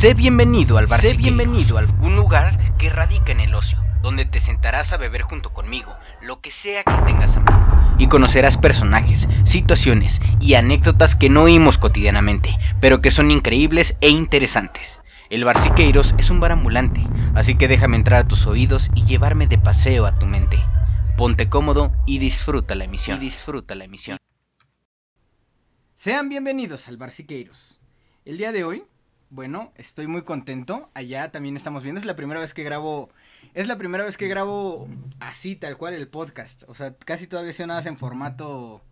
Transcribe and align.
Sé 0.00 0.12
bienvenido 0.12 0.76
al 0.76 0.86
bar. 0.86 1.00
Sé 1.00 1.14
bienvenido 1.14 1.78
al 1.78 1.88
un 2.02 2.16
lugar 2.16 2.76
que 2.76 2.90
radica 2.90 3.32
en 3.32 3.40
el 3.40 3.54
ocio, 3.54 3.78
donde 4.02 4.26
te 4.26 4.40
sentarás 4.40 4.92
a 4.92 4.98
beber 4.98 5.22
junto 5.22 5.54
conmigo, 5.54 5.96
lo 6.20 6.42
que 6.42 6.50
sea 6.50 6.84
que 6.84 6.92
tengas 7.06 7.34
a 7.34 7.40
mano, 7.40 7.96
y 7.98 8.06
conocerás 8.06 8.58
personajes, 8.58 9.26
situaciones 9.46 10.20
y 10.38 10.52
anécdotas 10.52 11.14
que 11.14 11.30
no 11.30 11.44
oímos 11.44 11.78
cotidianamente, 11.78 12.58
pero 12.78 13.00
que 13.00 13.10
son 13.10 13.30
increíbles 13.30 13.96
e 14.02 14.10
interesantes. 14.10 15.00
El 15.30 15.44
bar 15.44 15.62
Siqueiros 15.62 16.14
es 16.18 16.28
un 16.28 16.40
bar 16.40 16.52
ambulante, 16.52 17.02
así 17.34 17.56
que 17.56 17.66
déjame 17.66 17.96
entrar 17.96 18.20
a 18.20 18.28
tus 18.28 18.46
oídos 18.46 18.90
y 18.94 19.06
llevarme 19.06 19.46
de 19.46 19.56
paseo 19.56 20.04
a 20.04 20.18
tu 20.18 20.26
mente. 20.26 20.62
Ponte 21.16 21.48
cómodo 21.48 21.94
y 22.04 22.18
disfruta 22.18 22.74
la 22.74 22.84
emisión. 22.84 23.16
Y 23.16 23.24
disfruta 23.24 23.74
la 23.74 23.84
emisión. 23.84 24.18
Sean 25.94 26.28
bienvenidos 26.28 26.86
al 26.86 26.98
Bar 26.98 27.10
Siqueiros. 27.10 27.80
El 28.26 28.36
día 28.36 28.52
de 28.52 28.62
hoy, 28.62 28.82
bueno, 29.36 29.70
estoy 29.76 30.06
muy 30.06 30.22
contento. 30.22 30.90
Allá 30.94 31.30
también 31.30 31.56
estamos 31.56 31.82
viendo. 31.82 31.98
Es 32.00 32.06
la 32.06 32.16
primera 32.16 32.40
vez 32.40 32.54
que 32.54 32.64
grabo. 32.64 33.10
Es 33.52 33.66
la 33.68 33.76
primera 33.76 34.02
vez 34.02 34.16
que 34.16 34.28
grabo 34.28 34.88
así, 35.20 35.54
tal 35.56 35.76
cual, 35.76 35.92
el 35.92 36.08
podcast. 36.08 36.64
O 36.68 36.74
sea, 36.74 36.96
casi 36.96 37.26
todavía 37.26 37.52
se 37.52 37.66
nada 37.66 37.82
en 37.86 37.98
formato. 37.98 38.82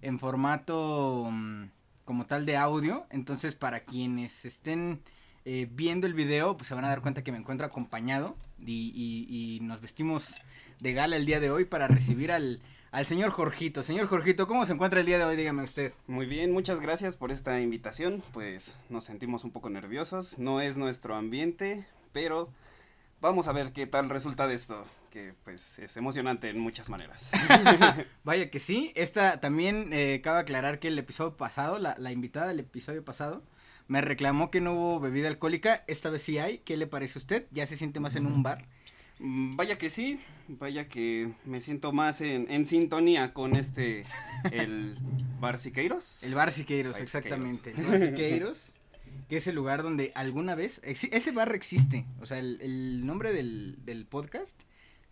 En 0.00 0.20
formato. 0.20 1.26
mm, 1.30 1.64
como 2.04 2.26
tal 2.26 2.46
de 2.46 2.56
audio. 2.56 3.06
Entonces, 3.10 3.56
para 3.56 3.80
quienes 3.80 4.44
estén 4.44 5.02
eh, 5.44 5.68
viendo 5.72 6.06
el 6.06 6.14
video, 6.14 6.56
pues 6.56 6.68
se 6.68 6.74
van 6.74 6.84
a 6.84 6.88
dar 6.88 7.00
cuenta 7.02 7.24
que 7.24 7.32
me 7.32 7.38
encuentro 7.38 7.66
acompañado. 7.66 8.36
Y, 8.64 8.92
y- 8.94 9.56
y 9.56 9.60
nos 9.60 9.80
vestimos 9.80 10.36
de 10.78 10.92
gala 10.92 11.16
el 11.16 11.26
día 11.26 11.40
de 11.40 11.50
hoy 11.50 11.64
para 11.64 11.88
recibir 11.88 12.30
al, 12.30 12.60
al 12.92 13.06
señor 13.06 13.30
Jorgito. 13.30 13.82
Señor 13.82 14.06
Jorgito, 14.06 14.46
¿cómo 14.46 14.64
se 14.66 14.74
encuentra 14.74 15.00
el 15.00 15.06
día 15.06 15.18
de 15.18 15.24
hoy? 15.24 15.34
Dígame 15.34 15.64
usted. 15.64 15.92
Muy 16.06 16.26
bien, 16.26 16.52
muchas 16.52 16.80
gracias 16.80 17.16
por 17.16 17.32
esta 17.32 17.58
invitación. 17.58 18.22
Pues 18.32 18.76
nos 18.90 19.04
sentimos 19.04 19.44
un 19.44 19.50
poco 19.50 19.70
nerviosos. 19.70 20.38
No 20.38 20.60
es 20.60 20.76
nuestro 20.76 21.16
ambiente, 21.16 21.86
pero 22.12 22.50
vamos 23.22 23.48
a 23.48 23.52
ver 23.52 23.72
qué 23.72 23.86
tal 23.86 24.10
resulta 24.10 24.46
de 24.46 24.54
esto, 24.54 24.84
que 25.10 25.34
pues 25.42 25.78
es 25.78 25.96
emocionante 25.96 26.50
en 26.50 26.60
muchas 26.60 26.90
maneras. 26.90 27.30
Vaya 28.24 28.50
que 28.50 28.60
sí, 28.60 28.92
esta 28.94 29.40
también 29.40 29.88
eh, 29.92 30.20
cabe 30.22 30.40
aclarar 30.40 30.78
que 30.78 30.88
el 30.88 30.98
episodio 30.98 31.34
pasado, 31.36 31.78
la, 31.78 31.96
la 31.98 32.12
invitada 32.12 32.48
del 32.48 32.60
episodio 32.60 33.02
pasado, 33.02 33.42
me 33.88 34.02
reclamó 34.02 34.50
que 34.50 34.60
no 34.60 34.74
hubo 34.74 35.00
bebida 35.00 35.28
alcohólica, 35.28 35.82
esta 35.86 36.10
vez 36.10 36.22
sí 36.22 36.38
hay, 36.38 36.58
¿qué 36.58 36.76
le 36.76 36.86
parece 36.86 37.18
a 37.18 37.20
usted? 37.20 37.46
¿Ya 37.52 37.64
se 37.64 37.78
siente 37.78 38.00
más 38.00 38.16
en 38.16 38.26
un 38.26 38.42
bar? 38.42 38.66
Mm, 39.22 39.56
Vaya 39.56 39.78
que 39.78 39.88
sí, 39.88 40.18
vaya 40.48 40.88
que 40.88 41.32
me 41.44 41.60
siento 41.60 41.92
más 41.92 42.20
en, 42.20 42.50
en 42.50 42.66
sintonía 42.66 43.32
con 43.32 43.54
este, 43.56 44.04
el 44.50 44.94
Bar 45.40 45.58
Siqueiros. 45.58 46.22
El 46.24 46.34
bar 46.34 46.50
Siqueiros, 46.52 46.96
Bar 46.96 47.02
exactamente. 47.02 47.70
El 47.70 47.76
Siqueiros. 47.76 47.90
bar 48.00 48.08
Siqueiros, 48.10 48.74
que 49.28 49.36
es 49.36 49.46
el 49.46 49.54
lugar 49.54 49.82
donde 49.82 50.12
alguna 50.14 50.54
vez, 50.54 50.80
ese 50.84 51.30
bar 51.32 51.54
existe, 51.54 52.04
o 52.20 52.26
sea, 52.26 52.38
el, 52.38 52.58
el 52.60 53.06
nombre 53.06 53.32
del, 53.32 53.78
del 53.84 54.04
podcast 54.06 54.60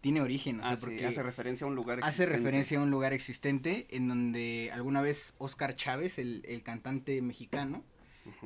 tiene 0.01 0.21
origen, 0.23 0.61
o 0.61 0.63
sea, 0.65 0.73
Hace, 0.73 0.87
porque 0.87 1.07
hace 1.07 1.23
referencia 1.23 1.67
a 1.67 1.69
un 1.69 1.75
lugar 1.77 1.99
hace 1.99 2.09
existente. 2.23 2.37
referencia 2.37 2.79
a 2.79 2.83
un 2.83 2.91
lugar 2.91 3.13
existente 3.13 3.87
en 3.91 4.09
donde 4.09 4.71
alguna 4.73 5.03
vez 5.03 5.35
Oscar 5.39 5.77
Chávez, 5.77 6.19
el, 6.19 6.43
el 6.49 6.63
cantante 6.63 7.21
mexicano, 7.23 7.85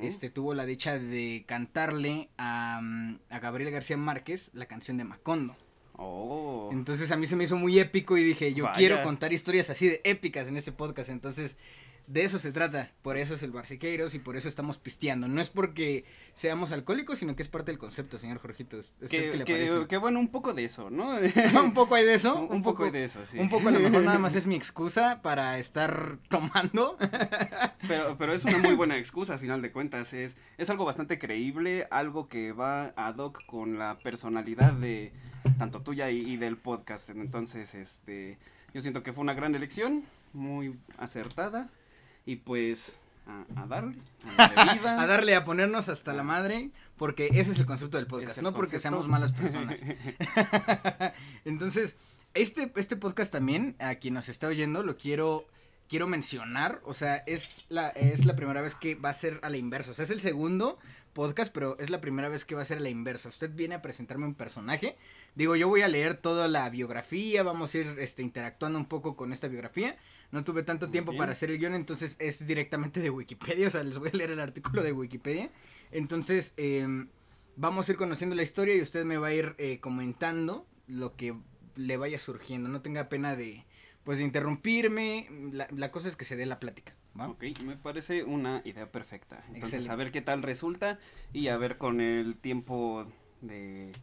Este 0.01 0.29
tuvo 0.29 0.53
la 0.53 0.65
dicha 0.65 0.97
de 0.97 1.43
cantarle 1.47 2.29
a, 2.37 2.79
mm, 2.81 3.19
a 3.29 3.39
Gabriel 3.39 3.71
García 3.71 3.97
Márquez 3.97 4.51
la 4.53 4.65
canción 4.65 4.97
de 4.97 5.03
Macondo. 5.03 5.55
Oh, 5.97 6.69
Entonces 6.73 7.11
a 7.11 7.15
mí 7.17 7.25
se 7.25 7.35
me 7.37 7.45
hizo 7.45 7.55
muy 7.55 7.79
épico 7.79 8.17
y 8.17 8.23
dije, 8.23 8.53
yo 8.53 8.65
Vaya. 8.65 8.75
quiero 8.75 9.01
contar 9.03 9.31
historias 9.31 9.69
así 9.69 9.87
de 9.87 10.01
épicas 10.03 10.47
en 10.49 10.57
este 10.57 10.71
podcast. 10.73 11.09
Entonces, 11.09 11.57
de 12.07 12.23
eso 12.23 12.37
se 12.39 12.51
trata. 12.51 12.89
Por 13.01 13.17
eso 13.17 13.33
es 13.33 13.43
el 13.43 13.51
Barciqueiros 13.51 14.13
y 14.15 14.19
por 14.19 14.37
eso 14.37 14.47
estamos 14.47 14.77
pisteando. 14.77 15.27
No 15.27 15.41
es 15.41 15.49
porque 15.49 16.05
seamos 16.33 16.71
alcohólicos, 16.71 17.19
sino 17.19 17.35
que 17.35 17.41
es 17.41 17.47
parte 17.47 17.71
del 17.71 17.79
concepto, 17.79 18.17
señor 18.17 18.39
Jorgito. 18.39 18.77
¿Es- 18.79 18.93
es 19.01 19.09
que, 19.09 19.97
bueno, 19.97 20.19
un 20.19 20.27
poco 20.29 20.53
de 20.53 20.65
eso, 20.65 20.89
¿no? 20.89 21.17
un 21.63 21.73
poco 21.73 21.95
hay 21.95 22.05
de 22.05 22.13
eso. 22.15 22.35
un, 22.49 22.61
poco 22.63 22.83
hay 22.83 22.91
de 22.91 23.05
eso, 23.05 23.25
sí. 23.25 23.39
Un 23.39 23.49
poco 23.49 23.69
a 23.69 23.71
lo 23.71 23.79
mejor 23.79 24.03
nada 24.03 24.19
más 24.19 24.35
es 24.35 24.45
mi 24.45 24.55
excusa 24.55 25.21
para 25.21 25.57
estar 25.59 26.17
tomando. 26.29 26.97
Pero, 27.87 28.17
pero 28.17 28.33
es 28.33 28.43
una 28.45 28.57
muy 28.57 28.73
buena 28.75 28.97
excusa, 28.97 29.35
a 29.35 29.37
final 29.37 29.61
de 29.61 29.71
cuentas. 29.71 30.13
Es, 30.13 30.35
es 30.57 30.69
algo 30.69 30.85
bastante 30.85 31.17
creíble, 31.19 31.87
algo 31.91 32.27
que 32.27 32.51
va 32.51 32.93
ad 32.95 33.17
hoc 33.17 33.45
con 33.45 33.77
la 33.77 33.97
personalidad 33.99 34.73
de 34.73 35.11
tanto 35.57 35.81
tuya 35.81 36.09
y, 36.11 36.19
y 36.19 36.37
del 36.37 36.57
podcast. 36.57 37.09
Entonces, 37.09 37.75
este, 37.75 38.37
yo 38.73 38.81
siento 38.81 39.03
que 39.03 39.13
fue 39.13 39.21
una 39.21 39.33
gran 39.33 39.55
elección, 39.55 40.03
muy 40.33 40.75
acertada. 40.97 41.69
Y 42.25 42.37
pues, 42.37 42.95
a, 43.27 43.45
a 43.61 43.67
darle, 43.67 43.97
a 44.37 45.05
darle 45.05 45.35
a 45.35 45.43
ponernos 45.43 45.89
hasta 45.89 46.13
la 46.13 46.23
madre, 46.23 46.71
porque 46.97 47.27
ese 47.27 47.51
es 47.51 47.59
el 47.59 47.65
concepto 47.65 47.97
del 47.97 48.07
podcast, 48.07 48.41
no 48.41 48.53
porque 48.53 48.79
seamos 48.79 49.07
malas 49.07 49.31
personas. 49.31 49.83
Entonces, 51.45 51.97
este, 52.33 52.71
este 52.75 52.95
podcast 52.95 53.31
también, 53.31 53.75
a 53.79 53.95
quien 53.95 54.13
nos 54.13 54.29
está 54.29 54.47
oyendo, 54.47 54.83
lo 54.83 54.97
quiero, 54.97 55.47
quiero 55.87 56.07
mencionar, 56.07 56.81
o 56.83 56.93
sea, 56.93 57.17
es 57.27 57.65
la, 57.69 57.89
es 57.89 58.25
la 58.25 58.35
primera 58.35 58.61
vez 58.61 58.75
que 58.75 58.95
va 58.95 59.09
a 59.09 59.13
ser 59.13 59.39
a 59.43 59.49
la 59.49 59.57
inversa, 59.57 59.91
o 59.91 59.93
sea, 59.93 60.05
es 60.05 60.11
el 60.11 60.21
segundo 60.21 60.77
podcast, 61.13 61.53
pero 61.53 61.77
es 61.79 61.89
la 61.89 62.01
primera 62.01 62.27
vez 62.27 62.43
que 62.43 62.55
va 62.55 62.61
a 62.61 62.65
ser 62.65 62.79
a 62.79 62.81
la 62.81 62.89
inversa. 62.89 63.29
Usted 63.29 63.49
viene 63.49 63.75
a 63.75 63.81
presentarme 63.81 64.25
un 64.25 64.35
personaje, 64.35 64.97
digo, 65.33 65.55
yo 65.55 65.69
voy 65.69 65.81
a 65.81 65.87
leer 65.87 66.17
toda 66.17 66.49
la 66.49 66.69
biografía, 66.69 67.41
vamos 67.41 67.73
a 67.73 67.77
ir 67.77 67.95
este, 67.99 68.21
interactuando 68.21 68.77
un 68.77 68.85
poco 68.85 69.15
con 69.15 69.31
esta 69.31 69.47
biografía. 69.47 69.97
No 70.35 70.43
tuve 70.43 70.63
tanto 70.63 70.87
Muy 70.87 70.91
tiempo 70.91 71.11
bien. 71.11 71.19
para 71.19 71.31
hacer 71.31 71.49
el 71.49 71.57
guion, 71.59 71.75
entonces 71.75 72.17
es 72.19 72.45
directamente 72.45 72.99
de 72.99 73.09
Wikipedia, 73.09 73.67
o 73.67 73.69
sea, 73.69 73.83
les 73.85 73.97
voy 73.97 74.09
a 74.13 74.17
leer 74.17 74.31
el 74.31 74.41
artículo 74.41 74.83
de 74.83 74.91
Wikipedia. 74.91 75.49
Entonces, 75.91 76.53
em, 76.57 77.07
vamos 77.55 77.87
a 77.87 77.93
ir 77.93 77.97
conociendo 77.97 78.35
la 78.35 78.43
historia 78.43 78.75
y 78.75 78.81
usted 78.81 79.05
me 79.05 79.15
va 79.15 79.27
a 79.27 79.33
ir 79.33 79.55
eh, 79.59 79.79
comentando 79.79 80.67
lo 80.87 81.15
que 81.15 81.37
le 81.77 81.95
vaya 81.95 82.19
surgiendo. 82.19 82.67
No 82.67 82.81
tenga 82.81 83.07
pena 83.07 83.37
de, 83.37 83.63
pues, 84.03 84.17
de 84.17 84.25
interrumpirme. 84.25 85.29
La, 85.53 85.69
la 85.71 85.89
cosa 85.89 86.09
es 86.09 86.17
que 86.17 86.25
se 86.25 86.35
dé 86.35 86.45
la 86.45 86.59
plática, 86.59 86.93
¿va? 87.17 87.29
Ok, 87.29 87.45
me 87.63 87.77
parece 87.77 88.25
una 88.25 88.61
idea 88.65 88.91
perfecta. 88.91 89.37
Entonces, 89.47 89.63
Excelente. 89.63 89.91
a 89.91 89.95
ver 89.95 90.11
qué 90.11 90.21
tal 90.21 90.43
resulta 90.43 90.99
y 91.31 91.47
a 91.47 91.55
ver 91.55 91.77
con 91.77 92.01
el 92.01 92.35
tiempo 92.35 93.07
de, 93.39 93.93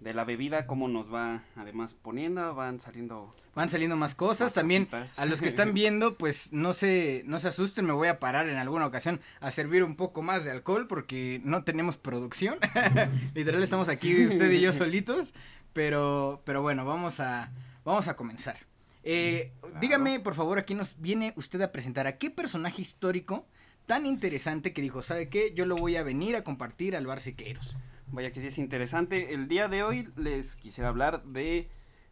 de 0.00 0.14
la 0.14 0.24
bebida 0.24 0.66
cómo 0.66 0.88
nos 0.88 1.12
va 1.12 1.42
además 1.56 1.94
poniendo, 1.94 2.54
van 2.54 2.80
saliendo 2.80 3.34
Van 3.54 3.68
saliendo 3.68 3.96
más 3.96 4.14
cosas. 4.14 4.46
Más 4.48 4.54
También 4.54 4.86
cositas. 4.86 5.18
a 5.18 5.26
los 5.26 5.40
que 5.42 5.48
están 5.48 5.74
viendo, 5.74 6.16
pues 6.16 6.52
no 6.52 6.72
se, 6.72 7.22
no 7.26 7.38
se 7.38 7.48
asusten, 7.48 7.84
me 7.84 7.92
voy 7.92 8.08
a 8.08 8.18
parar 8.18 8.48
en 8.48 8.56
alguna 8.56 8.86
ocasión 8.86 9.20
a 9.40 9.50
servir 9.50 9.84
un 9.84 9.96
poco 9.96 10.22
más 10.22 10.44
de 10.44 10.50
alcohol 10.52 10.86
porque 10.86 11.40
no 11.44 11.64
tenemos 11.64 11.96
producción. 11.96 12.58
Literal 13.34 13.62
estamos 13.62 13.88
aquí 13.88 14.26
usted 14.26 14.50
y 14.50 14.60
yo 14.60 14.72
solitos. 14.72 15.34
Pero, 15.72 16.42
pero 16.44 16.62
bueno, 16.62 16.84
vamos 16.84 17.20
a, 17.20 17.52
vamos 17.84 18.08
a 18.08 18.16
comenzar. 18.16 18.56
Eh, 19.04 19.52
Claro. 19.60 19.78
Dígame, 19.80 20.20
por 20.20 20.34
favor, 20.34 20.58
aquí 20.58 20.74
nos 20.74 21.00
viene 21.00 21.32
usted 21.36 21.60
a 21.62 21.70
presentar 21.70 22.06
a 22.08 22.18
qué 22.18 22.28
personaje 22.30 22.82
histórico 22.82 23.46
tan 23.86 24.04
interesante 24.06 24.72
que 24.72 24.82
dijo, 24.82 25.00
¿sabe 25.02 25.28
qué? 25.28 25.52
Yo 25.54 25.64
lo 25.66 25.76
voy 25.76 25.96
a 25.96 26.02
venir 26.02 26.34
a 26.36 26.42
compartir 26.44 26.96
al 26.96 27.06
Bar 27.06 27.20
Siqueiros. 27.20 27.76
Vaya 28.12 28.32
que 28.32 28.40
sí 28.40 28.48
es 28.48 28.58
interesante. 28.58 29.34
El 29.34 29.46
día 29.46 29.68
de 29.68 29.84
hoy 29.84 30.08
les 30.16 30.56
quisiera 30.56 30.88
hablar 30.88 31.22
de 31.22 31.68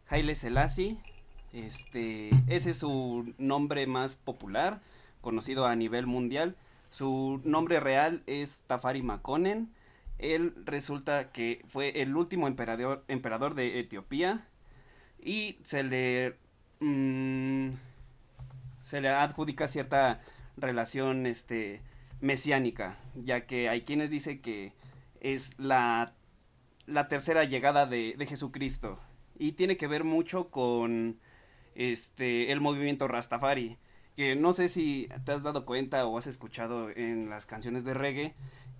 Haile 0.07 0.33
Selassie. 0.33 0.97
Este, 1.51 2.29
ese 2.47 2.71
es 2.71 2.77
su 2.77 3.33
nombre 3.37 3.85
más 3.85 4.15
popular, 4.15 4.81
conocido 5.19 5.65
a 5.65 5.75
nivel 5.75 6.07
mundial. 6.07 6.55
Su 6.89 7.41
nombre 7.43 7.81
real 7.81 8.23
es 8.27 8.61
Tafari 8.65 9.01
Makonnen. 9.01 9.73
Él 10.19 10.53
resulta 10.63 11.33
que 11.33 11.65
fue 11.67 12.01
el 12.01 12.15
último 12.15 12.47
emperador, 12.47 13.03
emperador 13.09 13.53
de 13.53 13.79
Etiopía 13.79 14.47
y 15.21 15.57
se 15.65 15.83
le 15.83 16.37
mm, 16.79 17.71
se 18.83 19.01
le 19.01 19.09
adjudica 19.09 19.67
cierta 19.67 20.21
relación 20.55 21.25
este 21.25 21.81
mesiánica, 22.21 22.97
ya 23.15 23.45
que 23.45 23.67
hay 23.67 23.81
quienes 23.81 24.09
dicen 24.09 24.41
que 24.41 24.78
es 25.21 25.57
la, 25.59 26.13
la 26.85 27.07
tercera 27.07 27.43
llegada 27.43 27.85
de, 27.85 28.15
de 28.17 28.25
Jesucristo 28.25 28.99
y 29.37 29.53
tiene 29.53 29.77
que 29.77 29.87
ver 29.87 30.03
mucho 30.03 30.49
con 30.49 31.19
este 31.75 32.51
el 32.51 32.61
movimiento 32.61 33.07
Rastafari 33.07 33.77
que 34.15 34.35
no 34.35 34.51
sé 34.53 34.67
si 34.69 35.07
te 35.25 35.31
has 35.31 35.43
dado 35.43 35.65
cuenta 35.65 36.05
o 36.05 36.17
has 36.17 36.27
escuchado 36.27 36.89
en 36.89 37.29
las 37.29 37.45
canciones 37.45 37.85
de 37.85 37.93
reggae 37.93 38.33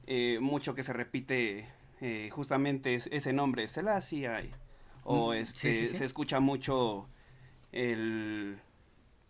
eh, 0.07 0.39
mucho 0.41 0.73
que 0.73 0.83
se 0.83 0.91
repite 0.93 1.67
eh, 2.01 2.29
justamente 2.31 2.95
es- 2.95 3.07
ese 3.11 3.31
nombre 3.33 3.67
Selassie 3.67 4.27
o 5.03 5.33
Mm, 5.33 5.45
sí, 5.45 5.73
este 5.73 5.73
sí, 5.73 5.85
sí. 5.87 5.95
se 5.97 6.05
escucha 6.05 6.39
mucho 6.39 7.07
el 7.71 8.59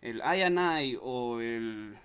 el 0.02 0.18
I 0.18 0.42
and 0.44 0.60
I 0.82 0.98
o 1.02 1.40
el 1.42 1.96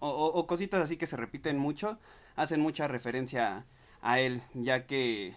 o, 0.00 0.08
o- 0.08 0.32
o 0.40 0.46
cositas 0.46 0.80
así 0.82 0.96
que 0.96 1.06
se 1.06 1.16
repiten 1.16 1.58
mucho 1.58 1.98
hacen 2.36 2.60
mucha 2.60 2.88
referencia 2.88 3.58
a 3.58 3.64
él 4.02 4.42
ya 4.54 4.86
que 4.86 5.34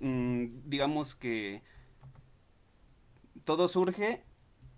mm, 0.00 0.68
digamos 0.68 1.14
que 1.14 1.62
todo 3.44 3.68
surge 3.68 4.22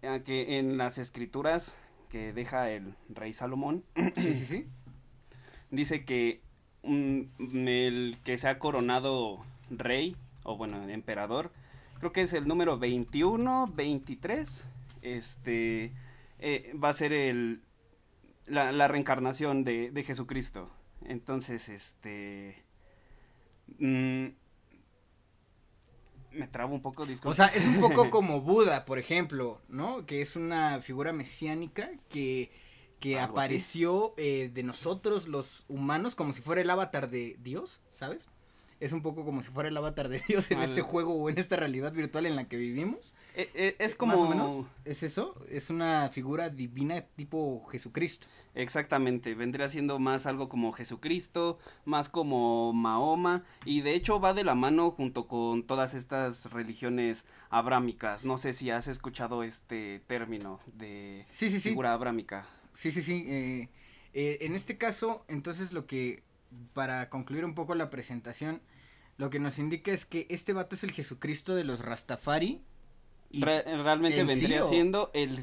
a 0.02 0.20
que 0.20 0.58
en 0.58 0.76
las 0.76 0.98
escrituras 0.98 1.74
que 2.10 2.32
deja 2.32 2.70
el 2.70 2.94
rey 3.08 3.32
Salomón 3.32 3.84
Sí, 4.14 4.34
sí, 4.34 4.46
sí. 4.46 4.66
dice 5.70 6.04
que 6.04 6.42
un, 6.82 7.30
el 7.66 8.18
que 8.24 8.38
se 8.38 8.48
ha 8.48 8.58
coronado 8.58 9.40
rey, 9.70 10.16
o 10.44 10.56
bueno, 10.56 10.88
emperador, 10.88 11.50
creo 11.98 12.12
que 12.12 12.22
es 12.22 12.32
el 12.32 12.46
número 12.46 12.78
21, 12.78 13.72
23, 13.74 14.64
este, 15.02 15.92
eh, 16.38 16.74
va 16.82 16.90
a 16.90 16.92
ser 16.92 17.12
el, 17.12 17.62
la, 18.46 18.88
reencarnación 18.88 19.64
de, 19.64 19.90
de, 19.90 20.04
Jesucristo. 20.04 20.70
Entonces, 21.04 21.68
este... 21.68 22.63
Mm, 23.78 24.28
me 26.34 26.48
trabo 26.48 26.74
un 26.74 26.82
poco, 26.82 27.06
disculpa. 27.06 27.30
O 27.30 27.34
sea, 27.34 27.46
es 27.46 27.66
un 27.66 27.80
poco 27.80 28.10
como 28.10 28.40
Buda, 28.40 28.84
por 28.84 28.98
ejemplo, 28.98 29.60
¿no? 29.68 30.04
Que 30.06 30.20
es 30.20 30.36
una 30.36 30.80
figura 30.80 31.12
mesiánica 31.12 31.90
que, 32.08 32.50
que 33.00 33.18
apareció 33.18 34.14
eh, 34.16 34.50
de 34.52 34.62
nosotros 34.62 35.28
los 35.28 35.64
humanos 35.68 36.14
como 36.14 36.32
si 36.32 36.42
fuera 36.42 36.60
el 36.60 36.70
avatar 36.70 37.08
de 37.10 37.36
Dios, 37.42 37.80
¿sabes? 37.90 38.26
Es 38.80 38.92
un 38.92 39.02
poco 39.02 39.24
como 39.24 39.42
si 39.42 39.50
fuera 39.50 39.68
el 39.68 39.76
avatar 39.76 40.08
de 40.08 40.20
Dios 40.28 40.50
en 40.50 40.60
este 40.60 40.82
juego 40.82 41.14
o 41.14 41.30
en 41.30 41.38
esta 41.38 41.56
realidad 41.56 41.92
virtual 41.92 42.26
en 42.26 42.36
la 42.36 42.48
que 42.48 42.56
vivimos. 42.56 43.13
Eh, 43.36 43.50
eh, 43.54 43.76
es 43.80 43.96
como... 43.96 44.68
es 44.84 45.02
eso, 45.02 45.34
es 45.50 45.68
una 45.68 46.08
figura 46.10 46.50
divina 46.50 47.02
tipo 47.02 47.66
Jesucristo. 47.66 48.28
Exactamente, 48.54 49.34
vendría 49.34 49.68
siendo 49.68 49.98
más 49.98 50.26
algo 50.26 50.48
como 50.48 50.72
Jesucristo, 50.72 51.58
más 51.84 52.08
como 52.08 52.72
Mahoma, 52.72 53.44
y 53.64 53.80
de 53.80 53.94
hecho 53.94 54.20
va 54.20 54.34
de 54.34 54.44
la 54.44 54.54
mano 54.54 54.92
junto 54.92 55.26
con 55.26 55.64
todas 55.64 55.94
estas 55.94 56.52
religiones 56.52 57.26
abrámicas. 57.50 58.24
No 58.24 58.38
sé 58.38 58.52
si 58.52 58.70
has 58.70 58.86
escuchado 58.86 59.42
este 59.42 60.00
término 60.06 60.60
de 60.72 61.24
sí, 61.26 61.48
sí, 61.48 61.58
figura 61.58 61.92
abrámica. 61.92 62.46
Sí, 62.72 62.92
sí, 62.92 63.02
sí. 63.02 63.24
Eh, 63.26 64.38
en 64.42 64.54
este 64.54 64.78
caso, 64.78 65.24
entonces 65.26 65.72
lo 65.72 65.88
que, 65.88 66.22
para 66.72 67.10
concluir 67.10 67.44
un 67.44 67.56
poco 67.56 67.74
la 67.74 67.90
presentación, 67.90 68.62
lo 69.16 69.28
que 69.28 69.40
nos 69.40 69.58
indica 69.58 69.90
es 69.90 70.06
que 70.06 70.28
este 70.30 70.52
vato 70.52 70.76
es 70.76 70.84
el 70.84 70.92
Jesucristo 70.92 71.56
de 71.56 71.64
los 71.64 71.80
Rastafari 71.80 72.62
realmente 73.40 74.24
vendría 74.24 74.62
siendo 74.62 75.10
el, 75.14 75.38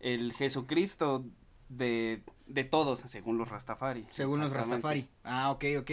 el 0.00 0.32
Jesucristo 0.32 1.24
de, 1.68 2.22
de 2.46 2.64
todos, 2.64 3.00
según 3.00 3.38
los 3.38 3.48
Rastafari. 3.48 4.06
Según 4.10 4.40
los 4.40 4.52
Rastafari. 4.52 5.08
Ah, 5.22 5.50
ok, 5.50 5.64
ok. 5.78 5.90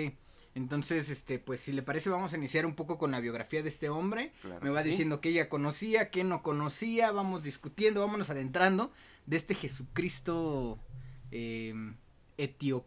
Entonces, 0.54 1.10
este, 1.10 1.40
pues 1.40 1.62
si 1.62 1.72
le 1.72 1.82
parece, 1.82 2.10
vamos 2.10 2.34
a 2.34 2.38
iniciar 2.38 2.66
un 2.66 2.76
poco 2.76 2.98
con 2.98 3.12
la 3.12 3.22
biografía 3.22 3.64
de 3.64 3.70
este 3.70 3.90
hombre. 3.90 4.34
Me 4.62 4.70
va 4.70 4.84
diciendo 4.84 5.22
que 5.22 5.30
ella 5.30 5.48
conocía, 5.48 6.10
que 6.10 6.24
no 6.24 6.44
conocía, 6.44 7.12
vamos 7.12 7.44
discutiendo, 7.44 8.02
vámonos 8.02 8.30
adentrando 8.30 8.92
de 9.26 9.38
este 9.38 9.56
Jesucristo 9.56 10.78
eh, 11.32 11.74
etiopio. 12.38 12.86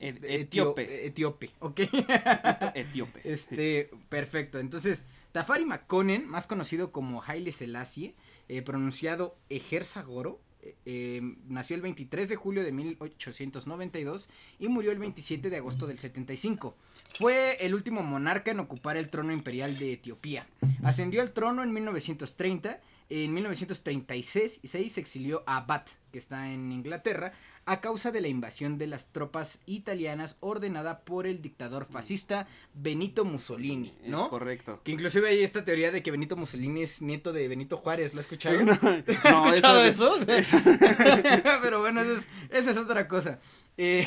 etíope. 0.00 1.06
Etíope, 1.06 1.50
ok. 1.60 1.80
etíope. 2.74 3.32
Este, 3.32 3.90
perfecto. 4.08 4.58
Entonces, 4.58 5.06
Tafari 5.32 5.64
Makonnen, 5.64 6.28
más 6.28 6.46
conocido 6.46 6.92
como 6.92 7.22
Haile 7.22 7.52
Selassie, 7.52 8.14
eh, 8.48 8.62
pronunciado 8.62 9.36
Ejerzagoro, 9.48 10.40
eh, 10.62 10.74
em, 10.84 11.38
nació 11.48 11.76
el 11.76 11.82
23 11.82 12.28
de 12.28 12.36
julio 12.36 12.62
de 12.62 12.72
1892 12.72 14.28
y 14.58 14.68
murió 14.68 14.92
el 14.92 14.98
27 14.98 15.50
de 15.50 15.56
agosto 15.56 15.86
del 15.86 15.98
75. 15.98 16.76
Fue 17.18 17.56
el 17.64 17.74
último 17.74 18.02
monarca 18.02 18.50
en 18.50 18.60
ocupar 18.60 18.96
el 18.96 19.08
trono 19.08 19.32
imperial 19.32 19.78
de 19.78 19.94
Etiopía. 19.94 20.46
Ascendió 20.82 21.22
al 21.22 21.32
trono 21.32 21.62
en 21.62 21.72
1930. 21.72 22.80
En 23.08 23.34
1936 23.34 24.60
se 24.62 25.00
exilió 25.00 25.42
a 25.46 25.62
Bath, 25.62 25.90
que 26.12 26.18
está 26.18 26.52
en 26.52 26.70
Inglaterra, 26.70 27.32
a 27.66 27.80
causa 27.80 28.10
de 28.10 28.20
la 28.20 28.28
invasión 28.28 28.78
de 28.78 28.86
las 28.86 29.12
tropas 29.12 29.60
italianas 29.66 30.36
ordenada 30.40 31.00
por 31.00 31.26
el 31.26 31.42
dictador 31.42 31.86
fascista 31.86 32.48
Benito 32.74 33.24
Mussolini, 33.24 33.94
¿no? 34.06 34.24
Es 34.24 34.28
correcto. 34.28 34.80
Que 34.82 34.92
inclusive 34.92 35.28
hay 35.28 35.42
esta 35.42 35.64
teoría 35.64 35.92
de 35.92 36.02
que 36.02 36.10
Benito 36.10 36.36
Mussolini 36.36 36.82
es 36.82 37.02
nieto 37.02 37.32
de 37.32 37.46
Benito 37.48 37.76
Juárez, 37.76 38.14
¿lo 38.14 38.20
has 38.20 38.26
escuchado? 38.26 38.58
No, 38.70 38.72
¿Has 39.24 39.54
escuchado 39.54 39.84
eso? 39.84 40.14
Pero 41.62 41.80
bueno, 41.80 42.02
esa 42.50 42.70
es, 42.70 42.76
otra 42.76 43.06
cosa. 43.08 43.38
Eh, 43.76 44.06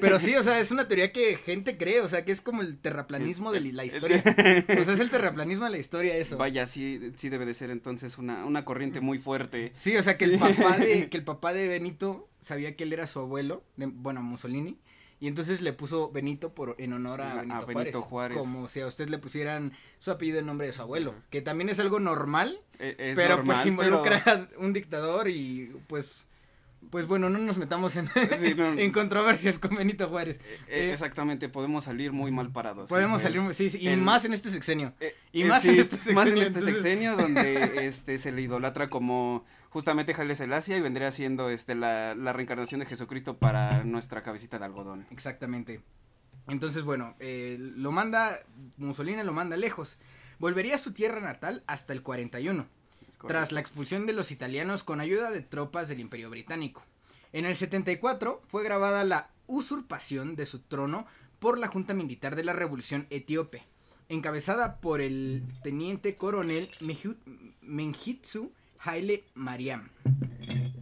pero 0.00 0.18
sí, 0.18 0.36
o 0.36 0.42
sea, 0.42 0.60
es 0.60 0.70
una 0.70 0.86
teoría 0.86 1.12
que 1.12 1.36
gente 1.36 1.76
cree, 1.76 2.00
o 2.00 2.06
sea, 2.06 2.24
que 2.24 2.30
es 2.30 2.40
como 2.40 2.62
el 2.62 2.78
terraplanismo 2.78 3.50
de 3.50 3.60
la 3.72 3.84
historia. 3.84 4.22
O 4.24 4.84
sea, 4.84 4.94
es 4.94 5.00
el 5.00 5.10
terraplanismo 5.10 5.64
de 5.64 5.70
la 5.72 5.78
historia 5.78 6.14
eso. 6.16 6.36
Vaya, 6.36 6.66
sí, 6.66 7.12
sí 7.16 7.28
debe 7.28 7.44
de 7.44 7.54
ser 7.54 7.70
entonces 7.70 8.18
una, 8.18 8.44
una 8.44 8.64
corriente 8.64 9.00
muy 9.00 9.18
fuerte. 9.18 9.72
Sí, 9.74 9.96
o 9.96 10.02
sea, 10.02 10.14
que 10.14 10.24
el 10.26 10.38
papá 10.38 10.76
de, 10.76 11.08
que 11.08 11.16
el 11.16 11.24
papá 11.24 11.52
de 11.52 11.66
Benito 11.66 12.29
sabía 12.40 12.76
que 12.76 12.84
él 12.84 12.92
era 12.92 13.06
su 13.06 13.20
abuelo, 13.20 13.62
de, 13.76 13.86
bueno, 13.86 14.22
Mussolini, 14.22 14.78
y 15.20 15.28
entonces 15.28 15.60
le 15.60 15.74
puso 15.74 16.10
Benito 16.10 16.54
por 16.54 16.74
en 16.78 16.94
honor 16.94 17.20
a, 17.20 17.44
Benito, 17.66 18.00
Juárez, 18.00 18.38
Como 18.38 18.66
si 18.68 18.80
a 18.80 18.86
usted 18.86 19.10
le 19.10 19.18
pusieran 19.18 19.72
su 19.98 20.10
apellido 20.10 20.38
en 20.38 20.46
nombre 20.46 20.66
de 20.66 20.72
su 20.72 20.80
abuelo. 20.80 21.14
Que 21.28 21.42
también 21.42 21.68
es 21.68 21.78
algo 21.78 22.00
normal. 22.00 22.58
E, 22.78 23.12
pero 23.14 23.44
pues 23.44 23.66
involucra 23.66 24.48
un 24.58 24.72
dictador 24.72 25.28
y 25.28 25.76
pues. 25.86 26.26
Pues 26.88 27.06
bueno, 27.06 27.28
no 27.28 27.38
nos 27.38 27.58
metamos 27.58 27.94
en, 27.96 28.08
en 28.78 28.90
controversias 28.90 29.58
con 29.58 29.76
Benito 29.76 30.08
Juárez. 30.08 30.40
E, 30.66 30.86
eh, 30.86 30.92
exactamente, 30.92 31.50
podemos 31.50 31.84
salir 31.84 32.10
muy 32.10 32.30
mal 32.30 32.50
parados. 32.50 32.88
Podemos 32.88 33.20
salir, 33.20 33.42
sí, 33.52 33.68
sí 33.68 33.86
y 33.86 33.94
más 33.96 34.24
en 34.24 34.32
este 34.32 34.48
sexenio. 34.48 34.94
Eh, 34.98 35.14
y 35.30 35.44
más, 35.44 35.62
en 35.66 35.78
este 35.78 35.96
sexenio, 35.96 36.14
más 36.14 36.28
en 36.30 36.38
este 36.38 36.62
sexenio 36.62 37.16
donde 37.18 37.86
este 37.86 38.16
se 38.16 38.32
le 38.32 38.40
idolatra 38.40 38.88
como 38.88 39.44
justamente 39.70 40.14
Haile 40.16 40.34
Selassie 40.34 40.76
y 40.76 40.80
vendría 40.80 41.10
siendo 41.10 41.48
este 41.48 41.74
la, 41.74 42.14
la 42.14 42.32
reencarnación 42.32 42.80
de 42.80 42.86
Jesucristo 42.86 43.38
para 43.38 43.84
nuestra 43.84 44.22
cabecita 44.22 44.58
de 44.58 44.66
algodón. 44.66 45.06
Exactamente. 45.10 45.80
Entonces, 46.48 46.82
bueno, 46.82 47.14
eh, 47.20 47.56
lo 47.58 47.92
manda, 47.92 48.38
Mussolini 48.76 49.22
lo 49.22 49.32
manda 49.32 49.56
lejos. 49.56 49.96
Volvería 50.38 50.74
a 50.74 50.78
su 50.78 50.92
tierra 50.92 51.20
natal 51.20 51.62
hasta 51.66 51.92
el 51.92 52.02
41, 52.02 52.66
tras 53.28 53.52
la 53.52 53.60
expulsión 53.60 54.06
de 54.06 54.12
los 54.12 54.30
italianos 54.30 54.82
con 54.82 55.00
ayuda 55.00 55.30
de 55.30 55.42
tropas 55.42 55.88
del 55.88 56.00
Imperio 56.00 56.30
Británico. 56.30 56.82
En 57.32 57.44
el 57.44 57.54
74 57.54 58.42
fue 58.48 58.64
grabada 58.64 59.04
la 59.04 59.30
usurpación 59.46 60.34
de 60.34 60.46
su 60.46 60.60
trono 60.60 61.06
por 61.38 61.58
la 61.58 61.68
Junta 61.68 61.94
Militar 61.94 62.34
de 62.36 62.44
la 62.44 62.52
Revolución 62.52 63.06
Etíope, 63.10 63.66
encabezada 64.08 64.80
por 64.80 65.00
el 65.00 65.44
teniente 65.62 66.16
coronel 66.16 66.68
Mengistu 67.60 68.52
Haile 68.82 69.24
Mariam, 69.34 69.90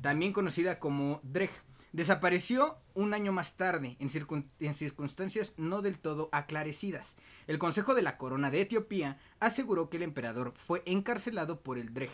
también 0.02 0.32
conocida 0.32 0.78
como 0.78 1.20
Dreg. 1.22 1.50
Desapareció 1.92 2.78
un 2.94 3.14
año 3.14 3.32
más 3.32 3.56
tarde, 3.56 3.96
en, 3.98 4.74
circunstancias 4.74 5.52
no 5.56 5.82
del 5.82 5.98
todo 5.98 6.28
aclarecidas. 6.32 7.16
El 7.46 7.58
Consejo 7.58 7.94
de 7.94 8.02
la 8.02 8.18
Corona 8.18 8.50
de 8.50 8.60
Etiopía 8.60 9.18
aseguró 9.40 9.88
que 9.88 9.96
el 9.96 10.02
emperador 10.02 10.52
fue 10.54 10.82
encarcelado 10.84 11.60
por 11.62 11.78
el 11.78 11.94
Dreg 11.94 12.10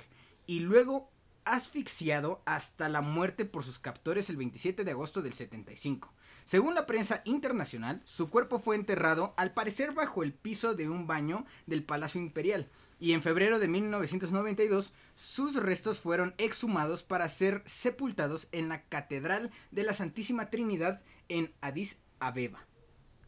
y 0.46 0.60
luego 0.60 1.10
asfixiado 1.44 2.42
hasta 2.46 2.88
la 2.88 3.00
muerte 3.00 3.44
por 3.44 3.64
sus 3.64 3.78
captores 3.78 4.30
el 4.30 4.36
27 4.36 4.84
de 4.84 4.90
agosto 4.90 5.22
del 5.22 5.34
75. 5.34 6.12
Según 6.46 6.74
la 6.74 6.86
prensa 6.86 7.22
internacional, 7.24 8.02
su 8.04 8.30
cuerpo 8.30 8.58
fue 8.58 8.76
enterrado 8.76 9.34
al 9.36 9.52
parecer 9.52 9.92
bajo 9.92 10.22
el 10.22 10.32
piso 10.32 10.74
de 10.74 10.88
un 10.88 11.06
baño 11.06 11.44
del 11.66 11.84
Palacio 11.84 12.20
Imperial, 12.20 12.68
y 12.98 13.12
en 13.12 13.22
febrero 13.22 13.58
de 13.58 13.68
1992 13.68 14.92
sus 15.14 15.56
restos 15.56 16.00
fueron 16.00 16.34
exhumados 16.38 17.02
para 17.02 17.28
ser 17.28 17.62
sepultados 17.66 18.48
en 18.52 18.68
la 18.68 18.82
Catedral 18.82 19.50
de 19.70 19.82
la 19.82 19.92
Santísima 19.92 20.50
Trinidad 20.50 21.02
en 21.28 21.52
Addis 21.60 22.00
Abeba. 22.20 22.66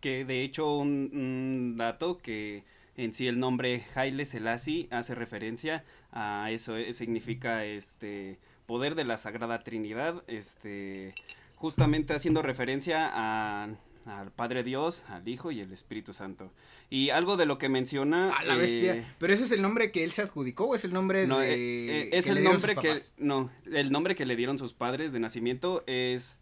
Que 0.01 0.25
de 0.25 0.43
hecho 0.43 0.77
un, 0.77 1.77
dato 1.77 2.19
que 2.19 2.65
en 2.97 3.13
sí 3.13 3.27
el 3.27 3.39
nombre 3.39 3.85
Haile 3.95 4.25
Selassie 4.25 4.89
hace 4.91 5.15
referencia 5.15 5.85
a 6.13 6.51
eso, 6.51 6.77
eh, 6.77 6.93
significa 6.93 7.65
este 7.65 8.39
poder 8.67 8.95
de 8.95 9.05
la 9.05 9.17
Sagrada 9.17 9.63
Trinidad, 9.63 10.23
este 10.27 11.15
justamente 11.57 12.15
haciendo 12.15 12.43
referencia 12.43 13.11
a 13.13 13.69
al 14.07 14.31
Padre 14.31 14.63
Dios, 14.63 15.05
al 15.09 15.27
Hijo 15.29 15.51
y 15.51 15.61
el 15.61 15.73
Espíritu 15.73 16.15
Santo. 16.15 16.53
Y 16.89 17.11
algo 17.11 17.37
de 17.37 17.47
lo 17.47 17.59
que 17.59 17.69
menciona. 17.69 18.33
A 18.37 18.45
la 18.45 18.57
bestia. 18.57 18.97
Eh, 18.97 19.07
Pero 19.19 19.33
ese 19.33 19.45
es 19.45 19.53
el 19.53 19.63
nombre 19.63 19.91
que 19.91 20.05
él 20.05 20.13
se 20.13 20.23
adjudicó 20.23 20.67
o 20.67 20.75
es 20.75 20.85
el 20.85 20.93
nombre 20.93 21.27
no, 21.27 21.41
de. 21.41 21.55
Eh, 21.55 22.03
eh, 22.03 22.11
es 22.13 22.29
el 22.29 22.43
nombre 22.45 22.77
que. 22.77 22.97
No, 23.19 23.51
el 23.71 23.91
nombre 23.91 24.15
que 24.15 24.25
le 24.25 24.37
dieron 24.37 24.59
sus 24.59 24.73
padres 24.73 25.13
de 25.13 25.21
nacimiento 25.21 25.83
es 25.87 26.39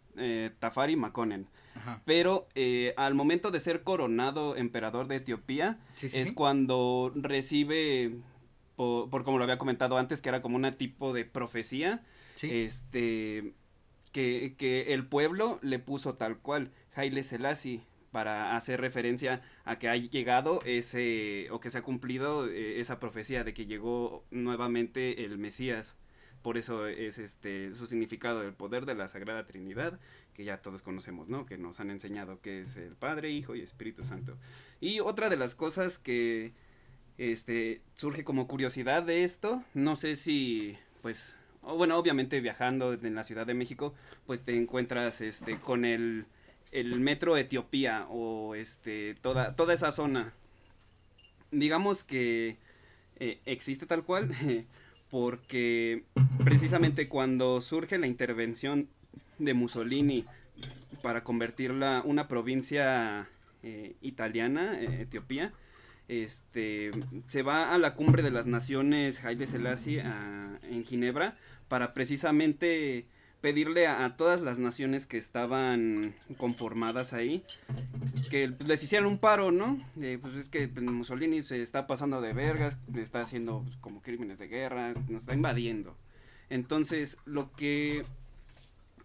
Tafari 0.59 0.95
Makonnen. 0.95 1.47
Pero 2.05 2.47
al 2.95 3.15
momento 3.15 3.51
de 3.51 3.59
ser 3.59 3.83
coronado 3.83 4.55
emperador 4.55 5.07
de 5.07 5.17
Etiopía, 5.17 5.79
es 6.01 6.31
cuando 6.31 7.11
recibe, 7.15 8.15
por, 8.75 9.09
por, 9.09 9.23
como 9.23 9.37
lo 9.37 9.43
había 9.43 9.57
comentado 9.57 9.97
antes, 9.97 10.21
que 10.21 10.29
era 10.29 10.41
como 10.41 10.55
un 10.55 10.71
tipo 10.75 11.13
de 11.13 11.25
profecía. 11.25 12.03
Este. 12.41 13.53
Que, 14.11 14.55
que 14.57 14.93
el 14.93 15.05
pueblo 15.05 15.59
le 15.61 15.77
puso 15.77 16.15
tal 16.15 16.37
cual 16.37 16.71
Haile 16.95 17.23
Selassie 17.23 17.81
para 18.15 18.55
hacer 18.55 18.79
referencia 18.79 19.41
a 19.65 19.77
que 19.77 19.89
ha 19.89 19.97
llegado 19.97 20.61
ese 20.63 21.47
o 21.51 21.59
que 21.59 21.69
se 21.69 21.79
ha 21.79 21.81
cumplido 21.81 22.47
eh, 22.47 22.79
esa 22.79 22.97
profecía 22.97 23.43
de 23.43 23.53
que 23.53 23.65
llegó 23.65 24.23
nuevamente 24.31 25.25
el 25.25 25.37
Mesías. 25.37 25.97
Por 26.41 26.57
eso 26.57 26.87
es 26.87 27.17
este 27.17 27.73
su 27.73 27.87
significado 27.87 28.41
el 28.43 28.53
poder 28.53 28.85
de 28.85 28.95
la 28.95 29.09
Sagrada 29.09 29.45
Trinidad 29.45 29.99
que 30.33 30.45
ya 30.45 30.61
todos 30.61 30.81
conocemos, 30.81 31.27
¿no? 31.27 31.45
Que 31.45 31.57
nos 31.57 31.81
han 31.81 31.91
enseñado 31.91 32.39
que 32.39 32.61
es 32.61 32.77
el 32.77 32.95
Padre, 32.95 33.31
Hijo 33.31 33.53
y 33.53 33.61
Espíritu 33.61 34.05
Santo. 34.05 34.37
Y 34.79 35.01
otra 35.01 35.29
de 35.29 35.35
las 35.35 35.53
cosas 35.53 35.97
que 35.97 36.53
este 37.17 37.81
surge 37.95 38.23
como 38.23 38.47
curiosidad 38.47 39.03
de 39.03 39.25
esto, 39.25 39.61
no 39.73 39.97
sé 39.97 40.15
si 40.15 40.77
pues 41.01 41.33
bueno, 41.61 41.97
obviamente 41.97 42.39
viajando 42.39 42.93
en 42.93 43.15
la 43.15 43.25
Ciudad 43.25 43.45
de 43.45 43.55
México, 43.55 43.93
pues 44.25 44.45
te 44.45 44.55
encuentras 44.55 45.19
este 45.19 45.57
con 45.57 45.83
el 45.83 46.27
el 46.75 46.99
metro 46.99 47.37
Etiopía 47.37 48.05
o 48.09 48.53
este 48.53 49.15
toda 49.21 49.55
toda 49.55 49.73
esa 49.73 49.91
zona. 49.91 50.33
Digamos 51.51 52.03
que 52.03 52.57
eh, 53.17 53.39
existe 53.45 53.85
tal 53.85 54.03
cual 54.03 54.31
porque 55.09 56.03
precisamente 56.43 57.07
cuando 57.07 57.61
surge 57.61 57.97
la 57.97 58.07
intervención 58.07 58.89
de 59.39 59.53
Mussolini 59.53 60.25
para 61.01 61.23
convertirla 61.23 62.01
una 62.03 62.27
provincia 62.27 63.29
eh, 63.63 63.95
italiana, 64.01 64.77
eh, 64.79 65.03
Etiopía, 65.03 65.53
este, 66.09 66.91
se 67.27 67.41
va 67.41 67.73
a 67.73 67.77
la 67.77 67.95
cumbre 67.95 68.21
de 68.21 68.31
las 68.31 68.47
naciones 68.47 69.23
Haile 69.23 69.47
Selassie 69.47 69.99
en 69.99 70.83
Ginebra 70.85 71.35
para 71.67 71.93
precisamente 71.93 73.05
pedirle 73.45 73.85
a, 73.85 74.17
todas 74.17 74.41
las 74.41 74.57
naciones 74.57 75.05
que 75.05 75.19
estaban 75.19 76.15
conformadas 76.37 77.13
ahí 77.13 77.43
que 78.31 78.51
les 78.65 78.81
hicieran 78.81 79.07
un 79.07 79.19
paro, 79.19 79.51
¿no? 79.51 79.79
pues 79.93 80.33
es 80.33 80.49
que 80.49 80.67
pues, 80.67 80.89
Mussolini 80.89 81.43
se 81.43 81.61
está 81.61 81.85
pasando 81.85 82.21
de 82.21 82.33
vergas, 82.33 82.79
está 82.95 83.21
haciendo 83.21 83.61
pues, 83.61 83.77
como 83.77 84.01
crímenes 84.01 84.39
de 84.39 84.47
guerra, 84.47 84.95
nos 85.09 85.21
está 85.21 85.35
invadiendo. 85.35 85.95
Entonces, 86.49 87.17
lo 87.25 87.51
que 87.51 88.03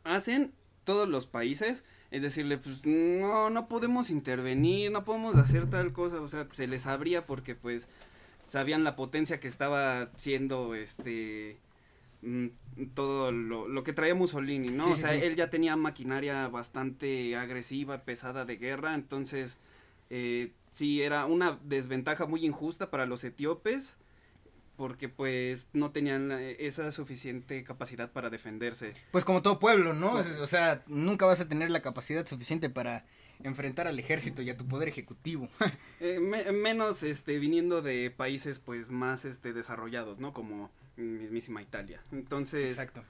hacen 0.04 0.54
todos 0.84 1.06
los 1.06 1.26
países 1.26 1.84
es 2.10 2.22
decirle, 2.22 2.56
pues 2.56 2.86
no, 2.86 3.50
no 3.50 3.68
podemos 3.68 4.08
intervenir, 4.08 4.90
no 4.90 5.04
podemos 5.04 5.36
hacer 5.36 5.68
tal 5.68 5.92
cosa, 5.92 6.18
o 6.18 6.28
sea, 6.28 6.48
se 6.52 6.66
les 6.66 6.86
abría 6.86 7.26
porque 7.26 7.54
pues 7.54 7.88
sabían 8.42 8.84
la 8.84 8.96
potencia 8.96 9.38
que 9.38 9.48
estaba 9.48 10.08
siendo 10.16 10.74
este 10.74 11.58
todo 12.94 13.32
lo, 13.32 13.66
lo, 13.68 13.82
que 13.82 13.92
traía 13.92 14.14
Mussolini, 14.14 14.68
¿no? 14.68 14.90
o 14.90 14.96
sea, 14.96 15.14
él 15.14 15.36
ya 15.36 15.48
tenía 15.48 15.76
maquinaria 15.76 16.48
bastante 16.48 17.34
agresiva, 17.36 18.04
pesada 18.04 18.44
de 18.44 18.56
guerra, 18.56 18.94
entonces 18.94 19.58
eh, 20.10 20.52
sí 20.70 21.02
era 21.02 21.26
una 21.26 21.58
desventaja 21.64 22.26
muy 22.26 22.44
injusta 22.44 22.90
para 22.90 23.06
los 23.06 23.24
etíopes 23.24 23.94
porque 24.76 25.10
pues 25.10 25.68
no 25.74 25.90
tenían 25.90 26.32
esa 26.32 26.90
suficiente 26.90 27.62
capacidad 27.64 28.12
para 28.12 28.30
defenderse. 28.30 28.94
Pues 29.10 29.26
como 29.26 29.42
todo 29.42 29.58
pueblo, 29.58 29.92
¿no? 29.92 30.12
Pues 30.12 30.38
o 30.38 30.46
sea, 30.46 30.82
nunca 30.86 31.26
vas 31.26 31.38
a 31.40 31.48
tener 31.48 31.70
la 31.70 31.82
capacidad 31.82 32.26
suficiente 32.26 32.70
para 32.70 33.04
enfrentar 33.42 33.86
al 33.86 33.98
ejército 33.98 34.42
y 34.42 34.50
a 34.50 34.56
tu 34.56 34.66
poder 34.66 34.88
ejecutivo. 34.88 35.48
Eh, 36.02 36.18
menos 36.18 37.02
este 37.02 37.38
viniendo 37.38 37.82
de 37.82 38.10
países 38.10 38.58
pues 38.58 38.88
más 38.88 39.26
este 39.26 39.52
desarrollados, 39.52 40.18
¿no? 40.18 40.32
Como 40.32 40.70
mismísima 40.96 41.60
Italia. 41.60 42.02
Entonces, 42.10 42.70
Exacto. 42.70 43.04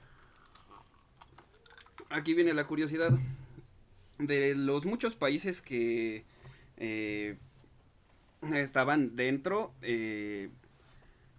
Aquí 2.09 2.33
viene 2.33 2.53
la 2.53 2.65
curiosidad 2.67 3.17
de 4.17 4.55
los 4.55 4.85
muchos 4.85 5.15
países 5.15 5.61
que 5.61 6.25
eh, 6.75 7.37
estaban 8.51 9.15
dentro 9.15 9.73
eh, 9.81 10.49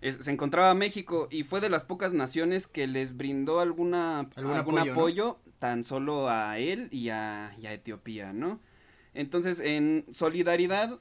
se 0.03 0.31
encontraba 0.33 0.75
México 0.75 1.29
y 1.31 1.45
fue 1.45 1.61
de 1.61 1.69
las 1.69 1.85
pocas 1.85 2.13
naciones 2.13 2.67
que 2.67 2.89
les 2.89 3.17
brindó 3.17 3.61
alguna, 3.61 4.29
¿Algún, 4.35 4.79
apoyo, 4.79 5.39
tan 5.61 5.85
solo 5.85 6.29
a 6.29 6.59
él 6.59 6.89
y 6.91 7.11
a, 7.11 7.55
Etiopía, 7.63 8.33
¿no? 8.33 8.59
Entonces, 9.15 9.61
en 9.61 10.07
solidaridad, 10.11 10.99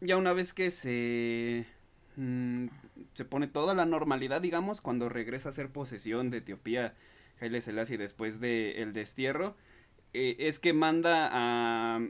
ya 0.00 0.16
una 0.16 0.32
vez 0.32 0.52
que 0.52 0.70
se, 0.70 1.66
mm, 2.16 2.66
se 3.14 3.24
pone 3.24 3.46
toda 3.46 3.74
la 3.74 3.84
normalidad, 3.84 4.40
digamos, 4.40 4.80
cuando 4.80 5.08
regresa 5.08 5.48
a 5.48 5.52
ser 5.52 5.70
posesión 5.70 6.30
de 6.30 6.38
Etiopía, 6.38 6.94
Haile 7.40 7.60
Selassie 7.60 7.98
después 7.98 8.40
del 8.40 8.92
destierro, 8.92 9.56
eh, 10.12 10.36
es 10.40 10.58
que 10.58 10.72
manda 10.72 11.28
a, 11.32 12.00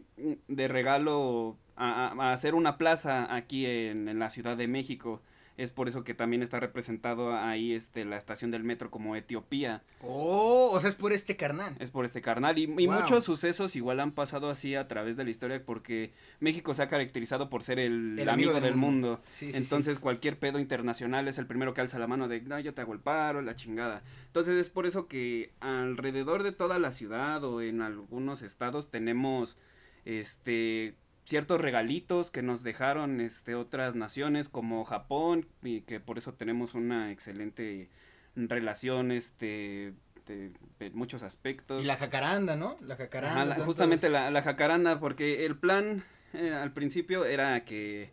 de 0.48 0.68
regalo 0.68 1.56
a, 1.76 2.32
hacer 2.32 2.54
una 2.54 2.78
plaza 2.78 3.34
aquí 3.34 3.66
en, 3.66 4.08
en 4.08 4.18
la 4.18 4.30
Ciudad 4.30 4.56
de 4.56 4.68
México 4.68 5.22
es 5.58 5.72
por 5.72 5.88
eso 5.88 6.04
que 6.04 6.14
también 6.14 6.40
está 6.40 6.60
representado 6.60 7.36
ahí 7.36 7.72
este 7.74 8.04
la 8.04 8.16
estación 8.16 8.52
del 8.52 8.62
metro 8.62 8.92
como 8.92 9.16
Etiopía. 9.16 9.82
Oh, 10.02 10.70
o 10.72 10.80
sea, 10.80 10.88
es 10.88 10.94
por 10.94 11.12
este 11.12 11.36
carnal. 11.36 11.76
Es 11.80 11.90
por 11.90 12.04
este 12.04 12.22
carnal 12.22 12.56
y, 12.58 12.68
muchos 12.68 13.24
sucesos 13.24 13.74
igual 13.74 13.98
han 13.98 14.12
pasado 14.12 14.50
así 14.50 14.76
a 14.76 14.86
través 14.86 15.16
de 15.16 15.24
la 15.24 15.30
historia 15.30 15.60
porque 15.64 16.12
México 16.38 16.72
se 16.74 16.82
ha 16.82 16.88
caracterizado 16.88 17.50
por 17.50 17.64
ser 17.64 17.80
el, 17.80 18.28
amigo, 18.28 18.60
del, 18.60 18.76
mundo. 18.76 19.20
Entonces 19.40 19.98
cualquier 19.98 20.38
pedo 20.38 20.60
internacional 20.60 21.26
es 21.26 21.38
el 21.38 21.46
primero 21.46 21.74
que 21.74 21.80
alza 21.80 21.98
la 21.98 22.06
mano 22.06 22.28
de, 22.28 22.40
no, 22.40 22.60
yo 22.60 22.72
te 22.72 22.80
hago 22.80 22.92
el 22.92 23.00
paro, 23.00 23.42
la 23.42 23.56
chingada. 23.56 24.04
Entonces 24.26 24.54
es 24.54 24.70
por 24.70 24.86
eso 24.86 25.08
que 25.08 25.50
alrededor 25.58 26.44
de 26.44 26.52
toda 26.52 26.78
la 26.78 26.92
ciudad 26.92 27.42
o 27.42 27.62
en 27.62 27.82
algunos 27.82 28.42
estados 28.42 28.90
tenemos 28.90 29.58
este 30.04 30.94
ciertos 31.28 31.60
regalitos 31.60 32.30
que 32.30 32.40
nos 32.40 32.62
dejaron 32.62 33.20
este 33.20 33.54
otras 33.54 33.94
naciones 33.94 34.48
como 34.48 34.82
Japón 34.86 35.46
y 35.62 35.82
que 35.82 36.00
por 36.00 36.16
eso 36.16 36.32
tenemos 36.32 36.72
una 36.72 37.12
excelente 37.12 37.90
relación 38.34 39.12
este 39.12 39.92
de, 40.26 40.90
muchos 40.94 41.22
aspectos. 41.22 41.84
Y 41.84 41.86
la 41.86 41.96
jacaranda 41.96 42.56
no 42.56 42.78
la 42.80 42.96
jacaranda 42.96 43.56
justamente 43.56 44.08
la, 44.08 44.30
la, 44.30 44.40
jacaranda 44.40 45.00
porque 45.00 45.44
el 45.44 45.56
plan 45.56 46.02
eh, 46.32 46.50
al 46.50 46.72
principio 46.72 47.26
era 47.26 47.62
que 47.64 48.10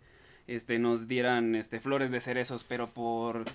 este 0.47 0.77
nos 0.77 1.07
dieran 1.07 1.55
este 1.55 1.79
flores 1.79 2.11
de 2.11 2.19
cerezos 2.19 2.65
pero 2.65 2.87
por 2.87 3.45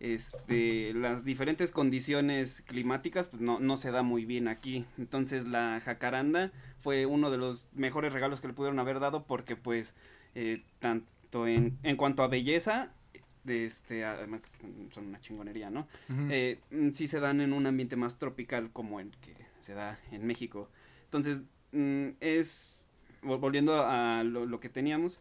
este, 0.00 0.94
las 0.94 1.24
diferentes 1.24 1.70
condiciones 1.70 2.62
climáticas 2.62 3.26
pues 3.26 3.42
no, 3.42 3.60
no 3.60 3.76
se 3.76 3.90
da 3.90 4.02
muy 4.02 4.24
bien 4.24 4.48
aquí. 4.48 4.86
Entonces 4.98 5.46
la 5.46 5.80
jacaranda 5.84 6.50
fue 6.80 7.06
uno 7.06 7.30
de 7.30 7.36
los 7.36 7.66
mejores 7.74 8.12
regalos 8.12 8.40
que 8.40 8.48
le 8.48 8.54
pudieron 8.54 8.78
haber 8.78 8.98
dado 8.98 9.24
porque 9.24 9.56
pues 9.56 9.94
eh, 10.34 10.64
tanto 10.78 11.46
en, 11.46 11.78
en 11.82 11.96
cuanto 11.96 12.22
a 12.22 12.28
belleza 12.28 12.92
de 13.44 13.66
este 13.66 14.04
además 14.04 14.42
son 14.90 15.06
una 15.06 15.20
chingonería 15.20 15.70
no 15.70 15.88
eh, 16.28 16.58
mm, 16.70 16.90
sí 16.90 17.08
se 17.08 17.20
dan 17.20 17.40
en 17.40 17.54
un 17.54 17.66
ambiente 17.66 17.96
más 17.96 18.18
tropical 18.18 18.70
como 18.70 19.00
el 19.00 19.10
que 19.18 19.34
se 19.60 19.74
da 19.74 19.98
en 20.10 20.26
México. 20.26 20.68
Entonces 21.04 21.42
mm, 21.72 22.08
es 22.20 22.88
volviendo 23.22 23.84
a 23.84 24.24
lo, 24.24 24.46
lo, 24.46 24.60
que 24.60 24.70
teníamos 24.70 25.18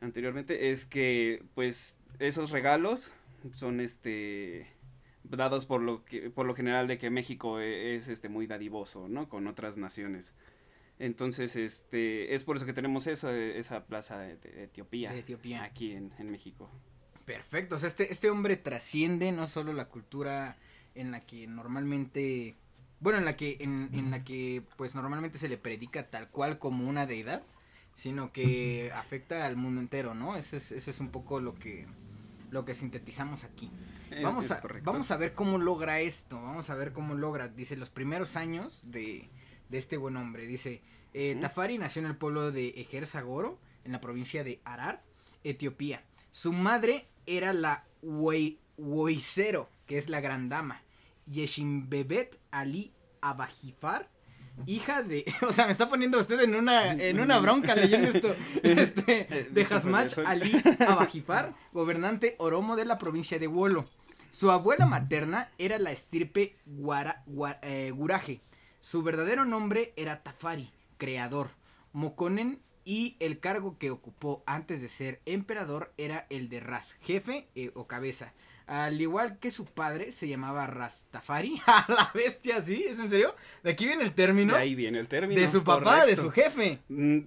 anteriormente 0.00 0.70
es 0.70 0.86
que 0.86 1.42
pues 1.54 1.98
esos 2.18 2.50
regalos 2.50 3.12
son 3.54 3.80
este 3.80 4.66
dados 5.24 5.66
por 5.66 5.82
lo 5.82 6.04
que 6.04 6.30
por 6.30 6.46
lo 6.46 6.54
general 6.54 6.86
de 6.86 6.98
que 6.98 7.10
México 7.10 7.60
e, 7.60 7.96
es 7.96 8.08
este 8.08 8.28
muy 8.28 8.46
dadivoso, 8.46 9.08
¿no? 9.08 9.28
con 9.28 9.46
otras 9.46 9.76
naciones. 9.76 10.34
Entonces, 10.98 11.56
este 11.56 12.34
es 12.34 12.44
por 12.44 12.56
eso 12.56 12.64
que 12.64 12.72
tenemos 12.72 13.06
eso, 13.06 13.30
esa 13.30 13.84
plaza 13.84 14.18
de, 14.18 14.38
Etiopía, 14.64 15.14
Etiopía, 15.14 15.64
aquí 15.64 15.92
en, 15.92 16.30
México. 16.30 16.70
Perfecto, 17.26 17.76
o 17.76 17.78
sea, 17.78 17.88
este, 17.88 18.10
este 18.10 18.30
hombre 18.30 18.56
trasciende 18.56 19.30
no 19.30 19.46
solo 19.46 19.74
la 19.74 19.88
cultura 19.88 20.56
en 20.94 21.10
la 21.10 21.20
que 21.20 21.46
normalmente, 21.46 22.56
bueno, 23.00 23.18
en 23.18 23.26
la 23.26 23.36
que, 23.36 23.58
en, 23.60 23.90
en 23.92 24.10
la 24.10 24.24
que 24.24 24.62
pues 24.76 24.94
normalmente 24.94 25.36
se 25.36 25.50
le 25.50 25.58
predica 25.58 26.08
tal 26.08 26.30
cual 26.30 26.58
como 26.58 26.88
una 26.88 27.04
deidad, 27.04 27.42
sino 27.92 28.32
que 28.32 28.90
afecta 28.94 29.44
al 29.44 29.56
mundo 29.56 29.80
entero, 29.80 30.14
¿no? 30.14 30.36
Ese 30.36 30.56
es, 30.56 30.72
ese 30.72 30.90
es 30.90 31.00
un 31.00 31.10
poco 31.10 31.40
lo 31.40 31.54
que, 31.54 31.86
lo 32.50 32.64
que 32.64 32.74
sintetizamos 32.74 33.44
aquí. 33.44 33.70
vamos, 34.22 34.50
a, 34.50 34.62
vamos 34.82 35.10
a 35.10 35.16
ver 35.16 35.34
cómo 35.34 35.58
logra 35.58 36.00
esto, 36.00 36.40
vamos 36.40 36.70
a 36.70 36.74
ver 36.74 36.92
cómo 36.92 37.14
logra, 37.14 37.48
dice, 37.48 37.76
los 37.76 37.90
primeros 37.90 38.36
años 38.36 38.82
de, 38.84 39.28
de 39.68 39.78
este 39.78 39.96
buen 39.96 40.16
hombre. 40.16 40.46
Dice, 40.46 40.82
eh, 41.14 41.36
Tafari 41.40 41.78
nació 41.78 42.00
en 42.00 42.06
el 42.06 42.16
pueblo 42.16 42.52
de 42.52 42.68
Ejerzagoro, 42.70 43.58
en 43.84 43.92
la 43.92 44.00
provincia 44.00 44.44
de 44.44 44.60
Arar, 44.64 45.02
Etiopía. 45.44 46.04
Su 46.30 46.52
madre 46.52 47.08
era 47.26 47.52
la 47.52 47.84
Woisero, 48.02 49.68
que 49.86 49.98
es 49.98 50.08
la 50.08 50.20
gran 50.20 50.48
dama. 50.48 50.82
Yeshimbebet 51.26 52.38
Ali 52.50 52.92
Abajifar 53.20 54.10
hija 54.64 55.02
de, 55.02 55.24
o 55.42 55.52
sea, 55.52 55.66
me 55.66 55.72
está 55.72 55.88
poniendo 55.88 56.18
usted 56.18 56.40
en 56.40 56.54
una, 56.54 56.92
en 56.92 57.20
una 57.20 57.38
bronca 57.38 57.74
leyendo 57.74 58.08
esto, 58.08 58.34
este, 58.62 59.48
de 59.50 59.62
Hasmach 59.62 60.18
Ali 60.24 60.62
Abajifar, 60.86 61.54
gobernante 61.72 62.36
oromo 62.38 62.76
de 62.76 62.84
la 62.84 62.98
provincia 62.98 63.38
de 63.38 63.46
Wolo. 63.46 63.84
Su 64.30 64.50
abuela 64.50 64.86
materna 64.86 65.50
era 65.58 65.78
la 65.78 65.92
estirpe 65.92 66.56
guara, 66.66 67.24
eh, 67.62 67.90
Guraje. 67.94 68.40
Su 68.80 69.02
verdadero 69.02 69.44
nombre 69.44 69.92
era 69.96 70.22
Tafari, 70.22 70.70
creador. 70.98 71.50
Mokonen 71.92 72.60
y 72.84 73.16
el 73.18 73.40
cargo 73.40 73.78
que 73.78 73.90
ocupó 73.90 74.42
antes 74.46 74.80
de 74.80 74.88
ser 74.88 75.20
emperador 75.26 75.92
era 75.96 76.26
el 76.30 76.48
de 76.48 76.60
Ras, 76.60 76.96
jefe 77.00 77.48
eh, 77.54 77.72
o 77.74 77.86
cabeza. 77.86 78.32
Al 78.66 79.00
igual 79.00 79.38
que 79.38 79.52
su 79.52 79.64
padre, 79.64 80.10
se 80.10 80.26
llamaba 80.26 80.66
Rastafari. 80.66 81.60
A 81.66 81.84
la 81.88 82.10
bestia, 82.12 82.64
¿sí? 82.64 82.84
¿Es 82.88 82.98
en 82.98 83.08
serio? 83.08 83.34
De 83.62 83.70
aquí 83.70 83.86
viene 83.86 84.02
el 84.02 84.12
término. 84.12 84.54
De 84.54 84.60
ahí 84.60 84.74
viene 84.74 84.98
el 84.98 85.06
término. 85.06 85.40
De 85.40 85.48
su 85.48 85.62
papá, 85.62 86.04
de 86.04 86.16
su 86.16 86.30
jefe. 86.30 86.80
Mm, 86.88 87.20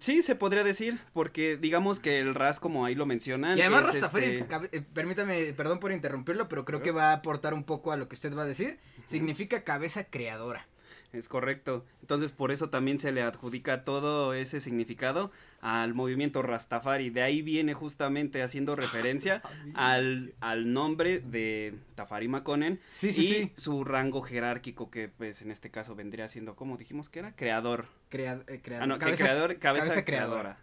sí, 0.00 0.22
se 0.22 0.34
podría 0.34 0.64
decir, 0.64 0.98
porque 1.12 1.56
digamos 1.56 2.00
que 2.00 2.18
el 2.18 2.34
Ras, 2.34 2.58
como 2.58 2.84
ahí 2.84 2.96
lo 2.96 3.06
mencionan. 3.06 3.56
Y 3.56 3.60
además 3.60 3.84
Rastafari, 3.84 4.26
este 4.26 4.46
eh, 4.72 4.82
permítame, 4.92 5.52
perdón 5.52 5.78
por 5.78 5.92
interrumpirlo, 5.92 6.48
pero 6.48 6.64
creo 6.64 6.82
que 6.82 6.90
va 6.90 7.10
a 7.10 7.12
aportar 7.12 7.54
un 7.54 7.62
poco 7.62 7.92
a 7.92 7.96
lo 7.96 8.08
que 8.08 8.16
usted 8.16 8.36
va 8.36 8.42
a 8.42 8.46
decir. 8.46 8.78
Significa 9.06 9.62
cabeza 9.62 10.04
creadora. 10.04 10.66
Es 11.12 11.28
correcto. 11.28 11.84
Entonces 12.00 12.32
por 12.32 12.52
eso 12.52 12.68
también 12.68 12.98
se 12.98 13.12
le 13.12 13.22
adjudica 13.22 13.84
todo 13.84 14.34
ese 14.34 14.60
significado 14.60 15.30
al 15.60 15.94
movimiento 15.94 16.42
Rastafari. 16.42 17.10
De 17.10 17.22
ahí 17.22 17.42
viene 17.42 17.74
justamente 17.74 18.42
haciendo 18.42 18.76
referencia 18.76 19.42
al, 19.74 20.34
al 20.40 20.72
nombre 20.72 21.20
de 21.20 21.74
Tafari 21.94 22.28
Makonnen 22.28 22.80
sí, 22.88 23.12
sí, 23.12 23.50
y 23.54 23.60
su 23.60 23.84
rango 23.84 24.22
jerárquico 24.22 24.90
que 24.90 25.08
pues 25.08 25.42
en 25.42 25.50
este 25.50 25.70
caso 25.70 25.94
vendría 25.94 26.28
siendo, 26.28 26.56
como 26.56 26.76
dijimos 26.76 27.08
que 27.08 27.20
era? 27.20 27.34
Creador. 27.34 27.86
Crea, 28.10 28.42
eh, 28.46 28.60
creador. 28.62 28.84
Ah, 28.84 28.86
no, 28.86 28.98
cabeza, 28.98 29.24
creador, 29.24 29.58
cabeza, 29.58 30.04
creadora. 30.04 30.58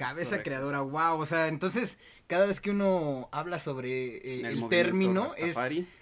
Cabeza 0.00 0.42
creadora, 0.42 0.80
wow, 0.80 1.20
o 1.20 1.26
sea, 1.26 1.48
entonces 1.48 1.98
cada 2.26 2.46
vez 2.46 2.58
que 2.62 2.70
uno 2.70 3.28
habla 3.32 3.58
sobre 3.58 4.16
eh, 4.16 4.40
el, 4.46 4.66
término 4.70 5.28
es, 5.36 5.58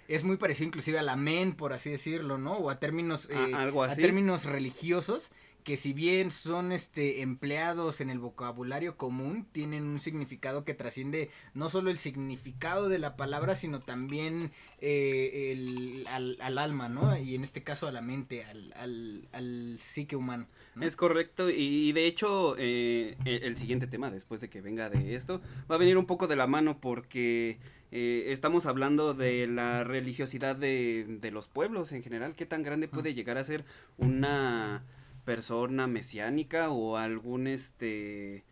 es, 0.07 0.23
muy 0.23 0.37
parecido 0.37 0.67
inclusive 0.67 0.97
al 0.97 1.09
amén, 1.09 1.53
por 1.53 1.73
así 1.73 1.89
decirlo, 1.89 2.37
¿no? 2.37 2.53
O 2.53 2.69
a 2.69 2.79
términos, 2.79 3.27
eh, 3.29 3.53
algo 3.53 3.83
a 3.83 3.93
términos 3.93 4.45
religiosos 4.45 5.31
que 5.63 5.77
si 5.77 5.93
bien 5.93 6.31
son 6.31 6.71
este 6.71 7.21
empleados 7.21 8.01
en 8.01 8.09
el 8.09 8.19
vocabulario 8.19 8.97
común, 8.97 9.45
tienen 9.51 9.83
un 9.83 9.99
significado 9.99 10.63
que 10.63 10.73
trasciende 10.73 11.29
no 11.53 11.69
solo 11.69 11.89
el 11.89 11.97
significado 11.97 12.89
de 12.89 12.99
la 12.99 13.15
palabra, 13.15 13.55
sino 13.55 13.79
también 13.79 14.51
eh, 14.79 15.51
el, 15.51 16.07
al, 16.07 16.57
alma, 16.57 16.89
¿no? 16.89 17.17
Y 17.17 17.35
en 17.35 17.43
este 17.43 17.63
caso 17.63 17.87
a 17.87 17.91
la 17.91 18.01
mente, 18.01 18.43
al, 18.45 18.73
al, 18.75 19.27
al 19.31 19.77
psique 19.79 20.15
humano. 20.15 20.47
Es 20.81 20.95
correcto, 20.95 21.49
y, 21.49 21.91
de 21.91 22.05
hecho 22.05 22.55
eh, 22.57 23.17
el, 23.25 23.57
siguiente 23.57 23.87
tema, 23.87 24.11
después 24.11 24.39
de 24.39 24.49
que 24.49 24.61
venga 24.61 24.89
de 24.89 25.15
esto, 25.15 25.41
va 25.69 25.75
a 25.75 25.79
venir 25.79 25.97
un 25.97 26.05
poco 26.05 26.27
de 26.27 26.37
la 26.37 26.47
mano 26.47 26.79
porque 26.79 27.57
eh, 27.91 28.25
estamos 28.27 28.65
hablando 28.65 29.13
de 29.13 29.47
la 29.47 29.83
religiosidad 29.83 30.55
de, 30.55 31.05
de 31.19 31.31
los 31.31 31.47
pueblos 31.47 31.91
en 31.91 32.01
general, 32.01 32.35
qué 32.35 32.45
tan 32.45 32.63
grande 32.63 32.87
puede 32.87 33.13
llegar 33.13 33.37
a 33.37 33.43
ser 33.43 33.65
una 33.97 34.83
persona 35.29 35.85
mesiánica 35.85 36.71
o 36.71 36.97
algún 36.97 37.45
este 37.45 38.45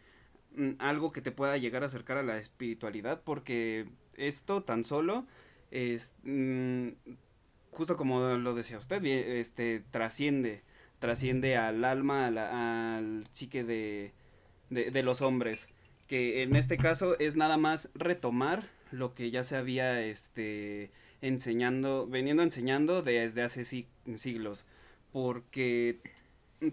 mm, 0.56 0.74
algo 0.78 1.12
que 1.12 1.22
te 1.22 1.32
pueda 1.32 1.58
llegar 1.58 1.82
a 1.82 1.88
acercar 1.88 2.20
a 2.20 2.24
la 2.24 2.38
espiritualidad 2.38 3.24
porque 3.24 3.88
esto 4.16 4.62
tan 4.62 4.86
solo 4.86 5.26
es 5.72 6.14
mm, 6.22 6.90
justo 7.72 7.98
como 7.98 8.20
lo 8.20 8.54
decía 8.54 8.78
usted 8.78 9.04
este 9.04 9.84
trasciende 9.90 10.62
trasciende 11.00 11.58
al 11.58 11.84
alma 11.84 12.28
al, 12.28 13.28
psique 13.32 13.64
de, 13.64 14.14
de, 14.70 14.92
de, 14.92 15.02
los 15.02 15.24
hombres 15.24 15.68
que 16.06 16.44
en 16.44 16.56
este 16.56 16.78
caso 16.78 17.18
es 17.18 17.36
nada 17.36 17.58
más 17.58 17.90
retomar 17.96 18.70
lo 18.92 19.16
que 19.16 19.32
ya 19.32 19.44
se 19.44 19.58
había 19.58 20.06
este 20.06 20.92
enseñando 21.22 22.06
veniendo 22.06 22.44
enseñando 22.44 23.02
desde 23.02 23.42
hace 23.42 23.64
siglos 23.66 24.68
porque 25.12 26.17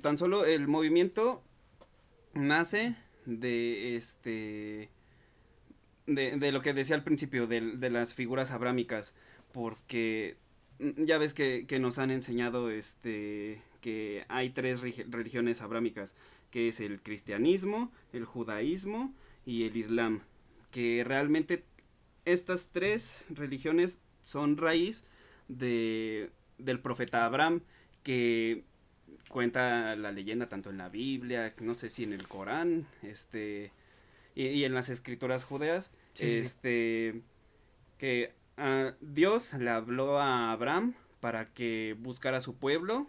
tan 0.00 0.18
solo 0.18 0.44
el 0.44 0.68
movimiento 0.68 1.42
nace 2.32 2.96
de 3.26 3.96
este 3.96 4.90
de, 6.06 6.36
de 6.38 6.52
lo 6.52 6.60
que 6.60 6.74
decía 6.74 6.96
al 6.96 7.04
principio 7.04 7.46
de, 7.46 7.60
de, 7.60 7.90
las 7.90 8.14
figuras 8.14 8.50
abrámicas 8.50 9.14
porque 9.52 10.36
ya 10.78 11.18
ves 11.18 11.32
que, 11.32 11.66
que, 11.66 11.78
nos 11.78 11.98
han 11.98 12.10
enseñado 12.10 12.70
este 12.70 13.62
que 13.80 14.24
hay 14.28 14.50
tres 14.50 14.80
religiones 15.10 15.62
abrámicas 15.62 16.14
que 16.50 16.68
es 16.68 16.80
el 16.80 17.00
cristianismo 17.00 17.92
el 18.12 18.24
judaísmo 18.24 19.14
y 19.46 19.64
el 19.64 19.76
islam 19.76 20.20
que 20.70 21.04
realmente 21.04 21.64
estas 22.24 22.68
tres 22.72 23.24
religiones 23.30 24.00
son 24.20 24.56
raíz 24.56 25.04
de 25.48 26.30
del 26.58 26.80
profeta 26.80 27.24
Abraham 27.24 27.62
que 28.02 28.64
cuenta 29.34 29.96
la 29.96 30.12
leyenda 30.12 30.48
tanto 30.48 30.70
en 30.70 30.78
la 30.78 30.88
Biblia, 30.88 31.52
no 31.60 31.74
sé 31.74 31.88
si 31.88 32.04
en 32.04 32.12
el 32.12 32.28
Corán, 32.28 32.86
este, 33.02 33.72
y, 34.36 34.62
en 34.62 34.74
las 34.74 34.90
escrituras 34.90 35.42
judeas, 35.42 35.90
este, 36.20 37.20
que 37.98 38.32
uh, 38.58 38.92
Dios 39.00 39.52
le 39.54 39.70
habló 39.70 40.20
a 40.20 40.52
Abraham 40.52 40.94
para 41.18 41.46
que 41.46 41.96
buscara 41.98 42.40
su 42.40 42.54
pueblo. 42.54 43.08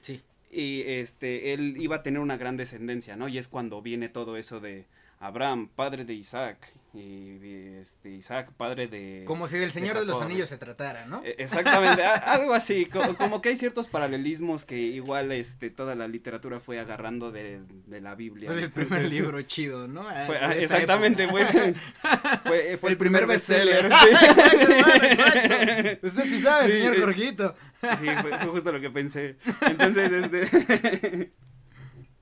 Sí. 0.00 0.22
Y 0.48 0.82
este, 0.82 1.54
él 1.54 1.74
iba 1.80 1.96
a 1.96 2.02
tener 2.04 2.20
una 2.20 2.36
gran 2.36 2.56
descendencia, 2.56 3.16
¿no? 3.16 3.26
Y 3.26 3.38
es 3.38 3.48
cuando 3.48 3.82
viene 3.82 4.08
todo 4.08 4.36
eso 4.36 4.60
de 4.60 4.86
Abraham, 5.18 5.68
padre 5.74 6.04
de 6.04 6.14
Isaac, 6.14 6.72
y 6.94 7.74
este 7.80 8.10
Isaac, 8.10 8.52
padre 8.56 8.86
de... 8.86 9.24
Como 9.26 9.46
si 9.48 9.58
del 9.58 9.72
Señor 9.72 9.98
de, 9.98 10.06
los 10.06 10.22
Anillos 10.22 10.48
se 10.48 10.56
tratara, 10.58 11.06
¿no? 11.06 11.22
E, 11.24 11.34
exactamente, 11.38 12.04
algo 12.04 12.54
así, 12.54 12.86
como, 12.86 13.42
que 13.42 13.48
hay 13.50 13.56
ciertos 13.56 13.88
paralelismos 13.88 14.64
que 14.64 14.78
igual 14.78 15.32
este 15.32 15.70
toda 15.70 15.94
la 15.96 16.06
literatura 16.08 16.60
fue 16.60 16.78
agarrando 16.78 17.32
de, 17.32 17.62
de 17.86 18.00
la 18.00 18.14
Biblia. 18.14 18.50
Fue 18.50 18.62
el 18.62 18.70
primer 18.70 19.10
libro 19.10 19.42
chido, 19.42 19.88
¿no? 19.88 20.04
Fue, 20.26 20.62
exactamente, 20.62 21.28
fue, 21.28 21.44
fue, 21.46 21.74
fue, 22.78 22.90
el, 22.92 22.96
primer 22.96 23.26
bestseller. 23.26 23.86
Usted 26.02 26.24
sí 26.24 26.40
sabe, 26.40 26.70
señor 26.70 27.00
Jorgito. 27.00 27.54
sí, 28.00 28.06
fue, 28.22 28.38
justo 28.46 28.72
lo 28.72 28.80
que 28.80 28.90
pensé. 28.90 29.36
Entonces, 29.68 30.12
este... 30.12 31.32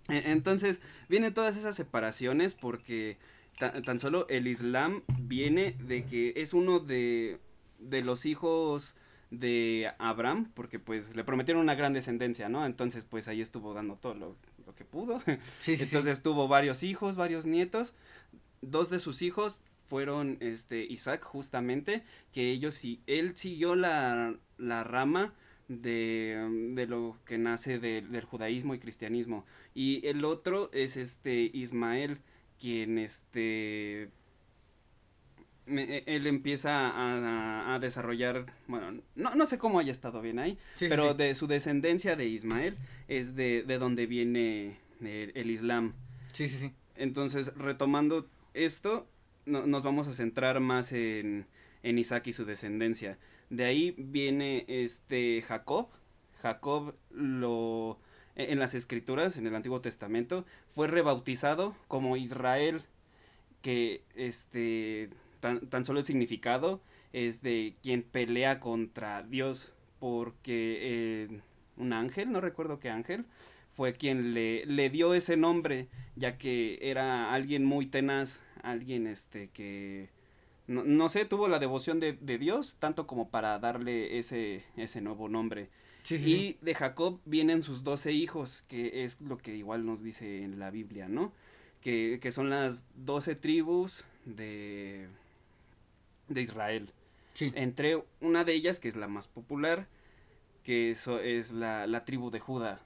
Entonces, 0.09 0.81
vienen 1.09 1.33
todas 1.33 1.57
esas 1.57 1.77
separaciones 1.77 2.55
porque 2.55 3.19
tan, 3.59 4.01
solo 4.01 4.27
el 4.29 4.47
Islam 4.47 5.03
viene 5.19 5.77
de 5.85 6.05
que 6.05 6.33
es 6.37 6.53
uno 6.53 6.81
de, 6.81 7.39
de 7.79 8.03
los 8.03 8.27
hijos 8.27 8.95
de 9.31 9.91
Abraham, 9.99 10.51
porque 10.55 10.79
pues 10.79 11.17
le 11.17 11.25
prometieron 11.25 11.63
una 11.63 11.75
gran 11.75 11.95
descendencia, 11.95 12.49
¿no? 12.49 12.67
Entonces 12.67 13.05
pues 13.05 13.29
ahí 13.29 13.41
estuvo 13.41 13.73
dando 13.73 13.97
todo 13.97 14.15
lo, 14.15 14.37
que 14.77 14.85
pudo. 14.85 15.21
Sí, 15.59 15.77
sí, 15.77 15.85
Entonces 15.85 16.23
tuvo 16.23 16.49
varios 16.49 16.83
hijos, 16.83 17.17
varios 17.17 17.47
nietos. 17.47 17.95
Dos 18.61 18.91
de 18.91 18.99
sus 18.99 19.23
hijos 19.23 19.61
fueron 19.87 20.39
este 20.41 20.85
Isaac 20.85 21.23
justamente, 21.25 22.03
que 22.33 22.51
ellos 22.51 22.85
y 22.85 23.01
él 23.07 23.37
siguió 23.37 23.75
la, 23.75 24.35
la 24.57 24.85
rama 24.85 25.35
de, 25.69 26.71
de, 26.73 26.87
lo 26.87 27.19
que 27.25 27.39
nace 27.39 27.79
del 27.79 28.25
judaísmo 28.25 28.75
y 28.75 28.79
cristianismo. 28.79 29.45
Y 29.75 30.07
el 30.07 30.25
otro 30.25 30.71
es 30.73 30.97
este 30.97 31.51
Ismael, 31.53 32.19
quien 32.63 32.99
este 32.99 34.09
e, 35.67 36.05
él 36.07 36.27
empieza 36.29 36.91
a, 36.91 37.75
a, 37.75 37.79
desarrollar, 37.81 38.55
bueno, 38.69 39.03
no, 39.17 39.35
no 39.35 39.47
sé 39.47 39.59
cómo 39.59 39.81
haya 39.81 39.91
estado 39.91 40.23
bien 40.23 40.39
ahí, 40.39 40.59
pero 40.79 41.15
de 41.15 41.35
su 41.35 41.49
descendencia 41.49 42.15
de 42.15 42.27
Ismael 42.27 42.79
es 43.09 43.35
de, 43.35 43.65
de 43.65 43.79
donde 43.79 44.07
viene 44.07 44.79
el, 45.01 45.51
Islam. 45.51 45.95
Sí, 46.33 46.49
sí, 46.49 46.57
sí. 46.59 46.73
Entonces, 46.97 47.53
retomando 47.57 48.29
esto, 48.55 49.09
nos 49.45 49.83
vamos 49.83 50.07
a 50.07 50.13
centrar 50.13 50.61
más 50.61 50.93
en, 50.93 51.47
en 51.83 51.99
Isaac 51.99 52.29
y 52.29 52.33
su 52.33 52.45
descendencia. 52.45 53.19
De 53.51 53.65
ahí 53.65 53.95
viene 53.99 54.65
este 54.69 55.43
Jacob. 55.43 55.89
Jacob 56.41 56.95
lo 57.11 57.99
en 58.37 58.59
las 58.59 58.75
escrituras, 58.75 59.37
en 59.37 59.47
el 59.47 59.55
Antiguo 59.55 59.81
Testamento, 59.81 60.45
fue 60.75 60.89
rebautizado 60.89 61.77
como 61.89 62.17
Israel, 62.17 62.83
que 63.61 64.03
este 64.17 65.11
tan, 65.41 65.61
tan 65.69 65.85
solo 65.85 65.99
el 66.01 66.05
significado 66.05 66.81
es 67.13 67.43
de 67.43 67.75
quien 67.83 68.03
pelea 68.03 68.61
contra 68.61 69.23
Dios, 69.23 69.73
porque 69.99 70.79
eh, 70.81 71.41
un 71.77 71.93
ángel, 71.93 72.33
no 72.33 72.41
recuerdo 72.41 72.81
qué 72.81 72.91
ángel, 72.91 73.27
fue 73.75 73.95
quien 73.95 74.35
le, 74.35 74.65
le 74.67 74.91
dio 74.91 75.15
ese 75.15 75.37
nombre, 75.37 75.89
ya 76.17 76.39
que 76.39 76.79
era 76.83 77.33
alguien 77.33 77.65
muy 77.65 77.87
tenaz, 77.87 78.41
alguien 78.63 79.07
este 79.07 79.49
que 79.49 80.11
no, 80.67 80.85
no 80.85 81.09
sé, 81.09 81.25
tuvo 81.25 81.49
la 81.49 81.59
devoción 81.59 82.01
de, 82.01 82.13
de, 82.15 82.39
Dios, 82.39 82.77
tanto 82.79 83.07
como 83.07 83.29
para 83.31 83.59
darle 83.59 84.19
ese, 84.19 84.65
ese 84.77 85.01
nuevo 85.01 85.29
nombre 85.29 85.69
y 86.11 86.57
de 86.61 86.75
Jacob 86.75 87.21
vienen 87.25 87.63
sus 87.63 87.85
doce 87.85 88.13
hijos, 88.13 88.65
que 88.69 89.05
es 89.05 89.21
lo 89.21 89.39
que 89.39 89.55
igual 89.57 89.87
nos 89.87 90.03
dice 90.03 90.43
en 90.43 90.59
la 90.59 90.71
Biblia, 90.71 91.09
¿no? 91.09 91.33
Que, 91.81 92.19
que 92.21 92.31
son 92.31 92.51
las 92.51 92.85
doce 92.95 93.35
tribus 93.35 94.05
de, 94.25 95.09
de 96.29 96.43
Israel. 96.43 96.91
Entre 97.41 98.03
una 98.21 98.45
de 98.45 98.53
ellas, 98.53 98.79
que 98.79 98.89
es 98.89 98.97
la 98.97 99.09
más 99.09 99.27
popular, 99.27 99.87
que 100.65 100.91
eso 100.91 101.19
es 101.21 101.53
la, 101.53 101.87
la 101.87 102.05
tribu 102.05 102.31
de 102.31 102.41
Judá. 102.41 102.81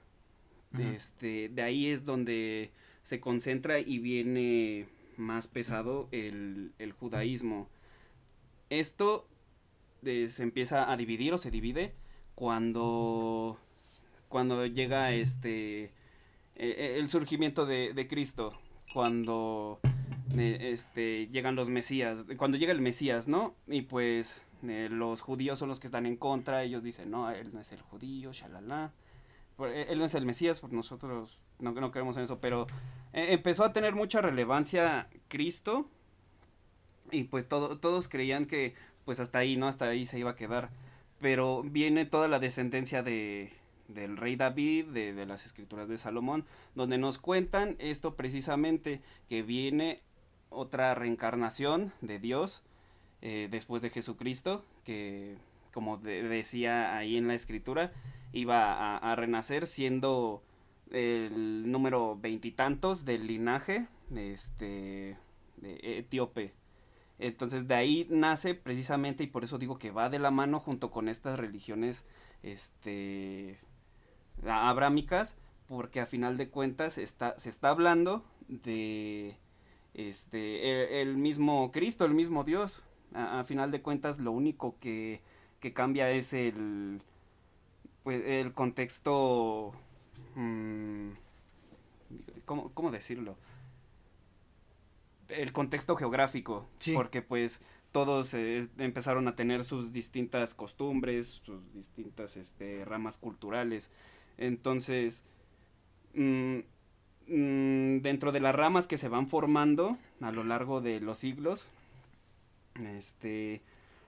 Este, 0.77 1.49
de 1.49 1.61
ahí 1.61 1.87
es 1.87 2.05
donde 2.05 2.71
se 3.03 3.19
concentra 3.19 3.79
y 3.79 3.99
viene 3.99 4.87
más 5.15 5.47
pesado 5.47 6.07
el, 6.11 6.71
el 6.77 6.91
judaísmo. 6.91 7.67
esto 8.69 9.27
eh, 10.03 10.27
se 10.29 10.43
empieza 10.43 10.91
a 10.91 10.97
dividir 10.97 11.33
o 11.33 11.37
se 11.37 11.51
divide 11.51 11.93
cuando, 12.37 13.57
cuando 14.29 14.63
llega 14.67 15.11
este, 15.11 15.85
e, 15.85 15.89
e, 16.55 16.99
el 16.99 17.09
surgimiento 17.09 17.65
de, 17.65 17.93
de 17.95 18.07
Cristo, 18.07 18.53
cuando 18.93 19.79
eh, 20.37 20.69
este, 20.71 21.29
llegan 21.29 21.55
los 21.55 21.69
Mesías, 21.69 22.27
cuando 22.37 22.57
llega 22.57 22.73
el 22.73 22.79
Mesías, 22.79 23.27
¿no? 23.27 23.55
Y 23.65 23.81
pues 23.81 24.43
los 24.61 25.21
judíos 25.21 25.57
son 25.57 25.67
los 25.67 25.79
que 25.79 25.87
están 25.87 26.05
en 26.05 26.15
contra, 26.15 26.61
ellos 26.61 26.83
dicen, 26.83 27.09
no, 27.09 27.27
él 27.31 27.49
no 27.55 27.59
es 27.59 27.71
el 27.71 27.81
judío, 27.81 28.31
shalala. 28.31 28.91
E, 29.57 29.87
él 29.89 29.97
no 29.97 30.05
es 30.05 30.13
el 30.13 30.27
Mesías, 30.27 30.59
porque 30.59 30.75
nosotros 30.75 31.39
no, 31.57 31.71
no 31.71 31.89
queremos 31.89 32.17
en 32.17 32.23
eso, 32.23 32.39
pero 32.39 32.67
empezó 33.13 33.63
a 33.63 33.73
tener 33.73 33.95
mucha 33.95 34.21
relevancia 34.21 35.09
Cristo 35.27 35.89
y 37.09 37.23
pues 37.23 37.47
todo, 37.47 37.79
todos 37.79 38.07
creían 38.07 38.45
que 38.45 38.75
pues 39.05 39.19
hasta 39.19 39.39
ahí, 39.39 39.57
¿no? 39.57 39.67
Hasta 39.67 39.85
ahí 39.85 40.05
se 40.05 40.19
iba 40.19 40.29
a 40.29 40.35
quedar. 40.35 40.69
Pero 41.19 41.63
viene 41.63 42.05
toda 42.05 42.27
la 42.27 42.39
descendencia 42.39 43.03
de, 43.03 43.51
del 43.87 44.17
rey 44.17 44.35
David, 44.35 44.85
de, 44.87 45.13
de, 45.13 45.25
las 45.25 45.45
escrituras 45.45 45.87
de 45.87 45.97
Salomón, 45.97 46.45
donde 46.75 46.97
nos 46.97 47.17
cuentan 47.17 47.75
esto 47.79 48.15
precisamente, 48.15 49.01
que 49.27 49.41
viene 49.41 50.01
otra 50.49 50.95
reencarnación 50.95 51.93
de 52.01 52.19
Dios 52.19 52.63
eh, 53.21 53.47
después 53.49 53.81
de 53.81 53.89
Jesucristo, 53.89 54.63
que 54.83 55.37
como 55.73 55.97
decía 55.97 56.97
ahí 56.97 57.17
en 57.17 57.27
la 57.27 57.35
escritura, 57.35 57.91
iba 58.33 58.73
a, 58.73 58.97
a 58.97 59.15
renacer 59.15 59.67
siendo 59.67 60.41
el 60.91 61.69
número 61.71 62.17
veintitantos 62.19 63.05
del 63.05 63.27
linaje 63.27 63.87
este, 64.15 65.17
de 65.57 65.79
etíope. 65.99 66.53
Entonces 67.19 67.67
de 67.67 67.75
ahí 67.75 68.07
nace 68.09 68.53
precisamente 68.53 69.23
y 69.23 69.27
por 69.27 69.43
eso 69.43 69.57
digo 69.57 69.79
que 69.79 69.91
va 69.91 70.09
de 70.09 70.19
la 70.19 70.31
mano 70.31 70.59
junto 70.59 70.91
con 70.91 71.09
estas 71.09 71.39
religiones 71.39 72.05
este 72.43 73.59
abrámicas 74.45 75.35
porque 75.67 75.99
a 75.99 76.05
final 76.05 76.37
de 76.37 76.49
cuentas 76.49 76.99
está 76.99 77.37
se 77.39 77.49
está 77.49 77.69
hablando 77.69 78.23
de 78.47 79.35
este 79.95 81.01
el, 81.01 81.17
mismo 81.17 81.71
Cristo, 81.71 82.05
el 82.05 82.13
mismo 82.13 82.43
Dios. 82.43 82.83
A, 83.13 83.43
final 83.45 83.71
de 83.71 83.81
cuentas 83.81 84.19
lo 84.19 84.31
único 84.31 84.75
que, 84.79 85.21
que 85.59 85.73
cambia 85.73 86.11
es 86.11 86.33
el 86.33 87.01
pues 88.03 88.23
el 88.25 88.53
contexto 88.53 89.73
mmm, 90.35 91.09
¿cómo, 92.45 92.69
¿cómo 92.73 92.91
decirlo? 92.91 93.37
El 95.29 95.51
contexto 95.51 95.95
geográfico, 95.95 96.67
porque 96.93 97.21
pues 97.21 97.59
todos 97.91 98.33
eh, 98.33 98.67
empezaron 98.77 99.27
a 99.27 99.35
tener 99.35 99.63
sus 99.63 99.91
distintas 99.91 100.53
costumbres, 100.53 101.41
sus 101.43 101.73
distintas 101.73 102.37
este, 102.37 102.85
ramas 102.85 103.17
culturales. 103.17 103.89
Entonces, 104.37 105.23
mm, 106.13 106.59
mm, 107.27 108.01
dentro 108.01 108.31
de 108.31 108.39
las 108.39 108.55
ramas 108.55 108.87
que 108.87 108.97
se 108.97 109.09
van 109.09 109.27
formando 109.27 109.97
a 110.21 110.31
lo 110.31 110.43
largo 110.43 110.81
de 110.81 110.99
los 110.99 111.19
siglos, 111.19 111.67
este, 112.97 113.61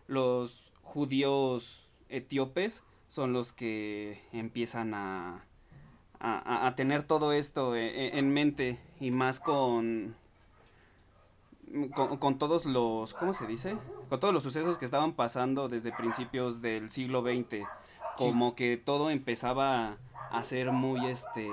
los 0.08 0.72
judíos 0.82 1.88
etíopes 2.10 2.84
son 3.08 3.34
los 3.34 3.54
que 3.54 4.22
empiezan 4.32 4.94
a, 4.94 5.46
a, 6.20 6.74
tener 6.76 7.04
todo 7.04 7.34
esto 7.34 7.76
eh, 7.76 8.18
en 8.18 8.32
mente 8.32 8.78
y 9.00 9.10
más 9.10 9.40
con 9.40 10.16
con, 12.20 12.38
todos 12.38 12.66
los, 12.66 13.14
¿cómo 13.14 13.34
se 13.34 13.46
dice? 13.46 13.78
Con 14.10 14.20
todos 14.20 14.34
los 14.34 14.44
sucesos 14.44 14.78
que 14.78 14.86
estaban 14.86 15.14
pasando 15.14 15.68
desde 15.68 15.92
principios 15.92 16.62
del 16.62 16.90
siglo 16.90 17.22
XX, 17.22 17.66
como 18.18 18.56
que 18.56 18.78
todo 18.78 19.10
empezaba 19.10 19.98
a 20.32 20.44
ser 20.44 20.72
muy, 20.72 21.08
este, 21.08 21.48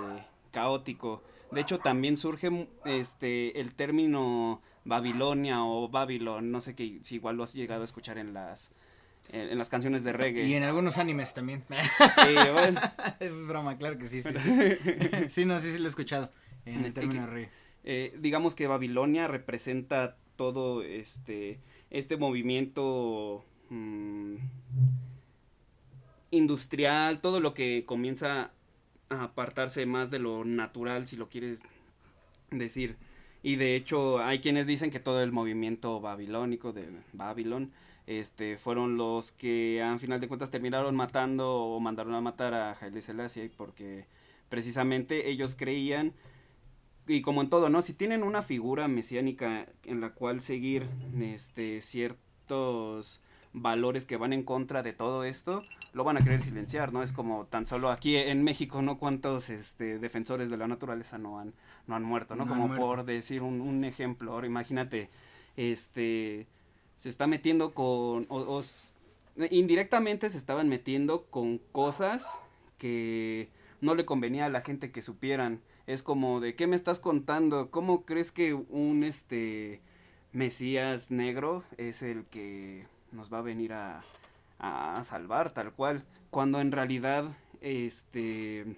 caótico. 0.50 1.22
De 1.50 1.61
hecho, 1.61 1.79
también 1.79 2.16
surge, 2.16 2.68
este, 2.85 3.61
el 3.61 3.74
término 3.74 4.61
Babilonia 4.85 5.64
o 5.64 5.88
Babylon, 5.88 6.50
no 6.50 6.61
sé 6.61 6.74
qué, 6.74 6.98
si 7.02 7.16
igual 7.16 7.37
lo 7.37 7.44
has 7.44 7.55
llegado 7.55 7.83
a 7.83 7.85
escuchar 7.85 8.18
en 8.18 8.33
las, 8.33 8.72
en, 9.31 9.57
las 9.59 9.68
canciones 9.68 10.02
de 10.02 10.12
reggae. 10.12 10.44
Y 10.44 10.55
en 10.55 10.62
algunos 10.62 10.98
animes 10.98 11.35
también. 11.35 11.64
Eso 13.20 13.37
es 13.37 13.46
broma, 13.46 13.76
claro 13.76 13.98
que 13.98 14.09
sí, 14.09 14.22
sí. 14.22 14.31
Sí, 15.29 15.44
no, 15.46 15.59
sí, 15.59 15.72
sí 15.72 15.79
lo 15.79 15.87
he 15.87 15.88
escuchado 15.88 16.33
en 16.64 16.85
el 16.85 16.92
término 16.92 17.26
reggae. 17.26 17.50
Eh, 17.87 18.16
digamos 18.18 18.57
que 18.57 18.66
Babilonia 18.66 19.29
representa 19.29 20.16
todo 20.35 20.83
este, 20.83 21.61
este 21.90 22.16
movimiento 22.16 23.44
mm, 23.70 24.35
industrial, 26.33 27.20
todo 27.20 27.38
lo 27.38 27.55
que 27.55 27.85
comienza 27.87 28.51
a 29.09 29.22
apartarse 29.22 29.87
más 29.87 30.11
de 30.11 30.18
lo 30.18 30.44
natural, 30.44 31.07
si 31.07 31.16
lo 31.16 31.29
quieres 31.29 31.62
decir. 32.51 32.96
Y 33.44 33.55
de 33.55 33.77
hecho 33.77 34.18
hay 34.18 34.40
quienes 34.40 34.66
dicen 34.66 34.90
que 34.90 34.99
todo 34.99 35.22
el 35.22 35.31
movimiento 35.31 36.01
babilónico 36.01 36.72
de 36.72 36.88
Babilón 37.12 37.70
este, 38.09 38.59
fueron 38.59 38.96
los 38.96 39.31
que 39.31 39.81
a 39.81 39.96
final 40.01 40.20
de 40.20 40.27
cuentas 40.27 40.51
terminaron 40.51 40.96
matando 40.96 41.55
o 41.55 41.79
mandaron 41.79 42.14
a 42.14 42.20
matar 42.20 42.53
a 42.55 42.77
Haile 42.81 43.01
Selassie 43.01 43.51
porque 43.57 44.07
precisamente 44.49 45.31
ellos 45.31 45.55
creían 45.57 46.12
y 47.06 47.22
como 47.22 47.40
en 47.40 47.48
todo, 47.48 47.68
¿no? 47.68 47.82
Si 47.82 47.92
tienen 47.94 48.22
una 48.22 48.42
figura 48.42 48.88
mesiánica 48.88 49.66
en 49.84 50.00
la 50.00 50.10
cual 50.10 50.42
seguir 50.42 50.88
este 51.20 51.80
ciertos 51.80 53.20
valores 53.52 54.04
que 54.04 54.16
van 54.16 54.32
en 54.32 54.42
contra 54.42 54.82
de 54.82 54.92
todo 54.92 55.24
esto, 55.24 55.62
lo 55.92 56.04
van 56.04 56.18
a 56.18 56.20
querer 56.22 56.42
silenciar, 56.42 56.92
¿no? 56.92 57.02
Es 57.02 57.12
como 57.12 57.46
tan 57.46 57.64
solo 57.64 57.90
aquí 57.90 58.16
en 58.16 58.44
México, 58.44 58.82
¿no? 58.82 58.98
Cuántos 58.98 59.48
este, 59.48 59.98
defensores 59.98 60.50
de 60.50 60.58
la 60.58 60.68
naturaleza 60.68 61.16
no 61.16 61.38
han, 61.38 61.54
no 61.86 61.96
han 61.96 62.02
muerto, 62.02 62.36
¿no? 62.36 62.46
como 62.46 62.74
por 62.74 63.04
decir 63.04 63.42
un, 63.42 63.62
un, 63.62 63.84
ejemplo, 63.84 64.32
ahora 64.32 64.46
imagínate, 64.46 65.08
este, 65.56 66.46
se 66.98 67.08
está 67.08 67.26
metiendo 67.26 67.72
con, 67.72 68.26
o, 68.28 68.60
indirectamente 69.50 70.28
se 70.28 70.38
estaban 70.38 70.68
metiendo 70.68 71.24
con 71.24 71.58
cosas 71.72 72.28
que 72.76 73.48
no 73.80 73.94
le 73.94 74.04
convenía 74.04 74.46
a 74.46 74.50
la 74.50 74.60
gente 74.60 74.92
que 74.92 75.00
supieran, 75.00 75.62
es 75.87 76.03
como 76.03 76.40
de 76.40 76.55
qué 76.55 76.66
me 76.66 76.77
estás 76.77 77.01
contando, 77.01 77.70
cómo 77.70 78.05
crees 78.05 78.33
que 78.33 78.55
un 78.55 79.05
este 79.05 79.81
Mesías 80.33 81.11
negro 81.11 81.64
es 81.79 82.03
el 82.03 82.25
que 82.27 82.87
nos 83.12 83.33
va 83.33 83.38
a 83.38 83.42
venir 83.42 83.72
a, 83.72 84.03
a 84.59 85.03
salvar 85.05 85.55
tal 85.55 85.72
cual, 85.72 86.05
cuando 86.31 86.61
en 86.61 86.72
realidad 86.72 87.37
este 87.61 88.77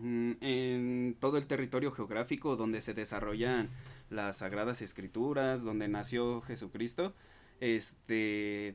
mm, 0.00 0.32
en 0.40 1.16
todo 1.20 1.38
el 1.38 1.46
territorio 1.46 1.92
geográfico 1.92 2.56
donde 2.56 2.80
se 2.80 2.94
desarrollan 2.94 3.70
las 4.08 4.38
sagradas 4.38 4.82
escrituras, 4.82 5.62
donde 5.62 5.88
nació 5.88 6.40
Jesucristo, 6.42 7.14
este 7.60 8.74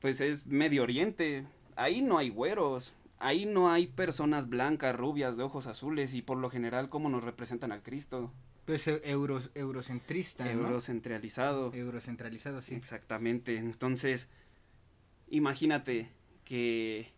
pues 0.00 0.20
es 0.20 0.46
Medio 0.46 0.82
Oriente, 0.82 1.46
ahí 1.76 2.00
no 2.00 2.18
hay 2.18 2.30
güeros, 2.30 2.94
ahí 3.20 3.46
no 3.46 3.70
hay 3.70 3.86
personas 3.86 4.48
blancas, 4.48 4.96
rubias, 4.96 5.36
de 5.36 5.44
ojos 5.44 5.66
azules 5.66 6.14
y 6.14 6.22
por 6.22 6.38
lo 6.38 6.50
general 6.50 6.88
cómo 6.88 7.08
nos 7.08 7.22
representan 7.22 7.70
al 7.70 7.82
Cristo. 7.82 8.32
Pues 8.64 8.86
euros, 8.88 9.50
eurocentrista, 9.54 10.50
Eurocentralizado. 10.50 11.72
Eurocentralizado, 11.72 12.62
sí. 12.62 12.74
Exactamente. 12.74 13.56
Entonces, 13.56 14.28
imagínate 15.28 16.10
que, 16.44 17.12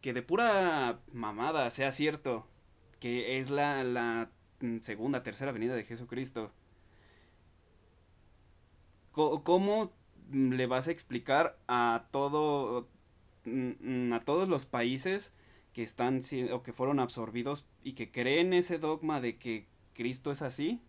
que 0.00 0.12
de 0.12 0.22
pura 0.22 1.00
mamada 1.12 1.70
sea 1.70 1.92
cierto 1.92 2.46
que 2.98 3.38
es 3.38 3.50
la, 3.50 3.82
la 3.84 4.30
segunda, 4.80 5.22
tercera 5.22 5.52
venida 5.52 5.74
de 5.74 5.84
Jesucristo. 5.84 6.52
¿Cómo 9.12 9.92
le 10.30 10.66
vas 10.66 10.88
a 10.88 10.92
explicar 10.92 11.58
a 11.68 12.06
todo 12.12 12.88
a 14.12 14.20
todos 14.20 14.48
los 14.48 14.66
países 14.66 15.32
que 15.72 15.82
están 15.82 16.20
o 16.52 16.62
que 16.62 16.72
fueron 16.72 17.00
absorbidos 17.00 17.66
y 17.82 17.92
que 17.92 18.10
creen 18.10 18.52
ese 18.52 18.78
dogma 18.78 19.20
de 19.20 19.36
que 19.36 19.66
Cristo 19.94 20.30
es 20.30 20.42
así, 20.42 20.80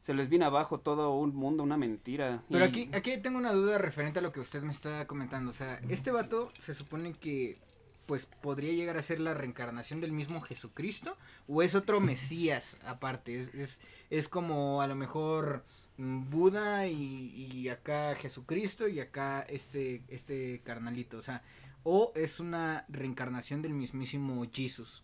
se 0.00 0.14
les 0.14 0.28
viene 0.28 0.44
abajo 0.44 0.80
todo 0.80 1.14
un 1.14 1.34
mundo, 1.34 1.62
una 1.62 1.76
mentira. 1.76 2.42
Pero 2.50 2.64
aquí, 2.64 2.88
aquí 2.92 3.16
tengo 3.18 3.38
una 3.38 3.52
duda 3.52 3.78
referente 3.78 4.20
a 4.20 4.22
lo 4.22 4.32
que 4.32 4.40
usted 4.40 4.62
me 4.62 4.70
está 4.70 5.06
comentando. 5.06 5.50
O 5.50 5.54
sea, 5.54 5.80
este 5.88 6.10
vato 6.10 6.52
se 6.58 6.74
supone 6.74 7.14
que 7.14 7.58
pues 8.06 8.24
podría 8.24 8.72
llegar 8.72 8.96
a 8.96 9.02
ser 9.02 9.20
la 9.20 9.34
reencarnación 9.34 10.00
del 10.00 10.12
mismo 10.12 10.40
Jesucristo 10.40 11.14
o 11.46 11.62
es 11.62 11.74
otro 11.74 12.00
Mesías 12.00 12.78
aparte. 12.86 13.38
Es, 13.38 13.54
es, 13.54 13.80
es 14.08 14.28
como 14.28 14.80
a 14.80 14.86
lo 14.86 14.94
mejor 14.94 15.64
mm, 15.98 16.30
Buda 16.30 16.86
y, 16.86 17.50
y 17.52 17.68
acá 17.68 18.14
Jesucristo 18.14 18.88
y 18.88 19.00
acá 19.00 19.42
este, 19.42 20.02
este 20.08 20.62
carnalito. 20.64 21.18
O 21.18 21.22
sea, 21.22 21.42
o 21.82 22.12
es 22.14 22.40
una 22.40 22.84
reencarnación 22.88 23.62
del 23.62 23.74
mismísimo 23.74 24.46
Jesus. 24.52 25.02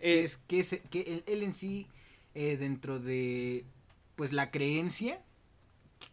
Eh, 0.00 0.22
es 0.24 0.36
que, 0.36 0.60
es, 0.60 0.78
que 0.90 1.22
él, 1.26 1.42
en 1.42 1.54
sí, 1.54 1.86
eh, 2.34 2.56
dentro 2.56 2.98
de, 2.98 3.64
pues, 4.16 4.32
la 4.32 4.50
creencia, 4.50 5.22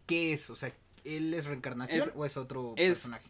¿qué 0.06 0.32
es? 0.32 0.48
O 0.50 0.56
sea, 0.56 0.72
él 1.04 1.32
es 1.34 1.46
reencarnación 1.46 2.00
Es- 2.08 2.12
o 2.14 2.24
es 2.24 2.36
otro 2.36 2.74
es- 2.76 2.88
personaje? 3.00 3.28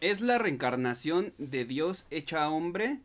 Es 0.00 0.20
la 0.22 0.38
reencarnación 0.38 1.34
de 1.38 1.64
Dios 1.66 2.06
hecha 2.10 2.48
hombre 2.50 3.00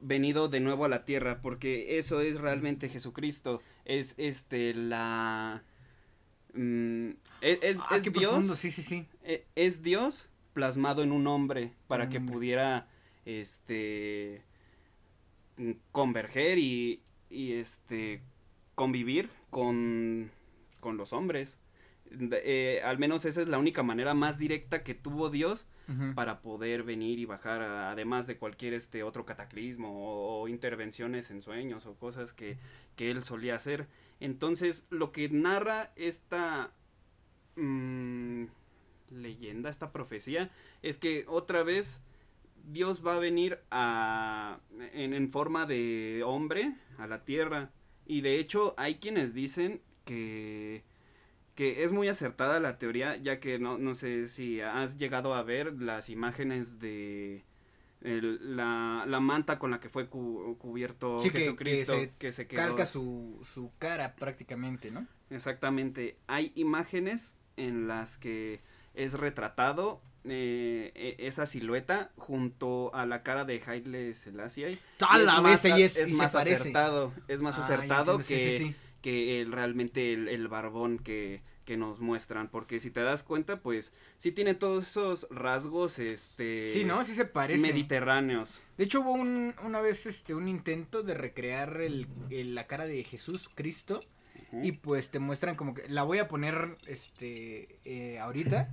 venido 0.00 0.48
de 0.48 0.60
nuevo 0.60 0.84
a 0.84 0.88
la 0.88 1.04
tierra, 1.04 1.40
porque 1.42 1.98
eso 1.98 2.20
es 2.20 2.40
realmente 2.40 2.88
Jesucristo. 2.88 3.60
Es 3.84 4.14
este 4.16 4.72
la 4.74 5.62
mm, 6.54 7.10
es, 7.40 7.58
es- 7.62 7.78
Ah, 7.88 7.96
es 7.96 8.02
Dios 8.04 8.14
profundo, 8.14 8.54
sí, 8.56 8.70
sí, 8.70 8.82
sí. 8.82 9.06
e- 9.24 9.44
es 9.56 9.82
Dios 9.82 10.28
plasmado 10.52 11.02
en 11.02 11.12
un 11.12 11.26
hombre 11.26 11.72
para 11.88 12.04
un 12.04 12.10
que 12.10 12.18
hombre. 12.18 12.34
pudiera 12.34 12.88
este 13.24 14.42
converger 15.92 16.58
y, 16.58 17.02
y 17.28 17.52
este 17.52 18.22
convivir 18.74 19.28
con, 19.50 20.30
con 20.80 20.96
los 20.96 21.12
hombres. 21.12 21.58
Eh, 22.12 22.80
al 22.84 22.98
menos 22.98 23.24
esa 23.24 23.40
es 23.40 23.46
la 23.48 23.58
única 23.58 23.82
manera 23.84 24.14
más 24.14 24.36
directa 24.38 24.82
que 24.82 24.94
tuvo 24.94 25.30
Dios 25.30 25.66
para 26.14 26.40
poder 26.40 26.84
venir 26.84 27.18
y 27.18 27.24
bajar 27.24 27.62
a- 27.62 27.90
además 27.90 28.28
de 28.28 28.36
cualquier 28.36 28.74
este 28.74 29.02
otro 29.02 29.26
cataclismo 29.26 29.88
o, 29.90 30.42
o 30.42 30.48
intervenciones 30.48 31.30
en 31.32 31.42
sueños 31.42 31.84
o 31.86 31.94
cosas 31.96 32.32
que, 32.32 32.58
que 32.94 33.10
él 33.10 33.24
solía 33.24 33.56
hacer. 33.56 33.88
Entonces, 34.20 34.86
lo 34.90 35.10
que 35.10 35.28
narra 35.30 35.92
esta 35.96 36.72
mm, 37.56 38.44
leyenda, 39.10 39.70
esta 39.70 39.92
profecía, 39.92 40.50
es 40.82 40.98
que 40.98 41.24
otra 41.28 41.62
vez 41.62 42.00
Dios 42.70 43.04
va 43.06 43.14
a 43.16 43.18
venir 43.18 43.58
a, 43.70 44.60
en, 44.92 45.14
en 45.14 45.30
forma 45.30 45.66
de 45.66 46.22
hombre 46.24 46.74
a 46.98 47.06
la 47.06 47.24
tierra. 47.24 47.70
Y 48.06 48.20
de 48.22 48.38
hecho, 48.38 48.74
hay 48.76 48.96
quienes 48.96 49.34
dicen 49.34 49.80
que 50.04 50.82
que 51.56 51.84
es 51.84 51.92
muy 51.92 52.08
acertada 52.08 52.58
la 52.58 52.78
teoría, 52.78 53.16
ya 53.16 53.38
que 53.38 53.58
no, 53.58 53.76
no 53.76 53.92
sé 53.92 54.28
si 54.28 54.62
has 54.62 54.96
llegado 54.96 55.34
a 55.34 55.42
ver 55.42 55.74
las 55.74 56.08
imágenes 56.08 56.78
de 56.78 57.44
el- 58.00 58.56
la, 58.56 59.04
la 59.06 59.20
manta 59.20 59.58
con 59.58 59.70
la 59.70 59.78
que 59.78 59.90
fue 59.90 60.08
cu- 60.08 60.56
cubierto 60.58 61.20
Sí, 61.20 61.28
que- 61.28 61.36
que 61.36 61.42
Jesucristo, 61.44 61.92
se 61.98 62.12
que 62.18 62.32
se 62.32 62.46
quedó. 62.46 62.62
Calca 62.62 62.86
su, 62.86 63.40
su 63.44 63.72
cara 63.78 64.14
prácticamente, 64.16 64.90
¿no? 64.90 65.06
Exactamente. 65.28 66.16
Hay 66.28 66.50
imágenes 66.54 67.36
en 67.58 67.86
las 67.88 68.16
que 68.16 68.60
es 68.94 69.14
retratado 69.14 70.00
eh, 70.24 70.92
e- 70.94 71.26
esa 71.26 71.46
silueta 71.46 72.10
junto 72.16 72.94
a 72.94 73.06
la 73.06 73.22
cara 73.22 73.44
de 73.44 73.62
Haile 73.66 74.12
Selassie. 74.14 74.78
¡A 75.00 75.16
Y 75.18 75.20
es 75.20 75.26
la 75.26 75.40
más 75.40 75.64
y 75.64 75.82
es, 75.82 75.96
es 75.96 76.10
y 76.10 76.14
más 76.14 76.34
acertado, 76.34 77.12
es 77.28 77.40
más 77.40 77.56
Ah, 77.58 77.64
acertado 77.64 78.18
que, 78.18 78.24
sí, 78.24 78.58
sí. 78.58 78.74
que 79.00 79.40
el, 79.40 79.52
realmente 79.52 80.12
el, 80.12 80.28
el 80.28 80.46
barbón 80.48 80.98
que, 80.98 81.40
que 81.64 81.76
nos 81.78 82.00
muestran, 82.00 82.48
porque 82.48 82.80
si 82.80 82.90
te 82.90 83.00
das 83.00 83.22
cuenta, 83.22 83.60
pues 83.60 83.94
sí 84.18 84.30
tiene 84.32 84.54
todos 84.54 84.88
esos 84.88 85.26
rasgos, 85.30 85.98
este... 85.98 86.70
Sí, 86.72 86.84
¿no? 86.84 87.02
Sí 87.02 87.14
se 87.14 87.24
parece. 87.24 87.60
Mediterráneos. 87.62 88.60
De 88.76 88.84
hecho, 88.84 89.00
hubo 89.00 89.12
un, 89.12 89.54
una 89.64 89.80
vez 89.80 90.04
este, 90.04 90.34
un 90.34 90.48
intento 90.48 91.02
de 91.02 91.14
recrear 91.14 91.80
el, 91.80 92.08
el- 92.28 92.54
la 92.54 92.66
cara 92.66 92.86
de 92.86 93.02
Jesús 93.04 93.48
Cristo. 93.54 94.02
Y 94.62 94.72
pues 94.72 95.10
te 95.10 95.18
muestran 95.18 95.54
como 95.56 95.74
que. 95.74 95.88
La 95.88 96.02
voy 96.02 96.18
a 96.18 96.28
poner 96.28 96.74
este 96.86 97.78
eh, 97.84 98.18
ahorita. 98.18 98.68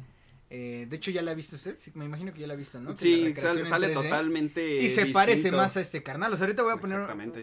Eh, 0.49 0.87
de 0.89 0.95
hecho, 0.95 1.11
ya 1.11 1.21
la 1.21 1.31
ha 1.31 1.33
visto 1.33 1.55
usted. 1.55 1.77
Sí, 1.77 1.91
me 1.93 2.05
imagino 2.05 2.33
que 2.33 2.39
ya 2.39 2.47
la 2.47 2.53
ha 2.53 2.57
visto, 2.57 2.79
¿no? 2.79 2.95
Sí, 2.95 3.33
sale, 3.35 3.61
en 3.61 3.65
sale 3.65 3.89
3D. 3.89 3.93
totalmente 3.93 4.81
Y 4.81 4.89
se 4.89 5.07
parece 5.07 5.51
más 5.51 5.75
a 5.77 5.81
este 5.81 6.03
carnal. 6.03 6.31
O 6.31 6.37
sea, 6.37 6.45
ahorita 6.45 6.63
voy 6.63 6.73
a 6.73 6.77
poner 6.77 6.99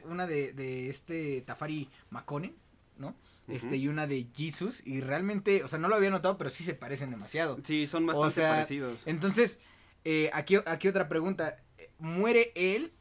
una 0.07 0.27
de, 0.27 0.53
de 0.53 0.88
este 0.88 1.42
Tafari 1.42 1.88
Macone, 2.11 2.55
¿no? 2.98 3.14
Este, 3.48 3.77
y 3.77 3.88
una 3.88 4.07
de 4.07 4.27
Jesus. 4.35 4.87
Y 4.87 5.00
realmente, 5.00 5.64
o 5.64 5.68
sea, 5.68 5.79
no 5.79 5.88
lo 5.88 5.96
había 5.96 6.11
notado, 6.11 6.38
pero 6.38 6.48
sí 6.50 6.64
se 6.64 6.74
parecen 6.74 7.11
demasiado. 7.11 7.59
Sí, 7.62 7.87
son 7.87 8.07
bastante 8.07 8.35
sea, 8.35 8.50
parecidos. 8.50 9.03
Entonces, 9.07 9.59
eh, 10.05 10.31
aquí, 10.33 10.57
aquí 10.64 10.88
otra 10.88 11.09
pregunta. 11.09 11.62
Muere 11.98 12.53
él, 12.55 12.92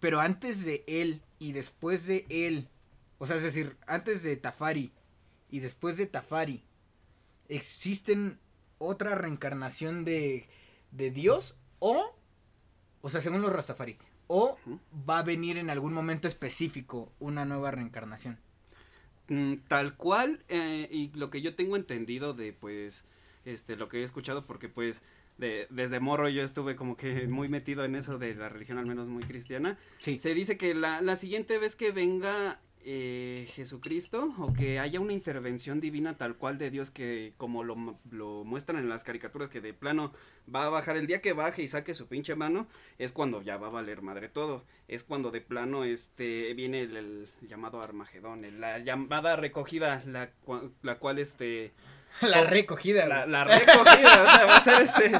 pero 0.00 0.20
antes 0.20 0.64
de 0.64 0.84
él 0.86 1.22
y 1.38 1.52
después 1.52 2.06
de 2.06 2.24
él. 2.30 2.68
O 3.18 3.26
sea, 3.26 3.36
es 3.36 3.42
decir, 3.42 3.76
antes 3.86 4.22
de 4.22 4.36
Tafari 4.36 4.92
y 5.50 5.60
después 5.60 5.96
de 5.96 6.06
Tafari. 6.06 6.64
¿Existen 7.48 8.40
otra 8.78 9.14
reencarnación 9.14 10.04
de, 10.04 10.46
de 10.90 11.10
Dios? 11.10 11.56
O, 11.78 12.16
o 13.00 13.08
sea, 13.08 13.20
según 13.20 13.42
los 13.42 13.52
Rastafari. 13.52 13.98
O 14.26 14.58
va 15.08 15.20
a 15.20 15.22
venir 15.22 15.56
en 15.56 15.70
algún 15.70 15.92
momento 15.92 16.26
específico 16.26 17.12
una 17.20 17.44
nueva 17.44 17.70
reencarnación. 17.70 18.40
Mm, 19.28 19.54
tal 19.68 19.96
cual, 19.96 20.44
eh, 20.48 20.88
y 20.90 21.12
lo 21.16 21.30
que 21.30 21.42
yo 21.42 21.54
tengo 21.54 21.76
entendido 21.76 22.34
de, 22.34 22.52
pues, 22.52 23.04
este, 23.44 23.76
lo 23.76 23.88
que 23.88 24.00
he 24.00 24.02
escuchado, 24.02 24.44
porque, 24.46 24.68
pues, 24.68 25.00
de, 25.38 25.68
desde 25.70 26.00
morro 26.00 26.28
yo 26.28 26.42
estuve 26.42 26.74
como 26.74 26.96
que 26.96 27.28
muy 27.28 27.48
metido 27.48 27.84
en 27.84 27.94
eso 27.94 28.18
de 28.18 28.34
la 28.34 28.48
religión, 28.48 28.78
al 28.78 28.86
menos 28.86 29.06
muy 29.06 29.22
cristiana. 29.22 29.78
Sí. 30.00 30.18
Se 30.18 30.34
dice 30.34 30.56
que 30.56 30.74
la, 30.74 31.00
la 31.02 31.14
siguiente 31.14 31.58
vez 31.58 31.76
que 31.76 31.92
venga 31.92 32.60
eh, 32.88 33.48
Jesucristo, 33.50 34.32
o 34.38 34.52
que 34.52 34.78
haya 34.78 35.00
una 35.00 35.12
intervención 35.12 35.80
divina 35.80 36.16
tal 36.16 36.36
cual 36.36 36.56
de 36.56 36.70
Dios, 36.70 36.90
que 36.92 37.34
como 37.36 37.64
lo, 37.64 37.98
lo 38.10 38.44
muestran 38.44 38.78
en 38.78 38.88
las 38.88 39.02
caricaturas, 39.02 39.50
que 39.50 39.60
de 39.60 39.74
plano 39.74 40.12
va 40.52 40.64
a 40.66 40.70
bajar, 40.70 40.96
el 40.96 41.08
día 41.08 41.20
que 41.20 41.32
baje 41.32 41.62
y 41.62 41.68
saque 41.68 41.94
su 41.94 42.06
pinche 42.06 42.36
mano, 42.36 42.68
es 42.98 43.10
cuando 43.12 43.42
ya 43.42 43.56
va 43.56 43.66
a 43.66 43.70
valer 43.70 44.02
madre 44.02 44.28
todo. 44.28 44.64
Es 44.86 45.02
cuando 45.02 45.32
de 45.32 45.40
plano 45.40 45.82
este 45.84 46.54
viene 46.54 46.82
el, 46.82 46.96
el 46.96 47.28
llamado 47.48 47.82
Armagedón, 47.82 48.44
el- 48.44 48.60
la 48.60 48.78
llamada 48.78 49.34
recogida, 49.34 50.00
la, 50.06 50.30
la 50.82 50.98
cual 51.00 51.18
este 51.18 51.72
La 52.22 52.44
recogida. 52.44 53.06
la, 53.26 53.44
recogida, 53.44 54.22
o 54.22 54.30
sea, 54.30 54.46
va 54.46 54.56
a 54.56 54.60
ser 54.60 54.82
este 54.82 55.10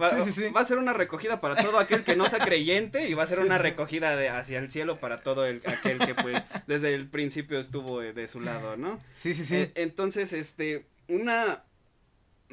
va, 0.00 0.10
Sí, 0.10 0.22
sí, 0.24 0.32
sí. 0.32 0.48
va 0.48 0.60
a 0.60 0.64
ser 0.64 0.78
una 0.78 0.92
recogida 0.92 1.40
para 1.40 1.56
todo 1.56 1.78
aquel 1.78 2.04
que 2.04 2.16
no 2.16 2.26
sea 2.28 2.38
creyente 2.38 3.08
y 3.08 3.14
va 3.14 3.24
a 3.24 3.26
ser 3.26 3.40
una 3.40 3.58
recogida 3.58 4.16
de 4.16 4.28
hacia 4.28 4.58
el 4.58 4.70
cielo 4.70 4.98
para 4.98 5.22
todo 5.22 5.44
el, 5.46 5.62
aquel 5.66 5.98
que 5.98 6.14
pues 6.14 6.44
desde 6.66 6.94
el 6.94 7.08
principio 7.08 7.58
estuvo 7.58 8.00
de, 8.00 8.12
de 8.12 8.28
su 8.28 8.40
lado, 8.40 8.76
¿no? 8.76 8.98
Sí, 9.12 9.34
sí, 9.34 9.44
sí. 9.44 9.56
Eh, 9.56 9.72
entonces, 9.74 10.32
este, 10.32 10.86
una 11.08 11.64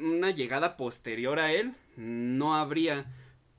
una 0.00 0.30
llegada 0.30 0.76
posterior 0.76 1.38
a 1.38 1.52
él 1.52 1.72
no 1.96 2.56
habría, 2.56 3.06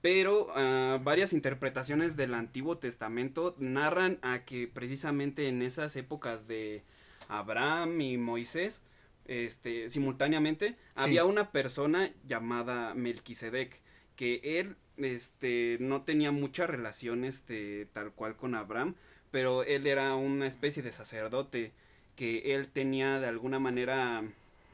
pero 0.01 0.47
ah, 0.55 0.99
varias 1.01 1.33
interpretaciones 1.33 2.15
del 2.15 2.33
Antiguo 2.33 2.77
Testamento 2.77 3.55
narran 3.59 4.19
a 4.21 4.43
que 4.43 4.67
precisamente 4.67 5.47
en 5.47 5.61
esas 5.61 5.95
épocas 5.95 6.47
de 6.47 6.83
Abraham 7.27 8.01
y 8.01 8.17
Moisés, 8.17 8.81
este, 9.25 9.89
simultáneamente, 9.89 10.75
había 10.95 11.25
una 11.25 11.51
persona 11.51 12.11
llamada 12.25 12.93
Melquisedec, 12.93 13.81
que 14.15 14.41
él, 14.43 14.75
este, 14.97 15.77
no 15.79 16.03
tenía 16.03 16.31
mucha 16.31 16.67
relación, 16.67 17.23
este, 17.23 17.87
tal 17.93 18.11
cual 18.11 18.35
con 18.35 18.55
Abraham, 18.55 18.95
pero 19.31 19.63
él 19.63 19.87
era 19.87 20.15
una 20.15 20.47
especie 20.47 20.83
de 20.83 20.91
sacerdote, 20.91 21.71
que 22.15 22.53
él 22.53 22.67
tenía 22.67 23.19
de 23.19 23.27
alguna 23.27 23.59
manera 23.59 24.23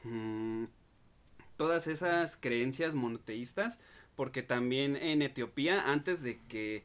mm, 0.04 0.64
todas 1.56 1.86
esas 1.86 2.36
creencias 2.36 2.94
monoteístas, 2.94 3.80
porque 4.16 4.42
también 4.42 4.96
en 4.96 5.22
Etiopía, 5.22 5.90
antes 5.90 6.22
de 6.22 6.40
que 6.48 6.82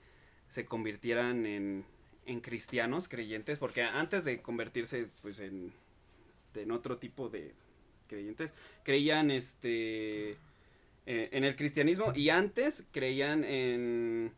se 0.50 0.66
convirtieran 0.66 1.46
en, 1.46 1.84
en 2.26 2.42
cristianos 2.42 3.08
creyentes, 3.08 3.58
porque 3.58 3.82
antes 3.82 4.24
de 4.24 4.42
convertirse 4.42 5.10
pues 5.22 5.40
en, 5.40 5.74
en 6.56 6.72
otro 6.72 6.98
tipo 6.98 7.30
de 7.30 7.54
creyentes, 8.08 8.54
creían 8.84 9.32
este 9.32 10.32
eh, 11.06 11.30
en 11.32 11.44
el 11.44 11.56
cristianismo 11.56 12.14
y 12.16 12.30
antes 12.30 12.86
creían 12.92 13.44
en 13.44 14.32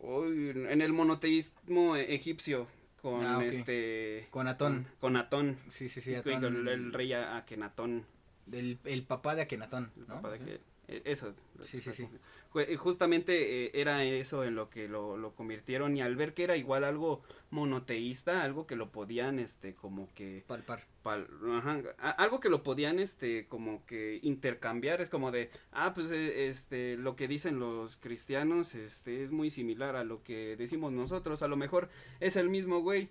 en 0.00 0.80
el 0.80 0.92
monoteísmo 0.92 1.96
egipcio 1.96 2.68
con 3.02 3.24
Ah, 3.24 3.40
este 3.44 4.26
Con 4.30 4.48
Atón. 4.48 4.86
con 5.00 5.16
Atón 5.16 5.58
Sí, 5.68 5.88
sí, 5.88 6.00
sí. 6.00 6.14
con 6.22 6.44
el, 6.44 6.68
el 6.68 6.92
rey 6.92 7.12
Akenatón 7.12 8.04
El, 8.52 8.78
el 8.84 9.02
papá 9.02 9.34
de 9.34 9.42
Akenatón. 9.42 9.90
el 9.96 10.02
¿no? 10.08 10.14
papá 10.14 10.30
de 10.32 10.38
Sí. 10.38 10.44
que- 10.44 10.60
eso 10.88 11.32
Sí, 11.62 11.80
sí, 11.80 11.92
sí. 11.92 12.08
Ju- 12.52 12.76
Justamente 12.76 13.66
eh, 13.66 13.70
era 13.74 14.04
eso 14.04 14.42
en 14.44 14.54
lo 14.54 14.70
que 14.70 14.88
lo, 14.88 15.16
lo 15.18 15.34
convirtieron 15.34 15.96
y 15.96 16.00
al 16.02 16.16
ver 16.16 16.32
que 16.34 16.44
era 16.44 16.56
igual 16.56 16.82
algo 16.84 17.22
monoteísta, 17.50 18.42
algo 18.42 18.66
que 18.66 18.76
lo 18.76 18.90
podían 18.90 19.38
este 19.38 19.74
como 19.74 20.08
que 20.14 20.44
Palpar. 20.46 20.84
pal- 21.02 21.28
ajá, 21.52 21.82
a- 21.98 22.10
algo 22.10 22.40
que 22.40 22.48
lo 22.48 22.62
podían 22.62 22.98
este 22.98 23.46
como 23.48 23.84
que 23.86 24.18
intercambiar 24.22 25.00
es 25.02 25.10
como 25.10 25.30
de 25.30 25.50
ah 25.72 25.92
pues 25.94 26.10
eh, 26.10 26.48
este 26.48 26.96
lo 26.96 27.16
que 27.16 27.28
dicen 27.28 27.58
los 27.58 27.96
cristianos 27.98 28.74
este 28.74 29.22
es 29.22 29.30
muy 29.30 29.50
similar 29.50 29.94
a 29.96 30.04
lo 30.04 30.22
que 30.22 30.56
decimos 30.56 30.92
nosotros 30.92 31.42
a 31.42 31.48
lo 31.48 31.56
mejor 31.56 31.90
es 32.20 32.36
el 32.36 32.48
mismo 32.48 32.80
güey 32.80 33.08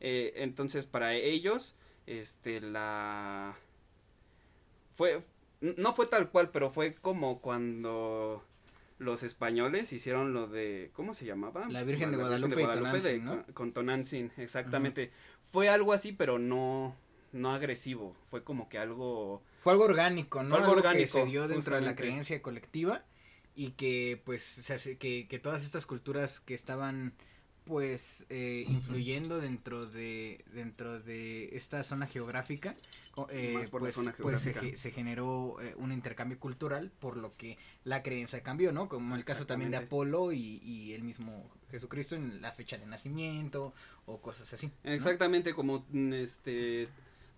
Eh, 0.00 0.32
entonces 0.36 0.86
para 0.86 1.14
ellos 1.14 1.74
este 2.06 2.60
la 2.60 3.56
fue 4.96 5.20
no 5.60 5.94
fue 5.94 6.06
tal 6.06 6.30
cual 6.30 6.50
pero 6.50 6.70
fue 6.70 6.94
como 6.94 7.40
cuando 7.40 8.44
los 8.98 9.22
españoles 9.22 9.92
hicieron 9.92 10.32
lo 10.32 10.46
de 10.46 10.90
¿cómo 10.92 11.14
se 11.14 11.24
llamaba? 11.24 11.68
La 11.68 11.84
Virgen 11.84 12.10
de 12.10 12.18
Guadalupe 12.18 12.62
y 12.62 12.64
Tonantzin, 12.64 13.24
¿no? 13.24 13.44
con, 13.54 13.72
Tonantzin, 13.72 14.32
exactamente. 14.36 15.12
Fue 15.50 15.68
algo 15.68 15.92
así, 15.92 16.12
pero 16.12 16.38
no 16.38 16.94
no 17.32 17.52
agresivo, 17.52 18.16
fue 18.30 18.42
como 18.42 18.68
que 18.68 18.78
algo... 18.78 19.42
Fue 19.60 19.72
algo 19.72 19.84
orgánico, 19.84 20.42
¿no? 20.42 20.50
Fue 20.50 20.58
algo 20.60 20.72
orgánico, 20.72 21.00
que 21.00 21.06
se 21.06 21.24
dio 21.26 21.48
dentro 21.48 21.74
de 21.74 21.82
la 21.82 21.94
creencia 21.94 22.40
colectiva 22.40 23.04
y 23.54 23.72
que 23.72 24.20
pues 24.24 24.42
se 24.42 24.74
hace, 24.74 24.98
que, 24.98 25.26
que 25.28 25.38
todas 25.38 25.64
estas 25.64 25.84
culturas 25.84 26.40
que 26.40 26.54
estaban 26.54 27.12
pues 27.68 28.24
eh, 28.30 28.64
influyendo 28.66 29.40
dentro 29.40 29.86
de 29.86 30.44
dentro 30.52 30.98
de 30.98 31.54
esta 31.54 31.82
zona 31.82 32.06
geográfica 32.06 32.74
eh, 33.30 33.52
Más 33.54 33.68
por 33.68 33.82
la 33.82 33.90
pues, 33.92 34.16
pues 34.20 34.80
se, 34.80 34.90
generó 34.90 35.60
eh, 35.60 35.74
un 35.76 35.92
intercambio 35.92 36.40
cultural 36.40 36.90
por 36.98 37.18
lo 37.18 37.30
que 37.30 37.58
la 37.84 38.02
creencia 38.02 38.42
cambió 38.42 38.72
no 38.72 38.88
como 38.88 39.14
el 39.14 39.24
caso 39.24 39.46
también 39.46 39.70
de. 39.70 39.76
Apolo 39.76 40.32
y, 40.32 40.60
y 40.64 40.94
el 40.94 41.02
mismo 41.02 41.50
Jesucristo 41.70 42.16
en 42.16 42.40
la 42.40 42.52
fecha 42.52 42.78
de 42.78 42.86
nacimiento 42.86 43.74
o 44.06 44.20
cosas 44.22 44.52
así 44.54 44.72
¿no? 44.82 44.90
Exactamente 44.90 45.52
como 45.52 45.84
mm, 45.90 46.14
este 46.14 46.88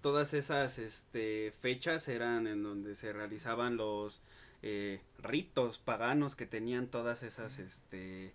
todas 0.00 0.32
esas 0.32 0.78
este 0.78 1.52
fechas 1.60 2.06
eran 2.06 2.46
en 2.46 2.62
donde 2.62 2.94
se 2.94 3.12
realizaban 3.12 3.76
los 3.76 4.22
eh, 4.62 5.00
ritos 5.18 5.78
paganos 5.78 6.36
que 6.36 6.46
tenían 6.46 6.86
todas 6.86 7.24
esas 7.24 7.58
este 7.58 8.32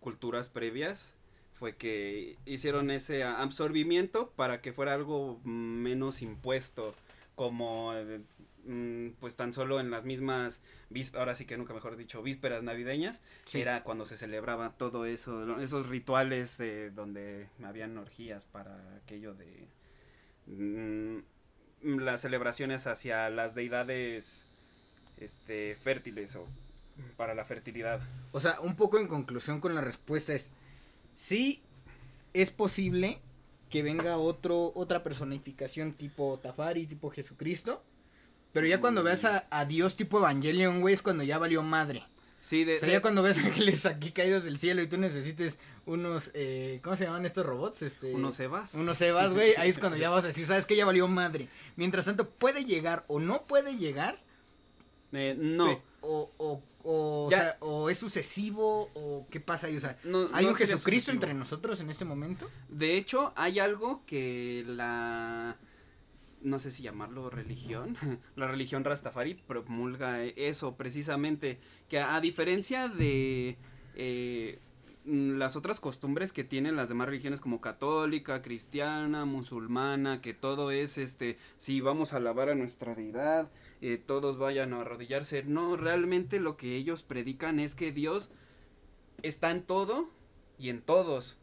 culturas 0.00 0.48
previas 0.48 1.06
fue 1.58 1.76
que 1.76 2.36
hicieron 2.46 2.90
ese 2.90 3.24
absorbimiento 3.24 4.30
para 4.36 4.60
que 4.60 4.72
fuera 4.72 4.94
algo 4.94 5.40
mm, 5.44 5.50
menos 5.50 6.22
impuesto 6.22 6.94
como 7.34 7.92
eh, 7.94 8.20
mm, 8.64 9.10
pues 9.20 9.36
tan 9.36 9.52
solo 9.52 9.80
en 9.80 9.90
las 9.90 10.04
mismas 10.04 10.62
ahora 11.14 11.34
sí 11.34 11.44
que 11.44 11.56
nunca 11.58 11.74
mejor 11.74 11.96
dicho 11.96 12.22
vísperas 12.22 12.62
navideñas 12.62 13.20
Sí. 13.44 13.60
era 13.60 13.82
cuando 13.82 14.04
se 14.04 14.16
celebraba 14.16 14.70
todo 14.78 15.04
eso, 15.04 15.60
esos 15.60 15.88
rituales 15.88 16.56
de 16.58 16.90
donde 16.90 17.48
habían 17.64 17.96
orgías 17.98 18.46
para 18.46 18.76
aquello 19.04 19.34
de 19.34 19.68
mm, 20.46 21.18
las 22.00 22.20
celebraciones 22.22 22.86
hacia 22.86 23.28
las 23.30 23.54
deidades 23.54 24.46
este 25.18 25.74
fértiles 25.76 26.36
o 26.36 26.46
para 27.16 27.34
la 27.34 27.44
fertilidad. 27.44 28.00
O 28.32 28.40
sea, 28.40 28.60
un 28.60 28.76
poco 28.76 28.98
en 28.98 29.06
conclusión 29.06 29.60
con 29.60 29.74
la 29.74 29.80
respuesta 29.80 30.34
es, 30.34 30.50
sí 31.18 31.60
es 32.32 32.52
posible 32.52 33.18
que 33.70 33.82
venga 33.82 34.18
otro, 34.18 34.70
otra 34.76 35.02
personificación 35.02 35.92
tipo 35.92 36.38
Tafari, 36.40 36.86
tipo 36.86 37.10
Jesucristo, 37.10 37.82
pero 38.52 38.68
ya 38.68 38.80
cuando 38.80 39.02
veas 39.02 39.24
a, 39.24 39.46
a 39.50 39.64
Dios 39.64 39.96
tipo 39.96 40.18
Evangelion, 40.18 40.80
güey, 40.80 40.94
es 40.94 41.02
cuando 41.02 41.24
ya 41.24 41.38
valió 41.38 41.62
madre. 41.64 42.04
Sí, 42.40 42.64
de, 42.64 42.76
O 42.76 42.78
sea, 42.78 42.88
ya 42.88 43.02
cuando 43.02 43.22
ves 43.22 43.38
ángeles 43.44 43.84
aquí 43.84 44.12
caídos 44.12 44.44
del 44.44 44.58
cielo 44.58 44.80
y 44.80 44.86
tú 44.86 44.96
necesites 44.96 45.58
unos, 45.86 46.30
eh, 46.34 46.78
¿cómo 46.84 46.94
se 46.94 47.04
llaman 47.04 47.26
estos 47.26 47.44
robots? 47.44 47.82
Este, 47.82 48.14
unos 48.14 48.38
Evas. 48.38 48.74
unos 48.74 49.00
Evas, 49.02 49.34
güey, 49.34 49.54
ahí 49.58 49.70
es 49.70 49.80
cuando 49.80 49.98
ya 49.98 50.10
vas 50.10 50.24
a 50.24 50.28
decir, 50.28 50.46
¿sabes 50.46 50.66
que 50.66 50.76
Ya 50.76 50.86
valió 50.86 51.08
madre. 51.08 51.48
Mientras 51.74 52.04
tanto, 52.04 52.30
puede 52.30 52.64
llegar 52.64 53.04
o 53.08 53.18
no 53.18 53.42
puede 53.42 53.76
llegar, 53.76 54.20
Eh, 55.12 55.34
no, 55.36 55.82
O, 56.00 56.30
o, 56.38 56.62
o, 56.84 57.28
Ya. 57.30 57.38
sea, 57.38 57.56
o 57.60 57.90
es 57.90 57.98
sucesivo, 57.98 58.90
o 58.94 59.26
qué 59.30 59.40
pasa 59.40 59.66
ahí, 59.66 59.76
o 59.76 59.80
sea, 59.80 59.98
no 60.04 60.28
¿hay 60.32 60.44
no 60.44 60.50
un 60.50 60.56
Jesucristo 60.56 61.10
sucesivo. 61.10 61.12
entre 61.14 61.34
nosotros 61.34 61.80
en 61.80 61.90
este 61.90 62.04
momento? 62.04 62.48
De 62.68 62.96
hecho, 62.96 63.32
hay 63.36 63.58
algo 63.58 64.04
que 64.06 64.64
la 64.66 65.56
no 66.40 66.60
sé 66.60 66.70
si 66.70 66.84
llamarlo 66.84 67.30
religión, 67.30 67.96
la 68.36 68.46
religión 68.46 68.84
Rastafari 68.84 69.34
promulga 69.34 70.22
eso 70.22 70.76
precisamente, 70.76 71.58
que 71.88 71.98
a, 71.98 72.14
a 72.14 72.20
diferencia 72.20 72.88
de 72.88 73.56
eh, 73.96 74.60
las 75.04 75.56
otras 75.56 75.80
costumbres 75.80 76.32
que 76.32 76.44
tienen 76.44 76.76
las 76.76 76.88
demás 76.88 77.08
religiones 77.08 77.40
como 77.40 77.60
católica, 77.60 78.40
cristiana, 78.42 79.24
musulmana, 79.24 80.20
que 80.20 80.32
todo 80.34 80.70
es 80.70 80.96
este, 80.98 81.38
si 81.56 81.80
vamos 81.80 82.12
a 82.12 82.18
alabar 82.18 82.50
a 82.50 82.54
nuestra 82.54 82.94
deidad, 82.94 83.50
eh, 83.80 83.98
todos 83.98 84.38
vayan 84.38 84.72
a 84.72 84.80
arrodillarse, 84.80 85.44
no, 85.44 85.76
realmente 85.76 86.40
lo 86.40 86.56
que 86.56 86.76
ellos 86.76 87.02
predican 87.02 87.60
es 87.60 87.74
que 87.74 87.92
Dios 87.92 88.30
está 89.22 89.50
en 89.50 89.62
todo 89.62 90.10
y 90.58 90.68
en 90.68 90.82
todos. 90.82 91.38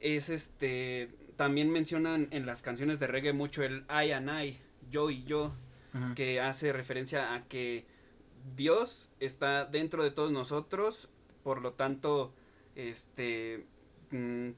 Es 0.00 0.28
este 0.28 1.10
también 1.36 1.70
mencionan 1.70 2.26
en 2.32 2.46
las 2.46 2.62
canciones 2.62 2.98
de 2.98 3.06
reggae 3.06 3.32
mucho 3.32 3.62
el 3.62 3.84
I 3.88 4.10
and 4.10 4.28
I, 4.28 4.58
yo 4.90 5.10
y 5.10 5.22
yo, 5.22 5.52
que 6.16 6.40
hace 6.40 6.72
referencia 6.72 7.34
a 7.34 7.44
que 7.46 7.86
Dios 8.56 9.10
está 9.20 9.64
dentro 9.64 10.02
de 10.02 10.10
todos 10.10 10.32
nosotros, 10.32 11.08
por 11.42 11.62
lo 11.62 11.72
tanto, 11.74 12.34
este 12.74 13.66
mm, 14.10 14.50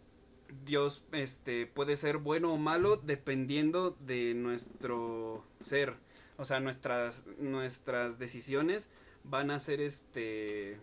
Dios 0.65 1.05
este 1.13 1.67
puede 1.67 1.97
ser 1.97 2.19
bueno 2.19 2.53
o 2.53 2.57
malo 2.57 2.97
dependiendo 2.97 3.97
de 4.01 4.35
nuestro 4.35 5.45
ser. 5.61 5.97
O 6.41 6.47
sea, 6.47 6.59
nuestras 6.59 7.23
nuestras 7.39 8.19
decisiones 8.19 8.89
van 9.25 9.51
a 9.51 9.59
ser 9.59 9.83
este 9.83 10.81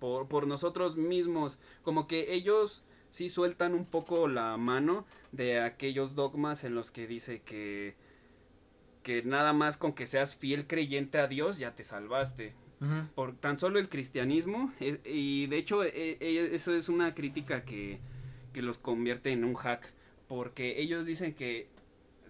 por, 0.00 0.26
por 0.26 0.48
nosotros 0.48 0.96
mismos, 0.96 1.58
como 1.84 2.08
que 2.08 2.34
ellos 2.34 2.82
sí 3.08 3.28
sueltan 3.28 3.74
un 3.74 3.84
poco 3.84 4.26
la 4.26 4.56
mano 4.56 5.06
de 5.30 5.60
aquellos 5.60 6.16
dogmas 6.16 6.64
en 6.64 6.74
los 6.74 6.90
que 6.90 7.06
dice 7.06 7.42
que 7.42 7.94
que 9.04 9.22
nada 9.22 9.52
más 9.52 9.76
con 9.76 9.92
que 9.92 10.08
seas 10.08 10.34
fiel 10.34 10.66
creyente 10.66 11.18
a 11.18 11.28
Dios 11.28 11.58
ya 11.58 11.74
te 11.74 11.84
salvaste. 11.84 12.54
Por 13.14 13.36
tan 13.36 13.60
solo 13.60 13.78
el 13.78 13.88
cristianismo, 13.88 14.72
eh, 14.80 14.98
y 15.04 15.46
de 15.46 15.56
hecho 15.56 15.84
eh, 15.84 15.92
eh, 15.94 16.50
eso 16.52 16.74
es 16.74 16.88
una 16.88 17.14
crítica 17.14 17.64
que, 17.64 18.00
que 18.52 18.60
los 18.60 18.78
convierte 18.78 19.30
en 19.30 19.44
un 19.44 19.54
hack, 19.54 19.92
porque 20.26 20.80
ellos 20.80 21.06
dicen 21.06 21.32
que 21.32 21.68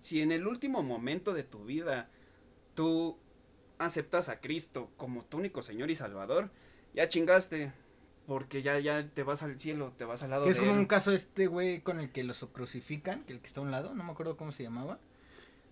si 0.00 0.20
en 0.20 0.30
el 0.30 0.46
último 0.46 0.82
momento 0.82 1.32
de 1.32 1.42
tu 1.42 1.64
vida 1.64 2.10
tú 2.74 3.18
aceptas 3.78 4.28
a 4.28 4.40
Cristo 4.40 4.90
como 4.96 5.24
tu 5.24 5.38
único 5.38 5.62
Señor 5.62 5.90
y 5.90 5.96
Salvador, 5.96 6.50
ya 6.94 7.08
chingaste, 7.08 7.72
porque 8.26 8.62
ya, 8.62 8.78
ya 8.78 9.08
te 9.08 9.22
vas 9.24 9.42
al 9.42 9.58
cielo, 9.58 9.92
te 9.98 10.04
vas 10.04 10.22
al 10.22 10.30
lado 10.30 10.44
Que 10.44 10.50
es 10.50 10.56
de 10.56 10.60
como 10.60 10.72
Él. 10.72 10.78
un 10.78 10.86
caso 10.86 11.10
este 11.12 11.46
güey 11.48 11.80
con 11.80 11.98
el 12.00 12.10
que 12.12 12.22
los 12.24 12.46
crucifican, 12.52 13.24
que 13.24 13.32
el 13.32 13.40
que 13.40 13.46
está 13.48 13.60
a 13.60 13.64
un 13.64 13.70
lado, 13.70 13.94
no 13.94 14.04
me 14.04 14.12
acuerdo 14.12 14.36
cómo 14.36 14.52
se 14.52 14.62
llamaba, 14.62 15.00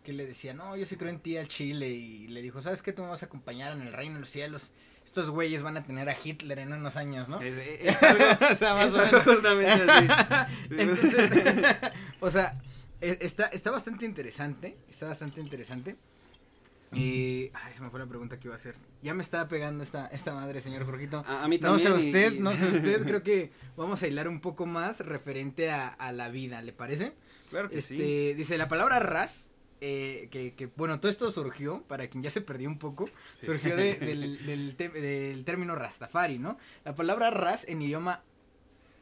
que 0.03 0.13
le 0.13 0.27
decía, 0.27 0.55
no, 0.55 0.77
yo 0.77 0.85
sí 0.87 0.97
creo 0.97 1.11
en 1.11 1.21
ti 1.21 1.37
al 1.37 1.47
Chile, 1.49 1.89
y 1.91 2.27
le 2.29 2.43
dijo, 2.43 2.61
¿sabes 2.61 2.83
qué? 2.83 2.93
Tú 2.93 3.03
me 3.03 3.09
vas 3.09 3.23
a 3.23 3.27
acompañar 3.27 3.73
en 3.73 3.83
el 3.83 3.93
reino 3.93 4.15
de 4.15 4.21
los 4.21 4.31
cielos, 4.31 4.73
estos 5.05 5.31
güeyes 5.31 5.63
van 5.63 5.77
a 5.77 5.85
tener 5.85 6.09
a 6.09 6.17
Hitler 6.23 6.59
en 6.59 6.73
unos 6.73 6.97
años, 6.97 7.29
¿no? 7.29 7.41
Es, 7.41 7.57
es 7.57 8.03
algo, 8.03 8.25
o 8.51 8.55
sea, 8.55 8.75
más 8.75 8.89
es 8.89 8.95
o 8.95 9.01
algo 9.01 9.13
menos. 9.19 9.25
justamente 9.25 9.71
así. 9.71 10.55
Entonces, 10.71 11.31
o 12.21 12.31
sea, 12.31 12.61
e- 13.01 13.19
está, 13.21 13.47
está 13.47 13.71
bastante 13.71 14.05
interesante, 14.07 14.77
está 14.89 15.07
bastante 15.07 15.41
interesante. 15.41 15.97
Y, 16.93 17.51
ay, 17.55 17.73
se 17.73 17.81
me 17.81 17.89
fue 17.91 18.01
la 18.01 18.07
pregunta 18.07 18.39
que 18.41 18.49
iba 18.49 18.55
a 18.55 18.57
hacer. 18.57 18.75
Ya 19.03 19.15
me 19.15 19.23
estaba 19.23 19.47
pegando 19.49 19.85
esta, 19.85 20.09
esta 20.09 20.33
madre, 20.35 20.61
señor 20.61 20.85
Jorgito. 20.85 21.25
a, 21.27 21.45
a 21.45 21.49
mí 21.49 21.57
No 21.59 21.77
también. 21.77 21.89
sé 22.01 22.05
y- 22.05 22.07
usted, 22.09 22.33
y- 22.33 22.41
no 22.41 22.53
sé 22.53 22.67
usted, 22.67 23.03
creo 23.07 23.23
que 23.23 23.53
vamos 23.77 24.03
a 24.03 24.09
hilar 24.09 24.27
un 24.27 24.41
poco 24.41 24.67
más 24.67 25.01
referente 25.07 25.71
a, 25.71 25.87
a 25.89 26.11
la 26.13 26.29
vida, 26.31 26.63
¿le 26.63 26.73
parece? 26.73 27.13
Claro 27.51 27.69
que 27.71 27.79
Este, 27.79 27.95
sí. 27.97 28.35
dice, 28.35 28.59
la 28.59 28.67
palabra 28.67 28.99
ras, 28.99 29.53
eh, 29.81 30.27
que, 30.33 30.55
que, 30.55 30.67
bueno, 30.67 30.99
todo 30.99 31.11
esto 31.11 31.31
surgió, 31.31 31.83
para 31.85 32.09
quien 32.09 32.23
ya 32.25 32.31
se 32.31 32.41
perdió 32.41 32.69
un 32.69 32.79
poco, 32.79 33.07
Sí. 33.39 33.47
surgió 33.47 33.77
de- 33.77 33.95
del, 33.99 34.45
del, 34.45 34.75
te- 34.77 34.89
del 34.89 35.45
término 35.45 35.77
rastafari, 35.77 36.39
¿no? 36.41 36.59
La 36.85 36.97
palabra 36.97 37.31
ras 37.31 37.67
en 37.69 37.83
idioma 37.83 38.23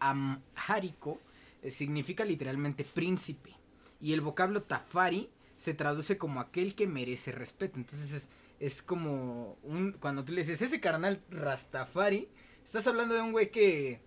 amhárico 0.01 1.20
eh, 1.62 1.70
significa 1.70 2.24
literalmente 2.24 2.85
príncipe, 2.85 3.55
y 4.01 4.12
el 4.12 4.20
vocablo 4.20 4.62
tafari 4.62 5.29
se 5.58 5.74
traduce 5.74 6.16
como 6.16 6.40
aquel 6.40 6.76
que 6.76 6.86
merece 6.86 7.32
respeto, 7.32 7.78
entonces 7.78 8.12
es, 8.12 8.30
es 8.60 8.80
como 8.80 9.58
un, 9.64 9.92
cuando 10.00 10.24
tú 10.24 10.32
le 10.32 10.42
dices, 10.42 10.62
ese 10.62 10.80
carnal 10.80 11.20
rastafari, 11.30 12.28
estás 12.64 12.86
hablando 12.86 13.14
de 13.14 13.20
un 13.20 13.32
güey 13.32 13.50
que... 13.50 14.00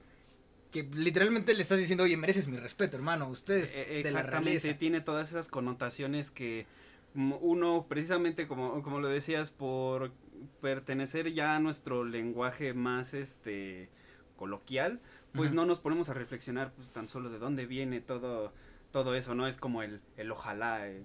Que 0.71 0.83
literalmente 0.83 1.53
le 1.53 1.61
estás 1.63 1.79
diciendo, 1.79 2.05
oye, 2.05 2.15
mereces 2.15 2.47
mi 2.47 2.55
respeto, 2.55 2.95
hermano. 2.95 3.27
Ustedes 3.27 3.75
Eh, 3.75 4.03
de 4.05 4.11
la 4.11 4.21
Exactamente, 4.21 4.73
tiene 4.75 5.01
todas 5.01 5.27
esas 5.27 5.49
connotaciones 5.49 6.31
que 6.31 6.65
mm, 7.13 7.33
uno, 7.41 7.87
precisamente 7.89 8.47
como, 8.47 8.81
como 8.81 9.01
lo 9.01 9.09
decías, 9.09 9.51
por 9.51 10.13
pertenecer 10.61 11.33
ya 11.33 11.57
a 11.57 11.59
nuestro 11.59 12.05
lenguaje 12.05 12.73
más 12.73 13.13
este 13.13 13.89
coloquial, 14.37 15.01
pues 15.33 15.51
no 15.51 15.65
nos 15.65 15.79
ponemos 15.79 16.07
a 16.07 16.13
reflexionar 16.13 16.71
pues 16.71 16.89
tan 16.89 17.09
solo 17.09 17.29
de 17.29 17.37
dónde 17.37 17.65
viene 17.65 17.99
todo, 17.99 18.53
todo 18.91 19.13
eso, 19.13 19.35
¿no? 19.35 19.47
Es 19.47 19.57
como 19.57 19.83
el, 19.83 19.99
el 20.15 20.31
ojalá, 20.31 20.87
eh, 20.87 21.03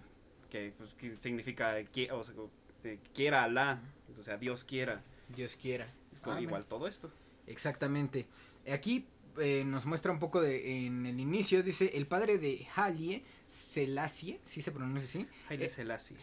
que, 0.56 0.72
pues, 0.78 0.94
que 0.94 1.16
significa 1.18 1.78
qui- 1.80 2.10
o 2.10 2.22
sea, 2.24 2.34
de 2.82 2.98
quiera 3.14 3.44
Alá, 3.44 3.80
o 4.18 4.22
sea, 4.24 4.36
Dios 4.36 4.64
quiera. 4.64 5.02
Dios 5.28 5.56
quiera. 5.56 5.86
Es 6.12 6.20
como 6.20 6.36
Ah, 6.36 6.40
igual 6.40 6.64
todo 6.66 6.86
esto. 6.86 7.10
Exactamente. 7.46 8.26
Aquí 8.72 9.06
eh, 9.38 9.64
nos 9.66 9.84
muestra 9.84 10.10
un 10.12 10.18
poco 10.18 10.40
de, 10.40 10.86
en 10.86 11.04
el 11.04 11.20
inicio, 11.20 11.62
dice, 11.62 11.92
el 11.94 12.06
padre 12.06 12.38
de 12.38 12.66
Halie, 12.74 13.22
Selassie, 13.46 14.40
si 14.42 14.62
se 14.62 14.72
pronuncia 14.72 15.06
así, 15.06 15.28
Haile 15.50 15.66
Eh, 15.66 15.68
Selassie. 15.68 16.16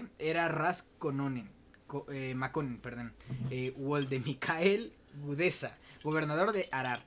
ajá. 0.00 0.08
Era 0.18 0.48
Ras 0.48 0.84
Kononen, 0.98 1.48
co- 1.86 2.04
eh, 2.12 2.34
Makonnen, 2.34 2.78
perdón, 2.78 3.14
eh, 3.50 3.72
Woldemikael 3.78 4.92
Gudesa, 5.24 5.78
gobernador 6.04 6.52
de 6.52 6.68
Arar. 6.70 7.02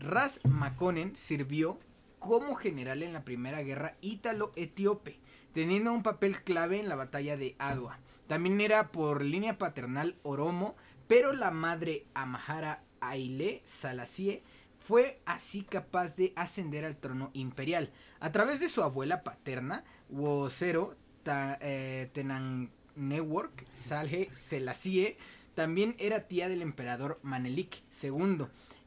Ras 0.00 0.40
Makonnen 0.44 1.14
sirvió 1.14 1.78
como 2.18 2.56
general 2.56 3.04
en 3.04 3.12
la 3.12 3.24
primera 3.24 3.62
guerra 3.62 3.94
ítalo-etíope, 4.00 5.18
teniendo 5.56 5.90
un 5.90 6.02
papel 6.02 6.42
clave 6.42 6.78
en 6.80 6.86
la 6.90 6.96
batalla 6.96 7.38
de 7.38 7.56
Adwa. 7.58 7.98
También 8.26 8.60
era 8.60 8.92
por 8.92 9.24
línea 9.24 9.56
paternal 9.56 10.14
Oromo, 10.22 10.76
pero 11.06 11.32
la 11.32 11.50
madre 11.50 12.04
Amahara 12.12 12.82
Aile 13.00 13.62
Salacie 13.64 14.42
fue 14.78 15.18
así 15.24 15.62
capaz 15.62 16.14
de 16.16 16.34
ascender 16.36 16.84
al 16.84 16.98
trono 16.98 17.30
imperial. 17.32 17.90
A 18.20 18.32
través 18.32 18.60
de 18.60 18.68
su 18.68 18.82
abuela 18.82 19.22
paterna, 19.22 19.82
Wosero 20.10 20.94
eh, 21.24 22.10
Tenannewok 22.12 23.52
Salhe 23.72 24.28
Selassie, 24.34 25.16
también 25.54 25.96
era 25.98 26.28
tía 26.28 26.50
del 26.50 26.60
emperador 26.60 27.18
Manelik 27.22 27.82
II, 28.02 28.44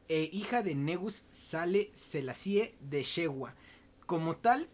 e 0.08 0.30
hija 0.32 0.62
de 0.62 0.76
Negus 0.76 1.26
Sale 1.32 1.90
Selassie 1.94 2.76
de 2.80 3.02
Shewa. 3.02 3.56
Como 4.06 4.38
tal, 4.38 4.70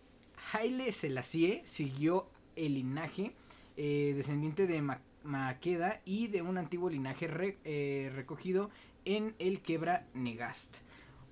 Haile 0.52 0.92
Selassie 0.92 1.62
siguió 1.66 2.30
el 2.56 2.76
linaje 2.76 3.34
eh, 3.78 4.14
descendiente 4.16 4.68
de 4.68 4.82
Maqueda 5.24 6.02
y 6.06 6.28
de 6.28 6.42
un 6.42 6.58
antiguo 6.58 6.90
linaje 6.90 7.58
eh, 7.64 8.12
recogido 8.16 8.70
en 9.06 9.36
el 9.40 9.62
Quebra 9.62 10.06
Negast. 10.14 10.78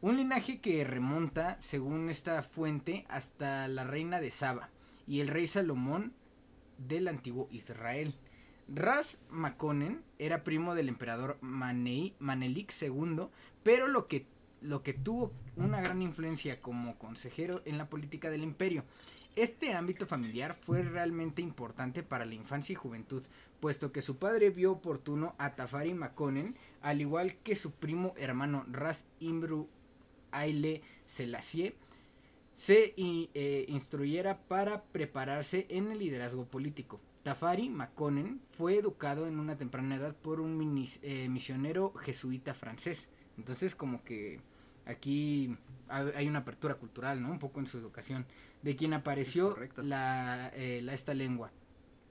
Un 0.02 0.18
linaje 0.18 0.60
que 0.60 0.84
remonta, 0.84 1.58
según 1.62 2.10
esta 2.10 2.44
fuente, 2.44 3.06
hasta 3.08 3.68
la 3.68 3.84
reina 3.84 4.20
de 4.20 4.32
Saba 4.32 4.70
y 5.08 5.22
el 5.22 5.30
rey 5.30 5.48
Salomón 5.48 6.14
del 6.78 7.08
antiguo 7.08 7.48
Israel. 7.52 8.16
Ras 8.68 9.20
Makonnen 9.30 10.04
era 10.20 10.44
primo 10.44 10.76
del 10.76 10.90
emperador 10.90 11.38
Manelik 11.42 12.74
II, 12.82 13.28
pero 13.64 13.88
lo 13.88 14.08
que, 14.08 14.26
lo 14.64 14.82
que 14.82 14.94
tuvo 14.94 15.32
una 15.56 15.82
gran 15.82 16.02
influencia 16.02 16.62
como 16.62 16.98
consejero 16.98 17.62
en 17.66 17.78
la 17.78 17.90
política 17.90 18.30
del 18.30 18.44
imperio. 18.44 18.84
Este 19.36 19.74
ámbito 19.74 20.06
familiar 20.06 20.54
fue 20.54 20.84
realmente 20.84 21.42
importante 21.42 22.04
para 22.04 22.26
la 22.26 22.36
infancia 22.36 22.74
y 22.74 22.76
juventud, 22.76 23.24
puesto 23.60 23.92
que 23.92 24.02
su 24.02 24.18
padre 24.18 24.52
vio 24.52 24.72
oportuno 24.72 25.36
a 25.38 25.56
Tafari 25.56 25.94
Makonnen, 25.94 26.56
al 26.82 27.02
igual 27.02 27.36
que 27.38 27.56
su 27.56 27.72
primo 27.72 28.14
hermano 28.18 28.66
Ras 28.72 29.06
Imru 29.20 29.68
Aile 30.32 30.82
Selassie, 31.08 31.76
se 32.54 32.94
eh, 32.98 33.66
instruyera 33.68 34.38
para 34.38 34.84
prepararse 34.84 35.66
en 35.70 35.92
el 35.92 36.00
liderazgo 36.00 36.46
político. 36.46 37.00
Tafari 37.24 37.70
Makonnen 37.70 38.42
fue 38.50 38.78
educado 38.78 39.28
en 39.28 39.40
una 39.40 39.58
temprana 39.58 39.96
edad 39.96 40.16
por 40.16 40.42
un 40.42 40.86
eh, 41.02 41.30
misionero 41.30 41.94
jesuita 41.94 42.54
francés. 42.54 43.10
Entonces 43.38 43.76
como 43.76 44.04
que 44.04 44.42
aquí 44.86 45.58
hay 45.90 46.28
una 46.28 46.40
apertura 46.40 46.76
cultural, 46.76 47.22
¿no? 47.22 47.30
Un 47.30 47.40
poco 47.40 47.60
en 47.60 47.68
su 47.68 47.78
educación, 47.78 48.26
de 48.62 48.76
quien 48.76 48.94
apareció 48.94 49.58
la, 49.78 50.52
eh, 50.56 50.82
la, 50.82 50.94
esta 50.94 51.14
lengua, 51.14 51.52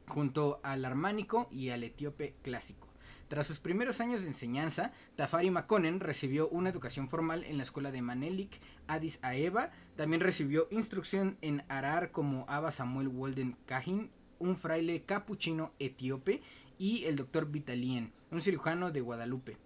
junto 0.06 0.60
al 0.62 0.84
armánico 0.84 1.48
y 1.50 1.70
al 1.70 1.82
etíope 1.82 2.34
clásico. 2.42 2.88
Tras 3.28 3.46
sus 3.46 3.58
primeros 3.58 4.00
años 4.00 4.20
de 4.20 4.26
enseñanza, 4.26 4.92
Tafari 5.16 5.50
Makonnen 5.50 6.00
recibió 6.00 6.48
una 6.50 6.68
educación 6.68 7.08
formal 7.08 7.44
en 7.44 7.56
la 7.56 7.62
escuela 7.62 7.90
de 7.90 8.02
Manelik 8.02 8.60
Addis 8.88 9.20
Aeba. 9.22 9.70
También 9.96 10.20
recibió 10.20 10.68
instrucción 10.70 11.38
en 11.40 11.64
Arar 11.68 12.10
como 12.10 12.44
Abba 12.46 12.70
Samuel 12.70 13.08
Walden 13.08 13.56
Kahin, 13.64 14.10
un 14.38 14.56
fraile 14.56 15.04
capuchino 15.04 15.72
etíope, 15.78 16.42
y 16.78 17.04
el 17.04 17.16
doctor 17.16 17.50
Vitalien, 17.50 18.12
un 18.30 18.42
cirujano 18.42 18.90
de 18.90 19.00
Guadalupe 19.00 19.56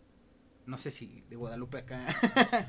no 0.66 0.76
sé 0.76 0.90
si 0.90 1.22
de 1.30 1.36
Guadalupe 1.36 1.78
acá. 1.78 2.06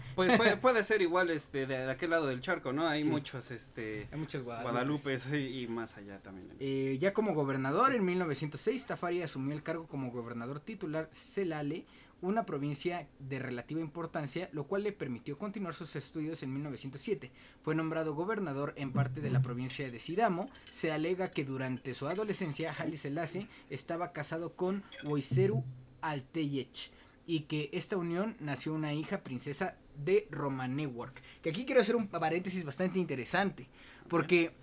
pues 0.15 0.31
puede, 0.61 0.83
ser 0.83 1.01
igual 1.01 1.29
este 1.29 1.65
de, 1.65 1.89
aquel 1.89 2.11
lado 2.11 2.27
del 2.27 2.41
charco, 2.41 2.71
¿no? 2.71 2.87
Hay 2.87 3.03
muchos 3.03 3.51
este 3.51 4.07
Hay 4.11 4.19
muchos 4.19 4.43
Guadalupe 4.43 5.17
y, 5.35 5.67
más 5.67 5.97
allá 5.97 6.19
también. 6.21 6.47
Eh, 6.59 6.97
ya 6.99 7.13
como 7.13 7.33
gobernador 7.33 7.93
en 7.93 8.05
1906 8.05 8.85
Tafari 8.85 9.21
asumió 9.21 9.55
el 9.55 9.63
cargo 9.63 9.87
como 9.87 10.11
gobernador 10.11 10.59
titular 10.59 11.09
Celale, 11.11 11.85
una 12.21 12.45
provincia 12.45 13.07
de 13.19 13.39
relativa 13.39 13.81
importancia, 13.81 14.49
lo 14.51 14.65
cual 14.65 14.83
le 14.83 14.91
permitió 14.91 15.37
continuar 15.37 15.73
sus 15.73 15.95
estudios 15.95 16.41
en 16.43 16.53
1907. 16.53 17.31
Fue 17.63 17.75
nombrado 17.75 18.15
gobernador 18.15 18.73
en 18.75 18.91
parte 18.91 19.21
de 19.21 19.29
la 19.29 19.41
provincia 19.41 19.89
de 19.89 19.99
Sidamo. 19.99 20.47
Se 20.71 20.91
alega 20.91 21.31
que 21.31 21.45
durante 21.45 21.93
su 21.93 22.07
adolescencia 22.07 22.73
Haile 22.77 22.97
Selassie 22.97 23.47
estaba 23.69 24.13
casado 24.13 24.53
con 24.53 24.83
Woiseru 25.03 25.63
Alteyech 26.01 26.91
y 27.27 27.41
que 27.41 27.69
esta 27.73 27.97
unión 27.97 28.37
nació 28.39 28.73
una 28.73 28.93
hija 28.93 29.21
princesa 29.21 29.75
de 30.03 30.27
Romanewok. 30.31 31.11
Que 31.43 31.49
aquí 31.49 31.65
quiero 31.65 31.81
hacer 31.81 31.97
un 31.97 32.07
paréntesis 32.07 32.63
bastante 32.63 32.97
interesante, 32.99 33.67
porque 34.07 34.53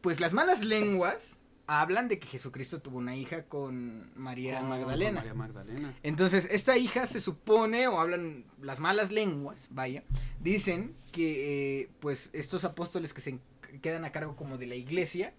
pues 0.00 0.18
las 0.18 0.32
malas 0.32 0.64
lenguas 0.64 1.42
hablan 1.66 2.08
de 2.08 2.18
que 2.18 2.26
Jesucristo 2.28 2.80
tuvo 2.80 2.98
una 2.98 3.14
hija 3.14 3.44
con 3.44 4.10
María 4.16 4.62
Magdalena. 4.62 5.20
María 5.20 5.34
Magdalena. 5.34 5.94
Entonces, 6.02 6.48
esta 6.50 6.78
hija 6.78 7.06
se 7.06 7.20
supone, 7.20 7.88
o 7.88 8.00
hablan 8.00 8.44
las 8.62 8.80
malas 8.80 9.10
lenguas, 9.10 9.68
vaya, 9.70 10.04
dicen 10.40 10.94
que 11.12 11.80
eh, 11.82 11.90
pues 12.00 12.30
estos 12.32 12.64
apóstoles 12.64 13.12
que 13.12 13.20
se 13.20 13.38
quedan 13.82 14.04
a 14.04 14.12
cargo 14.12 14.36
como 14.36 14.58
de 14.58 14.66
la 14.66 14.76
iglesia, 14.76 15.34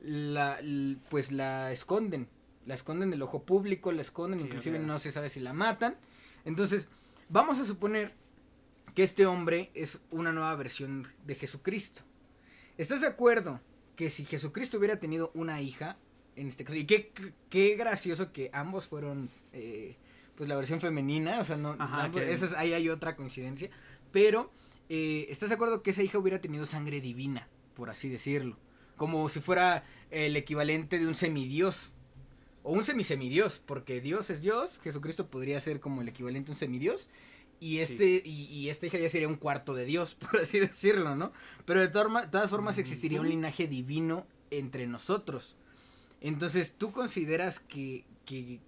la, 0.00 0.58
pues 1.10 1.30
la 1.30 1.72
esconden 1.72 2.28
la 2.66 2.74
esconden 2.74 3.10
del 3.10 3.22
ojo 3.22 3.44
público, 3.44 3.92
la 3.92 4.02
esconden, 4.02 4.40
inclusive 4.40 4.78
no 4.78 4.98
se 4.98 5.12
sabe 5.12 5.28
si 5.28 5.40
la 5.40 5.52
matan. 5.52 5.96
Entonces, 6.44 6.88
vamos 7.28 7.58
a 7.60 7.64
suponer 7.64 8.14
que 8.94 9.04
este 9.04 9.24
hombre 9.26 9.70
es 9.74 10.00
una 10.10 10.32
nueva 10.32 10.54
versión 10.56 11.06
de 11.24 11.36
Jesucristo. 11.36 12.02
¿Estás 12.76 13.00
de 13.00 13.06
acuerdo 13.06 13.60
que 13.94 14.10
si 14.10 14.24
Jesucristo 14.24 14.78
hubiera 14.78 14.98
tenido 14.98 15.30
una 15.34 15.60
hija, 15.62 15.96
en 16.34 16.48
este 16.48 16.64
caso, 16.64 16.76
y 16.76 16.86
qué, 16.86 17.12
qué 17.48 17.76
gracioso 17.76 18.32
que 18.32 18.50
ambos 18.52 18.86
fueron, 18.86 19.30
eh, 19.52 19.96
pues 20.34 20.48
la 20.48 20.56
versión 20.56 20.80
femenina, 20.80 21.40
o 21.40 21.44
sea, 21.44 21.56
no, 21.56 21.76
ahí 22.56 22.72
hay 22.72 22.88
otra 22.88 23.16
coincidencia, 23.16 23.70
pero, 24.12 24.50
eh, 24.88 25.26
¿estás 25.30 25.50
de 25.50 25.54
acuerdo 25.54 25.82
que 25.82 25.90
esa 25.90 26.02
hija 26.02 26.18
hubiera 26.18 26.40
tenido 26.40 26.66
sangre 26.66 27.00
divina, 27.00 27.48
por 27.74 27.90
así 27.90 28.08
decirlo? 28.08 28.58
Como 28.96 29.28
si 29.28 29.40
fuera 29.40 29.84
el 30.10 30.36
equivalente 30.36 30.98
de 30.98 31.06
un 31.06 31.14
semidios 31.14 31.92
o 32.66 32.72
un 32.72 32.82
semisemidios, 32.82 33.62
porque 33.64 34.00
Dios 34.00 34.28
es 34.28 34.42
Dios, 34.42 34.80
Jesucristo 34.82 35.28
podría 35.28 35.60
ser 35.60 35.78
como 35.78 36.02
el 36.02 36.08
equivalente 36.08 36.50
a 36.50 36.54
un 36.54 36.58
semidios, 36.58 37.08
y 37.60 37.78
este, 37.78 38.22
y, 38.24 38.68
esta 38.68 38.86
hija 38.86 38.98
ya 38.98 39.08
sería 39.08 39.28
un 39.28 39.36
cuarto 39.36 39.72
de 39.72 39.84
Dios, 39.84 40.14
por 40.20 40.40
así 40.40 40.58
decirlo, 40.58 41.14
¿no? 41.14 41.32
Pero 41.64 41.80
de 41.80 41.88
todas 41.88 42.50
formas 42.50 42.78
existiría 42.78 43.20
un 43.20 43.28
linaje 43.28 43.68
divino 43.68 44.26
entre 44.50 44.88
nosotros. 44.88 45.56
Entonces, 46.20 46.74
¿tú 46.76 46.90
consideras 46.90 47.60
que, 47.60 48.04
que, 48.24 48.58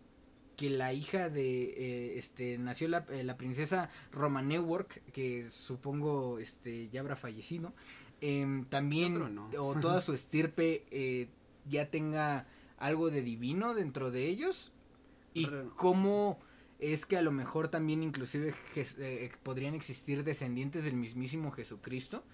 que 0.56 0.70
la 0.70 0.92
hija 0.92 1.28
de, 1.28 1.64
eh, 1.64 2.18
este, 2.18 2.56
nació 2.56 2.86
la, 2.86 3.04
eh, 3.10 3.24
la 3.24 3.36
princesa 3.36 3.90
Romanewok, 4.12 4.92
que 5.12 5.50
supongo, 5.50 6.38
este, 6.38 6.88
ya 6.90 7.00
habrá 7.00 7.16
fallecido, 7.16 7.74
em, 8.20 8.64
también, 8.66 9.20
o 9.58 9.74
toda 9.80 10.00
su 10.02 10.12
estirpe 10.12 10.84
eh, 10.92 11.26
ya 11.68 11.90
tenga 11.90 12.46
algo 12.78 13.10
de 13.10 13.22
divino 13.22 13.74
dentro 13.74 14.10
de 14.10 14.26
ellos 14.26 14.72
y 15.34 15.48
cómo 15.76 16.38
es 16.78 17.06
que 17.06 17.16
a 17.16 17.22
lo 17.22 17.32
mejor 17.32 17.68
también 17.68 18.02
inclusive 18.02 18.54
eh, 18.76 19.30
podrían 19.42 19.74
existir 19.74 20.24
descendientes 20.24 20.84
del 20.84 20.94
mismísimo 20.94 21.50
Jesucristo. 21.50 22.24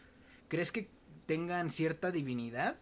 ¿Crees 0.48 0.70
que 0.70 0.88
tengan 1.26 1.70
cierta 1.70 2.10
divinidad? 2.10 2.76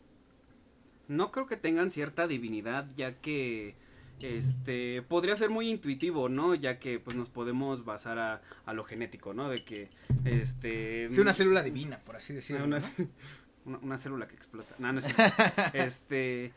No 1.08 1.30
creo 1.30 1.46
que 1.46 1.56
tengan 1.56 1.90
cierta 1.90 2.26
divinidad, 2.26 2.88
ya 2.96 3.20
que 3.20 3.76
este 4.20 5.02
podría 5.02 5.36
ser 5.36 5.50
muy 5.50 5.68
intuitivo, 5.68 6.28
¿no? 6.28 6.54
Ya 6.54 6.78
que 6.78 6.98
pues 6.98 7.16
nos 7.16 7.28
podemos 7.28 7.84
basar 7.84 8.18
a, 8.18 8.42
a 8.64 8.72
lo 8.72 8.84
genético, 8.84 9.34
¿no? 9.34 9.48
De 9.48 9.64
que 9.64 9.88
este 10.24 11.08
sí, 11.10 11.20
una 11.20 11.32
célula 11.32 11.62
divina, 11.62 11.98
por 12.00 12.16
así 12.16 12.32
decirlo. 12.32 12.64
Una, 12.64 12.80
una, 13.82 13.98
célula 13.98 14.26
que 14.26 14.34
explota. 14.34 14.74
No, 14.78 14.92
no 14.92 15.00
es, 15.00 15.06
este 15.72 16.52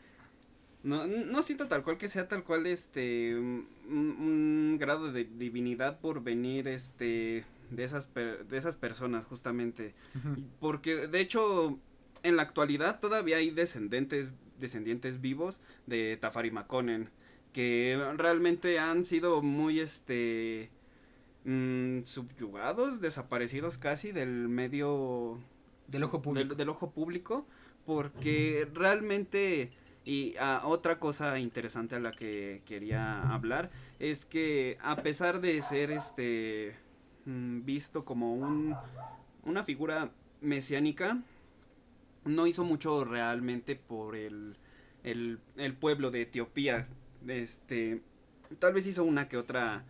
no, 0.82 1.06
no 1.06 1.42
siento 1.42 1.66
tal 1.68 1.82
cual 1.82 1.98
que 1.98 2.08
sea 2.08 2.28
tal 2.28 2.44
cual 2.44 2.66
este 2.66 3.34
un, 3.36 4.76
grado 4.78 5.12
de 5.12 5.24
divinidad 5.24 6.00
por 6.00 6.22
venir 6.22 6.68
este 6.68 7.44
de 7.70 7.84
esas 7.84 8.12
de 8.14 8.56
esas 8.56 8.76
personas 8.76 9.24
justamente. 9.24 9.94
Porque 10.60 11.08
de 11.08 11.20
hecho 11.20 11.78
en 12.22 12.36
la 12.36 12.42
actualidad 12.42 13.00
todavía 13.00 13.38
hay 13.38 13.50
descendientes 13.50 14.32
descendientes 14.58 15.20
vivos 15.20 15.60
de 15.86 16.16
Tafari 16.16 16.50
Makonnen 16.50 17.10
que 17.52 17.98
realmente 18.16 18.78
han 18.78 19.04
sido 19.04 19.42
muy 19.42 19.80
este 19.80 20.70
mm, 21.44 22.02
subyugados 22.04 23.00
desaparecidos 23.00 23.78
casi 23.78 24.12
del 24.12 24.48
medio 24.48 25.40
del 25.88 26.04
ojo 26.04 26.22
público. 26.22 26.54
del 26.54 26.68
ojo 26.68 26.90
público 26.90 27.46
porque 27.86 28.68
realmente 28.74 29.70
y 30.06 30.36
ah, 30.38 30.62
otra 30.64 31.00
cosa 31.00 31.36
interesante 31.40 31.96
a 31.96 32.00
la 32.00 32.12
que 32.12 32.62
quería 32.64 33.22
hablar 33.34 33.70
es 33.98 34.24
que 34.24 34.78
a 34.80 34.94
pesar 35.02 35.40
de 35.40 35.60
ser 35.62 35.90
este 35.90 36.76
mm, 37.24 37.64
visto 37.64 38.04
como 38.04 38.32
un, 38.32 38.76
una 39.44 39.64
figura 39.64 40.12
mesiánica, 40.40 41.18
no 42.24 42.46
hizo 42.46 42.62
mucho 42.62 43.04
realmente 43.04 43.74
por 43.74 44.14
el, 44.14 44.56
el, 45.02 45.40
el 45.56 45.74
pueblo 45.74 46.12
de 46.12 46.22
Etiopía. 46.22 46.86
Este, 47.26 48.00
tal 48.60 48.74
vez 48.74 48.86
hizo 48.86 49.02
una 49.02 49.28
que 49.28 49.36
otra 49.36 49.84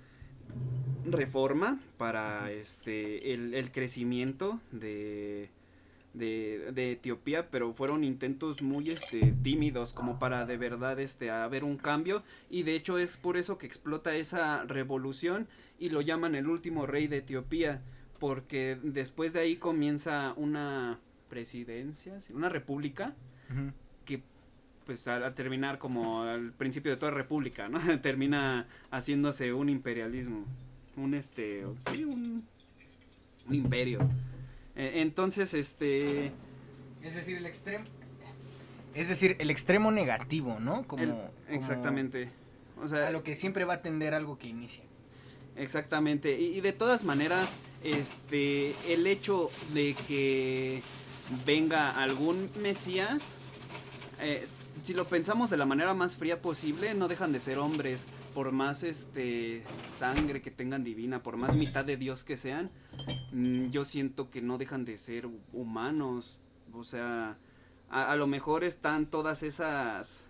reforma 1.04 1.78
para 1.98 2.50
este 2.50 3.34
el, 3.34 3.52
el 3.52 3.70
crecimiento 3.70 4.60
de, 4.72 5.50
de, 6.16 6.72
de, 6.72 6.92
Etiopía, 6.92 7.50
pero 7.50 7.72
fueron 7.72 8.04
intentos 8.04 8.62
muy 8.62 8.90
este 8.90 9.32
tímidos 9.42 9.92
como 9.92 10.18
para 10.18 10.46
de 10.46 10.56
verdad 10.56 10.98
este 11.00 11.30
haber 11.30 11.64
un 11.64 11.76
cambio 11.76 12.22
y 12.50 12.62
de 12.62 12.74
hecho 12.74 12.98
es 12.98 13.16
por 13.16 13.36
eso 13.36 13.58
que 13.58 13.66
explota 13.66 14.14
esa 14.14 14.64
revolución 14.64 15.46
y 15.78 15.90
lo 15.90 16.00
llaman 16.00 16.34
el 16.34 16.48
último 16.48 16.86
rey 16.86 17.06
de 17.06 17.18
Etiopía 17.18 17.82
porque 18.18 18.78
después 18.82 19.32
de 19.32 19.40
ahí 19.40 19.56
comienza 19.56 20.32
una 20.36 20.98
presidencia, 21.28 22.16
una 22.32 22.48
república 22.48 23.14
uh 23.50 23.54
-huh. 23.54 23.72
que 24.04 24.22
pues 24.86 25.06
al, 25.08 25.34
terminar 25.34 25.78
como 25.78 26.22
al 26.22 26.52
principio 26.52 26.92
de 26.92 26.96
toda 26.96 27.10
república, 27.10 27.68
¿no? 27.68 27.78
Termina 28.00 28.66
haciéndose 28.90 29.52
un 29.52 29.68
imperialismo, 29.68 30.46
un 30.96 31.14
este, 31.14 31.64
un, 31.66 32.44
un 33.48 33.54
imperio. 33.54 33.98
Eh, 34.77 34.93
entonces, 34.97 35.55
este... 35.55 36.33
Es 37.03 37.14
decir, 37.14 37.37
el 37.37 37.47
extremo... 37.47 37.85
Es 38.95 39.09
decir, 39.09 39.37
el 39.39 39.51
extremo 39.51 39.91
negativo, 39.91 40.59
¿no? 40.59 40.87
Como, 40.87 41.03
el, 41.03 41.14
exactamente. 41.51 42.31
Como 42.74 42.87
o 42.87 42.89
sea, 42.89 43.09
a 43.09 43.11
lo 43.11 43.22
que 43.22 43.37
siempre 43.37 43.64
va 43.64 43.74
a 43.74 43.83
tender 43.83 44.14
algo 44.14 44.39
que 44.39 44.49
inicia. 44.49 44.85
Exactamente. 45.57 46.39
Y, 46.39 46.57
y, 46.57 46.61
de 46.62 46.72
todas 46.72 47.05
maneras, 47.05 47.57
este, 47.85 48.74
el 48.89 49.07
hecho 49.07 49.51
de 49.74 49.95
que 50.09 50.83
venga 51.45 51.91
algún 51.91 52.51
Mesías, 52.62 53.35
eh, 54.20 54.47
si 54.83 54.95
lo 54.95 55.07
pensamos 55.07 55.51
de 55.51 55.57
la 55.57 55.66
manera 55.66 55.95
más 55.95 56.16
fría 56.16 56.41
posible, 56.41 56.95
no 56.95 57.09
dejan 57.09 57.33
de 57.33 57.41
ser 57.41 57.59
hombres, 57.59 58.07
por 58.37 58.53
más 58.53 58.82
este 58.82 59.62
sangre 59.91 60.43
que 60.43 60.51
tengan 60.51 60.84
divina, 60.84 61.22
por 61.22 61.39
más 61.39 61.57
mitad 61.57 61.87
de 61.87 61.97
Dios 61.97 62.22
que 62.22 62.37
sean, 62.37 62.70
mmm, 63.32 63.70
yo 63.70 63.82
siento 63.82 64.30
que 64.30 64.43
no 64.43 64.59
dejan 64.59 64.84
de 64.84 64.99
ser 64.99 65.26
humanos, 65.55 66.39
o 66.74 66.84
sea, 66.84 67.39
a, 67.89 68.14
lo 68.14 68.26
mejor 68.26 68.62
están 68.62 69.07
todas 69.07 69.43
esas, 69.43 70.22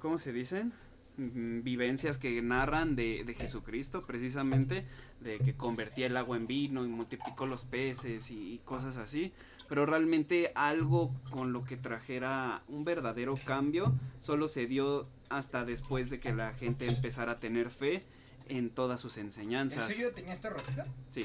¿cómo 0.00 0.18
se 0.18 0.32
dicen? 0.32 0.72
vivencias 1.16 2.18
que 2.18 2.40
narran 2.42 2.96
de, 2.96 3.22
de, 3.24 3.34
Jesucristo 3.34 4.00
precisamente 4.00 4.86
de 5.20 5.38
que 5.38 5.54
convertía 5.54 6.06
el 6.06 6.16
agua 6.16 6.38
en 6.38 6.46
vino 6.46 6.84
y 6.84 6.88
multiplicó 6.88 7.46
los 7.46 7.64
peces 7.64 8.30
y, 8.30 8.60
cosas 8.64 8.96
así 8.96 9.30
pero 9.72 9.86
realmente 9.86 10.52
algo 10.54 11.14
con 11.30 11.54
lo 11.54 11.64
que 11.64 11.78
trajera 11.78 12.62
un 12.68 12.84
verdadero 12.84 13.38
cambio 13.42 13.94
solo 14.18 14.46
se 14.46 14.66
dio 14.66 15.08
hasta 15.30 15.64
después 15.64 16.10
de 16.10 16.20
que 16.20 16.30
la 16.34 16.52
gente 16.52 16.86
empezara 16.86 17.32
a 17.32 17.40
tener 17.40 17.70
fe 17.70 18.04
en 18.50 18.68
todas 18.68 19.00
sus 19.00 19.16
enseñanzas. 19.16 19.88
¿El 19.88 19.94
suyo 19.94 20.12
tenía 20.12 20.34
esta 20.34 20.50
rotita? 20.50 20.84
sí. 21.10 21.24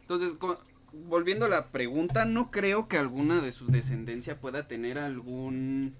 Entonces 0.00 0.32
volviendo 0.94 1.44
a 1.44 1.50
la 1.50 1.68
pregunta 1.68 2.24
no 2.24 2.50
creo 2.50 2.88
que 2.88 2.96
alguna 2.96 3.42
de 3.42 3.52
su 3.52 3.66
descendencia 3.66 4.40
pueda 4.40 4.66
tener 4.66 4.98
algún 4.98 5.94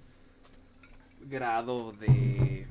grado 1.20 1.92
de 1.92 2.66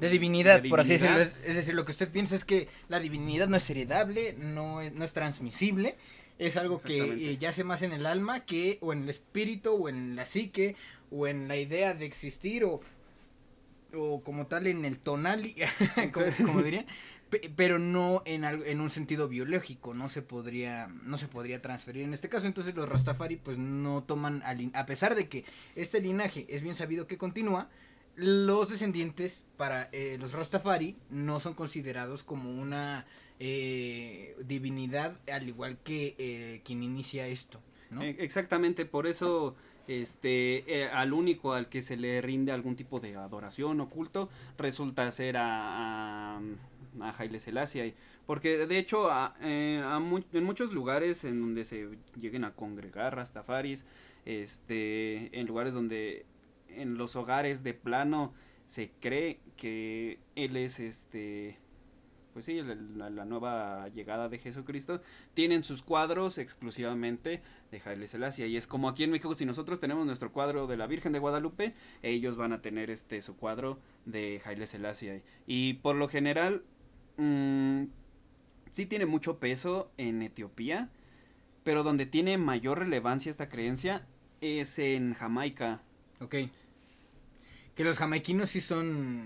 de 0.00 0.08
divinidad, 0.08 0.62
de 0.62 0.68
por 0.68 0.80
así 0.80 0.94
decirlo. 0.94 1.20
Es, 1.20 1.34
es, 1.44 1.56
decir, 1.56 1.74
lo 1.74 1.84
que 1.84 1.92
usted 1.92 2.10
piensa 2.10 2.34
es 2.34 2.44
que 2.44 2.68
la 2.88 3.00
divinidad 3.00 3.48
no 3.48 3.56
es 3.56 3.68
heredable, 3.68 4.34
no 4.38 4.80
es, 4.80 4.92
no 4.92 5.04
es 5.04 5.12
transmisible, 5.12 5.96
es 6.38 6.56
algo 6.56 6.78
que 6.78 7.30
eh, 7.32 7.36
yace 7.38 7.64
más 7.64 7.82
en 7.82 7.92
el 7.92 8.06
alma 8.06 8.46
que 8.46 8.78
o 8.80 8.92
en 8.92 9.02
el 9.02 9.10
espíritu 9.10 9.72
o 9.72 9.88
en 9.88 10.16
la 10.16 10.24
psique 10.24 10.74
o 11.10 11.26
en 11.26 11.48
la 11.48 11.56
idea 11.56 11.92
de 11.92 12.06
existir 12.06 12.64
o, 12.64 12.80
o 13.94 14.22
como 14.22 14.46
tal 14.46 14.66
en 14.66 14.84
el 14.86 14.98
tonal, 14.98 15.52
como, 16.12 16.26
como 16.46 16.62
dirían, 16.62 16.86
pero 17.56 17.78
no 17.78 18.22
en, 18.24 18.44
algo, 18.44 18.64
en 18.64 18.80
un 18.80 18.90
sentido 18.90 19.28
biológico, 19.28 19.92
no 19.92 20.08
se 20.08 20.22
podría 20.22 20.88
no 21.04 21.18
se 21.18 21.28
podría 21.28 21.60
transferir 21.60 22.04
en 22.04 22.14
este 22.14 22.28
caso, 22.28 22.46
entonces 22.46 22.74
los 22.74 22.88
Rastafari 22.88 23.36
pues 23.36 23.58
no 23.58 24.02
toman, 24.02 24.42
a 24.74 24.86
pesar 24.86 25.14
de 25.14 25.28
que 25.28 25.44
este 25.76 26.00
linaje 26.00 26.46
es 26.48 26.62
bien 26.62 26.74
sabido 26.74 27.06
que 27.06 27.18
continúa, 27.18 27.68
los 28.16 28.70
descendientes 28.70 29.46
para 29.56 29.88
eh, 29.92 30.16
los 30.18 30.32
Rastafari 30.32 30.96
no 31.10 31.40
son 31.40 31.54
considerados 31.54 32.22
como 32.22 32.50
una 32.50 33.06
eh, 33.38 34.36
divinidad 34.44 35.18
al 35.32 35.48
igual 35.48 35.78
que 35.78 36.14
eh, 36.18 36.60
quien 36.64 36.82
inicia 36.82 37.26
esto. 37.26 37.60
¿no? 37.90 38.02
Exactamente, 38.02 38.84
por 38.84 39.06
eso 39.06 39.56
este 39.88 40.88
al 40.92 41.12
único 41.12 41.54
al 41.54 41.68
que 41.68 41.82
se 41.82 41.96
le 41.96 42.20
rinde 42.20 42.52
algún 42.52 42.76
tipo 42.76 43.00
de 43.00 43.16
adoración 43.16 43.80
o 43.80 43.88
culto 43.88 44.28
resulta 44.56 45.10
ser 45.10 45.36
a, 45.36 46.36
a 46.36 46.40
a 47.00 47.14
Haile 47.16 47.38
Selassie. 47.40 47.94
Porque 48.26 48.66
de 48.66 48.78
hecho 48.78 49.10
a, 49.10 49.36
eh, 49.40 49.82
a 49.84 49.98
mu 49.98 50.20
en 50.32 50.44
muchos 50.44 50.72
lugares 50.72 51.24
en 51.24 51.40
donde 51.40 51.64
se 51.64 51.88
lleguen 52.16 52.44
a 52.44 52.54
congregar 52.54 53.16
rastafaris, 53.16 53.84
este, 54.24 55.38
en 55.38 55.46
lugares 55.46 55.74
donde 55.74 56.26
en 56.76 56.96
los 56.96 57.16
hogares 57.16 57.62
de 57.62 57.74
plano 57.74 58.32
se 58.66 58.92
cree 59.00 59.40
que 59.56 60.20
él 60.36 60.56
es 60.56 60.80
este 60.80 61.58
pues 62.32 62.44
sí, 62.44 62.60
la, 62.62 63.10
la, 63.10 63.24
nueva 63.24 63.88
llegada 63.88 64.28
de 64.28 64.38
Jesucristo, 64.38 65.00
tienen 65.34 65.62
sus 65.62 65.82
cuadros 65.82 66.38
exclusivamente 66.38 67.42
de 67.70 67.82
Haile 67.84 68.08
Selassie. 68.08 68.46
Y 68.46 68.56
es 68.56 68.66
como 68.66 68.88
aquí 68.88 69.04
en 69.04 69.10
México, 69.10 69.34
si 69.34 69.44
nosotros 69.44 69.80
tenemos 69.80 70.06
nuestro 70.06 70.32
cuadro 70.32 70.66
de 70.66 70.76
la 70.76 70.86
Virgen 70.86 71.12
de 71.12 71.18
Guadalupe, 71.18 71.74
ellos 72.02 72.36
van 72.36 72.52
a 72.52 72.62
tener 72.62 72.90
este 72.90 73.20
su 73.22 73.36
cuadro 73.36 73.78
de 74.06 74.40
Haile 74.44 74.66
Selassie. 74.66 75.22
Y 75.46 75.74
por 75.74 75.96
lo 75.96 76.08
general, 76.08 76.62
mmm, 77.16 77.84
sí 78.70 78.86
tiene 78.86 79.06
mucho 79.06 79.38
peso 79.38 79.90
en 79.96 80.22
Etiopía, 80.22 80.90
pero 81.64 81.82
donde 81.82 82.06
tiene 82.06 82.38
mayor 82.38 82.78
relevancia 82.78 83.30
esta 83.30 83.48
creencia 83.48 84.06
es 84.40 84.78
en 84.78 85.14
Jamaica. 85.14 85.82
Ok. 86.20 86.36
Que 87.80 87.84
los 87.84 87.96
jamaiquinos 87.96 88.50
sí 88.50 88.60
son 88.60 89.22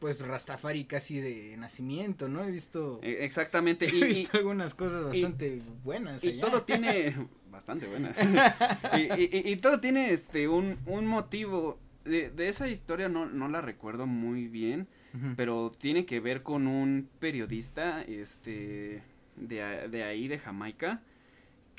pues 0.00 0.20
Rastafari 0.20 0.86
casi 0.86 1.20
de 1.20 1.56
nacimiento, 1.56 2.28
¿no? 2.28 2.42
He 2.42 2.50
visto. 2.50 2.98
Exactamente. 3.00 3.86
He 3.86 3.94
y, 3.94 4.02
visto 4.02 4.38
algunas 4.38 4.74
cosas 4.74 5.04
bastante 5.04 5.46
y, 5.46 5.62
buenas. 5.84 6.24
Y 6.24 6.40
todo 6.40 6.64
tiene. 6.64 7.14
bastante 7.52 7.86
buenas. 7.86 8.16
y, 9.16 9.54
todo 9.58 9.78
tiene 9.78 10.10
este 10.10 10.48
un, 10.48 10.78
un 10.84 11.06
motivo. 11.06 11.78
De, 12.02 12.30
de, 12.30 12.48
esa 12.48 12.66
historia 12.66 13.08
no, 13.08 13.26
no 13.26 13.46
la 13.46 13.60
recuerdo 13.60 14.04
muy 14.04 14.48
bien. 14.48 14.88
Uh 15.14 15.18
-huh. 15.18 15.34
Pero 15.36 15.70
tiene 15.70 16.06
que 16.06 16.18
ver 16.18 16.42
con 16.42 16.66
un 16.66 17.08
periodista. 17.20 18.02
Este. 18.02 19.04
De, 19.36 19.86
de 19.88 20.02
ahí, 20.02 20.26
de 20.26 20.40
Jamaica. 20.40 21.02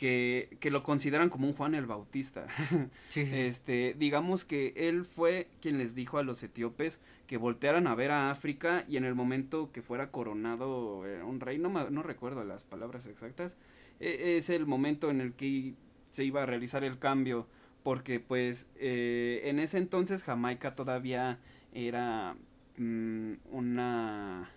Que, 0.01 0.57
que, 0.59 0.71
lo 0.71 0.81
consideran 0.81 1.29
como 1.29 1.45
un 1.45 1.53
Juan 1.53 1.75
el 1.75 1.85
Bautista. 1.85 2.47
Sí, 3.09 3.23
sí. 3.27 3.39
Este, 3.41 3.95
digamos 3.99 4.45
que 4.45 4.73
él 4.75 5.05
fue 5.05 5.47
quien 5.61 5.77
les 5.77 5.93
dijo 5.93 6.17
a 6.17 6.23
los 6.23 6.41
etíopes 6.41 6.99
que 7.27 7.37
voltearan 7.37 7.85
a 7.85 7.93
ver 7.93 8.09
a 8.09 8.31
África 8.31 8.83
y 8.87 8.97
en 8.97 9.05
el 9.05 9.13
momento 9.13 9.71
que 9.71 9.83
fuera 9.83 10.09
coronado 10.09 11.05
eh, 11.05 11.21
un 11.21 11.39
rey, 11.39 11.59
no, 11.59 11.69
no 11.69 12.01
recuerdo 12.01 12.43
las 12.43 12.63
palabras 12.63 13.05
exactas, 13.05 13.55
eh, 13.99 14.37
es 14.37 14.49
el 14.49 14.65
momento 14.65 15.11
en 15.11 15.21
el 15.21 15.33
que 15.33 15.75
se 16.09 16.25
iba 16.25 16.41
a 16.41 16.47
realizar 16.47 16.83
el 16.83 16.97
cambio, 16.97 17.45
porque 17.83 18.19
pues 18.19 18.69
eh, 18.79 19.41
en 19.43 19.59
ese 19.59 19.77
entonces 19.77 20.23
Jamaica 20.23 20.73
todavía 20.73 21.37
era 21.73 22.35
mmm, 22.77 23.33
una 23.51 24.49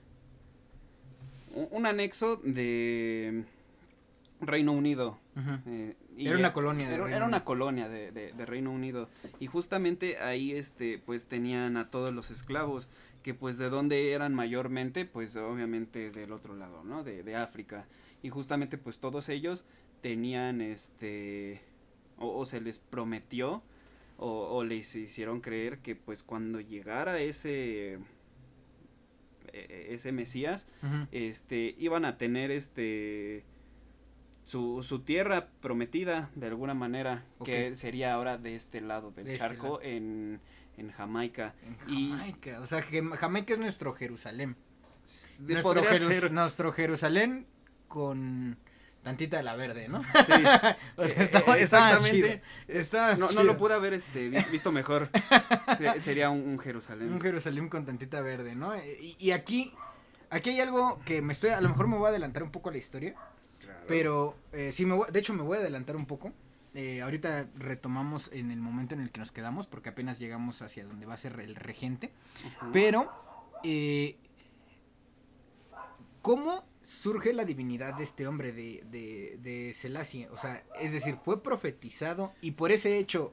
un 1.54 1.84
anexo 1.84 2.36
de 2.36 3.44
Reino 4.40 4.72
Unido. 4.72 5.18
Uh 5.36 5.40
-huh. 5.40 5.60
eh, 5.66 5.96
era 6.16 6.38
una 6.38 6.52
colonia 6.52 6.88
de 6.88 6.94
era, 6.94 7.04
Reino 7.04 7.16
era 7.16 7.26
una 7.26 7.44
colonia 7.44 7.88
de, 7.88 8.12
de, 8.12 8.32
de, 8.32 8.46
Reino 8.46 8.70
Unido 8.70 9.08
y 9.40 9.46
justamente 9.46 10.18
ahí 10.18 10.52
este 10.52 10.98
pues 11.04 11.26
tenían 11.26 11.76
a 11.76 11.90
todos 11.90 12.14
los 12.14 12.30
esclavos 12.30 12.88
que 13.24 13.34
pues 13.34 13.58
de 13.58 13.68
dónde 13.68 14.12
eran 14.12 14.32
mayormente 14.32 15.06
pues 15.06 15.34
obviamente 15.36 16.10
del 16.12 16.30
otro 16.30 16.54
lado 16.54 16.84
no 16.84 17.02
de, 17.02 17.24
de 17.24 17.34
África 17.34 17.86
y 18.22 18.30
justamente 18.30 18.78
pues 18.78 18.98
todos 18.98 19.28
ellos 19.28 19.64
tenían 20.02 20.60
este 20.60 21.62
o, 22.18 22.38
o 22.38 22.46
se 22.46 22.60
les 22.60 22.78
prometió 22.78 23.62
o, 24.16 24.56
o, 24.56 24.62
les 24.62 24.94
hicieron 24.94 25.40
creer 25.40 25.78
que 25.78 25.96
pues 25.96 26.22
cuando 26.22 26.60
llegara 26.60 27.18
ese 27.18 27.98
e, 29.52 29.86
ese 29.90 30.12
Mesías 30.12 30.68
uh 30.82 30.86
-huh. 30.86 31.08
este 31.10 31.74
iban 31.78 32.04
a 32.04 32.16
tener 32.18 32.50
este 32.50 33.44
su, 34.44 34.82
su 34.82 35.00
tierra 35.00 35.48
prometida 35.60 36.30
de 36.34 36.46
alguna 36.46 36.74
manera 36.74 37.24
okay. 37.38 37.70
que 37.70 37.76
sería 37.76 38.14
ahora 38.14 38.38
de 38.38 38.54
este 38.54 38.80
lado 38.80 39.10
del 39.10 39.24
de 39.26 39.38
charco 39.38 39.80
este 39.80 39.90
lado. 39.90 39.96
en, 39.96 40.40
en 40.76 40.90
Jamaica. 40.92 41.54
En 41.66 41.76
Jamaica, 41.78 42.50
y, 42.50 42.62
o 42.62 42.66
sea, 42.66 42.82
que 42.82 43.02
Jamaica 43.02 43.54
es 43.54 43.58
nuestro 43.58 43.94
Jerusalén. 43.94 44.56
Nuestro, 45.40 46.72
Jerusalén 46.72 47.46
con 47.88 48.56
tantita 49.02 49.36
de 49.36 49.42
la 49.42 49.54
verde, 49.54 49.88
¿no? 49.88 50.02
Sí. 50.02 50.32
o 50.96 51.06
sea, 51.06 51.22
Eh, 51.22 51.28
eh, 51.46 51.54
exactamente. 51.58 52.42
estaba 52.68 53.14
No, 53.16 53.30
no 53.32 53.42
lo 53.42 53.56
pude 53.56 53.74
haber 53.74 53.92
este, 53.92 54.28
vi- 54.30 54.38
visto 54.50 54.72
mejor. 54.72 55.10
Se- 55.78 56.00
sería 56.00 56.30
un, 56.30 56.40
un 56.40 56.58
Jerusalén. 56.58 57.12
Un 57.12 57.20
Jerusalén 57.20 57.68
con 57.68 57.84
tantita 57.84 58.20
verde, 58.22 58.54
¿no? 58.54 58.74
Y, 58.76 59.14
y 59.18 59.30
aquí, 59.32 59.72
aquí 60.30 60.50
hay 60.50 60.60
algo 60.60 61.00
que 61.04 61.20
me 61.20 61.32
estoy, 61.34 61.50
a 61.50 61.60
lo 61.60 61.68
mejor 61.68 61.86
me 61.86 61.96
voy 61.98 62.06
a 62.06 62.08
adelantar 62.10 62.42
un 62.42 62.50
poco 62.50 62.70
a 62.70 62.72
la 62.72 62.78
historia. 62.78 63.14
Pero 63.86 64.36
eh, 64.52 64.70
sí, 64.72 64.84
me 64.86 64.94
voy- 64.94 65.10
de 65.12 65.18
hecho 65.18 65.32
me 65.34 65.42
voy 65.42 65.56
a 65.58 65.60
adelantar 65.60 65.96
un 65.96 66.06
poco. 66.06 66.32
Eh, 66.74 67.02
ahorita 67.02 67.48
retomamos 67.56 68.30
en 68.32 68.50
el 68.50 68.60
momento 68.60 68.94
en 68.94 69.00
el 69.00 69.10
que 69.12 69.20
nos 69.20 69.30
quedamos, 69.30 69.66
porque 69.66 69.90
apenas 69.90 70.18
llegamos 70.18 70.60
hacia 70.62 70.84
donde 70.84 71.06
va 71.06 71.14
a 71.14 71.18
ser 71.18 71.38
el 71.40 71.54
regente. 71.54 72.10
Pero, 72.72 73.10
eh, 73.62 74.16
¿cómo 76.22 76.64
surge 76.80 77.32
la 77.32 77.44
divinidad 77.44 77.94
de 77.94 78.04
este 78.04 78.26
hombre, 78.26 78.52
de, 78.52 78.84
de, 78.90 79.38
de 79.42 79.72
Selassie? 79.72 80.28
O 80.30 80.36
sea, 80.36 80.64
es 80.80 80.92
decir, 80.92 81.14
¿fue 81.16 81.42
profetizado 81.42 82.32
y 82.40 82.52
por 82.52 82.72
ese 82.72 82.98
hecho 82.98 83.32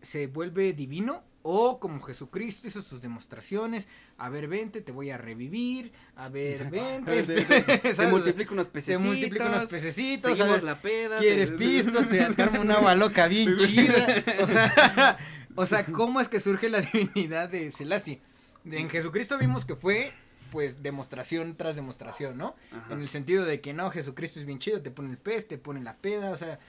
se 0.00 0.26
vuelve 0.26 0.72
divino? 0.72 1.22
O 1.44 1.80
como 1.80 2.00
Jesucristo 2.00 2.68
hizo 2.68 2.82
sus 2.82 3.00
demostraciones, 3.00 3.88
a 4.16 4.28
ver, 4.28 4.46
vente, 4.46 4.80
te 4.80 4.92
voy 4.92 5.10
a 5.10 5.18
revivir, 5.18 5.92
a 6.14 6.28
ver, 6.28 6.70
vente, 6.70 7.22
Te- 7.26 7.44
te- 7.44 7.44
te- 7.62 7.78
te 7.78 8.06
unos 8.52 8.66
te 8.68 8.72
pececitos. 8.72 9.04
multiplico 9.04 9.44
unos 9.46 9.68
pececitos, 9.68 10.24
a 10.32 10.34
Seguimos 10.36 10.54
ver, 10.56 10.62
la 10.62 10.80
peda. 10.80 11.18
¿Quieres 11.18 11.50
te- 11.50 11.56
pisto? 11.56 12.06
Te 12.06 12.42
armo 12.42 12.60
una 12.60 12.74
agua 12.74 12.94
loca 12.94 13.26
bien 13.26 13.56
chida. 13.56 14.22
O 14.40 14.46
sea, 14.46 15.18
o 15.56 15.66
sea, 15.66 15.84
¿cómo 15.86 16.20
es 16.20 16.28
que 16.28 16.38
surge 16.40 16.68
la 16.68 16.80
divinidad 16.80 17.48
de 17.48 17.70
Selassie? 17.70 18.20
En 18.64 18.88
Jesucristo 18.88 19.36
vimos 19.38 19.64
que 19.64 19.74
fue, 19.74 20.12
pues, 20.52 20.82
demostración 20.84 21.56
tras 21.56 21.74
demostración, 21.74 22.38
¿no? 22.38 22.54
Ajá. 22.70 22.94
En 22.94 23.00
el 23.00 23.08
sentido 23.08 23.44
de 23.44 23.60
que 23.60 23.72
no, 23.72 23.90
Jesucristo 23.90 24.38
es 24.38 24.46
bien 24.46 24.60
chido, 24.60 24.80
te 24.80 24.92
pone 24.92 25.10
el 25.10 25.18
pez, 25.18 25.48
te 25.48 25.58
pone 25.58 25.82
la 25.82 25.96
peda, 25.96 26.30
o 26.30 26.36
sea, 26.36 26.60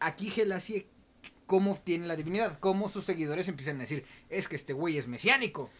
aquí 0.00 0.30
Selassie, 0.30 0.88
¿cómo 1.46 1.78
tiene 1.82 2.06
la 2.06 2.16
divinidad? 2.16 2.58
¿Cómo 2.58 2.88
sus 2.88 3.04
seguidores 3.04 3.48
empiezan 3.48 3.76
a 3.76 3.80
decir, 3.80 4.04
es 4.28 4.48
que 4.48 4.56
este 4.56 4.72
güey 4.72 4.98
es 4.98 5.08
mesiánico? 5.08 5.70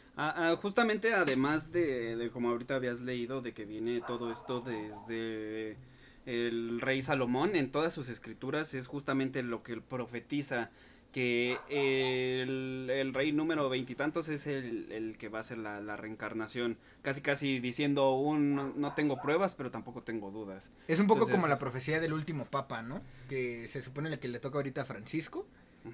Justamente 0.62 1.12
además 1.12 1.72
de, 1.72 2.16
de 2.16 2.30
como 2.30 2.50
ahorita 2.50 2.76
habías 2.76 3.00
leído 3.00 3.42
de 3.42 3.52
que 3.52 3.64
viene 3.64 4.00
todo 4.06 4.30
esto 4.30 4.60
desde 4.60 5.76
el 6.24 6.80
rey 6.80 7.02
Salomón 7.02 7.54
en 7.54 7.70
todas 7.70 7.92
sus 7.92 8.08
escrituras 8.08 8.74
es 8.74 8.86
justamente 8.86 9.42
lo 9.42 9.62
que 9.62 9.72
él 9.72 9.82
profetiza 9.82 10.70
que 11.16 11.56
el, 11.70 12.90
el 12.90 13.14
rey 13.14 13.32
número 13.32 13.70
veintitantos 13.70 14.28
es 14.28 14.46
el, 14.46 14.92
el 14.92 15.16
que 15.16 15.30
va 15.30 15.38
a 15.38 15.42
ser 15.42 15.56
la, 15.56 15.80
la 15.80 15.96
reencarnación 15.96 16.76
casi 17.00 17.22
casi 17.22 17.58
diciendo 17.58 18.12
un 18.16 18.54
no, 18.54 18.74
no 18.76 18.92
tengo 18.92 19.18
pruebas 19.22 19.54
pero 19.54 19.70
tampoco 19.70 20.02
tengo 20.02 20.30
dudas 20.30 20.70
Es 20.88 21.00
un 21.00 21.06
poco 21.06 21.20
Entonces- 21.20 21.36
como 21.36 21.48
la 21.48 21.58
profecía 21.58 22.00
del 22.00 22.12
último 22.12 22.44
papa, 22.44 22.82
¿no? 22.82 23.00
Que 23.30 23.66
se 23.66 23.80
supone 23.80 24.18
que 24.18 24.28
le 24.28 24.40
toca 24.40 24.58
ahorita 24.58 24.82
a 24.82 24.84
Francisco. 24.84 25.46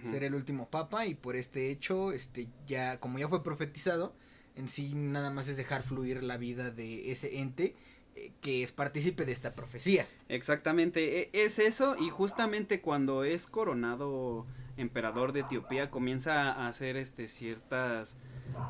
Ser 0.02 0.24
el 0.24 0.34
último 0.34 0.68
papa 0.70 1.06
y 1.06 1.14
por 1.14 1.36
este 1.36 1.70
hecho, 1.70 2.10
este 2.12 2.48
ya 2.66 2.98
como 2.98 3.18
ya 3.20 3.28
fue 3.28 3.44
profetizado, 3.44 4.14
en 4.56 4.68
sí 4.68 4.94
nada 4.94 5.30
más 5.30 5.46
es 5.48 5.56
dejar 5.58 5.82
fluir 5.84 6.22
la 6.24 6.36
vida 6.38 6.70
de 6.72 7.12
ese 7.12 7.38
ente 7.40 7.76
eh, 8.16 8.32
que 8.40 8.62
es 8.62 8.72
partícipe 8.72 9.24
de 9.26 9.32
esta 9.32 9.54
profecía. 9.54 10.06
Exactamente, 10.30 11.20
e- 11.20 11.30
es 11.44 11.58
eso 11.58 11.94
y 12.00 12.08
justamente 12.08 12.80
cuando 12.80 13.22
es 13.22 13.46
coronado 13.46 14.46
emperador 14.76 15.32
de 15.32 15.40
Etiopía 15.40 15.90
comienza 15.90 16.52
a 16.52 16.68
hacer 16.68 16.96
este 16.96 17.26
ciertas 17.26 18.16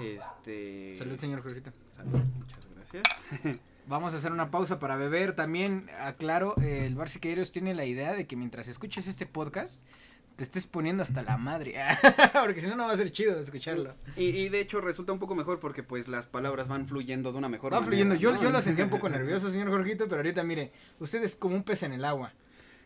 este 0.01 0.95
Salud, 0.97 1.17
señor 1.19 1.43
Jorgito. 1.43 1.73
Salud, 1.97 2.21
muchas 2.39 2.69
gracias. 2.75 3.03
Vamos 3.87 4.15
a 4.15 4.17
hacer 4.19 4.31
una 4.33 4.51
pausa 4.51 4.79
para 4.79 4.97
beber. 4.97 5.35
También, 5.35 5.91
aclaro, 6.01 6.55
el 6.59 6.95
Bar 6.95 7.09
Siqueiros 7.09 7.51
tiene 7.51 7.75
la 7.75 7.85
idea 7.85 8.13
de 8.15 8.27
que 8.27 8.37
mientras 8.37 8.69
escuches 8.69 9.09
este 9.09 9.27
podcast, 9.27 9.83
te 10.37 10.45
estés 10.45 10.67
poniendo 10.67 11.03
hasta 11.03 11.23
la 11.23 11.37
madre. 11.37 11.75
Porque 12.33 12.61
si 12.61 12.69
no, 12.69 12.77
no 12.77 12.87
va 12.87 12.93
a 12.93 12.97
ser 12.97 13.11
chido 13.11 13.39
escucharlo. 13.41 13.95
Y, 14.17 14.27
y 14.27 14.49
de 14.51 14.61
hecho 14.61 14.81
resulta 14.81 15.13
un 15.13 15.19
poco 15.19 15.35
mejor 15.35 15.59
porque 15.59 15.83
pues 15.83 16.07
las 16.09 16.27
palabras 16.27 16.69
van 16.69 16.87
fluyendo 16.87 17.33
de 17.33 17.39
una 17.39 17.49
mejor 17.49 17.73
Va 17.73 17.81
manera. 17.81 17.89
fluyendo. 17.89 18.15
Yo, 18.15 18.33
¿no? 18.33 18.41
yo 18.43 18.51
lo 18.51 18.61
sentía 18.63 18.85
un 18.85 18.91
poco 18.97 19.09
nervioso, 19.09 19.51
señor 19.51 19.69
Jorgito, 19.71 20.05
pero 20.05 20.17
ahorita 20.19 20.45
mire, 20.45 20.73
usted 21.01 21.23
es 21.25 21.35
como 21.35 21.57
un 21.57 21.65
pez 21.65 21.83
en 21.83 21.93
el 21.93 22.05
agua. 22.05 22.33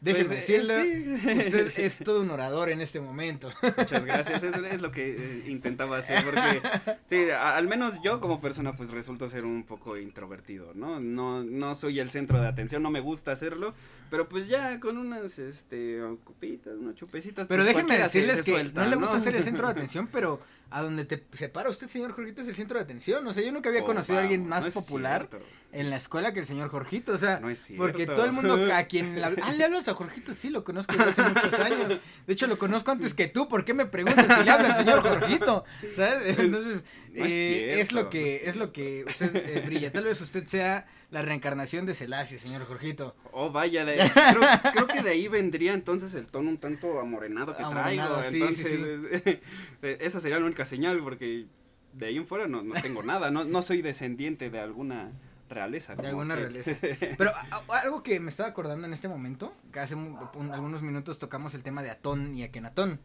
Déjeme 0.07 0.25
Pues, 0.29 0.49
eh, 0.49 0.55
decirle, 0.55 1.19
sí. 1.21 1.39
usted 1.39 1.73
es 1.79 1.99
todo 1.99 2.21
un 2.23 2.31
orador 2.31 2.71
en 2.71 2.81
este 2.81 3.01
momento. 3.01 3.51
Muchas 3.77 4.05
gracias, 4.05 4.43
es, 4.43 4.55
es 4.57 4.81
lo 4.81 4.93
que 4.93 5.17
eh, 5.17 5.45
intentaba 5.51 5.99
hacer, 5.99 6.25
porque 6.25 6.63
sí, 7.07 7.29
a- 7.31 7.57
al 7.57 7.67
menos 7.69 8.01
yo 8.03 8.21
como 8.21 8.41
persona 8.41 8.73
pues 8.73 8.91
resulto 8.93 9.29
ser 9.29 9.45
un 9.45 9.65
poco 9.65 9.97
introvertido, 9.97 10.73
¿no? 10.75 11.01
No, 11.01 11.43
no 11.45 11.75
soy 11.75 11.99
el 12.01 12.11
centro 12.11 12.41
de 12.41 12.47
atención, 12.49 12.83
no 12.83 12.91
me 12.91 13.01
gusta 13.01 13.33
hacerlo, 13.33 13.75
pero 14.11 14.29
pues 14.29 14.49
ya 14.49 14.79
con 14.81 14.97
unas, 14.97 15.39
este, 15.39 16.01
copitas, 16.25 16.75
unas 16.79 16.95
chupecitas. 16.95 17.49
Pero 17.49 17.63
pues, 17.65 17.75
déjenme 17.75 17.97
se- 17.97 18.03
decirles 18.05 18.37
se 18.39 18.45
que 18.45 18.51
suelta, 18.53 18.83
no 18.85 18.89
le 18.91 18.97
gusta 18.97 19.19
ser 19.19 19.35
el 19.37 19.43
centro 19.43 19.67
de 19.67 19.73
atención, 19.77 20.09
pero 20.13 20.41
a 20.71 20.83
donde 20.83 21.05
te 21.05 21.23
separa 21.33 21.69
usted, 21.71 21.89
señor 21.89 22.13
Jorgito, 22.13 22.41
es 22.43 22.49
el 22.49 22.55
centro 22.57 22.79
de 22.79 22.85
atención. 22.85 23.27
O 23.27 23.33
sea, 23.33 23.43
yo 23.45 23.53
nunca 23.53 23.69
había 23.69 23.83
Oh, 23.83 23.85
conocido 23.87 24.19
a 24.19 24.23
alguien 24.23 24.47
más 24.49 24.65
no 24.65 24.71
popular 24.73 25.29
en 25.73 25.91
la 25.91 25.97
escuela 25.97 26.33
que 26.33 26.41
el 26.41 26.47
señor 26.47 26.69
Jorgito. 26.71 27.13
O 27.13 27.19
sea, 27.19 27.39
No 27.39 27.51
es 27.51 27.73
porque 27.77 28.07
todo 28.07 28.25
el 28.25 28.33
mundo 28.33 28.59
a 28.75 28.83
quien... 28.85 29.21
la- 29.21 29.33
ah, 29.43 29.53
¿le 29.53 29.65
hablas 29.65 29.87
a 29.89 29.95
Jorgito? 29.97 30.33
Sí, 30.33 30.51
lo 30.51 30.63
conozco 30.63 30.93
desde 30.95 31.11
hace 31.11 31.23
muchos 31.23 31.55
años. 31.55 31.99
De 32.27 32.33
hecho, 32.33 32.47
lo 32.47 32.59
conozco 32.59 32.91
antes 32.93 33.15
que 33.15 33.27
tú. 33.27 33.49
¿Por 33.49 33.65
qué 33.65 33.75
me 33.75 33.87
preguntas 33.87 34.27
si 34.39 34.45
le 34.45 34.51
habla 34.51 34.69
al 34.69 34.77
señor 34.77 35.03
Jorgito? 35.03 35.65
¿Sabes? 35.95 36.39
Entonces, 36.39 36.85
No 37.13 37.25
es 37.25 37.33
eh, 37.33 37.87
lo 37.93 38.05
no 38.05 38.11
que, 38.11 38.37
es 38.37 38.43
es 38.49 38.57
lo 38.57 38.73
que 38.73 39.05
usted 39.07 39.35
eh, 39.35 39.63
brilla. 39.67 39.91
Tal 39.93 40.05
vez 40.05 40.21
usted 40.21 40.47
sea 40.47 40.87
la 41.11 41.23
reencarnación 41.23 41.87
de 41.87 41.95
Selassie, 41.95 42.39
señor 42.39 42.65
Jorgito. 42.67 43.17
Oh, 43.33 43.51
vaya, 43.51 43.85
de, 43.85 43.97
creo, 44.13 44.43
creo 44.73 44.87
que 44.87 45.03
de 45.03 45.11
ahí 45.11 45.29
vendría 45.29 45.73
entonces 45.73 46.15
el 46.15 46.27
tono 46.27 46.51
un 46.51 46.59
tanto 46.59 47.01
amorenado 47.01 47.57
que 47.57 47.63
Amorenado, 47.63 48.21
traigo. 48.21 48.49
sí, 48.49 48.55
sí, 48.55 48.65
entonces, 48.71 49.23
eh, 49.83 49.99
esa 50.01 50.21
sería 50.21 50.39
la 50.39 50.47
única 50.47 50.65
señal, 50.65 51.01
porque 51.03 51.47
de 51.93 52.07
ahí 52.07 52.17
en 52.17 52.27
fuera 52.27 52.47
no, 52.47 52.63
no 52.63 52.75
tengo 52.83 53.03
nada. 53.03 53.31
No, 53.31 53.45
no 53.45 53.63
soy 53.63 53.83
descendiente 53.83 54.51
de 54.51 54.59
alguna 54.61 55.11
realeza. 55.49 55.95
De 55.95 56.09
alguna 56.09 56.35
que- 56.35 56.41
realeza. 56.43 56.73
Pero 57.19 57.31
a- 57.35 57.63
a- 57.69 57.79
algo 57.81 58.03
que 58.03 58.19
me 58.21 58.31
estaba 58.31 58.49
acordando 58.49 58.87
en 58.87 58.93
este 58.93 59.09
momento, 59.09 59.55
que 59.73 59.81
hace 59.81 59.95
un- 59.95 60.19
un- 60.35 60.53
algunos 60.53 60.83
minutos 60.83 61.19
tocamos 61.19 61.55
el 61.55 61.63
tema 61.63 61.83
de 61.83 61.91
Atón 61.91 62.35
y 62.37 62.43
Akenatón. 62.43 63.01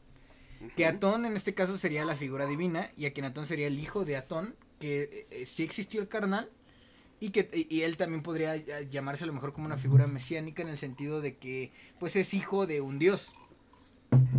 Que. 0.76 0.86
Atón 0.86 1.26
en 1.26 1.36
este 1.36 1.54
caso 1.56 1.78
sería 1.78 2.06
la 2.06 2.16
figura 2.16 2.46
divina 2.46 2.92
y 2.96 3.06
Akenatón 3.08 3.46
sería 3.48 3.66
el 3.68 3.80
hijo 3.80 4.06
de 4.06 4.16
Atón, 4.16 4.56
que 4.80 5.02
eh, 5.04 5.28
eh, 5.32 5.46
sí 5.48 5.64
existió 5.64 6.02
el 6.02 6.08
carnal 6.08 6.52
y 7.20 7.30
que 7.32 7.50
y, 7.70 7.82
él 7.82 7.98
también 7.98 8.22
podría 8.24 8.56
eh, 8.56 8.88
llamarse 8.90 9.24
a 9.24 9.28
lo 9.28 9.34
mejor 9.34 9.54
como 9.54 9.66
una 9.66 9.78
figura 9.78 10.06
mesiánica 10.08 10.62
en 10.62 10.70
el 10.70 10.78
sentido 10.78 11.20
de 11.22 11.38
que 11.38 11.72
pues 12.00 12.16
es 12.16 12.34
hijo 12.36 12.68
de 12.68 12.82
un 12.82 13.00
dios 13.00 13.34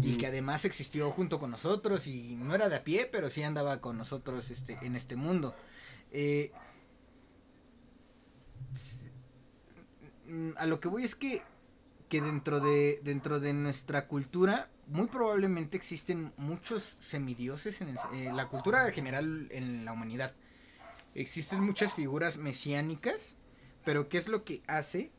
y 0.00 0.16
que 0.16 0.26
además 0.26 0.64
existió 0.64 1.10
junto 1.10 1.38
con 1.40 1.50
nosotros 1.50 2.06
y 2.06 2.36
no 2.36 2.54
era 2.54 2.68
de 2.68 2.76
a 2.76 2.84
pie, 2.84 3.08
pero 3.10 3.28
sí 3.28 3.42
andaba 3.42 3.80
con 3.80 3.96
nosotros 3.98 4.50
este 4.50 4.78
en 4.82 4.94
este 4.96 5.16
mundo. 5.16 5.54
Eh, 6.12 6.52
a 10.56 10.66
lo 10.66 10.80
que 10.80 10.88
voy 10.88 11.04
es 11.04 11.14
que 11.14 11.42
que 12.08 12.20
dentro 12.20 12.60
de 12.60 13.00
dentro 13.02 13.40
de 13.40 13.52
nuestra 13.54 14.06
cultura 14.06 14.70
muy 14.86 15.06
probablemente 15.06 15.76
existen 15.76 16.32
muchos 16.36 16.96
semidioses 17.00 17.80
en 17.80 17.96
eh, 18.14 18.30
la 18.34 18.48
cultura 18.48 18.90
general 18.92 19.48
en 19.50 19.84
la 19.84 19.92
humanidad. 19.92 20.34
Existen 21.14 21.60
muchas 21.60 21.94
figuras 21.94 22.36
mesiánicas, 22.36 23.34
pero 23.84 24.08
¿qué 24.08 24.18
es 24.18 24.28
lo 24.28 24.44
que 24.44 24.62
hace 24.66 25.10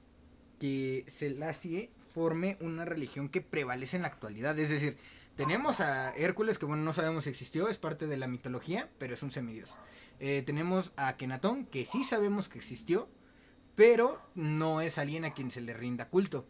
que 0.59 1.03
Selassie 1.07 1.91
forme 2.13 2.57
una 2.61 2.85
religión 2.85 3.29
que 3.29 3.41
prevalece 3.41 3.95
en 3.95 4.03
la 4.03 4.09
actualidad? 4.09 4.57
Es 4.59 4.69
decir, 4.69 4.97
tenemos 5.35 5.79
a 5.79 6.15
Hércules, 6.15 6.59
que 6.59 6.65
bueno, 6.65 6.83
no 6.83 6.93
sabemos 6.93 7.23
si 7.23 7.31
existió, 7.31 7.67
es 7.67 7.77
parte 7.77 8.05
de 8.05 8.17
la 8.17 8.27
mitología, 8.27 8.89
pero 8.99 9.15
es 9.15 9.23
un 9.23 9.31
semidios. 9.31 9.77
Eh, 10.19 10.43
tenemos 10.45 10.93
a 10.95 11.07
Akenatón, 11.07 11.65
que 11.65 11.85
sí 11.85 12.03
sabemos 12.03 12.49
que 12.49 12.59
existió, 12.59 13.09
pero 13.75 14.21
no 14.35 14.81
es 14.81 14.97
alguien 14.97 15.25
a 15.25 15.33
quien 15.33 15.51
se 15.51 15.61
le 15.61 15.73
rinda 15.73 16.09
culto. 16.09 16.45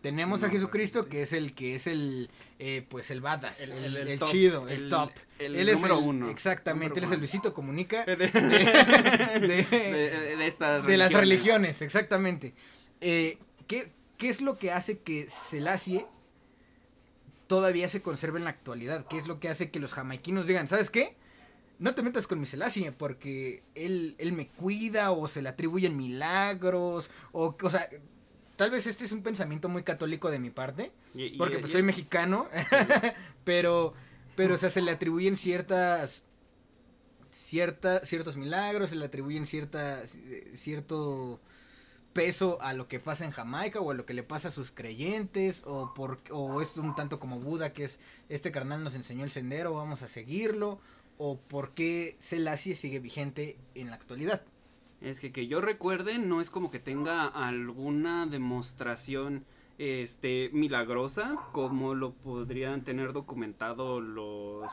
Tenemos 0.00 0.42
a 0.44 0.50
Jesucristo, 0.50 1.08
que 1.08 1.22
es 1.22 1.32
el 1.32 1.54
que 1.54 1.74
es 1.74 1.86
el, 1.86 2.28
eh, 2.58 2.84
pues 2.90 3.10
el 3.10 3.22
badass, 3.22 3.60
el, 3.60 3.72
El- 3.72 3.96
el- 3.96 4.18
top, 4.18 4.28
chido, 4.30 4.68
el, 4.68 4.90
top. 4.90 5.10
el 5.38 5.56
él 5.56 5.68
es 5.70 5.76
número 5.76 5.98
uno. 5.98 6.28
Exactamente, 6.28 6.88
Número 6.90 6.98
él 7.00 7.04
es 7.04 7.12
el. 7.12 7.18
Luisito 7.20 7.54
Comunica 7.54 8.04
de, 8.06 8.16
de- 8.16 8.28
de- 8.28 9.64
de- 9.70 10.36
de 10.36 10.46
estas 10.46 10.84
de 10.84 10.96
las 10.98 11.12
religiones, 11.14 11.80
exactamente. 11.80 12.52
Eh, 13.00 13.38
¿qué, 13.66 13.92
¿Qué 14.18 14.28
es 14.28 14.42
lo 14.42 14.58
que 14.58 14.72
hace 14.72 14.98
que 14.98 15.26
Selassie 15.30 16.04
todavía 17.46 17.88
se 17.88 18.02
conserve 18.02 18.38
en 18.38 18.44
la 18.44 18.50
actualidad? 18.50 19.06
¿Qué 19.08 19.16
es 19.16 19.26
lo 19.26 19.40
que 19.40 19.48
hace 19.48 19.70
que 19.70 19.80
los 19.80 19.92
jamaiquinos 19.94 20.46
digan, 20.46 20.68
¿sabes 20.68 20.90
qué? 20.90 21.16
No 21.78 21.94
te 21.94 22.02
metas 22.02 22.26
con 22.26 22.38
mi 22.40 22.46
Selassie 22.46 22.92
porque 22.92 23.62
él, 23.74 24.14
él 24.18 24.32
me 24.32 24.48
cuida 24.48 25.10
o 25.10 25.26
se 25.28 25.42
le 25.42 25.48
atribuyen 25.48 25.96
milagros 25.96 27.10
o, 27.32 27.56
o 27.60 27.70
sea, 27.70 27.88
tal 28.56 28.70
vez 28.70 28.86
este 28.86 29.04
es 29.04 29.12
un 29.12 29.22
pensamiento 29.22 29.68
muy 29.68 29.82
católico 29.82 30.30
de 30.30 30.38
mi 30.38 30.50
parte 30.50 30.92
Y- 31.14 31.24
y- 31.24 31.36
porque 31.36 31.54
pues 31.58 31.66
es- 31.66 31.72
soy 31.72 31.82
mexicano, 31.82 32.48
pero, 33.44 33.94
pero, 34.36 34.54
o 34.54 34.58
sea, 34.58 34.70
se 34.70 34.80
le 34.82 34.92
atribuyen 34.92 35.34
ciertas, 35.36 36.24
cierta, 37.30 38.04
ciertos 38.06 38.36
milagros, 38.36 38.90
se 38.90 38.96
le 38.96 39.06
atribuyen 39.06 39.44
cierta, 39.46 40.02
cierto, 40.54 41.40
peso 42.12 42.58
a 42.62 42.74
lo 42.74 42.86
que 42.86 43.00
pasa 43.00 43.24
en 43.24 43.32
Jamaica 43.32 43.80
o 43.80 43.90
a 43.90 43.94
lo 43.94 44.06
que 44.06 44.14
le 44.14 44.22
pasa 44.22 44.46
a 44.48 44.50
sus 44.52 44.70
creyentes 44.70 45.62
o 45.66 45.92
por 45.94 46.20
o 46.30 46.60
es 46.62 46.76
un 46.76 46.94
tanto 46.94 47.18
como 47.18 47.40
Buda 47.40 47.72
que 47.72 47.82
es 47.82 47.98
este 48.28 48.52
carnal 48.52 48.84
nos 48.84 48.94
enseñó 48.94 49.24
el 49.24 49.32
sendero 49.32 49.74
vamos 49.74 50.02
a 50.02 50.06
seguirlo 50.08 50.78
o 51.18 51.38
por 51.38 51.72
qué 51.74 52.16
Selassie 52.18 52.74
sigue 52.74 52.98
vigente 52.98 53.56
en 53.74 53.90
la 53.90 53.96
actualidad. 53.96 54.42
Es 55.00 55.20
que 55.20 55.32
que 55.32 55.46
yo 55.46 55.60
recuerde 55.60 56.18
no 56.18 56.40
es 56.40 56.50
como 56.50 56.70
que 56.70 56.78
tenga 56.78 57.26
alguna 57.26 58.26
demostración 58.26 59.44
este 59.78 60.50
milagrosa 60.52 61.36
como 61.52 61.94
lo 61.94 62.14
podrían 62.14 62.84
tener 62.84 63.12
documentado 63.12 64.00
los 64.00 64.70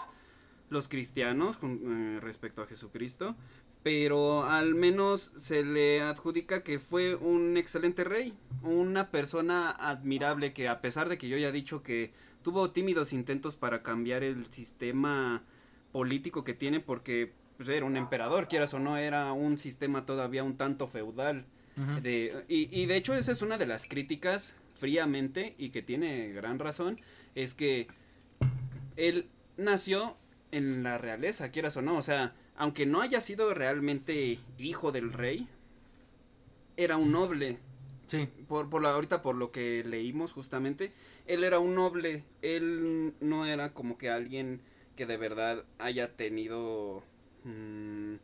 los 0.70 0.88
cristianos 0.88 1.58
eh, 1.64 2.20
respecto 2.22 2.62
a 2.62 2.68
Jesucristo 2.68 3.36
pero 3.84 4.44
al 4.44 4.76
menos 4.76 5.34
se 5.36 5.64
le 5.64 6.02
adjudica 6.02 6.64
que 6.64 6.80
fue 6.80 7.16
un 7.16 7.58
excelente 7.58 8.04
rey, 8.04 8.34
una 8.62 9.10
persona 9.10 9.72
admirable 9.72 10.54
que 10.54 10.68
a 10.68 10.82
pesar 10.82 11.10
de 11.10 11.18
que 11.18 11.28
yo 11.28 11.38
ya 11.38 11.50
he 11.50 11.52
dicho 11.52 11.82
que 11.82 12.14
tuvo 12.44 12.72
tímidos 12.72 13.12
intentos 13.12 13.56
para 13.56 13.82
cambiar 13.82 14.24
el 14.24 14.52
sistema 14.52 15.44
político 15.92 16.44
que 16.44 16.54
tiene 16.54 16.80
porque 16.80 17.32
pues, 17.58 17.70
era 17.70 17.86
un 17.86 17.98
emperador, 17.98 18.48
quieras 18.48 18.74
o 18.74 18.80
no, 18.80 18.98
era 18.98 19.34
un 19.34 19.58
sistema 19.58 20.06
todavía 20.06 20.44
un 20.44 20.58
tanto 20.58 20.88
feudal. 20.88 21.46
de, 22.02 22.44
y, 22.48 22.68
y 22.78 22.86
de 22.86 22.96
hecho 22.96 23.16
esa 23.16 23.32
es 23.32 23.42
una 23.42 23.58
de 23.58 23.66
las 23.66 23.88
críticas 23.88 24.56
fríamente 24.80 25.56
y 25.58 25.70
que 25.70 25.82
tiene 25.82 26.30
gran 26.30 26.60
razón, 26.60 27.00
es 27.36 27.54
que 27.54 27.88
él 28.98 29.28
nació 29.58 30.18
en 30.52 30.84
la 30.84 30.98
realeza, 30.98 31.52
quieras 31.52 31.78
o 31.78 31.82
no, 31.82 31.98
o 31.98 32.02
sea, 32.02 32.34
aunque 32.58 32.86
no 32.86 33.02
haya 33.02 33.22
sido 33.22 33.54
realmente 33.54 34.40
hijo 34.58 34.92
del 34.92 35.14
rey, 35.14 35.48
era 36.78 36.98
un 36.98 37.12
noble. 37.12 37.58
Sí. 38.08 38.28
Por, 38.48 38.70
por 38.70 38.82
la, 38.82 38.90
ahorita 38.92 39.22
por 39.22 39.36
lo 39.36 39.52
que 39.52 39.84
leímos 39.86 40.34
justamente, 40.34 40.92
él 41.28 41.44
era 41.44 41.60
un 41.60 41.76
noble, 41.76 42.24
él 42.42 43.14
no 43.22 43.46
era 43.46 43.74
como 43.74 43.98
que 43.98 44.10
alguien 44.10 44.62
que 44.96 45.06
de 45.06 45.18
verdad 45.18 45.64
haya 45.80 46.16
tenido 46.16 47.04
mmm, 47.44 48.16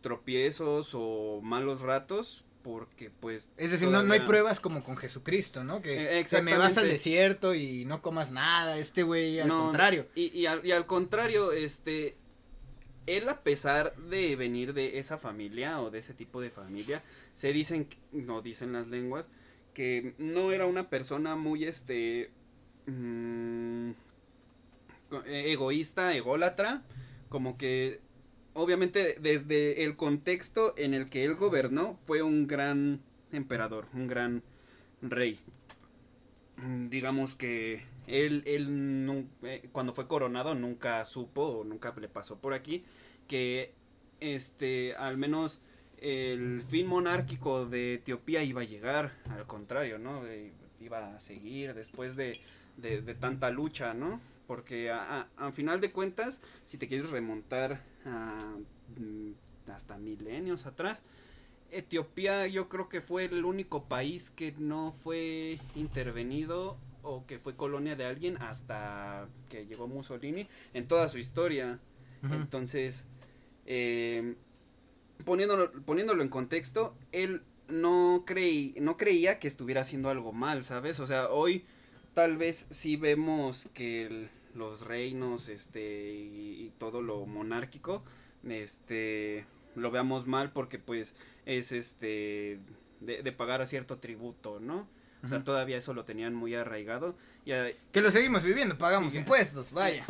tropiezos 0.00 0.90
o 0.94 1.40
malos 1.42 1.80
ratos, 1.80 2.44
porque 2.62 3.10
pues... 3.10 3.50
Es 3.56 3.70
decir, 3.70 3.88
todavía... 3.88 4.02
no, 4.02 4.08
no, 4.08 4.14
hay 4.14 4.20
pruebas 4.20 4.60
como 4.60 4.82
con 4.82 4.96
Jesucristo, 4.96 5.64
¿no? 5.64 5.82
Que, 5.82 6.20
eh, 6.20 6.24
que, 6.24 6.42
me 6.42 6.56
vas 6.56 6.78
al 6.78 6.88
desierto 6.88 7.54
y 7.54 7.84
no 7.84 8.00
comas 8.02 8.30
nada, 8.30 8.78
este 8.78 9.02
güey 9.02 9.40
al 9.40 9.48
no, 9.48 9.64
contrario. 9.64 10.06
Y, 10.14 10.38
y, 10.38 10.46
al, 10.46 10.64
y 10.64 10.72
al 10.72 10.86
contrario, 10.86 11.52
este, 11.52 12.16
él 13.06 13.28
a 13.28 13.42
pesar 13.42 13.94
de 13.96 14.36
venir 14.36 14.72
de 14.72 14.98
esa 14.98 15.18
familia 15.18 15.80
o 15.80 15.90
de 15.90 15.98
ese 15.98 16.14
tipo 16.14 16.40
de 16.40 16.50
familia, 16.50 17.02
se 17.34 17.52
dicen, 17.52 17.88
no 18.12 18.40
dicen 18.40 18.72
las 18.72 18.88
lenguas, 18.88 19.28
que 19.74 20.14
no 20.18 20.52
era 20.52 20.66
una 20.66 20.88
persona 20.88 21.36
muy 21.36 21.64
este 21.64 22.30
mmm, 22.86 23.90
egoísta, 25.26 26.14
ególatra, 26.14 26.82
como 27.28 27.56
que 27.56 28.00
obviamente 28.54 29.16
desde 29.20 29.84
el 29.84 29.96
contexto 29.96 30.74
en 30.76 30.94
el 30.94 31.10
que 31.10 31.24
él 31.24 31.34
gobernó 31.34 31.98
fue 32.06 32.22
un 32.22 32.46
gran 32.46 33.00
emperador, 33.32 33.86
un 33.92 34.06
gran 34.06 34.42
rey. 35.02 35.40
Digamos 36.88 37.34
que 37.34 37.82
él, 38.06 38.42
él 38.46 39.26
eh, 39.42 39.68
cuando 39.72 39.92
fue 39.92 40.06
coronado 40.06 40.54
nunca 40.54 41.04
supo 41.04 41.42
o 41.42 41.64
nunca 41.64 41.92
le 42.00 42.08
pasó 42.08 42.38
por 42.38 42.54
aquí 42.54 42.84
que 43.26 43.72
este 44.20 44.94
al 44.94 45.16
menos 45.16 45.60
el 45.98 46.62
fin 46.68 46.86
monárquico 46.86 47.66
de 47.66 47.94
Etiopía 47.94 48.42
iba 48.42 48.60
a 48.60 48.64
llegar, 48.64 49.12
al 49.30 49.46
contrario, 49.46 49.98
¿no? 49.98 50.26
Eh, 50.26 50.52
iba 50.80 51.14
a 51.14 51.20
seguir 51.20 51.72
después 51.72 52.14
de, 52.14 52.38
de, 52.76 53.00
de, 53.00 53.14
tanta 53.14 53.50
lucha, 53.50 53.94
¿no? 53.94 54.20
Porque 54.46 54.90
a, 54.90 55.28
a, 55.36 55.46
a, 55.46 55.52
final 55.52 55.80
de 55.80 55.90
cuentas, 55.90 56.40
si 56.66 56.76
te 56.76 56.86
quieres 56.86 57.10
remontar 57.10 57.82
a, 58.04 58.56
hasta 59.72 59.96
milenios 59.96 60.66
atrás, 60.66 61.02
Etiopía 61.70 62.46
yo 62.46 62.68
creo 62.68 62.88
que 62.88 63.00
fue 63.00 63.24
el 63.24 63.44
único 63.44 63.84
país 63.84 64.30
que 64.30 64.54
no 64.58 64.94
fue 65.02 65.58
intervenido 65.74 66.76
o 67.02 67.26
que 67.26 67.38
fue 67.38 67.56
colonia 67.56 67.96
de 67.96 68.04
alguien 68.04 68.36
hasta 68.40 69.28
que 69.50 69.66
llegó 69.66 69.88
Mussolini 69.88 70.48
en 70.72 70.86
toda 70.86 71.08
su 71.08 71.18
historia. 71.18 71.80
Uh 72.22 72.26
-huh. 72.26 72.34
Entonces, 72.36 73.06
eh, 73.66 74.36
poniéndolo, 75.24 75.72
poniéndolo 75.84 76.22
en 76.22 76.28
contexto, 76.28 76.96
él 77.12 77.42
no, 77.68 78.24
creí, 78.26 78.74
no 78.80 78.96
creía 78.96 79.38
que 79.38 79.48
estuviera 79.48 79.80
haciendo 79.80 80.10
algo 80.10 80.32
mal, 80.32 80.64
¿sabes? 80.64 81.00
O 81.00 81.06
sea, 81.06 81.28
hoy 81.30 81.64
tal 82.14 82.36
vez 82.36 82.66
sí 82.70 82.96
vemos 82.96 83.68
que 83.74 84.06
el, 84.06 84.30
los 84.54 84.80
reinos 84.80 85.48
este, 85.48 86.14
y, 86.14 86.64
y 86.64 86.72
todo 86.78 87.02
lo 87.02 87.26
monárquico 87.26 88.02
este 88.48 89.46
lo 89.74 89.90
veamos 89.90 90.26
mal 90.26 90.52
porque 90.52 90.78
pues 90.78 91.14
es 91.46 91.72
este 91.72 92.58
de, 93.00 93.22
de 93.22 93.32
pagar 93.32 93.60
a 93.60 93.66
cierto 93.66 93.98
tributo, 93.98 94.60
¿no? 94.60 94.86
O 95.24 95.28
sea, 95.28 95.42
todavía 95.42 95.78
eso 95.78 95.94
lo 95.94 96.04
tenían 96.04 96.34
muy 96.34 96.54
arraigado. 96.54 97.14
Y, 97.46 97.52
que 97.92 98.02
lo 98.02 98.10
seguimos 98.10 98.42
viviendo, 98.42 98.76
pagamos 98.76 99.14
impuestos, 99.14 99.72
vaya. 99.72 100.04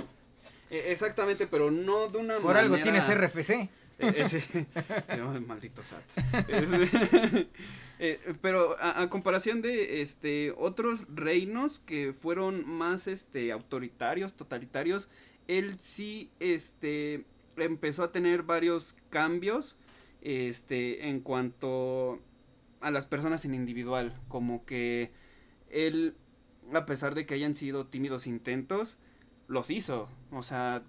Eh, 0.71 0.87
exactamente, 0.89 1.47
pero 1.47 1.71
no 1.71 2.09
de 2.09 2.19
una 2.19 2.35
Por 2.35 2.55
manera... 2.55 2.61
algo 2.61 2.79
tienes 2.79 3.09
RFC. 3.09 3.69
Ese, 3.99 4.67
no, 5.17 5.41
maldito 5.41 5.85
SAT. 5.85 6.03
eh, 7.99 8.35
pero 8.41 8.77
a, 8.81 9.03
a, 9.03 9.11
comparación 9.11 9.63
de 9.63 10.03
este 10.03 10.53
otros 10.57 11.07
reinos 11.15 11.79
que 11.79 12.13
fueron 12.13 12.67
más 12.67 13.07
este 13.07 13.53
autoritarios, 13.53 14.35
totalitarios, 14.35 15.09
él 15.49 15.79
sí 15.79 16.31
este 16.41 17.25
empezó 17.57 18.03
a 18.03 18.13
tener 18.13 18.43
varios 18.43 18.97
cambios 19.11 19.77
este 20.23 21.09
en 21.09 21.21
cuanto 21.21 22.21
a 22.81 22.91
las 22.91 23.07
personas 23.07 23.45
en 23.45 23.55
individual, 23.55 24.19
como 24.29 24.65
que 24.65 25.11
él 25.71 26.17
a 26.73 26.87
pesar 26.87 27.15
de 27.15 27.27
que 27.27 27.35
hayan 27.35 27.55
sido 27.55 27.87
tímidos 27.87 28.27
intentos, 28.27 28.97
los 29.49 29.71
hizo, 29.71 30.09
o 30.31 30.43
sea, 30.43 30.83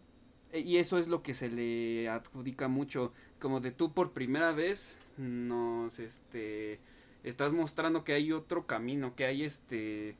y 0.53 0.77
eso 0.77 0.97
es 0.97 1.07
lo 1.07 1.21
que 1.21 1.33
se 1.33 1.49
le 1.49 2.07
adjudica 2.07 2.67
mucho, 2.67 3.11
como 3.39 3.59
de 3.59 3.71
tú 3.71 3.93
por 3.93 4.13
primera 4.13 4.51
vez 4.53 4.97
nos 5.17 5.99
este 5.99 6.79
estás 7.25 7.53
mostrando 7.53 8.03
que 8.03 8.13
hay 8.13 8.31
otro 8.31 8.65
camino, 8.67 9.15
que 9.15 9.25
hay 9.25 9.43
este 9.43 10.15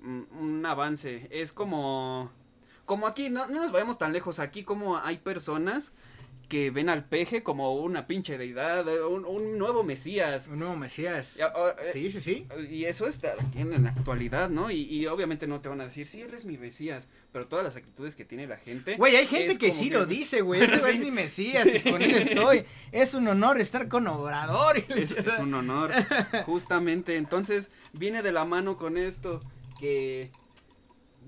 un, 0.00 0.64
avance, 0.66 1.28
es 1.30 1.52
como 1.52 2.30
como 2.84 3.06
aquí 3.06 3.30
no, 3.30 3.46
no 3.46 3.62
nos 3.62 3.72
vayamos 3.72 3.98
tan 3.98 4.12
lejos, 4.12 4.38
aquí 4.38 4.62
como 4.62 4.98
hay 4.98 5.18
personas 5.18 5.92
que 6.48 6.70
ven 6.70 6.88
al 6.88 7.04
peje 7.04 7.42
como 7.42 7.74
una 7.74 8.06
pinche 8.06 8.38
deidad, 8.38 8.86
un, 9.06 9.24
un 9.24 9.58
nuevo 9.58 9.82
mesías. 9.82 10.48
Un 10.48 10.60
nuevo 10.60 10.76
mesías. 10.76 11.38
Y, 11.38 11.42
uh, 11.42 11.92
sí, 11.92 12.10
sí, 12.10 12.20
sí. 12.20 12.46
Y 12.70 12.84
eso 12.84 13.06
está 13.06 13.34
en 13.54 13.82
la 13.82 13.90
actualidad, 13.90 14.50
¿no? 14.50 14.70
Y, 14.70 14.82
y, 14.82 15.06
obviamente 15.06 15.46
no 15.46 15.60
te 15.60 15.68
van 15.68 15.80
a 15.80 15.84
decir, 15.84 16.06
sí, 16.06 16.22
él 16.22 16.34
es 16.34 16.44
mi 16.44 16.58
mesías, 16.58 17.08
pero 17.32 17.46
todas 17.46 17.64
las 17.64 17.76
actitudes 17.76 18.16
que 18.16 18.24
tiene 18.24 18.46
la 18.46 18.56
gente. 18.56 18.96
Güey, 18.96 19.16
hay 19.16 19.26
gente 19.26 19.58
que 19.58 19.72
sí 19.72 19.88
que... 19.88 19.94
lo 19.94 20.06
dice, 20.06 20.40
güey, 20.42 20.62
ese 20.64 20.78
sí. 20.78 20.90
es 20.90 20.98
mi 21.00 21.10
mesías 21.10 21.68
sí. 21.70 21.82
y 21.84 21.90
con 21.90 22.02
él 22.02 22.14
estoy. 22.14 22.64
Es 22.92 23.14
un 23.14 23.26
honor 23.28 23.60
estar 23.60 23.88
con 23.88 24.06
Obrador. 24.06 24.78
Es, 24.88 25.12
es 25.12 25.38
un 25.38 25.54
honor, 25.54 25.92
justamente. 26.46 27.16
Entonces, 27.16 27.70
viene 27.92 28.22
de 28.22 28.32
la 28.32 28.44
mano 28.44 28.76
con 28.76 28.98
esto 28.98 29.42
que 29.78 30.30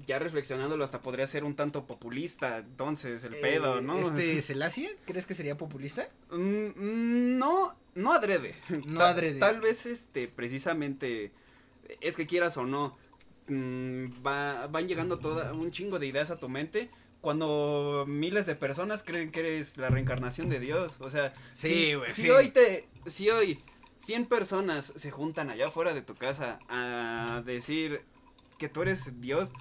ya 0.05 0.19
reflexionándolo 0.19 0.85
hasta 0.85 1.03
podría 1.03 1.27
ser 1.27 1.45
un 1.45 1.55
tanto 1.55 1.87
populista, 1.87 2.59
entonces 2.59 3.25
el 3.25 3.35
pedo, 3.35 3.81
¿no? 3.81 3.99
Este 3.99 4.41
Selassie, 4.43 4.95
¿crees 5.05 5.27
que 5.27 5.35
sería 5.35 5.57
populista? 5.57 6.09
Mm, 6.31 7.39
no, 7.39 7.77
no 7.95 8.13
adrede. 8.13 8.55
No 8.87 9.01
adrede. 9.01 9.39
Tal, 9.39 9.61
vez 9.61 9.87
este 9.87 10.29
precisamente 10.29 11.33
es 12.01 12.17
que 12.17 12.27
quieras 12.27 12.57
o 12.57 12.65
no 12.65 12.97
mmm, 13.49 14.05
va, 14.27 14.67
van 14.67 14.89
llegando 14.89 15.19
toda 15.19 15.53
un 15.53 15.71
chingo 15.71 15.99
de 15.99 16.07
ideas 16.07 16.31
a 16.31 16.37
tu 16.37 16.49
mente 16.49 16.91
cuando 17.21 18.05
miles 18.07 18.47
de 18.47 18.55
personas 18.55 19.03
creen 19.03 19.31
que 19.31 19.41
eres 19.41 19.79
la 19.79 19.89
reencarnación 19.89 20.49
de 20.49 20.61
Dios, 20.61 20.99
o 21.01 21.11
sea, 21.11 21.33
sí, 21.55 21.95
güey. 21.95 22.09
si, 22.09 22.15
sí. 22.15 22.23
si 22.23 22.31
hoy 22.31 22.51
te 22.51 22.89
si 23.07 23.31
hoy 23.31 23.61
100 24.01 24.27
personas 24.27 24.93
se 24.95 25.11
juntan 25.11 25.51
allá 25.51 25.69
afuera 25.69 25.95
de 25.95 26.03
tu 26.03 26.15
casa 26.15 26.61
a 26.69 27.43
decir 27.45 28.03
que 28.59 28.69
tú 28.69 28.83
eres 28.83 29.21
Dios, 29.21 29.53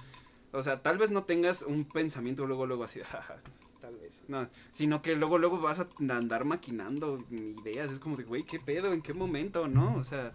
o 0.56 0.62
sea, 0.62 0.82
tal 0.82 0.98
vez 0.98 1.10
no 1.10 1.24
tengas 1.24 1.62
un 1.62 1.84
pensamiento 1.84 2.46
luego, 2.46 2.66
luego 2.66 2.84
así, 2.84 3.00
tal 3.80 3.96
vez, 3.96 4.22
no, 4.28 4.48
sino 4.72 5.02
que 5.02 5.14
luego, 5.14 5.38
luego 5.38 5.60
vas 5.60 5.80
a 5.80 5.88
andar 6.08 6.44
maquinando 6.44 7.24
ideas, 7.30 7.92
es 7.92 7.98
como 7.98 8.16
de, 8.16 8.24
güey, 8.24 8.44
¿qué 8.44 8.58
pedo? 8.58 8.92
¿En 8.92 9.02
qué 9.02 9.12
momento? 9.12 9.68
¿No? 9.68 9.94
O 9.96 10.04
sea, 10.04 10.32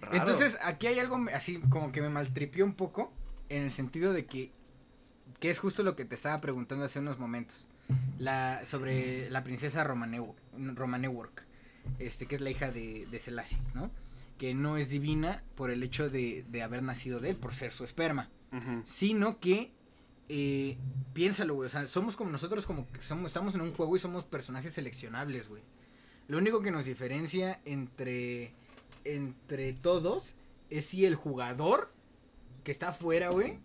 raro. 0.00 0.16
Entonces, 0.16 0.58
aquí 0.62 0.88
hay 0.88 0.98
algo 0.98 1.18
así 1.34 1.60
como 1.70 1.92
que 1.92 2.02
me 2.02 2.08
maltripió 2.08 2.64
un 2.64 2.74
poco, 2.74 3.12
en 3.48 3.62
el 3.62 3.70
sentido 3.70 4.12
de 4.12 4.26
que, 4.26 4.50
que 5.40 5.50
es 5.50 5.58
justo 5.58 5.82
lo 5.82 5.94
que 5.94 6.04
te 6.04 6.14
estaba 6.14 6.40
preguntando 6.40 6.84
hace 6.84 6.98
unos 6.98 7.18
momentos, 7.18 7.68
la, 8.18 8.64
sobre 8.64 9.30
la 9.30 9.44
princesa 9.44 9.84
Romanework, 9.84 10.36
Romanework 10.74 11.46
este, 11.98 12.26
que 12.26 12.36
es 12.36 12.40
la 12.40 12.50
hija 12.50 12.70
de, 12.70 13.06
de 13.10 13.18
Selassie, 13.18 13.58
¿no? 13.74 13.90
que 14.38 14.54
no 14.54 14.76
es 14.76 14.88
divina 14.88 15.42
por 15.54 15.70
el 15.70 15.84
hecho 15.84 16.08
de, 16.08 16.44
de 16.48 16.62
haber 16.62 16.82
nacido 16.82 17.20
de 17.20 17.30
él, 17.30 17.36
por 17.36 17.54
ser 17.54 17.70
su 17.70 17.84
esperma, 17.84 18.28
Sino 18.84 19.40
que 19.40 19.72
eh, 20.28 20.76
piénsalo, 21.14 21.54
güey, 21.54 21.66
o 21.66 21.70
sea, 21.70 21.86
somos 21.86 22.16
como 22.16 22.30
nosotros 22.30 22.66
como 22.66 22.90
que 22.90 23.02
somos 23.02 23.26
estamos 23.26 23.54
en 23.54 23.62
un 23.62 23.72
juego 23.72 23.96
y 23.96 23.98
somos 23.98 24.24
personajes 24.24 24.72
seleccionables, 24.72 25.48
güey. 25.48 25.62
Lo 26.28 26.38
único 26.38 26.60
que 26.60 26.70
nos 26.70 26.84
diferencia 26.84 27.60
entre 27.64 28.54
entre 29.04 29.72
todos 29.72 30.34
es 30.70 30.86
si 30.86 31.04
el 31.04 31.16
jugador 31.16 31.92
que 32.64 32.72
está 32.72 32.90
afuera, 32.90 33.30
güey, 33.30 33.58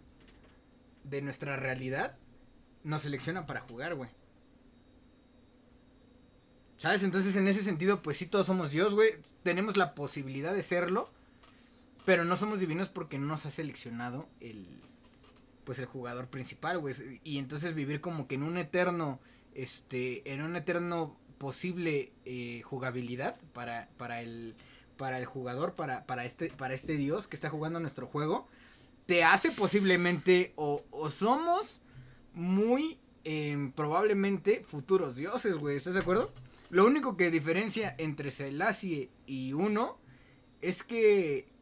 de 1.03 1.21
nuestra 1.21 1.55
realidad 1.55 2.17
nos 2.83 3.01
selecciona 3.01 3.45
para 3.45 3.61
jugar, 3.61 3.95
güey. 3.95 4.09
¿Sabes? 6.77 7.03
Entonces, 7.03 7.35
en 7.35 7.47
ese 7.47 7.63
sentido, 7.63 8.01
pues 8.01 8.17
sí, 8.17 8.27
todos 8.27 8.45
somos 8.45 8.71
Dios, 8.71 8.93
güey. 8.93 9.15
Tenemos 9.43 9.77
la 9.77 9.95
posibilidad 9.95 10.53
de 10.53 10.61
serlo, 10.61 11.09
pero 12.07 12.23
no 12.23 12.37
somos 12.37 12.61
divinos 12.61 12.87
porque 12.87 13.19
no 13.19 13.25
nos 13.25 13.45
ha 13.45 13.51
seleccionado 13.51 14.29
el, 14.39 14.65
pues 15.65 15.77
el 15.79 15.87
jugador 15.87 16.29
principal, 16.29 16.79
güey. 16.79 16.95
Y 17.25 17.37
entonces 17.37 17.75
vivir 17.75 17.99
como 17.99 18.29
que 18.29 18.35
en 18.35 18.43
un 18.43 18.57
eterno, 18.57 19.19
este, 19.53 20.31
en 20.31 20.41
un 20.41 20.55
eterno 20.55 21.17
posible 21.37 22.13
eh, 22.23 22.61
jugabilidad 22.63 23.37
para, 23.51 23.89
para 23.97 24.21
el, 24.21 24.55
para 24.95 25.19
el 25.19 25.25
jugador, 25.25 25.73
para, 25.73 26.05
para 26.05 26.23
este, 26.23 26.47
para 26.49 26.73
este 26.73 26.95
Dios 26.95 27.27
que 27.27 27.35
está 27.35 27.49
jugando 27.49 27.81
nuestro 27.81 28.07
juego, 28.07 28.47
te 29.05 29.25
hace 29.25 29.51
posiblemente 29.51 30.53
o, 30.55 30.85
o 30.91 31.09
somos 31.09 31.81
muy 32.33 32.99
em, 33.25 33.73
probablemente 33.73 34.63
futuros 34.63 35.17
dioses, 35.17 35.57
güey. 35.57 35.75
¿Estás 35.75 35.95
de 35.95 35.99
acuerdo? 35.99 36.31
Lo 36.69 36.85
único 36.85 37.17
que 37.17 37.31
diferencia 37.31 37.93
entre 37.97 38.31
Selassie 38.31 39.09
y 39.25 39.51
uno 39.51 39.97
es 40.61 40.83
que 40.83 41.56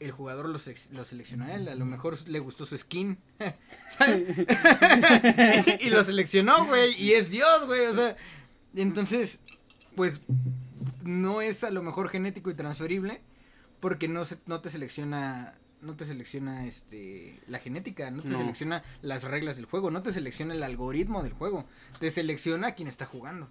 el 0.00 0.10
jugador 0.12 0.48
lo, 0.48 0.58
seleccionó 0.58 1.44
a 1.44 1.54
él. 1.54 1.68
A 1.68 1.74
lo 1.74 1.86
mejor 1.86 2.16
le 2.28 2.38
gustó 2.40 2.66
su 2.66 2.76
skin. 2.76 3.18
y 5.80 5.90
lo 5.90 6.02
seleccionó, 6.04 6.66
güey. 6.66 6.92
Y 7.00 7.12
es 7.12 7.30
Dios, 7.30 7.66
güey. 7.66 7.86
O 7.86 7.94
sea, 7.94 8.16
entonces, 8.74 9.40
pues 9.96 10.20
no 11.02 11.40
es 11.40 11.64
a 11.64 11.70
lo 11.70 11.82
mejor 11.82 12.08
genético 12.08 12.50
y 12.50 12.54
transferible 12.54 13.20
porque 13.80 14.08
no, 14.08 14.24
se, 14.24 14.38
no 14.46 14.60
te 14.60 14.70
selecciona 14.70 15.54
no 15.82 15.94
te 15.96 16.06
selecciona 16.06 16.64
este 16.66 17.38
la 17.46 17.58
genética, 17.58 18.10
no 18.10 18.22
te 18.22 18.28
No. 18.28 18.38
selecciona 18.38 18.82
las 19.02 19.22
reglas 19.24 19.56
del 19.56 19.66
juego, 19.66 19.90
no 19.90 20.00
te 20.00 20.12
selecciona 20.12 20.54
el 20.54 20.62
algoritmo 20.62 21.22
del 21.22 21.34
juego, 21.34 21.66
te 22.00 22.10
selecciona 22.10 22.72
quien 22.72 22.88
está 22.88 23.04
jugando. 23.04 23.50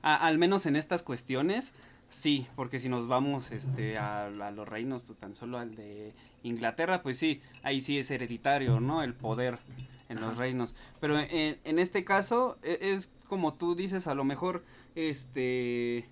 A- 0.00 0.14
al 0.14 0.38
menos 0.38 0.64
en 0.66 0.76
estas 0.76 1.02
cuestiones, 1.02 1.72
sí, 2.12 2.46
porque 2.54 2.78
si 2.78 2.88
nos 2.90 3.08
vamos 3.08 3.50
este, 3.52 3.96
a, 3.96 4.26
a 4.26 4.50
los 4.50 4.68
reinos, 4.68 5.02
pues 5.02 5.18
tan 5.18 5.34
solo 5.34 5.58
al 5.58 5.74
de 5.74 6.12
Inglaterra, 6.42 7.02
pues 7.02 7.16
sí, 7.16 7.40
ahí 7.62 7.80
sí 7.80 7.98
es 7.98 8.10
hereditario, 8.10 8.80
¿no? 8.80 9.02
El 9.02 9.14
poder 9.14 9.58
en 10.10 10.20
los 10.20 10.36
reinos. 10.36 10.74
Pero 11.00 11.18
en, 11.18 11.58
en 11.64 11.78
este 11.78 12.04
caso, 12.04 12.58
e- 12.62 12.78
es 12.92 13.08
como 13.28 13.54
tú 13.54 13.74
dices, 13.74 14.06
a 14.06 14.14
lo 14.14 14.24
mejor, 14.24 14.62
este... 14.94 16.06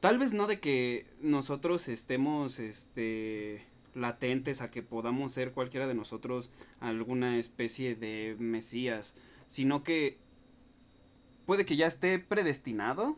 Tal 0.00 0.18
vez 0.18 0.32
no 0.32 0.46
de 0.46 0.60
que 0.60 1.06
nosotros 1.20 1.88
estemos, 1.88 2.58
este 2.58 3.66
latentes 3.94 4.60
a 4.60 4.70
que 4.70 4.82
podamos 4.82 5.32
ser 5.32 5.52
cualquiera 5.52 5.86
de 5.86 5.94
nosotros 5.94 6.50
alguna 6.80 7.38
especie 7.38 7.94
de 7.94 8.34
mesías, 8.38 9.14
sino 9.46 9.84
que 9.84 10.18
puede 11.46 11.64
que 11.64 11.76
ya 11.76 11.86
esté 11.86 12.18
predestinado, 12.18 13.16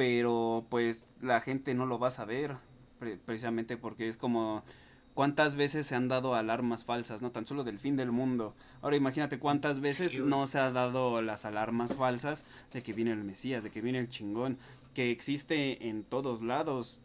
pero 0.00 0.64
pues 0.70 1.04
la 1.20 1.42
gente 1.42 1.74
no 1.74 1.84
lo 1.84 1.98
va 1.98 2.08
a 2.08 2.10
saber, 2.10 2.56
pre- 2.98 3.18
precisamente 3.18 3.76
porque 3.76 4.08
es 4.08 4.16
como 4.16 4.64
cuántas 5.12 5.56
veces 5.56 5.86
se 5.86 5.94
han 5.94 6.08
dado 6.08 6.34
alarmas 6.34 6.86
falsas, 6.86 7.20
no 7.20 7.32
tan 7.32 7.44
solo 7.44 7.64
del 7.64 7.78
fin 7.78 7.96
del 7.96 8.10
mundo. 8.10 8.54
Ahora 8.80 8.96
imagínate 8.96 9.38
cuántas 9.38 9.80
veces 9.80 10.18
no 10.18 10.46
se 10.46 10.58
ha 10.58 10.70
dado 10.70 11.20
las 11.20 11.44
alarmas 11.44 11.96
falsas 11.96 12.44
de 12.72 12.82
que 12.82 12.94
viene 12.94 13.12
el 13.12 13.24
Mesías, 13.24 13.62
de 13.62 13.70
que 13.70 13.82
viene 13.82 13.98
el 13.98 14.08
chingón, 14.08 14.56
que 14.94 15.10
existe 15.10 15.86
en 15.90 16.02
todos 16.02 16.40
lados, 16.40 16.98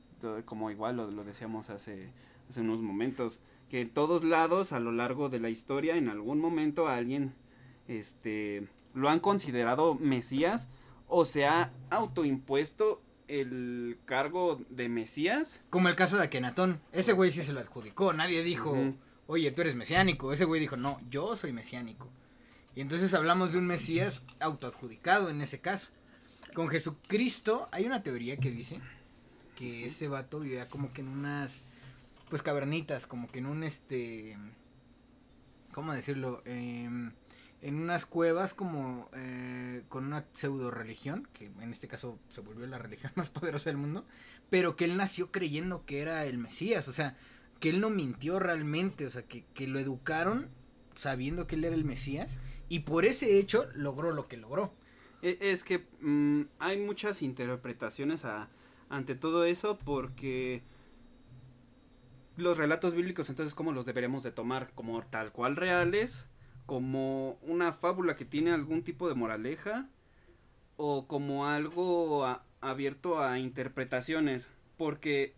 como 0.45 0.71
igual 0.71 0.95
lo, 0.95 1.11
lo 1.11 1.25
decíamos 1.25 1.69
hace, 1.69 2.11
hace 2.47 2.61
unos 2.61 2.79
momentos, 2.79 3.41
que 3.69 3.81
en 3.81 3.89
todos 3.89 4.23
lados 4.23 4.71
a 4.71 4.79
lo 4.79 4.93
largo 4.93 5.27
de 5.27 5.41
la 5.41 5.49
historia 5.49 5.97
en 5.97 6.07
algún 6.07 6.39
momento 6.39 6.87
alguien 6.87 7.33
este 7.89 8.69
lo 8.93 9.09
han 9.09 9.19
considerado 9.19 9.95
Mesías 9.95 10.69
o 11.07 11.25
se 11.25 11.45
ha 11.45 11.71
autoimpuesto 11.89 13.01
el 13.27 13.97
cargo 14.05 14.61
de 14.69 14.89
Mesías. 14.89 15.61
Como 15.69 15.89
el 15.89 15.95
caso 15.95 16.17
de 16.17 16.23
Akenatón, 16.23 16.79
ese 16.91 17.13
güey 17.13 17.31
sí 17.31 17.43
se 17.43 17.53
lo 17.53 17.59
adjudicó, 17.59 18.13
nadie 18.13 18.43
dijo, 18.43 18.93
oye, 19.27 19.51
tú 19.51 19.61
eres 19.61 19.75
mesiánico, 19.75 20.31
ese 20.31 20.45
güey 20.45 20.61
dijo, 20.61 20.77
no, 20.77 20.99
yo 21.09 21.35
soy 21.35 21.53
mesiánico. 21.53 22.09
Y 22.75 22.81
entonces 22.81 23.13
hablamos 23.13 23.53
de 23.53 23.59
un 23.59 23.67
Mesías 23.67 24.21
autoadjudicado 24.39 25.29
en 25.29 25.41
ese 25.41 25.59
caso. 25.59 25.87
Con 26.53 26.67
Jesucristo 26.67 27.67
hay 27.71 27.85
una 27.85 28.03
teoría 28.03 28.37
que 28.37 28.51
dice 28.51 28.79
que 29.55 29.85
ese 29.85 30.07
vato 30.07 30.39
vivía 30.39 30.67
como 30.67 30.91
que 30.91 31.01
en 31.01 31.07
unas, 31.07 31.63
pues 32.29 32.41
cavernitas, 32.41 33.07
como 33.07 33.27
que 33.27 33.39
en 33.39 33.45
un 33.45 33.63
este, 33.63 34.37
¿cómo 35.73 35.93
decirlo? 35.93 36.41
Em, 36.45 37.13
en 37.61 37.75
unas 37.75 38.05
cuevas 38.05 38.53
como 38.53 39.09
eh, 39.13 39.83
con 39.89 40.05
una 40.05 40.25
pseudo 40.33 40.71
religión, 40.71 41.27
que 41.33 41.45
en 41.45 41.71
este 41.71 41.87
caso 41.87 42.19
se 42.29 42.41
volvió 42.41 42.67
la 42.67 42.77
religión 42.77 43.11
más 43.15 43.29
poderosa 43.29 43.69
del 43.69 43.77
mundo, 43.77 44.05
pero 44.49 44.75
que 44.75 44.85
él 44.85 44.97
nació 44.97 45.31
creyendo 45.31 45.85
que 45.85 46.01
era 46.01 46.25
el 46.25 46.37
Mesías, 46.37 46.87
o 46.87 46.93
sea, 46.93 47.17
que 47.59 47.69
él 47.69 47.79
no 47.81 47.89
mintió 47.89 48.39
realmente, 48.39 49.05
o 49.07 49.11
sea, 49.11 49.23
que, 49.23 49.45
que 49.53 49.67
lo 49.67 49.79
educaron 49.79 50.49
sabiendo 50.95 51.47
que 51.47 51.55
él 51.55 51.65
era 51.65 51.75
el 51.75 51.85
Mesías 51.85 52.39
y 52.69 52.79
por 52.79 53.05
ese 53.05 53.37
hecho 53.39 53.67
logró 53.73 54.11
lo 54.11 54.25
que 54.25 54.37
logró. 54.37 54.73
E- 55.21 55.37
Es 55.41 55.63
que 55.63 55.87
mm, 56.01 56.41
hay 56.59 56.77
muchas 56.79 57.21
interpretaciones 57.21 58.25
a- 58.25 58.49
ante 58.89 59.15
todo 59.15 59.45
eso 59.45 59.79
porque 59.79 60.61
los 62.37 62.57
relatos 62.57 62.93
bíblicos 62.93 63.29
entonces 63.29 63.55
cómo 63.55 63.71
los 63.71 63.85
deberíamos 63.85 64.23
de 64.23 64.31
tomar 64.31 64.71
como 64.75 65.01
tal 65.05 65.31
cual 65.31 65.55
reales, 65.55 66.27
como 66.65 67.37
una 67.43 67.71
fábula 67.73 68.15
que 68.15 68.25
tiene 68.25 68.51
algún 68.51 68.83
tipo 68.83 69.07
de 69.07 69.15
moraleja 69.15 69.87
o 70.77 71.07
como 71.07 71.45
algo 71.47 72.25
a- 72.25 72.43
abierto 72.61 73.21
a 73.21 73.39
interpretaciones, 73.39 74.49
porque 74.77 75.33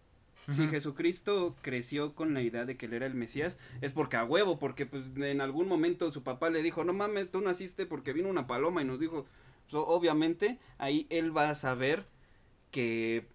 si. 0.50 0.68
Jesucristo 0.70 1.56
creció 1.62 2.14
con 2.16 2.34
la 2.34 2.42
idea 2.42 2.64
de 2.66 2.78
que 2.78 2.86
él 2.86 2.94
era 2.94 3.06
el 3.06 3.14
Mesías, 3.16 3.58
es 3.82 3.92
porque 3.92 4.16
a 4.16 4.24
huevo, 4.24 4.60
porque 4.60 4.86
pues 4.86 5.04
en 5.18 5.42
algún 5.42 5.68
momento 5.68 6.10
su 6.12 6.24
papá 6.24 6.50
le 6.50 6.64
dijo, 6.64 6.84
no 6.86 6.94
mames, 6.94 7.30
tú 7.30 7.42
naciste 7.42 7.86
porque 7.86 8.14
vino 8.14 8.30
una 8.30 8.48
paloma 8.48 8.82
y 8.82 8.86
nos 8.86 9.00
dijo, 9.00 9.26
So, 9.70 9.86
obviamente 9.86 10.60
ahí 10.78 11.06
él 11.10 11.36
va 11.36 11.50
a 11.50 11.56
saber 11.56 12.06
que, 12.72 13.26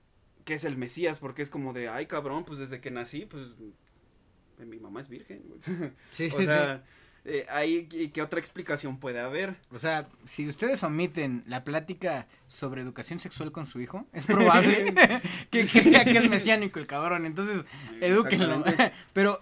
que 0.47 0.55
es 0.55 0.65
el 0.65 0.79
Mesías, 0.79 1.19
porque 1.19 1.43
es 1.43 1.51
como 1.51 1.75
de, 1.75 1.89
ay 1.91 2.07
cabrón, 2.07 2.45
pues 2.45 2.59
desde 2.59 2.81
que 2.81 2.91
nací, 2.91 3.27
pues 3.27 3.49
mi 4.59 4.79
mamá 4.79 5.01
es 5.01 5.09
virgen. 5.11 5.43
güey". 5.47 5.61
Sí, 6.11 6.31
o 6.35 6.41
sea, 6.41 6.85
eh, 7.25 7.47
ahí, 7.51 7.89
¿y 7.93 8.09
¿qué 8.09 8.21
otra 8.23 8.41
explicación 8.41 8.99
puede 8.99 9.21
haber? 9.21 9.57
O 9.71 9.79
sea, 9.79 10.05
si 10.25 10.47
ustedes 10.49 10.83
omiten 10.83 11.45
la 11.47 11.63
plática 11.65 12.27
sobre 12.47 12.83
educación 12.83 13.19
sexual 13.21 13.53
con 13.53 13.67
su 13.67 13.81
hijo, 13.81 14.07
es 14.13 14.27
probable 14.27 14.93
que 15.51 15.67
crea 15.67 16.05
que 16.05 16.19
es 16.19 16.29
mesiánico 16.29 16.79
el 16.81 16.87
cabrón. 16.87 17.27
Entonces, 17.27 17.65
edúquenlo. 18.01 18.65
Pero, 19.13 19.41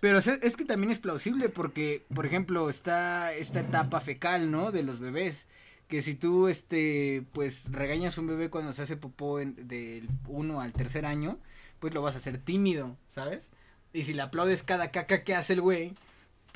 pero 0.00 0.18
es, 0.18 0.28
es 0.28 0.56
que 0.56 0.64
también 0.64 0.92
es 0.92 0.98
plausible 1.00 1.48
porque, 1.48 2.04
por 2.14 2.24
ejemplo, 2.26 2.68
está 2.70 3.32
esta 3.32 3.60
etapa 3.60 4.00
fecal, 4.00 4.50
¿no? 4.50 4.70
De 4.70 4.82
los 4.84 5.00
bebés. 5.00 5.46
Que 5.88 6.02
si 6.02 6.14
tú, 6.14 6.46
este, 6.48 7.24
pues, 7.32 7.72
regañas 7.72 8.16
a 8.16 8.20
un 8.20 8.26
bebé 8.28 8.48
cuando 8.50 8.72
se 8.72 8.82
hace 8.82 8.96
popó 8.96 9.40
en- 9.40 9.66
del 9.66 10.08
1 10.28 10.60
al 10.60 10.72
tercer 10.72 11.04
año, 11.06 11.38
pues 11.80 11.94
lo 11.94 12.02
vas 12.02 12.14
a 12.14 12.18
hacer 12.18 12.38
tímido, 12.38 12.96
¿sabes? 13.08 13.50
Y 13.92 14.04
si 14.04 14.12
le 14.14 14.22
aplaudes 14.22 14.62
cada 14.62 14.90
caca 14.92 15.24
que 15.24 15.34
hace 15.34 15.54
el 15.54 15.62
güey, 15.62 15.94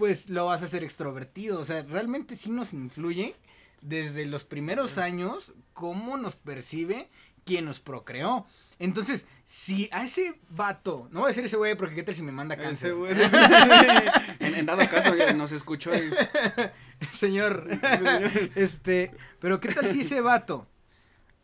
pues 0.03 0.29
lo 0.31 0.47
vas 0.47 0.63
a 0.63 0.65
hacer 0.65 0.83
extrovertido. 0.83 1.61
O 1.61 1.65
sea, 1.65 1.85
realmente 1.85 2.35
sí 2.35 2.51
nos 2.51 2.73
influye 2.73 3.37
desde 3.83 4.27
los 4.27 4.43
primeros 4.43 4.99
años 4.99 5.55
cómo 5.75 6.17
nos 6.17 6.35
percibe 6.35 7.09
quien 7.45 7.67
nos 7.67 7.79
procreó. 7.79 8.45
Entonces, 8.81 9.29
si 9.45 9.89
a 9.93 10.03
ese 10.03 10.35
vato, 10.51 11.07
no 11.13 11.21
voy 11.21 11.27
a 11.27 11.29
decir 11.29 11.45
ese 11.45 11.57
güey 11.57 11.77
porque 11.77 11.95
qué 11.95 12.03
tal 12.03 12.17
si 12.17 12.25
me 12.25 12.33
manda 12.33 12.57
Ese 12.57 12.65
cáncer. 12.65 12.95
güey- 12.97 13.15
en, 14.41 14.55
en 14.57 14.67
dado 14.67 14.89
caso 14.91 15.15
ya 15.15 15.33
nos 15.35 15.53
escuchó 15.53 15.93
y- 15.95 16.11
Señor, 17.13 17.69
este, 18.57 19.13
pero 19.39 19.61
qué 19.61 19.69
tal 19.69 19.87
si 19.87 20.01
ese 20.01 20.21
vato 20.21 20.67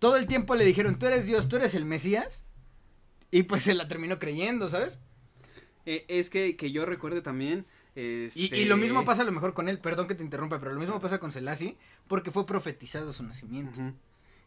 todo 0.00 0.16
el 0.16 0.26
tiempo 0.26 0.56
le 0.56 0.64
dijeron, 0.64 0.98
tú 0.98 1.06
eres 1.06 1.26
Dios, 1.26 1.48
tú 1.48 1.54
eres 1.58 1.76
el 1.76 1.84
Mesías, 1.84 2.44
y 3.30 3.44
pues 3.44 3.62
se 3.62 3.74
la 3.74 3.86
terminó 3.86 4.18
creyendo, 4.18 4.68
¿sabes? 4.68 4.98
Eh, 5.86 6.04
es 6.08 6.28
que, 6.28 6.56
que 6.56 6.72
yo 6.72 6.86
recuerde 6.86 7.22
también. 7.22 7.66
Y, 8.00 8.44
este, 8.44 8.58
y 8.58 8.64
lo 8.66 8.76
mismo 8.76 9.04
pasa 9.04 9.22
a 9.22 9.24
lo 9.24 9.32
mejor 9.32 9.54
con 9.54 9.68
él, 9.68 9.78
perdón 9.78 10.06
que 10.06 10.14
te 10.14 10.22
interrumpa, 10.22 10.60
pero 10.60 10.72
lo 10.72 10.80
mismo 10.80 11.00
pasa 11.00 11.18
con 11.18 11.32
Selassie, 11.32 11.76
porque 12.06 12.30
fue 12.30 12.46
profetizado 12.46 13.12
su 13.12 13.22
nacimiento. 13.24 13.80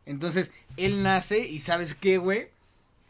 Entonces, 0.05 0.51
él 0.77 1.03
nace 1.03 1.39
y 1.47 1.59
¿sabes 1.59 1.93
qué, 1.95 2.17
güey? 2.17 2.49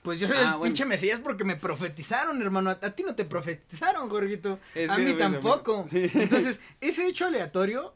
Pues 0.02 0.20
yo 0.20 0.28
soy 0.28 0.38
Ah, 0.38 0.42
el 0.42 0.48
bueno. 0.50 0.64
pinche 0.64 0.84
Mesías 0.86 1.20
porque 1.20 1.44
me 1.44 1.56
profetizaron, 1.56 2.42
hermano. 2.42 2.72
A, 2.72 2.74
a 2.82 2.96
ti 2.96 3.04
no 3.04 3.14
te 3.14 3.24
profetizaron, 3.24 4.10
Jorgito. 4.10 4.60
Es 4.74 4.90
a 4.90 4.98
mí 4.98 5.14
tampoco. 5.14 5.86
sí. 5.88 6.10
Entonces, 6.16 6.60
ese 6.82 7.06
hecho 7.08 7.26
aleatorio 7.28 7.94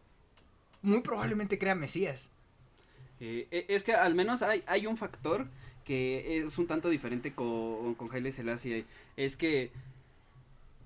muy 0.84 1.02
probablemente 1.02 1.58
crea 1.58 1.74
Mesías. 1.74 2.30
Eh, 3.20 3.48
e- 3.50 3.66
es 3.70 3.84
que 3.84 3.94
al 3.94 4.14
menos 4.14 4.44
hay, 4.44 4.64
hay 4.68 4.86
un 4.86 4.98
factor 4.98 5.48
que 5.84 6.38
es 6.38 6.58
un 6.60 6.68
tanto 6.68 6.90
diferente 6.90 7.34
con, 7.34 7.96
con 7.96 8.14
Haile 8.14 8.32
Selassie. 8.32 8.86
Es 9.18 9.36
que 9.36 9.72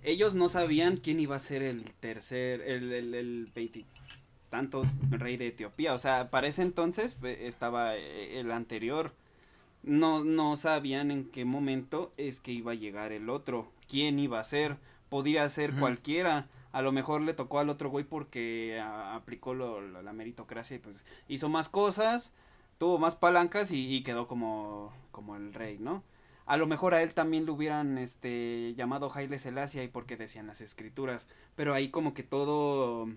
ellos 0.03 0.35
no 0.35 0.49
sabían 0.49 0.97
quién 0.97 1.19
iba 1.19 1.35
a 1.35 1.39
ser 1.39 1.61
el 1.61 1.83
tercer, 1.99 2.61
el, 2.61 2.91
el, 2.91 3.13
el 3.13 3.49
veintitantos 3.53 4.87
rey 5.09 5.37
de 5.37 5.47
Etiopía. 5.47 5.93
O 5.93 5.97
sea, 5.97 6.29
para 6.29 6.47
ese 6.47 6.61
entonces 6.61 7.13
pues, 7.13 7.39
estaba 7.41 7.95
eh, 7.95 8.39
el 8.39 8.51
anterior. 8.51 9.13
No, 9.81 10.25
no 10.25 10.55
sabían 10.57 11.09
en 11.09 11.23
qué 11.25 11.45
momento 11.45 12.11
es 12.17 12.39
que 12.41 12.51
iba 12.51 12.73
a 12.73 12.75
llegar 12.75 13.11
el 13.11 13.29
otro. 13.29 13.71
¿Quién 13.87 14.19
iba 14.19 14.39
a 14.39 14.43
ser? 14.43 14.77
Podría 15.09 15.49
ser 15.49 15.73
cualquiera. 15.73 16.47
A 16.71 16.81
lo 16.81 16.91
mejor 16.91 17.21
le 17.21 17.33
tocó 17.33 17.59
al 17.59 17.69
otro 17.69 17.89
güey 17.89 18.03
porque 18.03 18.79
a- 18.79 19.15
aplicó 19.15 19.53
lo- 19.53 19.81
lo- 19.81 20.01
la 20.03 20.13
meritocracia 20.13 20.75
y 20.75 20.79
pues 20.79 21.05
hizo 21.27 21.49
más 21.49 21.69
cosas, 21.69 22.31
tuvo 22.77 22.99
más 22.99 23.15
palancas 23.15 23.71
y, 23.71 23.95
y 23.95 24.03
quedó 24.03 24.27
como, 24.27 24.93
como 25.11 25.35
el 25.35 25.53
rey, 25.53 25.77
¿no? 25.79 26.03
A 26.49 26.57
lo 26.57 26.65
mejor 26.65 26.95
a 26.95 27.03
él 27.03 27.13
también 27.13 27.45
lo 27.45 27.53
hubieran 27.53 27.99
este 27.99 28.73
llamado 28.75 29.11
Haile 29.13 29.37
Selassie 29.37 29.83
y 29.83 29.87
porque 29.87 30.17
decían 30.17 30.47
las 30.47 30.61
escrituras, 30.61 31.27
pero 31.55 31.75
ahí 31.75 31.91
como 31.91 32.15
que 32.15 32.23
todo 32.23 33.07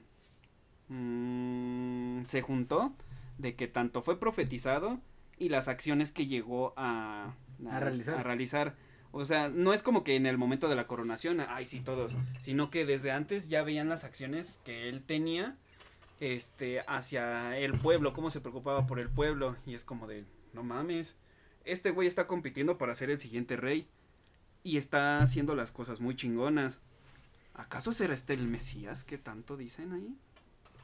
mm, 0.89 2.27
se 2.27 2.43
juntó 2.43 2.93
de 3.39 3.55
que 3.57 3.69
tanto 3.69 4.03
fue 4.03 4.21
profetizado 4.21 5.01
y 5.39 5.49
las 5.49 5.69
acciones 5.69 6.13
que 6.13 6.27
llegó 6.27 6.75
a, 6.77 7.35
A 7.71 7.81
realizar. 7.81 8.19
a 8.19 8.23
realizar. 8.23 8.77
O 9.13 9.25
sea, 9.25 9.49
no 9.49 9.73
es 9.73 9.81
como 9.81 10.05
que 10.05 10.15
en 10.15 10.27
el 10.27 10.37
momento 10.37 10.69
de 10.69 10.77
la 10.77 10.87
coronación, 10.87 11.41
ay 11.41 11.67
sí 11.67 11.81
todos, 11.81 12.15
sino 12.39 12.69
que 12.69 12.85
desde 12.85 13.13
antes 13.13 13.49
ya 13.49 13.63
veían 13.63 13.89
las 13.89 14.05
acciones 14.05 14.61
que 14.63 14.91
él 14.91 15.05
tenía 15.05 15.57
este 16.21 16.81
hacia 16.87 17.57
el 17.57 17.73
pueblo, 17.79 18.13
cómo 18.13 18.29
se 18.29 18.43
preocupaba 18.43 18.87
por 18.87 19.01
el 19.01 19.09
pueblo 19.09 19.57
y 19.65 19.73
es 19.73 19.85
como 19.85 20.07
de, 20.07 20.27
no 20.53 20.63
mames, 20.63 21.17
este 21.65 21.91
güey 21.91 22.09
está 22.09 22.27
compitiendo 22.27 22.79
para 22.79 22.95
ser 22.95 23.11
el 23.11 23.21
siguiente 23.21 23.57
rey 23.57 23.87
y 24.65 24.77
está 24.77 25.21
haciendo 25.23 25.55
las 25.55 25.73
cosas 25.73 26.01
muy 26.01 26.15
chingonas. 26.17 26.79
¿Acaso 27.55 27.93
será 27.93 28.15
este 28.15 28.35
el 28.35 28.49
Mesías 28.49 29.05
que 29.05 29.19
tanto 29.19 29.57
dicen 29.57 29.93
ahí? 29.93 30.17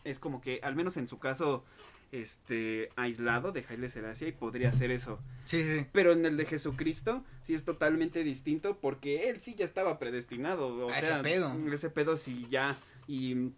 Es 0.04 0.18
como 0.18 0.40
que, 0.40 0.60
al 0.62 0.74
menos 0.74 0.96
en 0.96 1.08
su 1.08 1.18
caso, 1.18 1.64
este, 2.12 2.88
aislado 2.96 3.52
de 3.52 3.64
Haile 3.68 3.88
Selassie, 3.88 4.32
podría 4.32 4.72
ser 4.72 4.90
eso. 4.90 5.18
Sí, 5.44 5.62
sí, 5.62 5.80
sí. 5.80 5.86
Pero 5.92 6.12
en 6.12 6.24
el 6.24 6.36
de 6.36 6.46
Jesucristo, 6.46 7.24
sí 7.42 7.54
es 7.54 7.64
totalmente 7.64 8.22
distinto 8.24 8.78
porque 8.80 9.28
él 9.28 9.40
sí 9.40 9.54
ya 9.54 9.64
estaba 9.64 9.98
predestinado. 9.98 10.86
O 10.86 10.90
A 10.90 10.98
ese 10.98 11.08
sea, 11.08 11.22
pedo. 11.22 11.52
Ese 11.72 11.90
pedo 11.90 12.16
sí 12.16 12.46
ya. 12.48 12.76
Y, 13.06 13.52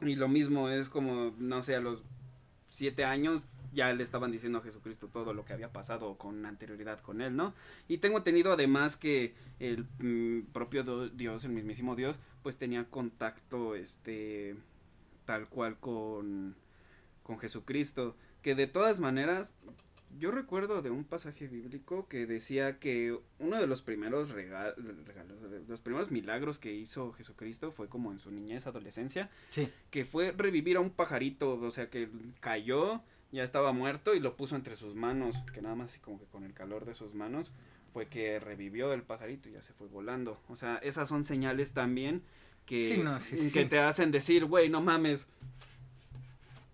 y 0.00 0.14
lo 0.16 0.28
mismo 0.28 0.68
es 0.68 0.88
como, 0.88 1.34
no 1.38 1.62
sé, 1.62 1.76
a 1.76 1.80
los 1.80 2.02
siete 2.68 3.04
años 3.04 3.42
ya 3.74 3.92
le 3.92 4.02
estaban 4.02 4.30
diciendo 4.32 4.58
a 4.58 4.62
Jesucristo 4.62 5.08
todo 5.08 5.34
lo 5.34 5.44
que 5.44 5.52
había 5.52 5.72
pasado 5.72 6.16
con 6.16 6.46
anterioridad 6.46 7.00
con 7.00 7.20
él, 7.20 7.36
¿no? 7.36 7.54
Y 7.88 7.98
tengo 7.98 8.18
entendido 8.18 8.52
además 8.52 8.96
que 8.96 9.34
el 9.58 9.84
mm, 9.98 10.52
propio 10.52 11.08
Dios, 11.10 11.44
el 11.44 11.50
mismísimo 11.52 11.96
Dios, 11.96 12.18
pues 12.42 12.56
tenía 12.56 12.84
contacto, 12.84 13.74
este, 13.74 14.56
tal 15.24 15.48
cual 15.48 15.78
con, 15.78 16.54
con 17.22 17.38
Jesucristo, 17.38 18.16
que 18.42 18.54
de 18.54 18.66
todas 18.66 19.00
maneras, 19.00 19.54
yo 20.20 20.30
recuerdo 20.30 20.80
de 20.80 20.90
un 20.90 21.02
pasaje 21.02 21.48
bíblico 21.48 22.06
que 22.08 22.26
decía 22.26 22.78
que 22.78 23.18
uno 23.40 23.58
de 23.58 23.66
los 23.66 23.82
primeros 23.82 24.30
rega- 24.30 24.74
regalos, 25.04 25.38
los 25.66 25.80
primeros 25.80 26.12
milagros 26.12 26.60
que 26.60 26.72
hizo 26.72 27.12
Jesucristo 27.14 27.72
fue 27.72 27.88
como 27.88 28.12
en 28.12 28.20
su 28.20 28.30
niñez, 28.30 28.66
adolescencia, 28.68 29.28
Sí. 29.50 29.68
que 29.90 30.04
fue 30.04 30.30
revivir 30.30 30.76
a 30.76 30.80
un 30.80 30.90
pajarito, 30.90 31.54
o 31.58 31.70
sea, 31.72 31.90
que 31.90 32.08
cayó, 32.38 33.02
ya 33.34 33.42
estaba 33.44 33.72
muerto 33.72 34.14
y 34.14 34.20
lo 34.20 34.36
puso 34.36 34.56
entre 34.56 34.76
sus 34.76 34.94
manos, 34.94 35.36
que 35.52 35.60
nada 35.60 35.74
más 35.74 35.90
así 35.90 35.98
como 36.00 36.18
que 36.18 36.24
con 36.26 36.44
el 36.44 36.54
calor 36.54 36.84
de 36.86 36.94
sus 36.94 37.14
manos 37.14 37.52
fue 37.92 38.06
que 38.06 38.40
revivió 38.40 38.92
el 38.92 39.02
pajarito 39.02 39.48
y 39.48 39.52
ya 39.52 39.62
se 39.62 39.72
fue 39.74 39.86
volando. 39.88 40.40
O 40.48 40.56
sea, 40.56 40.76
esas 40.82 41.08
son 41.08 41.24
señales 41.24 41.72
también 41.74 42.22
que, 42.66 42.88
Sí, 42.94 42.98
no, 43.02 43.20
sí, 43.20 43.36
que 43.52 43.62
sí. 43.64 43.68
te 43.68 43.78
hacen 43.80 44.10
decir, 44.10 44.46
güey, 44.46 44.68
no 44.70 44.80
mames. 44.80 45.26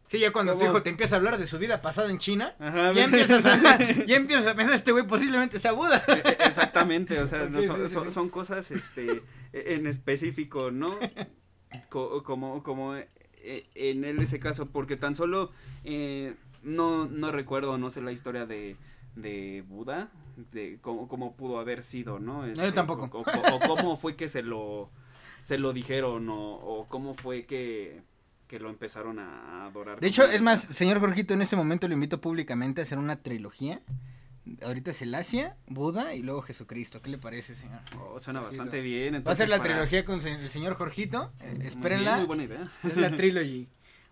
Sí, 0.08 0.18
ya 0.18 0.32
cuando 0.32 0.54
tu 0.54 0.58
¿Cómo? 0.60 0.70
hijo 0.72 0.82
te 0.82 0.90
empieza 0.90 1.14
a 1.14 1.18
hablar 1.18 1.38
de 1.38 1.46
su 1.46 1.56
vida 1.58 1.82
pasada 1.82 2.10
en 2.10 2.18
China, 2.18 2.54
Ajá, 2.58 2.92
ya 2.92 3.04
empiezas 3.04 3.44
a, 3.46 3.78
ya 4.06 4.16
empiezas 4.16 4.46
a 4.48 4.54
pensar, 4.56 4.74
este 4.74 4.90
güey 4.92 5.06
posiblemente 5.06 5.58
sea 5.60 5.70
Buda. 5.72 6.02
E- 6.08 6.12
e- 6.28 6.46
Exactamente, 6.46 7.20
o 7.20 7.26
sea, 7.26 7.44
no, 7.48 7.62
son, 8.10 8.28
cosas 8.28 8.70
este 8.72 9.22
e- 9.52 9.74
en 9.74 9.86
específico, 9.86 10.70
¿no? 10.72 10.98
Co- 11.88 12.24
como 12.24 12.62
como 12.64 12.94
en 12.94 14.20
ese 14.20 14.40
caso, 14.40 14.66
porque 14.70 14.96
tan 14.96 15.14
solo 15.14 15.52
eh, 15.84 16.34
no 16.62 17.06
no 17.06 17.32
recuerdo, 17.32 17.78
no 17.78 17.90
sé 17.90 18.00
la 18.02 18.12
historia 18.12 18.46
de 18.46 18.76
de 19.16 19.64
Buda, 19.68 20.08
de 20.52 20.78
cómo, 20.80 21.08
cómo 21.08 21.34
pudo 21.34 21.58
haber 21.58 21.82
sido, 21.82 22.18
¿no? 22.20 22.44
Este, 22.46 22.70
tampoco. 22.72 23.10
O, 23.12 23.20
o- 23.22 23.56
o 23.56 23.60
cómo 23.60 23.96
fue 23.96 24.14
que 24.16 24.28
se 24.28 24.42
lo 24.42 24.90
se 25.40 25.58
lo 25.58 25.72
dijeron 25.72 26.28
o, 26.28 26.54
o 26.54 26.86
cómo 26.86 27.14
fue 27.14 27.44
que 27.46 28.02
que 28.46 28.58
lo 28.58 28.68
empezaron 28.68 29.18
a 29.20 29.66
adorar. 29.66 30.00
De 30.00 30.08
hecho, 30.08 30.24
es 30.24 30.42
más, 30.42 30.60
señor 30.60 30.98
Jorgito, 31.00 31.34
en 31.34 31.42
este 31.42 31.54
momento 31.56 31.86
lo 31.86 31.94
invito 31.94 32.20
públicamente 32.20 32.80
a 32.80 32.82
hacer 32.82 32.98
una 32.98 33.16
trilogía. 33.22 33.80
Ahorita 34.64 34.90
es 34.90 35.02
el 35.02 35.14
Asia, 35.14 35.56
Buda 35.68 36.14
y 36.16 36.22
luego 36.22 36.42
Jesucristo. 36.42 37.00
¿Qué 37.00 37.10
le 37.10 37.18
parece, 37.18 37.54
señor? 37.54 37.78
Oh, 38.00 38.18
suena 38.18 38.40
bastante 38.40 38.80
bien. 38.80 39.22
Va 39.24 39.32
a 39.32 39.34
ser 39.36 39.48
la 39.48 39.58
para- 39.58 39.70
trilogía 39.74 40.04
con 40.04 40.20
el 40.26 40.48
señor 40.48 40.74
Jorgito. 40.74 41.30
eh, 41.40 41.44
Muy 41.46 41.54
bien, 41.58 41.66
espérenla. 41.68 42.16
Muy 42.18 42.26
buena 42.26 42.44
idea. 42.44 42.68
Es 42.82 42.96
la 42.96 43.10
trilogy. 43.16 43.68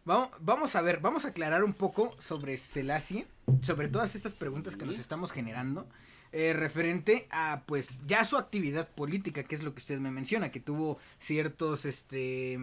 Vamos, 0.08 0.30
vamos 0.40 0.74
a 0.74 0.80
ver, 0.80 1.00
vamos 1.00 1.26
a 1.26 1.28
aclarar 1.28 1.62
un 1.62 1.74
poco 1.74 2.16
sobre 2.18 2.56
Selassie, 2.56 3.26
sobre 3.60 3.88
todas 3.88 4.14
estas 4.14 4.32
preguntas 4.32 4.74
que 4.74 4.86
nos 4.86 4.98
estamos 4.98 5.32
generando, 5.32 5.86
eh, 6.32 6.54
referente 6.54 7.28
a, 7.30 7.64
pues, 7.66 8.00
ya 8.06 8.24
su 8.24 8.38
actividad 8.38 8.88
política, 8.88 9.42
que 9.42 9.54
es 9.54 9.62
lo 9.62 9.74
que 9.74 9.80
usted 9.80 10.00
me 10.00 10.10
menciona, 10.10 10.50
que 10.50 10.60
tuvo 10.60 10.96
ciertos, 11.18 11.84
este, 11.84 12.58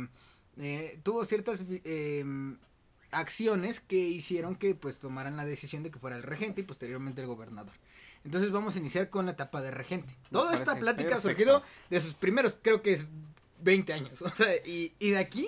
eh, 0.57 0.99
tuvo 1.03 1.23
ciertas 1.23 1.59
eh, 1.69 2.25
acciones 3.11 3.79
que 3.79 3.97
hicieron 3.97 4.55
que, 4.55 4.73
pues, 4.73 4.97
tomaran 4.97 5.37
la 5.37 5.45
decisión 5.45 5.83
de 5.83 5.91
que 5.91 5.99
fuera 5.99 6.17
el 6.17 6.23
regente 6.23 6.61
y 6.61 6.63
posteriormente 6.63 7.21
el 7.21 7.27
gobernador. 7.27 7.75
Entonces 8.23 8.49
vamos 8.49 8.75
a 8.75 8.79
iniciar 8.79 9.11
con 9.11 9.27
la 9.27 9.33
etapa 9.33 9.61
de 9.61 9.69
regente. 9.69 10.15
Me 10.31 10.39
Toda 10.39 10.55
esta 10.55 10.79
plática 10.79 11.17
ha 11.17 11.21
surgido 11.21 11.61
de 11.91 12.01
sus 12.01 12.15
primeros, 12.15 12.57
creo 12.59 12.81
que 12.81 12.93
es 12.93 13.09
20 13.61 13.93
años. 13.93 14.21
O 14.23 14.33
sea, 14.33 14.51
y, 14.65 14.93
y 14.97 15.11
de 15.11 15.19
aquí 15.19 15.47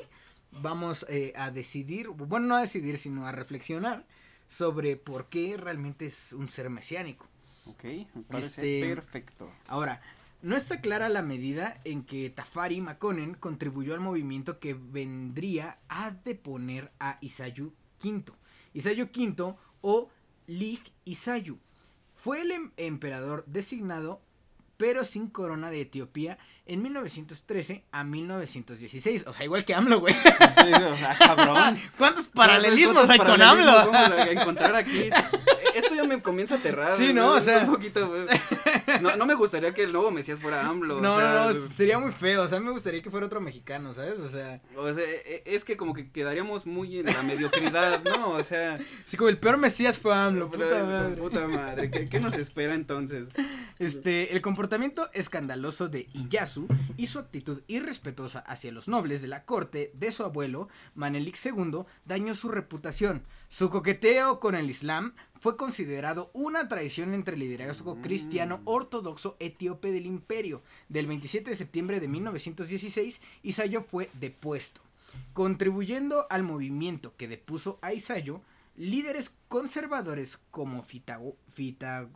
vamos 0.61 1.05
eh, 1.09 1.33
a 1.35 1.51
decidir, 1.51 2.09
bueno, 2.09 2.47
no 2.47 2.55
a 2.55 2.61
decidir, 2.61 2.97
sino 2.97 3.25
a 3.27 3.31
reflexionar 3.31 4.05
sobre 4.47 4.95
por 4.95 5.27
qué 5.29 5.57
realmente 5.57 6.05
es 6.05 6.33
un 6.33 6.49
ser 6.49 6.69
mesiánico. 6.69 7.27
Ok, 7.65 7.83
me 7.83 8.21
parece 8.27 8.47
Este- 8.81 8.95
perfecto. 8.95 9.51
Ahora, 9.67 10.01
no 10.41 10.55
está 10.55 10.79
clara 10.81 11.09
la 11.09 11.21
medida 11.21 11.81
en 11.83 12.03
que 12.03 12.29
Tafari 12.29 12.79
Makonnen 12.79 13.33
contribuyó 13.33 13.93
al 13.93 13.99
movimiento 13.99 14.59
que 14.59 14.73
vendría 14.73 15.79
a 15.89 16.11
deponer 16.11 16.91
a 16.99 17.17
Isayu 17.21 17.73
V. 18.03 18.23
Isayu 18.73 19.05
V 19.13 19.55
o 19.81 20.09
Lig 20.45 20.81
Isayu 21.05 21.59
fue 22.13 22.41
el 22.41 22.51
em- 22.51 22.71
emperador 22.77 23.43
designado 23.47 24.21
pero 24.78 25.03
sin 25.05 25.28
corona 25.28 25.71
de 25.71 25.82
Etiopía 25.82 26.38
en 26.65 26.82
1913 26.84 27.84
a 27.91 28.03
1916. 28.03 29.25
O 29.28 29.34
sea, 29.34 29.43
igual 29.45 29.65
que 29.65 29.73
AMLO, 29.75 29.99
güey. 29.99 30.13
O 30.13 30.97
sea, 30.97 31.17
cabrón. 31.17 31.78
¿Cuántos 31.97 32.28
paralelismos 32.28 32.93
¿Cuántos 33.05 33.09
hay 33.11 33.19
con 33.19 33.41
AMLO? 33.41 33.91
Vamos 33.91 33.95
a 33.95 34.32
encontrar 34.32 34.75
aquí. 34.75 35.09
Esto 35.73 35.95
ya 35.95 36.03
me 36.03 36.21
comienza 36.21 36.55
a 36.55 36.57
aterrar. 36.57 36.95
Sí, 36.95 37.13
¿no? 37.13 37.34
O 37.34 37.41
sea- 37.41 37.59
Un 37.59 37.71
poquito, 37.71 38.07
güey. 38.07 38.25
No, 39.01 39.15
no 39.15 39.25
me 39.25 39.34
gustaría 39.36 39.73
que 39.73 39.84
el 39.84 39.93
nuevo 39.93 40.11
Mesías 40.11 40.39
fuera 40.41 40.65
AMLO. 40.67 41.01
No, 41.01 41.15
o 41.15 41.19
sea, 41.19 41.34
no, 41.34 41.53
no, 41.53 41.59
sería 41.67 41.99
muy 41.99 42.11
feo. 42.11 42.43
O 42.43 42.47
sea, 42.47 42.59
me 42.59 42.71
gustaría 42.71 43.01
que 43.01 43.09
fuera 43.09 43.25
otro 43.25 43.41
mexicano, 43.41 43.93
¿sabes? 43.93 44.19
O 44.19 44.30
sea, 44.30 44.61
o 44.75 44.93
sea, 44.93 45.03
e- 45.03 45.43
es 45.45 45.63
que 45.63 45.78
como 45.78 45.93
que 45.93 46.11
quedaríamos 46.11 46.65
muy 46.65 46.99
en 46.99 47.05
la 47.07 47.21
mediocridad, 47.23 48.03
¿no? 48.03 48.30
O 48.32 48.43
sea, 48.43 48.80
así 49.05 49.17
como 49.17 49.30
el 49.30 49.38
peor 49.39 49.57
Mesías 49.57 49.99
fue 49.99 50.15
AMLO, 50.15 50.49
puta 50.49 50.65
pero- 50.69 50.86
madre. 50.86 51.15
puta 51.15 51.47
madre. 51.47 51.91
¿Qué, 51.91 52.09
qué 52.09 52.19
nos 52.19 52.36
espera 52.36 52.73
entonces? 52.75 53.28
Este, 53.80 54.34
el 54.34 54.41
comportamiento 54.41 55.09
escandaloso 55.13 55.88
de 55.88 56.07
Iyasu 56.13 56.67
y 56.97 57.07
su 57.07 57.19
actitud 57.19 57.61
irrespetuosa 57.67 58.39
hacia 58.39 58.71
los 58.71 58.88
nobles 58.88 59.21
de 59.21 59.28
la 59.28 59.43
corte 59.45 59.91
de 59.93 60.11
su 60.11 60.23
abuelo, 60.23 60.67
Manelik 60.95 61.38
II, 61.45 61.82
dañó 62.05 62.34
su 62.34 62.49
reputación. 62.49 63.23
Su 63.49 63.69
coqueteo 63.69 64.39
con 64.39 64.55
el 64.55 64.69
Islam 64.69 65.13
fue 65.39 65.57
considerado 65.57 66.29
una 66.33 66.67
traición 66.67 67.13
entre 67.13 67.33
el 67.35 67.39
liderazgo 67.41 67.95
Mm. 67.95 68.01
cristiano 68.01 68.61
ortodoxo 68.65 69.35
etíope 69.39 69.91
del 69.91 70.05
imperio. 70.05 70.61
Del 70.89 71.07
27 71.07 71.49
de 71.49 71.55
septiembre 71.55 71.99
de 71.99 72.07
1916, 72.07 73.21
Isayo 73.43 73.83
fue 73.83 74.09
depuesto. 74.19 74.81
Contribuyendo 75.33 76.27
al 76.29 76.43
movimiento 76.43 77.13
que 77.17 77.27
depuso 77.27 77.79
a 77.81 77.93
Isayo, 77.93 78.41
Líderes 78.79 79.31
conservadores 79.47 80.38
como 80.51 80.83
Fitago, 80.83 81.35
Fita, 81.51 82.07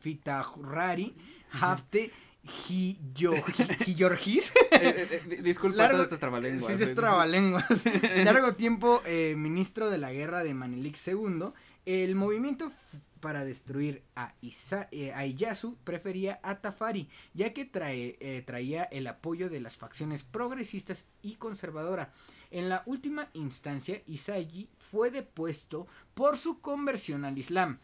Fitahurari, 0.00 1.14
Hafte, 1.60 2.10
Giorgis. 3.14 4.52
Eh, 4.72 4.72
eh, 4.72 5.22
eh, 5.30 5.42
disculpa 5.42 5.76
Largo- 5.78 5.92
todas 5.98 6.06
estas 6.06 6.20
trabalenguas. 6.20 6.76
Sí, 6.76 6.82
es 6.82 6.94
trabalenguas. 6.94 7.66
Largo 8.24 8.52
tiempo 8.52 9.00
eh, 9.06 9.34
ministro 9.36 9.90
de 9.90 9.98
la 9.98 10.12
guerra 10.12 10.42
de 10.42 10.54
Manelik 10.54 10.96
II, 11.06 11.52
el 11.86 12.14
movimiento 12.14 12.72
para 13.20 13.44
destruir 13.44 14.02
a, 14.16 14.34
Isa- 14.40 14.88
eh, 14.90 15.12
Iyasu 15.26 15.76
prefería 15.84 16.40
a 16.42 16.60
Tafari, 16.60 17.08
ya 17.34 17.52
que 17.52 17.70
trae- 17.70 18.16
eh, 18.20 18.42
traía 18.44 18.82
el 18.84 19.06
apoyo 19.06 19.48
de 19.48 19.60
las 19.60 19.76
facciones 19.76 20.24
progresistas 20.24 21.06
y 21.22 21.36
conservadora. 21.36 22.10
En 22.50 22.68
la 22.68 22.82
última 22.84 23.28
instancia, 23.34 24.02
Isayi 24.06 24.68
fue 24.78 25.10
depuesto 25.10 25.86
por 26.14 26.36
su 26.36 26.60
conversión 26.60 27.24
al 27.24 27.38
Islam. 27.38 27.78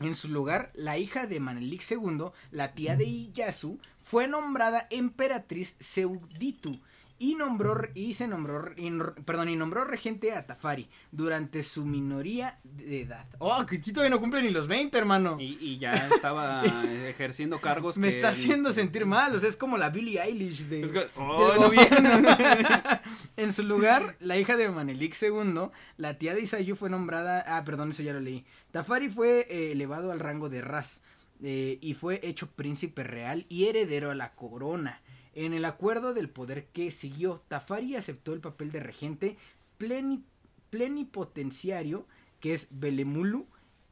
En 0.00 0.14
su 0.16 0.28
lugar, 0.28 0.70
la 0.74 0.98
hija 0.98 1.26
de 1.26 1.40
Manelik 1.40 1.82
II, 1.90 2.26
la 2.50 2.74
tía 2.74 2.96
de 2.96 3.04
Iyasu, 3.04 3.78
fue 4.02 4.28
nombrada 4.28 4.86
emperatriz 4.90 5.76
Seuditu 5.80 6.78
y 7.18 7.36
nombró 7.36 7.80
y 7.94 8.14
se 8.14 8.26
nombró 8.26 8.72
y 8.76 8.90
perdón 9.24 9.48
y 9.48 9.56
nombró 9.56 9.84
regente 9.84 10.32
a 10.32 10.46
Tafari 10.46 10.88
durante 11.12 11.62
su 11.62 11.84
minoría 11.84 12.58
de 12.64 13.02
edad. 13.02 13.26
Oh, 13.38 13.64
que 13.66 13.76
aquí 13.76 13.92
todavía 13.92 14.10
no 14.14 14.20
cumple 14.20 14.42
ni 14.42 14.50
los 14.50 14.66
20, 14.66 14.98
hermano. 14.98 15.36
Y, 15.40 15.56
y 15.60 15.78
ya 15.78 16.08
estaba 16.08 16.62
ejerciendo 17.08 17.60
cargos 17.60 17.98
Me 17.98 18.08
que- 18.10 18.16
está 18.16 18.30
haciendo 18.30 18.72
sentir 18.72 19.06
mal, 19.06 19.34
o 19.34 19.38
sea, 19.38 19.48
es 19.48 19.56
como 19.56 19.76
la 19.78 19.90
Billie 19.90 20.20
Eilish 20.20 20.66
de, 20.66 20.82
Es 20.82 20.92
que- 20.92 21.00
del 21.00 21.10
¡Oh, 21.16 21.52
no! 21.54 21.62
gobierno. 21.64 22.10
en 23.36 23.52
su 23.52 23.62
lugar, 23.62 24.16
la 24.20 24.36
hija 24.38 24.56
de 24.56 24.68
Manelik 24.70 25.16
II, 25.22 25.70
la 25.96 26.18
tía 26.18 26.34
de 26.34 26.42
Isayu 26.42 26.76
fue 26.76 26.90
nombrada, 26.90 27.44
ah, 27.46 27.64
perdón, 27.64 27.90
eso 27.90 28.02
ya 28.02 28.12
lo 28.12 28.20
leí. 28.20 28.44
Tafari 28.70 29.08
fue 29.08 29.46
eh, 29.48 29.72
elevado 29.72 30.10
al 30.12 30.20
rango 30.20 30.48
de 30.48 30.60
Ras 30.62 31.00
eh, 31.42 31.78
y 31.80 31.94
fue 31.94 32.20
hecho 32.22 32.48
príncipe 32.50 33.04
real 33.04 33.46
y 33.48 33.66
heredero 33.66 34.10
a 34.10 34.14
la 34.14 34.34
corona. 34.34 35.00
En 35.34 35.52
el 35.52 35.64
acuerdo 35.64 36.14
del 36.14 36.30
poder 36.30 36.66
que 36.66 36.90
siguió, 36.90 37.42
Tafari 37.48 37.96
aceptó 37.96 38.32
el 38.32 38.40
papel 38.40 38.70
de 38.70 38.80
regente 38.80 39.36
pleni- 39.78 40.22
plenipotenciario, 40.70 42.06
que 42.40 42.52
es 42.52 42.68
Belemulu 42.70 43.46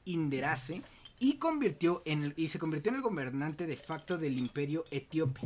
Inderase, 0.05 0.83
y 1.19 1.35
convirtió 1.35 2.03
en 2.05 2.35
y 2.37 2.49
se 2.49 2.59
convirtió 2.59 2.91
en 2.91 2.97
el 2.97 3.03
gobernante 3.03 3.67
de 3.67 3.77
facto 3.77 4.19
del 4.19 4.39
imperio 4.39 4.85
etíope. 4.91 5.41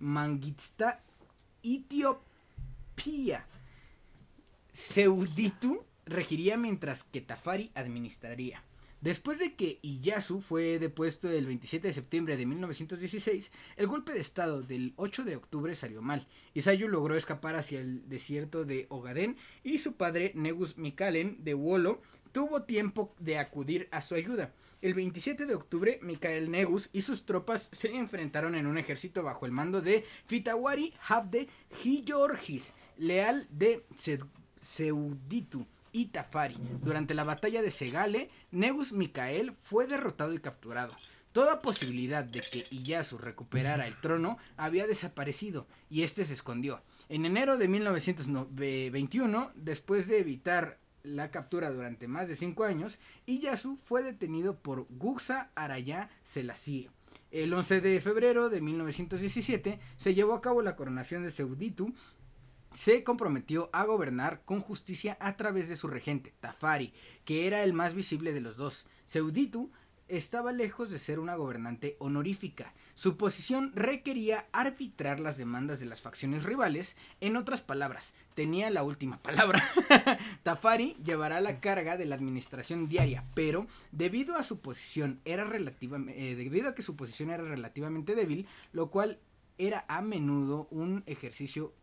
Mangista 0.00 1.00
Etiopía. 1.62 3.44
Seuditu 4.72 5.84
regiría 6.06 6.56
mientras 6.56 7.04
que 7.04 7.20
Tafari 7.20 7.70
administraría. 7.74 8.62
Después 9.00 9.38
de 9.38 9.54
que 9.54 9.78
Iyasu 9.80 10.42
fue 10.42 10.78
depuesto 10.78 11.30
el 11.30 11.46
27 11.46 11.88
de 11.88 11.94
septiembre 11.94 12.36
de 12.36 12.44
1916, 12.44 13.50
el 13.76 13.86
golpe 13.86 14.12
de 14.12 14.20
estado 14.20 14.60
del 14.60 14.92
8 14.96 15.24
de 15.24 15.36
octubre 15.36 15.74
salió 15.74 16.02
mal. 16.02 16.28
Isayu 16.52 16.86
logró 16.86 17.16
escapar 17.16 17.56
hacia 17.56 17.80
el 17.80 18.06
desierto 18.10 18.66
de 18.66 18.86
Ogaden 18.90 19.38
y 19.64 19.78
su 19.78 19.94
padre 19.94 20.32
Negus 20.34 20.76
Mikalen 20.76 21.42
de 21.42 21.54
Wolo 21.54 22.02
tuvo 22.32 22.64
tiempo 22.64 23.14
de 23.18 23.38
acudir 23.38 23.88
a 23.90 24.02
su 24.02 24.14
ayuda. 24.14 24.52
El 24.82 24.92
27 24.92 25.46
de 25.46 25.54
octubre, 25.54 25.98
Mikael 26.02 26.50
Negus 26.50 26.90
y 26.92 27.00
sus 27.00 27.24
tropas 27.24 27.70
se 27.72 27.94
enfrentaron 27.94 28.54
en 28.54 28.66
un 28.66 28.76
ejército 28.76 29.22
bajo 29.22 29.46
el 29.46 29.52
mando 29.52 29.80
de 29.80 30.04
Fitawari 30.26 30.92
Havde 31.08 31.48
Giorgis, 31.82 32.74
leal 32.98 33.46
de 33.50 33.84
Seuditu 34.60 35.66
y 35.92 36.06
Tafari. 36.06 36.56
Durante 36.82 37.14
la 37.14 37.24
batalla 37.24 37.62
de 37.62 37.70
Segale, 37.70 38.28
Negus 38.52 38.92
Mikael 38.92 39.52
fue 39.52 39.86
derrotado 39.86 40.34
y 40.34 40.38
capturado. 40.38 40.94
Toda 41.32 41.62
posibilidad 41.62 42.24
de 42.24 42.40
que 42.40 42.66
Iyasu 42.70 43.16
recuperara 43.16 43.86
el 43.86 44.00
trono 44.00 44.36
había 44.56 44.88
desaparecido 44.88 45.68
y 45.88 46.02
este 46.02 46.24
se 46.24 46.32
escondió. 46.32 46.82
En 47.08 47.24
enero 47.24 47.56
de 47.56 47.68
1921, 47.68 49.52
después 49.54 50.08
de 50.08 50.18
evitar 50.18 50.78
la 51.04 51.30
captura 51.30 51.70
durante 51.70 52.08
más 52.08 52.28
de 52.28 52.34
cinco 52.34 52.64
años, 52.64 52.98
Iyasu 53.26 53.76
fue 53.76 54.02
detenido 54.02 54.58
por 54.58 54.86
Guxa 54.90 55.50
Araya 55.54 56.10
Selassie. 56.24 56.90
El 57.30 57.54
11 57.54 57.80
de 57.80 58.00
febrero 58.00 58.48
de 58.48 58.60
1917 58.60 59.78
se 59.96 60.14
llevó 60.14 60.34
a 60.34 60.40
cabo 60.40 60.62
la 60.62 60.74
coronación 60.74 61.22
de 61.22 61.30
Seuditu. 61.30 61.94
Se 62.72 63.04
comprometió 63.04 63.70
a 63.72 63.84
gobernar 63.84 64.42
con 64.44 64.60
justicia 64.60 65.16
a 65.20 65.36
través 65.36 65.68
de 65.68 65.76
su 65.76 65.86
regente, 65.86 66.34
Tafari, 66.40 66.92
que 67.30 67.46
era 67.46 67.62
el 67.62 67.74
más 67.74 67.94
visible 67.94 68.32
de 68.32 68.40
los 68.40 68.56
dos. 68.56 68.86
Seuditu 69.06 69.70
estaba 70.08 70.50
lejos 70.50 70.90
de 70.90 70.98
ser 70.98 71.20
una 71.20 71.36
gobernante 71.36 71.94
honorífica. 72.00 72.74
Su 72.94 73.16
posición 73.16 73.70
requería 73.76 74.48
arbitrar 74.50 75.20
las 75.20 75.36
demandas 75.36 75.78
de 75.78 75.86
las 75.86 76.00
facciones 76.00 76.42
rivales. 76.42 76.96
En 77.20 77.36
otras 77.36 77.62
palabras, 77.62 78.14
tenía 78.34 78.68
la 78.68 78.82
última 78.82 79.22
palabra. 79.22 79.62
Tafari 80.42 80.96
llevará 81.04 81.40
la 81.40 81.60
carga 81.60 81.96
de 81.96 82.06
la 82.06 82.16
administración 82.16 82.88
diaria, 82.88 83.24
pero 83.36 83.68
debido 83.92 84.34
a 84.34 84.42
su 84.42 84.58
posición 84.58 85.20
era 85.24 85.44
eh, 85.44 86.34
debido 86.36 86.68
a 86.68 86.74
que 86.74 86.82
su 86.82 86.96
posición 86.96 87.30
era 87.30 87.44
relativamente 87.44 88.16
débil, 88.16 88.48
lo 88.72 88.90
cual 88.90 89.20
era 89.56 89.84
a 89.86 90.02
menudo 90.02 90.66
un 90.72 91.04
ejercicio 91.06 91.74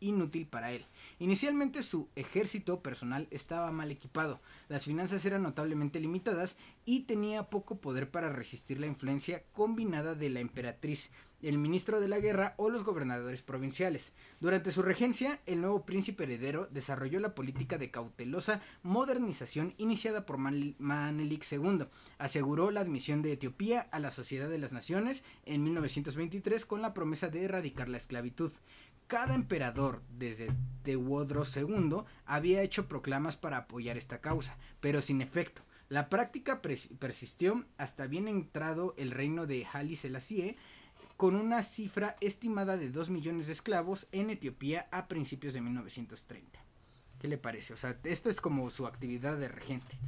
inútil 0.00 0.46
para 0.46 0.72
él. 0.72 0.84
Inicialmente 1.18 1.82
su 1.82 2.08
ejército 2.16 2.80
personal 2.80 3.26
estaba 3.30 3.70
mal 3.72 3.90
equipado, 3.90 4.40
las 4.68 4.84
finanzas 4.84 5.24
eran 5.24 5.42
notablemente 5.42 6.00
limitadas 6.00 6.56
y 6.86 7.00
tenía 7.00 7.44
poco 7.50 7.76
poder 7.80 8.10
para 8.10 8.30
resistir 8.30 8.78
la 8.80 8.86
influencia 8.86 9.42
combinada 9.52 10.14
de 10.14 10.28
la 10.30 10.40
emperatriz, 10.40 11.10
el 11.42 11.58
ministro 11.58 12.00
de 12.00 12.08
la 12.08 12.20
guerra 12.20 12.54
o 12.56 12.70
los 12.70 12.84
gobernadores 12.84 13.42
provinciales. 13.42 14.12
Durante 14.40 14.70
su 14.70 14.82
regencia, 14.82 15.40
el 15.46 15.60
nuevo 15.60 15.84
príncipe 15.84 16.24
heredero 16.24 16.68
desarrolló 16.70 17.20
la 17.20 17.34
política 17.34 17.76
de 17.76 17.90
cautelosa 17.90 18.62
modernización 18.82 19.74
iniciada 19.76 20.24
por 20.24 20.38
Man- 20.38 20.74
Manelik 20.78 21.44
II. 21.50 21.86
Aseguró 22.18 22.70
la 22.70 22.80
admisión 22.80 23.20
de 23.22 23.32
Etiopía 23.32 23.88
a 23.92 23.98
la 23.98 24.10
Sociedad 24.10 24.48
de 24.48 24.58
las 24.58 24.72
Naciones 24.72 25.24
en 25.44 25.62
1923 25.64 26.64
con 26.64 26.80
la 26.80 26.94
promesa 26.94 27.28
de 27.28 27.44
erradicar 27.44 27.88
la 27.88 27.98
esclavitud. 27.98 28.50
Cada 29.06 29.34
emperador, 29.34 30.02
desde 30.08 30.50
Teodoro 30.82 31.42
II, 31.44 32.04
había 32.24 32.62
hecho 32.62 32.88
proclamas 32.88 33.36
para 33.36 33.58
apoyar 33.58 33.96
esta 33.96 34.20
causa, 34.20 34.56
pero 34.80 35.00
sin 35.00 35.20
efecto. 35.20 35.62
La 35.88 36.08
práctica 36.08 36.62
persistió 36.62 37.66
hasta 37.76 38.06
bien 38.06 38.28
entrado 38.28 38.94
el 38.96 39.10
reino 39.10 39.46
de 39.46 39.66
Haile 39.72 39.96
Selassie, 39.96 40.56
con 41.16 41.36
una 41.36 41.62
cifra 41.62 42.14
estimada 42.20 42.76
de 42.76 42.90
2 42.90 43.10
millones 43.10 43.46
de 43.46 43.52
esclavos 43.52 44.08
en 44.12 44.30
Etiopía 44.30 44.88
a 44.90 45.08
principios 45.08 45.52
de 45.54 45.60
1930. 45.60 46.58
¿Qué 47.18 47.28
le 47.28 47.38
parece? 47.38 47.74
O 47.74 47.76
sea, 47.76 47.98
esto 48.04 48.30
es 48.30 48.40
como 48.40 48.70
su 48.70 48.86
actividad 48.86 49.36
de 49.36 49.48
regente. 49.48 49.98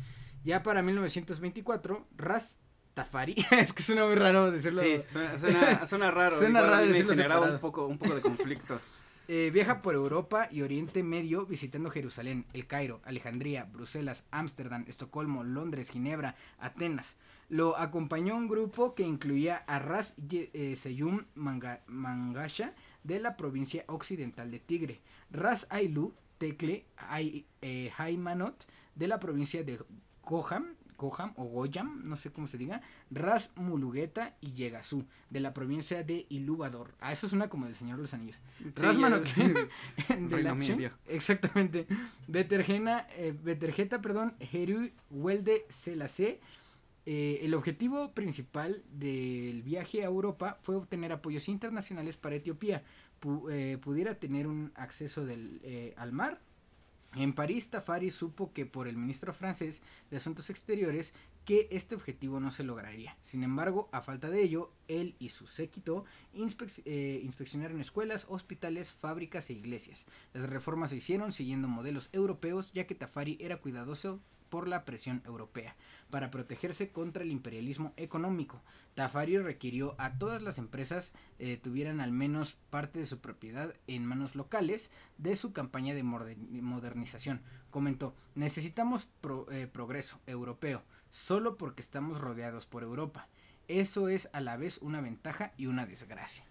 Ya 0.45 0.63
para 0.63 0.83
1924, 0.83 2.07
Ras 2.17 2.61
Tafari, 3.01 3.35
es 3.51 3.75
que 3.75 3.83
suena 3.83 4.07
muy 4.07 4.15
raro 4.15 4.51
decirlo. 4.51 4.83
Sí, 4.83 5.03
suena, 5.07 5.39
suena, 5.39 5.87
suena 5.87 6.11
raro. 6.11 6.39
Suena 6.39 6.61
igual 6.61 6.71
raro 6.73 6.87
me 6.87 6.93
generaba 6.95 7.15
separado. 7.35 7.53
un 7.55 7.61
poco, 7.61 7.87
un 7.87 7.99
poco 7.99 8.15
de 8.17 8.21
conflicto. 8.23 8.81
Eh, 9.29 9.51
viaja 9.53 9.81
por 9.81 9.97
Europa 9.97 10.47
y 10.53 10.63
Oriente 10.63 11.03
Medio 11.03 11.47
visitando 11.47 11.91
Jerusalén, 11.91 12.47
El 12.53 12.69
Cairo, 12.69 13.01
Alejandría, 13.05 13.65
Bruselas, 13.65 14.25
Ámsterdam, 14.31 14.85
Estocolmo, 14.87 15.43
Londres, 15.43 15.91
Ginebra, 15.91 16.37
Atenas. 16.61 17.17
Lo 17.49 17.77
acompañó 17.77 18.37
un 18.37 18.47
grupo 18.47 18.95
que 18.95 19.03
incluía 19.03 19.65
a 19.67 19.81
Ras 19.81 20.15
eh, 20.31 20.77
Seyum 20.77 21.25
Manga- 21.35 21.81
Mangasha 21.89 22.73
de 23.03 23.19
la 23.19 23.37
provincia 23.37 23.83
occidental 23.89 24.53
de 24.53 24.61
Tigre, 24.61 25.01
Ras 25.33 25.67
Ailu 25.71 26.15
Tekle 26.39 26.87
Ai- 26.97 27.47
eh, 27.63 27.91
de 28.95 29.09
la 29.09 29.19
provincia 29.19 29.65
de 29.65 29.81
Goham, 30.23 30.76
Goham 30.99 31.33
o 31.37 31.45
Goyam, 31.45 32.03
no 32.09 32.17
sé 32.17 32.31
cómo 32.33 32.47
se 32.49 32.59
diga, 32.59 32.81
Ras 33.11 33.51
Mulugeta 33.57 34.35
y 34.41 34.53
Yegasú 34.53 35.05
de 35.31 35.41
la 35.41 35.53
provincia 35.55 36.03
de 36.03 36.27
Ilúvador. 36.29 36.95
Ah, 37.01 37.13
eso 37.13 37.29
suena 37.29 37.49
como 37.49 37.67
del 37.67 37.75
Señor 37.75 37.97
de 37.97 38.03
los 38.03 38.15
Anillos. 38.15 38.41
Sí, 38.59 38.65
Ras 38.83 38.97
es- 38.97 39.01
de 40.31 40.43
la. 40.43 40.55
Exactamente. 41.09 41.87
Betergena, 42.29 43.07
eh, 43.17 43.35
Betergeta, 43.43 44.01
perdón, 44.01 44.35
Heru 44.53 44.91
Welde 45.11 45.65
Selassie. 45.69 46.41
Eh, 47.09 47.39
el 47.43 47.55
objetivo 47.55 48.13
principal 48.15 48.83
del 48.91 49.63
viaje 49.63 50.03
a 50.03 50.07
Europa 50.07 50.59
fue 50.63 50.75
obtener 50.75 51.13
apoyos 51.13 51.49
internacionales 51.49 52.17
para 52.17 52.35
Etiopía. 52.35 52.83
Pu- 53.23 53.49
eh, 53.51 53.79
pudiera 53.79 54.17
tener 54.17 54.47
un 54.49 54.73
acceso 54.75 55.25
del, 55.25 55.61
eh, 55.63 55.95
al 55.97 56.13
mar. 56.13 56.41
En 57.15 57.33
París, 57.33 57.71
Tafari 57.71 58.11
supo 58.11 58.53
que 58.53 58.67
por 58.67 58.89
el 58.89 58.97
ministro 58.97 59.33
francés 59.33 59.83
de 60.11 60.19
Asuntos 60.19 60.51
Exteriores 60.51 61.15
que 61.47 61.69
este 61.71 61.95
objetivo 61.95 62.41
no 62.41 62.51
se 62.51 62.65
lograría. 62.65 63.17
Sin 63.23 63.45
embargo, 63.45 63.89
a 63.93 64.03
falta 64.03 64.29
de 64.29 64.43
ello, 64.43 64.73
él 64.89 65.15
y 65.21 65.29
su 65.29 65.47
séquito 65.47 66.05
eh, 66.85 67.21
inspeccionaron 67.23 67.81
escuelas, 67.81 68.27
hospitales, 68.29 68.93
fábricas 68.93 69.49
e 69.49 69.55
iglesias. 69.55 70.07
Las 70.35 70.51
reformas 70.51 70.91
se 70.91 70.97
hicieron 70.97 71.31
siguiendo 71.31 71.69
modelos 71.69 72.11
europeos, 72.13 72.73
ya 72.73 72.87
que 72.87 72.97
Tafari 72.97 73.39
era 73.41 73.59
cuidadoso 73.59 74.21
por 74.49 74.69
la 74.69 74.85
presión 74.85 75.23
europea 75.27 75.77
para 76.11 76.31
protegerse 76.31 76.91
contra 76.91 77.23
el 77.23 77.31
imperialismo 77.31 77.93
económico. 77.97 78.63
Tafari 78.95 79.39
requirió 79.39 79.95
a 79.99 80.19
todas 80.19 80.43
las 80.43 80.59
empresas 80.59 81.13
eh, 81.39 81.57
tuvieran 81.57 82.01
al 82.01 82.13
menos 82.13 82.57
parte 82.71 82.99
de 82.99 83.07
su 83.07 83.21
propiedad 83.21 83.75
en 83.87 84.07
manos 84.07 84.35
locales 84.35 84.91
de 85.19 85.37
su 85.37 85.53
campaña 85.53 85.95
de 85.95 86.03
modernización. 86.03 87.43
Comentó, 87.71 88.15
necesitamos 88.35 89.09
eh, 89.51 89.67
progreso 89.71 90.21
europeo, 90.27 90.83
solo 91.11 91.57
porque 91.57 91.83
estamos 91.83 92.21
rodeados 92.21 92.67
por 92.67 92.83
Europa. 92.83 93.29
Eso 93.69 94.09
es 94.09 94.31
a 94.33 94.41
la 94.41 94.57
vez 94.57 94.79
una 94.79 95.01
ventaja 95.01 95.53
y 95.57 95.67
una 95.67 95.87
desgracia. 95.87 96.45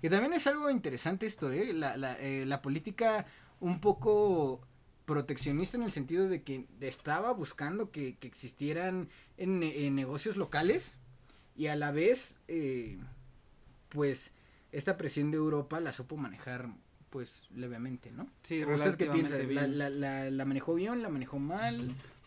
Que 0.00 0.10
también 0.10 0.34
es 0.34 0.46
algo 0.46 0.68
interesante 0.68 1.26
esto, 1.26 1.50
¿eh? 1.50 1.72
La, 1.72 1.94
eh, 2.20 2.44
la 2.44 2.60
política 2.60 3.24
un 3.60 3.80
poco 3.80 4.60
proteccionista 5.04 5.76
en 5.76 5.82
el 5.82 5.92
sentido 5.92 6.28
de 6.28 6.42
que 6.42 6.66
estaba 6.80 7.32
buscando 7.32 7.90
que, 7.90 8.16
que 8.16 8.28
existieran 8.28 9.08
en, 9.36 9.62
en, 9.62 9.94
negocios 9.94 10.36
locales 10.36 10.96
y 11.56 11.66
a 11.66 11.76
la 11.76 11.90
vez, 11.90 12.38
eh, 12.48 12.98
pues, 13.88 14.32
esta 14.70 14.96
presión 14.96 15.30
de 15.30 15.36
Europa 15.36 15.80
la 15.80 15.92
supo 15.92 16.16
manejar 16.16 16.68
pues 17.10 17.42
levemente, 17.54 18.10
¿no? 18.10 18.26
Sí, 18.42 18.64
¿Usted 18.64 18.96
qué 18.96 19.06
piensa? 19.06 19.36
¿La, 19.36 19.66
la, 19.66 19.90
la, 19.90 20.30
la 20.30 20.44
manejó 20.46 20.74
bien? 20.74 21.02
¿La 21.02 21.10
manejó 21.10 21.38
mal? 21.38 21.78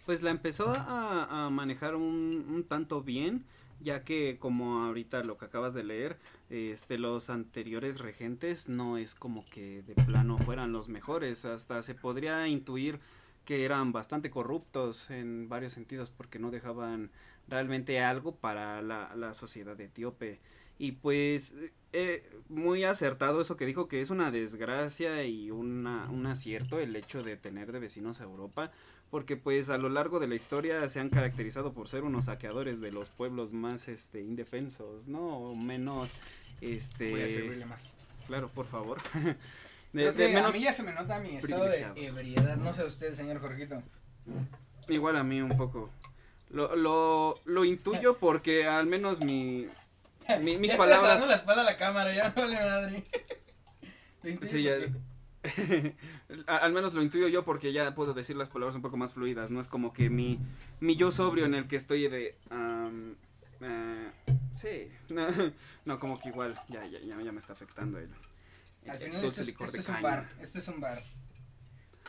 Pues 0.06 0.22
la 0.22 0.30
empezó 0.30 0.70
a, 0.70 1.46
a 1.46 1.50
manejar 1.50 1.96
un, 1.96 2.46
un 2.48 2.64
tanto 2.66 3.02
bien 3.02 3.46
ya 3.86 4.04
que 4.04 4.38
como 4.40 4.84
ahorita 4.84 5.24
lo 5.24 5.38
que 5.38 5.46
acabas 5.46 5.74
de 5.74 5.84
leer, 5.84 6.18
este 6.50 6.98
los 6.98 7.30
anteriores 7.30 8.00
regentes 8.00 8.68
no 8.68 8.98
es 8.98 9.16
como 9.16 9.46
que 9.46 9.84
de 9.84 9.94
plano 9.94 10.40
fueran 10.40 10.74
los 10.74 10.90
mejores, 10.90 11.46
hasta 11.46 11.82
se 11.84 11.94
podría 11.94 12.48
intuir 12.48 13.00
que 13.46 13.64
eran 13.64 13.92
bastante 13.92 14.32
corruptos 14.32 15.12
en 15.12 15.48
varios 15.48 15.74
sentidos 15.74 16.10
porque 16.10 16.40
no 16.40 16.50
dejaban 16.50 17.12
realmente 17.48 18.02
algo 18.02 18.36
para 18.36 18.82
la, 18.82 19.16
la 19.16 19.36
sociedad 19.36 19.80
etíope. 19.80 20.40
Y 20.78 20.94
pues 20.94 21.56
eh, 21.94 22.30
muy 22.50 22.84
acertado 22.84 23.40
eso 23.40 23.56
que 23.56 23.66
dijo 23.66 23.88
que 23.88 24.02
es 24.02 24.10
una 24.10 24.30
desgracia 24.30 25.24
y 25.24 25.52
una, 25.52 26.10
un 26.10 26.26
acierto 26.26 26.80
el 26.80 26.96
hecho 26.96 27.22
de 27.22 27.38
tener 27.38 27.72
de 27.72 27.80
vecinos 27.80 28.20
a 28.20 28.26
Europa, 28.26 28.72
porque 29.12 29.38
pues 29.38 29.70
a 29.70 29.78
lo 29.78 29.90
largo 29.90 30.20
de 30.20 30.28
la 30.28 30.36
historia 30.36 30.88
se 30.90 31.00
han 31.00 31.10
caracterizado 31.10 31.74
por 31.74 31.88
ser 31.88 32.04
unos 32.04 32.26
saqueadores 32.26 32.82
de 32.82 32.92
los 32.92 33.10
pueblos 33.10 33.54
más 33.54 33.88
este 33.88 34.22
indefensos, 34.22 35.08
¿no? 35.08 35.22
O 35.22 35.56
menos 35.56 36.12
este 36.62 37.10
Voy 37.10 37.22
a 37.22 37.30
servirle 37.30 37.66
más. 37.66 37.82
Claro, 38.28 38.50
por 38.50 38.66
favor. 38.66 38.98
de, 39.94 40.12
de 40.12 40.28
menos 40.30 40.54
a 40.54 40.58
mí 40.58 40.64
ya 40.64 40.74
se 40.74 40.84
me 40.84 40.92
nota 40.94 41.20
mi 41.20 41.38
estado 41.38 41.66
de 41.66 41.86
ebriedad, 42.06 42.58
no 42.58 42.74
sé 42.74 42.84
usted, 42.84 43.14
señor 43.14 43.40
Jorgito. 43.40 43.82
Igual 44.90 45.16
a 45.18 45.24
mí 45.24 45.42
un 45.42 45.56
poco. 45.56 45.90
Lo, 46.50 46.76
lo, 46.76 47.36
lo 47.46 47.66
intuyo 47.66 48.18
porque 48.20 48.68
al 48.68 48.86
menos 48.88 49.20
mi, 49.22 49.68
mi 50.42 50.58
mis 50.58 50.72
ya 50.72 50.78
palabras. 50.78 51.12
Dando 51.14 51.28
la 51.28 51.36
espalda 51.36 51.62
a 51.62 51.66
la 51.66 51.78
cámara, 51.78 52.14
ya 52.14 52.30
no 52.30 52.42
vale 52.42 52.56
madre. 52.56 53.04
Lo 54.24 54.30
intuyo 54.32 54.52
Sí, 54.52 54.64
ya- 54.64 54.74
porque- 54.80 54.92
al 56.48 56.74
menos 56.74 56.94
lo 56.94 57.02
intuyo 57.02 57.28
yo 57.28 57.44
porque 57.46 57.72
ya 57.74 57.94
puedo 57.96 58.14
decir 58.14 58.36
las 58.36 58.50
palabras 58.50 58.76
un 58.76 58.82
poco 58.82 58.98
más 58.98 59.14
fluidas, 59.14 59.52
no 59.52 59.60
es 59.60 59.68
como 59.68 59.94
que 59.94 60.10
mi, 60.10 60.40
mi 60.80 60.96
yo 60.96 61.12
sobrio 61.12 61.46
en 61.46 61.54
el 61.56 61.68
que 61.68 61.76
estoy 61.76 62.08
de... 62.08 62.36
eh, 63.62 64.12
sí, 64.54 64.92
no, 65.10 65.28
no, 65.86 66.00
como 66.00 66.20
que 66.20 66.30
igual 66.30 66.60
ya, 66.70 66.86
ya, 66.86 67.00
ya, 67.00 67.22
ya 67.22 67.32
me 67.32 67.40
está 67.40 67.54
afectando 67.54 67.98
el, 68.00 68.10
el- 68.84 68.92
Al 68.92 69.00
final 69.00 69.24
esto 69.26 69.42
es, 69.42 69.48
esto 69.50 69.64
es 69.78 69.90
un 69.90 70.02
bar, 70.02 70.30
esto 70.42 70.60
es 70.60 70.68
un 70.68 70.80
bar. 70.80 71.02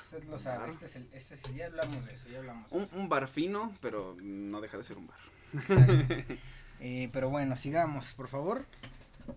Usted 0.04 0.22
lo 0.24 0.38
sabe, 0.38 0.58
Bar. 0.60 0.68
este 0.68 0.86
es 0.86 0.96
el, 0.96 1.08
este 1.12 1.34
es 1.34 1.44
el, 1.46 1.54
ya 1.56 1.66
hablamos 1.66 2.06
de 2.06 2.12
eso, 2.12 2.28
ya 2.28 2.38
hablamos 2.38 2.70
de 2.70 2.76
Un, 2.76 2.82
eso. 2.84 2.96
un 2.96 3.08
bar 3.08 3.26
fino, 3.26 3.74
pero 3.80 4.16
no 4.22 4.60
deja 4.60 4.76
de 4.76 4.82
ser 4.84 4.98
un 4.98 5.06
bar. 5.08 5.18
Exacto. 5.54 6.34
Eh, 6.78 7.08
pero 7.10 7.30
bueno, 7.30 7.56
sigamos, 7.56 8.12
por 8.12 8.28
favor. 8.28 8.66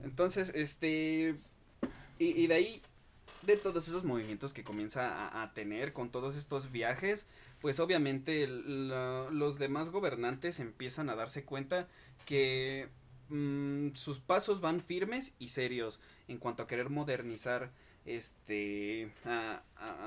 Entonces, 0.04 0.52
este. 0.56 1.40
Y, 2.20 2.26
y 2.44 2.48
de 2.48 2.54
ahí, 2.54 2.82
de 3.44 3.58
todos 3.58 3.88
esos 3.88 4.04
movimientos 4.04 4.54
que 4.54 4.64
comienza 4.64 5.42
a, 5.42 5.54
tener 5.54 5.94
con 5.94 6.10
todos 6.12 6.36
estos 6.36 6.72
viajes, 6.72 7.26
pues 7.62 7.80
obviamente 7.80 8.48
los 8.48 9.58
demás 9.60 9.90
gobernantes 9.90 10.60
empiezan 10.60 11.10
a 11.10 11.16
darse 11.16 11.44
cuenta 11.46 11.88
que 12.26 12.90
mm, 13.30 13.96
sus 13.96 14.20
pasos 14.20 14.62
van 14.62 14.82
firmes 14.82 15.36
y 15.40 15.50
serios 15.50 16.02
en 16.28 16.38
cuanto 16.38 16.64
a 16.64 16.68
querer 16.68 16.90
modernizar 16.90 17.72
este 18.06 19.12
a- 19.26 19.62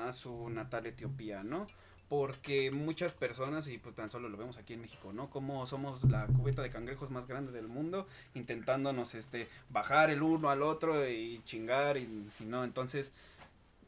a 0.07 0.11
su 0.13 0.49
natal 0.49 0.85
Etiopía, 0.85 1.43
¿no? 1.43 1.67
Porque 2.13 2.69
muchas 2.69 3.11
personas, 3.11 3.67
y 3.67 3.79
pues 3.79 3.95
tan 3.95 4.11
solo 4.11 4.29
lo 4.29 4.37
vemos 4.37 4.57
aquí 4.57 4.73
en 4.73 4.81
México, 4.81 5.11
¿no? 5.13 5.31
Como 5.31 5.65
somos 5.65 6.03
la 6.11 6.27
cubeta 6.27 6.61
de 6.61 6.69
cangrejos 6.69 7.09
más 7.09 7.25
grande 7.25 7.51
del 7.51 7.67
mundo, 7.67 8.05
intentándonos 8.35 9.15
este 9.15 9.47
bajar 9.71 10.11
el 10.11 10.21
uno 10.21 10.51
al 10.51 10.61
otro 10.61 11.09
y 11.09 11.41
chingar 11.43 11.97
y, 11.97 12.29
no 12.41 12.63
entonces 12.63 13.13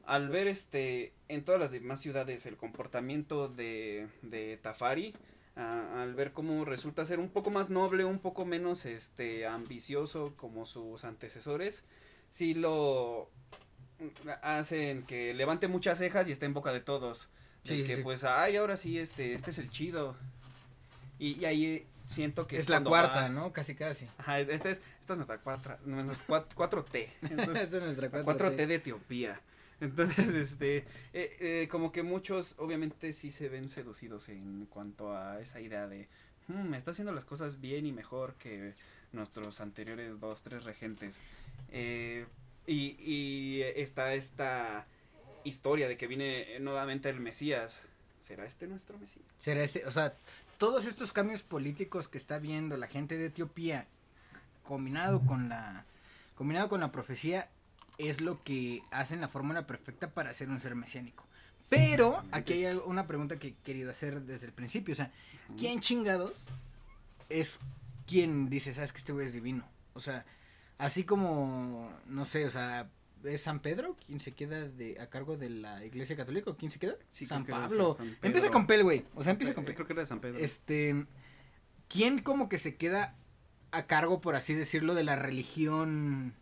al 0.08 0.30
ver 0.30 0.48
este 0.48 1.14
en 1.28 1.44
todas 1.44 1.62
las 1.62 1.72
demás 1.72 2.02
ciudades 2.02 2.48
el 2.48 2.58
comportamiento 2.58 3.48
de, 3.48 4.08
de 4.24 4.58
Tafari 4.58 5.14
al 5.56 6.16
ver 6.16 6.32
cómo 6.34 6.66
resulta 6.66 7.06
ser 7.06 7.20
un 7.20 7.30
poco 7.30 7.52
más 7.52 7.70
noble 7.70 8.06
un 8.06 8.18
poco 8.18 8.44
menos 8.44 8.88
este 8.88 9.46
ambicioso 9.46 10.34
como 10.36 10.66
sus 10.66 11.04
antecesores 11.04 11.84
sí 12.32 12.56
lo 12.56 13.30
hacen 14.42 15.04
que 15.04 15.36
levante 15.36 15.68
muchas 15.68 16.00
cejas 16.00 16.28
y 16.28 16.32
esté 16.32 16.48
en 16.48 16.56
boca 16.56 16.74
de 16.74 16.82
todos 16.82 17.30
Sí, 17.68 17.84
que 17.86 17.96
sí. 17.98 18.02
pues 18.04 18.24
ay 18.24 18.56
ahora 18.58 18.78
sí 18.78 18.98
este 19.00 19.34
este 19.34 19.50
es 19.52 19.58
el 19.58 19.70
chido 19.70 20.16
y, 21.20 21.40
y 21.40 21.46
ahí 21.46 21.86
siento 22.08 22.46
que 22.48 22.58
es 22.58 22.70
la 22.70 22.84
cuarta, 22.84 23.22
va- 23.22 23.30
¿no? 23.30 23.52
Casi, 23.54 23.74
casi. 23.76 24.08
Ajá, 24.18 24.40
es- 24.40 24.50
esta 24.50 24.70
es, 24.70 24.82
esta 25.02 25.14
es 25.14 25.18
nuestra 25.18 25.40
cuatro, 25.40 25.78
nuestra 25.86 26.48
4T. 26.50 27.08
Esta 27.24 27.62
es 27.64 27.72
nuestra 27.72 28.10
La 28.10 28.24
4T. 28.24 28.26
4T 28.26 28.66
de 28.68 28.76
Etiopía. 28.76 29.42
Entonces, 29.82 30.28
este, 30.36 30.78
eh, 31.14 31.38
eh, 31.40 31.68
como 31.72 31.92
que 31.92 32.04
muchos 32.04 32.56
obviamente 32.60 33.12
sí 33.14 33.32
se 33.32 33.50
ven 33.50 33.70
seducidos 33.70 34.30
en 34.30 34.68
cuanto 34.68 35.16
a 35.16 35.40
esa 35.42 35.60
idea 35.62 35.88
de, 35.88 36.08
"Hmm, 36.48 36.74
está 36.76 36.92
haciendo 36.92 37.12
las 37.14 37.26
cosas 37.26 37.60
bien 37.62 37.86
y 37.88 37.92
mejor 37.92 38.36
que 38.36 38.74
nuestros 39.12 39.60
anteriores 39.62 40.20
dos, 40.20 40.44
tres 40.44 40.64
regentes. 40.64 41.20
Eh, 41.72 42.26
y, 42.68 42.96
y 43.00 43.62
está 43.76 44.14
esta 44.14 44.86
historia 45.46 45.88
de 45.88 45.98
que 45.98 46.08
viene 46.08 46.60
nuevamente 46.60 47.10
el 47.10 47.20
Mesías. 47.20 47.82
¿Será 48.20 48.46
este 48.46 48.68
nuestro 48.68 48.98
Mesías? 48.98 49.26
Será 49.38 49.64
este, 49.64 49.86
o 49.86 49.92
sea, 49.92 50.14
todos 50.58 50.86
estos 50.86 51.14
cambios 51.14 51.44
políticos 51.44 52.08
que 52.08 52.18
está 52.18 52.40
viendo 52.40 52.76
la 52.78 52.88
gente 52.88 53.18
de 53.18 53.28
Etiopía 53.28 53.88
combinado 54.64 55.22
con 55.22 55.48
la 55.48 55.86
combinado 56.36 56.68
con 56.68 56.82
la 56.82 56.92
profecía 56.92 57.50
es 57.98 58.20
lo 58.20 58.38
que 58.38 58.82
hacen 58.92 59.22
la 59.22 59.30
fórmula 59.30 59.66
perfecta 59.68 60.10
para 60.10 60.34
ser 60.34 60.50
un 60.50 60.60
ser 60.60 60.76
mesiánico. 60.76 61.24
Pero 61.70 62.24
aquí 62.32 62.66
hay 62.66 62.78
una 62.86 63.08
pregunta 63.08 63.38
que 63.40 63.50
he 63.50 63.54
querido 63.64 63.92
hacer 63.92 64.22
desde 64.22 64.48
el 64.48 64.54
principio, 64.54 64.92
o 64.94 64.96
sea, 64.96 65.12
¿quién 65.58 65.80
chingados 65.80 66.46
es 67.30 67.60
quien 68.06 68.50
dice, 68.50 68.74
sabes 68.74 68.92
que 68.92 69.00
este 69.00 69.14
güey 69.14 69.26
es 69.26 69.34
divino? 69.34 69.66
O 69.94 70.00
sea, 70.00 70.26
así 70.78 71.04
como 71.04 71.92
no 72.06 72.26
sé, 72.26 72.46
o 72.46 72.52
sea, 72.52 72.90
¿es 73.26 73.42
San 73.42 73.60
Pedro 73.60 73.96
quien 74.06 74.20
se 74.20 74.32
queda 74.32 74.68
de 74.68 75.00
a 75.00 75.10
cargo 75.10 75.38
de 75.38 75.50
la 75.50 75.84
Iglesia 75.86 76.16
Católica 76.16 76.52
o 76.52 76.58
quién 76.58 76.72
se 76.72 76.80
queda? 76.80 76.96
Sí, 77.10 77.26
San 77.26 77.46
Pablo. 77.46 77.94
San. 77.94 78.16
Empieza 78.22 78.50
con 78.52 78.68
Pel, 78.68 78.84
güey. 78.84 79.06
O 79.16 79.24
sea, 79.24 79.32
empieza 79.32 79.54
con 79.54 79.64
Eh, 79.64 79.68
Pel. 79.68 79.76
Creo 79.76 79.88
que 79.88 79.94
era 79.94 80.02
de 80.02 80.06
San 80.08 80.20
Pedro. 80.22 80.38
Este, 80.40 81.06
¿quién 81.88 82.20
como 82.20 82.50
que 82.50 82.58
se 82.58 82.76
queda 82.76 83.16
a 83.72 83.88
cargo, 83.88 84.22
por 84.22 84.36
así 84.36 84.54
decirlo, 84.54 84.96
de 84.96 85.04
la 85.04 85.16
religión 85.16 86.34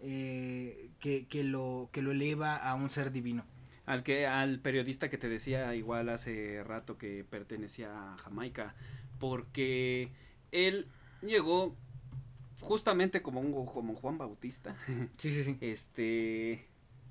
eh, 0.00 0.90
que, 1.00 1.26
que, 1.26 1.44
lo, 1.44 1.88
que 1.92 2.02
lo 2.02 2.12
eleva 2.12 2.56
a 2.56 2.74
un 2.74 2.90
ser 2.90 3.12
divino? 3.12 3.44
Al 3.84 4.02
que 4.02 4.26
al 4.26 4.60
periodista 4.60 5.10
que 5.10 5.18
te 5.18 5.28
decía 5.28 5.74
igual 5.74 6.08
hace 6.08 6.62
rato 6.64 6.98
que 6.98 7.24
pertenecía 7.24 8.12
a 8.12 8.16
Jamaica, 8.18 8.74
porque 9.18 10.10
él 10.52 10.86
llegó 11.20 11.76
justamente 12.62 13.20
como 13.22 13.40
un 13.40 13.66
como 13.66 13.94
Juan 13.94 14.16
Bautista, 14.18 14.74
Sí, 15.18 15.30
sí, 15.30 15.44
sí. 15.44 15.58
este 15.60 16.66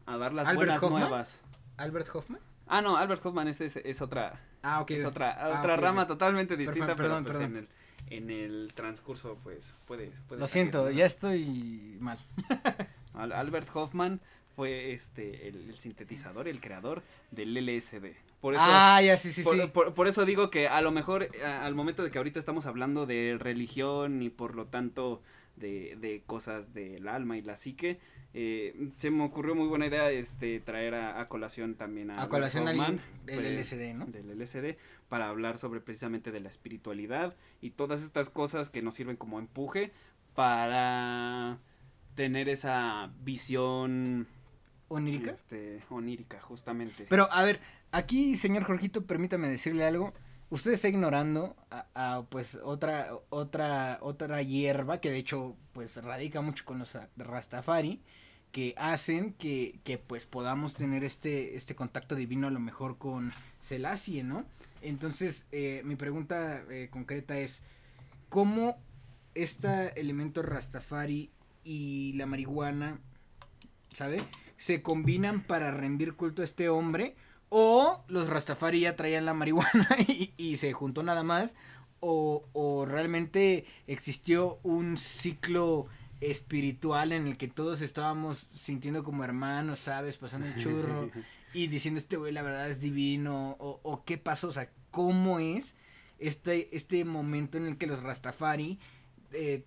a 0.05 0.17
dar 0.17 0.33
las 0.33 0.47
¿Albert 0.47 0.57
buenas 0.69 0.83
Hoffman? 0.83 1.01
nuevas. 1.01 1.39
Albert 1.77 2.07
Hoffman. 2.15 2.39
Ah, 2.67 2.81
no, 2.81 2.97
Albert 2.97 3.25
Hoffman 3.25 3.47
este 3.47 3.65
es, 3.65 3.75
es 3.77 4.01
otra 4.01 4.39
Ah, 4.63 4.81
ok. 4.81 4.91
es 4.91 5.05
otra 5.05 5.31
Ah, 5.31 5.59
otra 5.59 5.75
rama 5.77 6.07
totalmente 6.07 6.55
distinta, 6.57 6.95
perdón, 6.95 7.23
pero 7.23 7.37
pues 7.37 7.49
perdón. 7.49 7.57
en 7.57 7.57
el 7.57 7.69
en 8.09 8.29
el 8.29 8.71
transcurso 8.75 9.37
pues 9.43 9.73
puede, 9.85 10.11
puede 10.27 10.41
Lo 10.41 10.47
siento, 10.47 10.89
ya 10.91 11.05
estoy 11.05 11.97
mal. 11.99 12.17
Al- 13.13 13.31
Albert 13.31 13.69
Hoffman 13.73 14.19
fue 14.55 14.91
este 14.91 15.47
el, 15.47 15.69
el 15.69 15.77
sintetizador, 15.79 16.47
el 16.47 16.59
creador 16.59 17.03
del 17.31 17.53
LSD. 17.55 18.13
Por 18.41 18.55
eso, 18.55 18.63
ah, 18.65 19.01
ya, 19.01 19.17
sí, 19.17 19.31
sí, 19.31 19.43
por, 19.43 19.55
sí. 19.55 19.67
por- 19.67 19.93
por 19.93 20.07
eso 20.07 20.25
digo 20.25 20.49
que 20.49 20.67
a 20.67 20.81
lo 20.81 20.91
mejor 20.91 21.29
a- 21.45 21.63
al 21.65 21.75
momento 21.75 22.03
de 22.03 22.09
que 22.11 22.17
ahorita 22.17 22.39
estamos 22.39 22.65
hablando 22.65 23.05
de 23.05 23.37
religión 23.39 24.21
y 24.23 24.29
por 24.29 24.55
lo 24.55 24.65
tanto 24.65 25.21
de, 25.55 25.97
de 25.99 26.23
cosas 26.25 26.73
del 26.73 27.07
alma 27.07 27.37
y 27.37 27.41
la 27.41 27.55
psique, 27.55 27.99
eh, 28.33 28.89
se 28.97 29.11
me 29.11 29.23
ocurrió 29.23 29.55
muy 29.55 29.67
buena 29.67 29.87
idea 29.87 30.09
este 30.09 30.59
traer 30.59 30.95
a, 30.95 31.19
a 31.19 31.27
colación 31.27 31.75
también 31.75 32.11
a, 32.11 32.23
A 32.23 32.29
colación 32.29 32.65
del 32.65 32.99
pues, 33.25 33.39
LSD, 33.39 33.93
¿no? 33.93 34.05
del 34.05 34.39
LSD 34.39 34.77
para 35.09 35.27
hablar 35.27 35.57
sobre 35.57 35.81
precisamente 35.81 36.31
de 36.31 36.39
la 36.39 36.49
espiritualidad 36.49 37.35
y 37.61 37.71
todas 37.71 38.01
estas 38.01 38.29
cosas 38.29 38.69
que 38.69 38.81
nos 38.81 38.95
sirven 38.95 39.17
como 39.17 39.37
empuje 39.39 39.91
para 40.33 41.59
tener 42.15 42.47
esa 42.49 43.11
visión 43.21 44.27
¿Onírica? 44.87 45.31
este, 45.31 45.79
onírica 45.89 46.39
justamente. 46.41 47.05
Pero, 47.09 47.27
a 47.31 47.43
ver, 47.43 47.59
aquí, 47.91 48.35
señor 48.35 48.63
Jorgito, 48.63 49.05
permítame 49.05 49.49
decirle 49.49 49.85
algo. 49.85 50.13
Usted 50.51 50.73
está 50.73 50.89
ignorando 50.89 51.55
a, 51.69 52.25
pues 52.29 52.59
otra 52.61 53.09
otra 53.29 53.99
otra 54.01 54.41
hierba 54.41 54.99
que 54.99 55.09
de 55.09 55.17
hecho 55.17 55.55
pues 55.71 55.95
radica 56.03 56.41
mucho 56.41 56.65
con 56.65 56.77
los 56.77 56.97
Rastafari 57.15 58.01
que 58.51 58.73
hacen 58.75 59.31
que, 59.31 59.79
que 59.85 59.97
pues 59.97 60.25
podamos 60.25 60.73
tener 60.73 61.05
este 61.05 61.55
este 61.55 61.73
contacto 61.73 62.15
divino 62.15 62.47
a 62.47 62.51
lo 62.51 62.59
mejor 62.59 62.97
con 62.97 63.31
Selassie, 63.61 64.23
¿no? 64.23 64.45
Entonces, 64.81 65.45
eh, 65.53 65.83
mi 65.85 65.95
pregunta 65.95 66.65
eh, 66.69 66.89
concreta 66.91 67.39
es 67.39 67.61
cómo 68.27 68.77
este 69.35 69.97
elemento 69.97 70.41
Rastafari 70.41 71.31
y 71.63 72.11
la 72.13 72.25
marihuana, 72.25 72.99
¿sabe? 73.93 74.21
Se 74.57 74.81
combinan 74.81 75.43
para 75.43 75.71
rendir 75.71 76.15
culto 76.15 76.41
a 76.41 76.45
este 76.45 76.67
hombre 76.67 77.15
o 77.53 78.01
los 78.07 78.29
Rastafari 78.29 78.79
ya 78.79 78.95
traían 78.95 79.25
la 79.25 79.33
marihuana 79.33 79.89
y, 80.07 80.31
y 80.37 80.55
se 80.55 80.71
juntó 80.71 81.03
nada 81.03 81.21
más. 81.21 81.57
O, 81.99 82.47
o, 82.53 82.85
realmente 82.85 83.65
existió 83.85 84.59
un 84.63 84.95
ciclo 84.97 85.85
espiritual 86.21 87.11
en 87.11 87.27
el 87.27 87.37
que 87.37 87.49
todos 87.49 87.81
estábamos 87.81 88.37
sintiendo 88.53 89.03
como 89.03 89.25
hermanos, 89.25 89.79
¿sabes? 89.79 90.17
Pasando 90.17 90.47
el 90.47 90.57
churro 90.57 91.11
y 91.53 91.67
diciendo 91.67 91.99
este 91.99 92.15
güey 92.15 92.31
la 92.31 92.41
verdad 92.41 92.69
es 92.69 92.79
divino. 92.79 93.57
O, 93.59 93.81
o, 93.83 94.05
qué 94.05 94.17
pasó, 94.17 94.47
o 94.47 94.53
sea, 94.53 94.71
cómo 94.89 95.39
es 95.39 95.75
este, 96.19 96.73
este 96.73 97.03
momento 97.03 97.57
en 97.57 97.67
el 97.67 97.77
que 97.77 97.85
los 97.85 98.01
Rastafari 98.01 98.79
eh, 99.33 99.65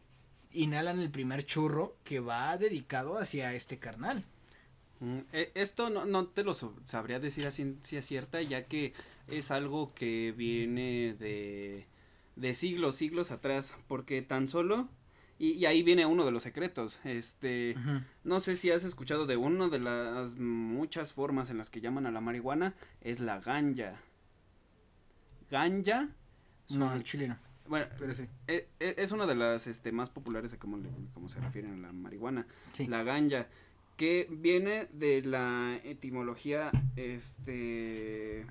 inhalan 0.52 1.00
el 1.00 1.10
primer 1.10 1.44
churro 1.44 1.98
que 2.02 2.18
va 2.18 2.56
dedicado 2.56 3.18
hacia 3.18 3.52
este 3.52 3.78
carnal. 3.78 4.24
Esto 5.32 5.90
no, 5.90 6.04
no 6.04 6.26
te 6.26 6.44
lo 6.44 6.54
sabría 6.54 7.20
decir 7.20 7.46
a 7.46 7.50
ciencia 7.50 8.02
cierta, 8.02 8.40
ya 8.42 8.64
que 8.64 8.92
es 9.28 9.50
algo 9.50 9.94
que 9.94 10.32
viene 10.36 11.14
de, 11.18 11.86
de 12.36 12.54
siglos, 12.54 12.96
siglos 12.96 13.30
atrás, 13.30 13.74
porque 13.88 14.22
tan 14.22 14.48
solo, 14.48 14.88
y, 15.38 15.52
y, 15.52 15.66
ahí 15.66 15.82
viene 15.82 16.06
uno 16.06 16.24
de 16.24 16.30
los 16.30 16.44
secretos, 16.44 17.00
este, 17.04 17.74
uh 17.76 17.80
-huh. 17.80 18.04
no 18.22 18.40
sé 18.40 18.56
si 18.56 18.70
has 18.70 18.84
escuchado 18.84 19.26
de 19.26 19.36
uno 19.36 19.68
de 19.68 19.80
las 19.80 20.36
muchas 20.36 21.12
formas 21.12 21.50
en 21.50 21.58
las 21.58 21.70
que 21.70 21.80
llaman 21.80 22.06
a 22.06 22.12
la 22.12 22.20
marihuana, 22.20 22.74
es 23.00 23.18
la 23.18 23.40
ganja. 23.40 24.00
Ganja. 25.50 26.08
No, 26.70 26.92
el 26.94 27.02
chileno. 27.02 27.36
Bueno, 27.66 27.86
pero 27.98 28.14
sí. 28.14 28.26
Es, 28.46 28.64
es 28.78 29.10
una 29.12 29.26
de 29.26 29.34
las 29.34 29.66
este, 29.66 29.90
más 29.90 30.10
populares 30.10 30.52
de 30.52 30.58
cómo, 30.58 30.78
cómo 31.12 31.28
se 31.28 31.40
refieren 31.40 31.72
a 31.72 31.88
la 31.88 31.92
marihuana. 31.92 32.46
Sí. 32.72 32.86
La 32.86 33.02
ganja 33.02 33.48
que 33.96 34.26
viene 34.30 34.88
de 34.92 35.22
la 35.22 35.80
etimología 35.84 36.70
este 36.96 38.46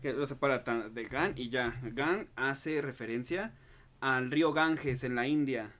que 0.00 0.12
lo 0.12 0.26
separa 0.26 0.58
de 0.58 1.04
Gan 1.04 1.34
y 1.36 1.48
ya. 1.48 1.80
Gan 1.82 2.28
hace 2.34 2.82
referencia 2.82 3.54
al 4.00 4.32
río 4.32 4.52
Ganges 4.52 5.04
en 5.04 5.14
la 5.14 5.28
India, 5.28 5.72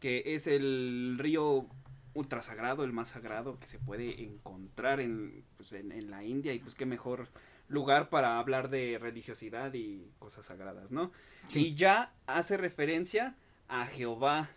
que 0.00 0.22
es 0.26 0.46
el 0.46 1.16
río 1.18 1.66
ultra 2.12 2.42
sagrado, 2.42 2.84
el 2.84 2.92
más 2.92 3.08
sagrado 3.08 3.58
que 3.58 3.66
se 3.66 3.78
puede 3.78 4.22
encontrar 4.22 5.00
en, 5.00 5.44
pues, 5.56 5.72
en, 5.72 5.92
en 5.92 6.10
la 6.10 6.22
India 6.22 6.52
y 6.52 6.58
pues 6.58 6.74
qué 6.74 6.84
mejor 6.84 7.28
lugar 7.68 8.10
para 8.10 8.38
hablar 8.38 8.68
de 8.68 8.98
religiosidad 9.00 9.72
y 9.72 10.10
cosas 10.18 10.46
sagradas, 10.46 10.92
¿no? 10.92 11.10
Sí. 11.48 11.68
Y 11.68 11.74
ya 11.74 12.12
hace 12.26 12.58
referencia 12.58 13.34
a 13.68 13.86
Jehová, 13.86 14.50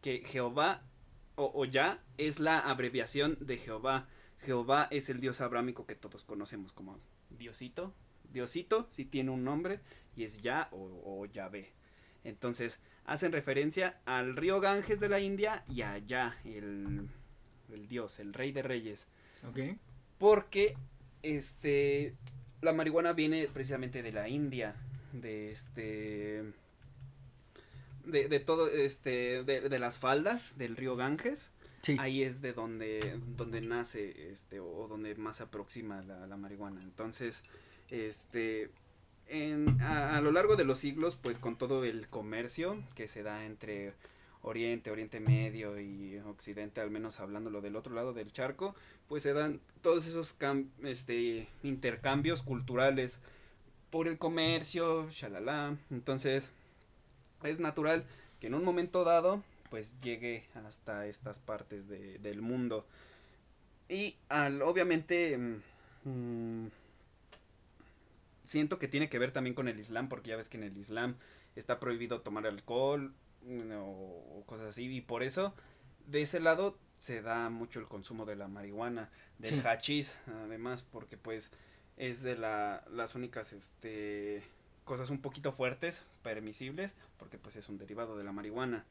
que 0.00 0.22
Jehová 0.24 0.82
o, 1.36 1.50
o, 1.54 1.64
ya 1.64 2.02
es 2.18 2.40
la 2.40 2.58
abreviación 2.58 3.36
de 3.40 3.58
Jehová. 3.58 4.08
Jehová 4.38 4.88
es 4.90 5.08
el 5.08 5.20
dios 5.20 5.40
abrámico 5.40 5.86
que 5.86 5.94
todos 5.94 6.24
conocemos 6.24 6.72
como 6.72 6.98
Diosito. 7.30 7.92
Diosito 8.32 8.86
sí 8.90 9.04
tiene 9.04 9.30
un 9.30 9.44
nombre 9.44 9.80
y 10.16 10.24
es 10.24 10.42
Ya 10.42 10.68
o, 10.72 11.02
o 11.04 11.26
Yahvé. 11.26 11.72
Entonces 12.24 12.80
hacen 13.04 13.32
referencia 13.32 14.00
al 14.04 14.36
río 14.36 14.60
Ganges 14.60 15.00
de 15.00 15.08
la 15.08 15.20
India 15.20 15.64
y 15.68 15.82
a 15.82 15.98
Ya, 15.98 16.38
el, 16.44 17.08
el 17.72 17.88
dios, 17.88 18.18
el 18.18 18.32
rey 18.32 18.52
de 18.52 18.62
reyes. 18.62 19.06
Ok. 19.48 19.76
Porque 20.18 20.76
este 21.22 22.14
la 22.64 22.72
marihuana 22.72 23.12
viene 23.12 23.46
precisamente 23.52 24.02
de 24.02 24.12
la 24.12 24.28
India, 24.28 24.74
de 25.12 25.52
este 25.52 26.44
de, 28.04 28.28
de 28.28 28.40
todo 28.40 28.68
este 28.68 29.42
de, 29.44 29.68
de, 29.68 29.78
las 29.78 29.98
faldas 29.98 30.56
del 30.56 30.76
río 30.76 30.96
Ganges. 30.96 31.50
Sí. 31.82 31.96
Ahí 31.98 32.22
es 32.22 32.40
de 32.40 32.52
donde 32.52 33.18
donde 33.36 33.60
nace 33.60 34.30
este 34.32 34.60
o 34.60 34.88
donde 34.88 35.14
más 35.16 35.36
se 35.36 35.42
aproxima 35.44 36.02
la, 36.02 36.26
la 36.26 36.36
marihuana. 36.36 36.82
Entonces, 36.82 37.42
este 37.90 38.70
en, 39.26 39.80
a, 39.80 40.16
a, 40.16 40.20
lo 40.20 40.32
largo 40.32 40.56
de 40.56 40.64
los 40.64 40.78
siglos, 40.78 41.16
pues 41.16 41.38
con 41.38 41.56
todo 41.56 41.84
el 41.84 42.08
comercio 42.08 42.82
que 42.94 43.08
se 43.08 43.22
da 43.22 43.44
entre 43.44 43.94
Oriente, 44.44 44.90
Oriente 44.90 45.20
Medio 45.20 45.80
y 45.80 46.18
Occidente, 46.18 46.80
al 46.80 46.90
menos 46.90 47.18
hablándolo 47.18 47.62
del 47.62 47.76
otro 47.76 47.94
lado 47.94 48.12
del 48.12 48.30
charco, 48.30 48.74
pues 49.08 49.22
se 49.22 49.32
dan 49.32 49.60
todos 49.82 50.06
esos 50.06 50.36
este, 50.82 51.48
intercambios 51.62 52.42
culturales 52.42 53.20
por 53.90 54.06
el 54.06 54.18
comercio, 54.18 55.08
shalala. 55.10 55.76
Entonces, 55.90 56.52
es 57.48 57.60
natural 57.60 58.04
que 58.40 58.46
en 58.48 58.54
un 58.54 58.64
momento 58.64 59.04
dado, 59.04 59.42
pues 59.70 59.98
llegue 60.00 60.44
hasta 60.66 61.06
estas 61.06 61.38
partes 61.38 61.88
de, 61.88 62.18
del 62.18 62.42
mundo. 62.42 62.86
Y 63.88 64.16
al, 64.28 64.62
obviamente, 64.62 65.36
mmm, 66.04 66.66
siento 68.44 68.78
que 68.78 68.88
tiene 68.88 69.08
que 69.08 69.18
ver 69.18 69.32
también 69.32 69.54
con 69.54 69.68
el 69.68 69.78
Islam, 69.78 70.08
porque 70.08 70.30
ya 70.30 70.36
ves 70.36 70.48
que 70.48 70.56
en 70.56 70.64
el 70.64 70.76
Islam 70.76 71.16
está 71.56 71.80
prohibido 71.80 72.20
tomar 72.20 72.46
alcohol 72.46 73.14
o, 73.46 74.38
o 74.38 74.44
cosas 74.46 74.68
así, 74.68 74.84
y 74.86 75.00
por 75.00 75.22
eso, 75.22 75.54
de 76.06 76.22
ese 76.22 76.40
lado, 76.40 76.78
se 76.98 77.20
da 77.20 77.50
mucho 77.50 77.80
el 77.80 77.86
consumo 77.86 78.24
de 78.24 78.36
la 78.36 78.48
marihuana, 78.48 79.10
del 79.38 79.60
Sí. 79.60 79.66
hachís, 79.66 80.16
además, 80.44 80.82
porque 80.82 81.16
pues 81.18 81.50
es 81.96 82.22
de 82.22 82.36
la, 82.36 82.84
las 82.90 83.14
únicas 83.14 83.52
este 83.52 84.42
cosas 84.84 85.10
un 85.10 85.20
poquito 85.20 85.52
fuertes, 85.52 86.02
permisibles, 86.22 86.94
porque 87.18 87.38
pues 87.38 87.56
es 87.56 87.68
un 87.68 87.78
derivado 87.78 88.16
de 88.16 88.24
la 88.24 88.32
marihuana. 88.32 88.84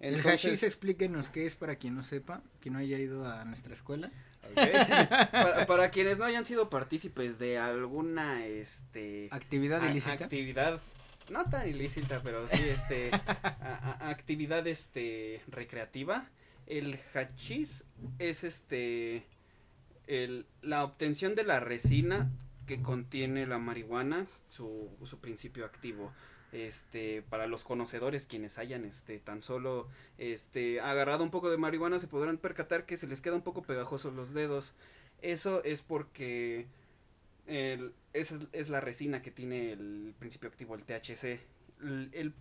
el 0.00 0.20
hashish, 0.22 0.64
explíquenos 0.64 1.28
qué 1.28 1.46
es 1.46 1.54
para 1.54 1.76
quien 1.76 1.94
no 1.94 2.02
sepa, 2.02 2.42
quien 2.60 2.72
no 2.74 2.80
haya 2.80 2.98
ido 2.98 3.26
a 3.26 3.44
nuestra 3.44 3.72
escuela. 3.74 4.10
para, 4.54 5.66
para 5.66 5.90
quienes 5.90 6.18
no 6.18 6.24
hayan 6.24 6.44
sido 6.44 6.68
partícipes 6.68 7.38
de 7.38 7.58
alguna 7.58 8.44
este 8.44 9.28
Actividad 9.30 9.82
a- 9.84 9.90
ilícita. 9.90 10.24
actividad 10.24 10.80
no 11.30 11.44
tan 11.48 11.68
ilícita, 11.68 12.20
pero 12.24 12.46
sí 12.48 12.60
este 12.68 13.10
a- 13.12 13.96
a- 14.00 14.10
actividad 14.10 14.66
este 14.66 15.40
recreativa. 15.46 16.28
El 16.66 16.98
hachís 17.14 17.84
es 18.18 18.42
este 18.44 19.26
el, 20.08 20.46
la 20.62 20.82
obtención 20.84 21.34
de 21.36 21.44
la 21.44 21.60
resina 21.60 22.30
que 22.76 22.82
contiene 22.82 23.46
la 23.46 23.58
marihuana, 23.58 24.26
su, 24.48 24.88
su 25.04 25.18
principio 25.18 25.66
activo. 25.66 26.10
Este, 26.52 27.22
para 27.22 27.46
los 27.46 27.64
conocedores 27.64 28.26
quienes 28.26 28.58
hayan 28.58 28.84
este 28.84 29.18
tan 29.18 29.40
solo 29.40 29.88
este 30.18 30.82
agarrado 30.82 31.24
un 31.24 31.30
poco 31.30 31.50
de 31.50 31.56
marihuana 31.56 31.98
se 31.98 32.08
podrán 32.08 32.36
percatar 32.36 32.84
que 32.84 32.98
se 32.98 33.06
les 33.06 33.22
queda 33.22 33.36
un 33.36 33.42
poco 33.42 33.62
pegajosos 33.62 34.14
los 34.14 34.32
dedos. 34.32 34.72
Eso 35.20 35.62
es 35.64 35.82
porque 35.82 36.66
el, 37.46 37.92
esa 38.14 38.38
es, 38.52 38.68
la 38.70 38.80
resina 38.80 39.20
que 39.20 39.30
tiene 39.30 39.72
el 39.72 40.14
principio 40.18 40.48
activo, 40.48 40.74
el 40.74 40.84
THC. 40.84 41.40
El, 41.82 42.10
el 42.12 42.32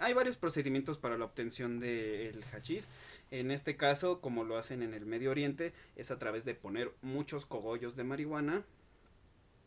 hay 0.00 0.14
varios 0.14 0.36
procedimientos 0.36 0.98
para 0.98 1.18
la 1.18 1.24
obtención 1.24 1.78
del 1.78 2.42
hachís. 2.52 2.88
En 3.30 3.52
este 3.52 3.76
caso, 3.76 4.20
como 4.20 4.42
lo 4.42 4.56
hacen 4.56 4.82
en 4.82 4.94
el 4.94 5.06
Medio 5.06 5.30
Oriente, 5.30 5.72
es 5.94 6.10
a 6.10 6.18
través 6.18 6.44
de 6.44 6.54
poner 6.54 6.92
muchos 7.02 7.46
cogollos 7.46 7.94
de 7.94 8.04
marihuana 8.04 8.64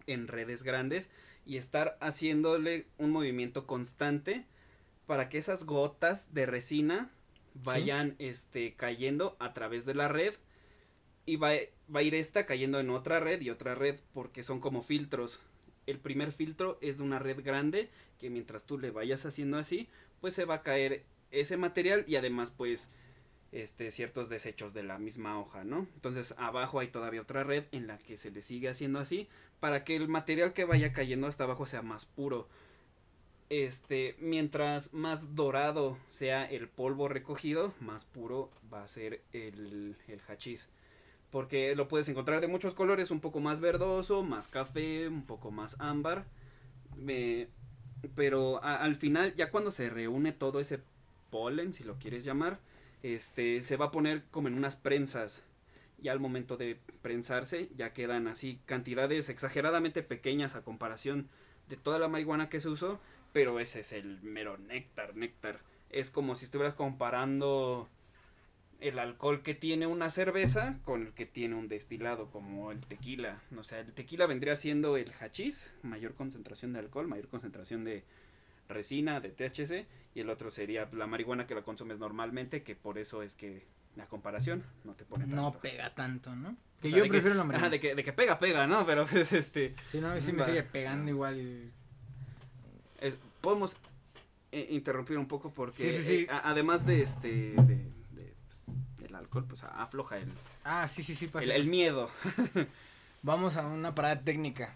en 0.07 0.28
redes 0.28 0.64
grandes 0.64 1.10
y 1.45 1.57
estar 1.57 1.98
haciéndole 2.02 2.86
un 2.98 3.11
movimiento 3.11 3.65
constante 3.65 4.45
para 5.07 5.30
que 5.30 5.38
esas 5.38 5.65
gotas 5.65 6.34
de 6.34 6.45
resina 6.45 7.10
vayan 7.53 8.15
este 8.19 8.73
cayendo 8.76 9.36
a 9.40 9.53
través 9.53 9.86
de 9.86 9.94
la 9.94 10.07
red 10.07 10.34
y 11.26 11.36
va, 11.36 11.52
va 11.94 11.99
a 11.99 12.03
ir 12.03 12.15
esta 12.15 12.45
cayendo 12.45 12.80
en 12.80 12.90
otra 12.90 13.19
red 13.19 13.41
y 13.41 13.49
otra 13.49 13.76
red 13.76 13.99
porque 14.14 14.44
son 14.44 14.60
como 14.60 14.84
filtros. 14.84 15.40
El 15.86 15.99
primer 15.99 16.32
filtro 16.32 16.78
es 16.82 16.98
de 16.98 17.03
una 17.03 17.19
red 17.19 17.44
grande 17.44 17.90
que 18.19 18.30
mientras 18.30 18.65
tú 18.65 18.78
le 18.78 18.91
vayas 18.91 19.26
haciendo 19.26 19.57
así, 19.57 19.90
pues 20.22 20.34
se 20.34 20.45
va 20.45 20.56
a 20.56 20.64
caer 20.64 21.03
ese 21.32 21.57
material 21.57 22.06
y 22.07 22.15
además 22.15 22.52
pues 22.52 22.90
este 23.52 23.91
ciertos 23.91 24.30
desechos 24.30 24.73
de 24.73 24.84
la 24.84 24.98
misma 24.98 25.40
hoja, 25.40 25.64
¿no? 25.64 25.88
Entonces 25.95 26.34
abajo 26.38 26.80
hay 26.80 26.88
todavía 26.88 27.22
otra 27.22 27.44
red 27.44 27.65
en 27.72 27.88
la 27.88 27.98
que 27.98 28.18
se 28.18 28.32
le 28.32 28.41
sigue 28.41 28.69
haciendo 28.69 28.99
así 28.99 29.28
para 29.60 29.84
que 29.84 29.95
el 29.95 30.07
material 30.07 30.53
que 30.53 30.65
vaya 30.65 30.94
cayendo 30.94 31.28
hasta 31.28 31.44
abajo 31.44 31.65
sea 31.65 31.82
más 31.82 32.06
puro. 32.06 32.48
Este, 33.49 34.15
mientras 34.19 34.94
más 34.94 35.36
dorado 35.36 35.98
sea 36.07 36.45
el 36.45 36.69
polvo 36.69 37.10
recogido, 37.10 37.73
más 37.82 38.06
puro 38.06 38.49
va 38.73 38.84
a 38.84 38.88
ser 38.88 39.22
el, 39.34 39.98
el 40.07 40.22
hachís. 40.28 40.69
Porque 41.32 41.76
lo 41.76 41.90
puedes 41.90 42.07
encontrar 42.07 42.40
de 42.40 42.48
muchos 42.48 42.73
colores, 42.73 43.11
un 43.11 43.19
poco 43.19 43.41
más 43.41 43.60
verdoso, 43.60 44.23
más 44.23 44.48
café, 44.48 45.07
un 45.10 45.26
poco 45.26 45.52
más 45.52 45.76
ámbar. 45.80 46.26
pero 48.15 48.64
al 48.64 48.95
final, 48.95 49.36
ya 49.36 49.52
cuando 49.52 49.69
se 49.69 49.90
reúne 49.90 50.32
todo 50.32 50.60
ese 50.61 50.80
polen, 51.30 51.73
si 51.73 51.84
lo 51.84 51.99
quieres 51.99 52.23
llamar, 52.23 52.60
este, 53.03 53.61
se 53.61 53.78
va 53.78 53.86
a 53.86 53.91
poner 53.91 54.23
como 54.32 54.48
en 54.48 54.56
unas 54.56 54.76
prensas. 54.76 55.44
Y 56.02 56.07
al 56.07 56.19
momento 56.19 56.57
de 56.57 56.80
prensarse, 57.02 57.69
ya 57.76 57.94
quedan 57.94 58.28
así 58.28 58.60
cantidades 58.65 59.30
exageradamente 59.30 60.02
pequeñas 60.02 60.56
a 60.56 60.64
comparación 60.64 61.30
de 61.69 61.78
toda 61.78 61.99
la 61.99 62.07
marihuana 62.07 62.49
que 62.49 62.60
se 62.60 62.69
usó, 62.69 62.99
pero 63.34 63.60
ese 63.60 63.82
es 63.82 63.94
el 63.94 64.22
mero 64.22 64.57
néctar, 64.57 65.15
néctar. 65.15 65.60
Es 65.90 66.10
como 66.10 66.36
si 66.36 66.45
estuvieras 66.45 66.73
comparando 66.73 67.88
el 68.82 68.98
alcohol 68.98 69.44
que 69.44 69.53
tiene 69.53 69.86
una 69.86 70.10
cerveza 70.10 70.80
con 70.84 71.03
el 71.03 71.14
que 71.14 71.28
tiene 71.28 71.56
un 71.56 71.68
destilado, 71.68 72.32
como 72.32 72.72
el 72.72 72.82
tequila. 72.82 73.41
O 73.56 73.64
sea, 73.64 73.80
el 73.80 73.94
tequila 73.94 74.26
vendría 74.26 74.56
siendo 74.56 74.98
el 74.98 75.11
hachís, 75.19 75.72
mayor 75.84 76.15
concentración 76.15 76.73
de 76.73 76.80
alcohol, 76.80 77.07
mayor 77.07 77.28
concentración 77.28 77.84
de 77.84 78.03
resina, 78.72 79.19
de 79.19 79.30
THC, 79.30 79.85
y 80.15 80.22
el 80.22 80.30
otro 80.30 80.49
sería 80.49 80.89
la 80.93 81.07
marihuana 81.07 81.45
que 81.45 81.56
la 81.56 81.61
consumes 81.61 81.99
normalmente, 81.99 82.64
que 82.64 82.76
por 82.76 82.98
eso 82.98 83.22
es 83.22 83.35
que 83.35 83.65
la 83.95 84.07
comparación 84.07 84.64
no 84.84 84.93
te 84.93 85.06
pone 85.06 85.26
tanto. 85.26 85.35
No 85.35 85.53
pega 85.60 85.93
tanto, 85.93 86.35
¿no? 86.35 86.56
Que 86.81 86.89
yo 86.89 87.07
prefiero 87.07 87.35
la 87.35 87.43
marihuana. 87.43 87.69
de 87.69 87.80
que, 87.80 87.95
de 87.95 88.03
que 88.03 88.14
pega, 88.14 88.39
pega, 88.39 88.65
¿no? 88.68 88.85
Pero 88.85 89.06
pues 89.06 89.31
este... 89.34 89.76
Sí, 89.85 89.99
no, 89.99 90.10
a 90.10 90.15
mí 90.15 90.22
sí 90.22 90.34
me 90.34 90.43
sigue 90.43 90.64
pegando 90.64 91.10
igual. 91.10 91.72
podemos 93.41 93.76
eh, 94.52 94.68
interrumpir 94.72 95.18
un 95.18 95.27
poco 95.27 95.52
porque 95.53 95.89
eh, 95.89 96.27
además 96.30 96.85
de 96.85 97.03
este... 97.03 97.30
De, 97.30 97.91
pues, 98.48 98.64
del 98.99 99.15
alcohol, 99.15 99.45
pues 99.48 99.64
afloja 99.64 100.18
el... 100.18 100.27
Ah, 100.64 100.88
sí, 100.88 101.03
sí, 101.03 101.15
sí. 101.15 101.27
Pasa. 101.27 101.43
El, 101.43 101.52
el 101.52 101.65
miedo. 101.68 102.10
Vamos 103.22 103.57
a 103.57 103.68
una 103.68 103.93
parada 103.93 104.22
técnica. 104.22 104.73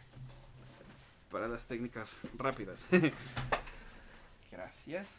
Paradas 1.31 1.65
técnicas 1.65 2.19
rápidas. 2.37 2.87
Gracias. 4.65 5.09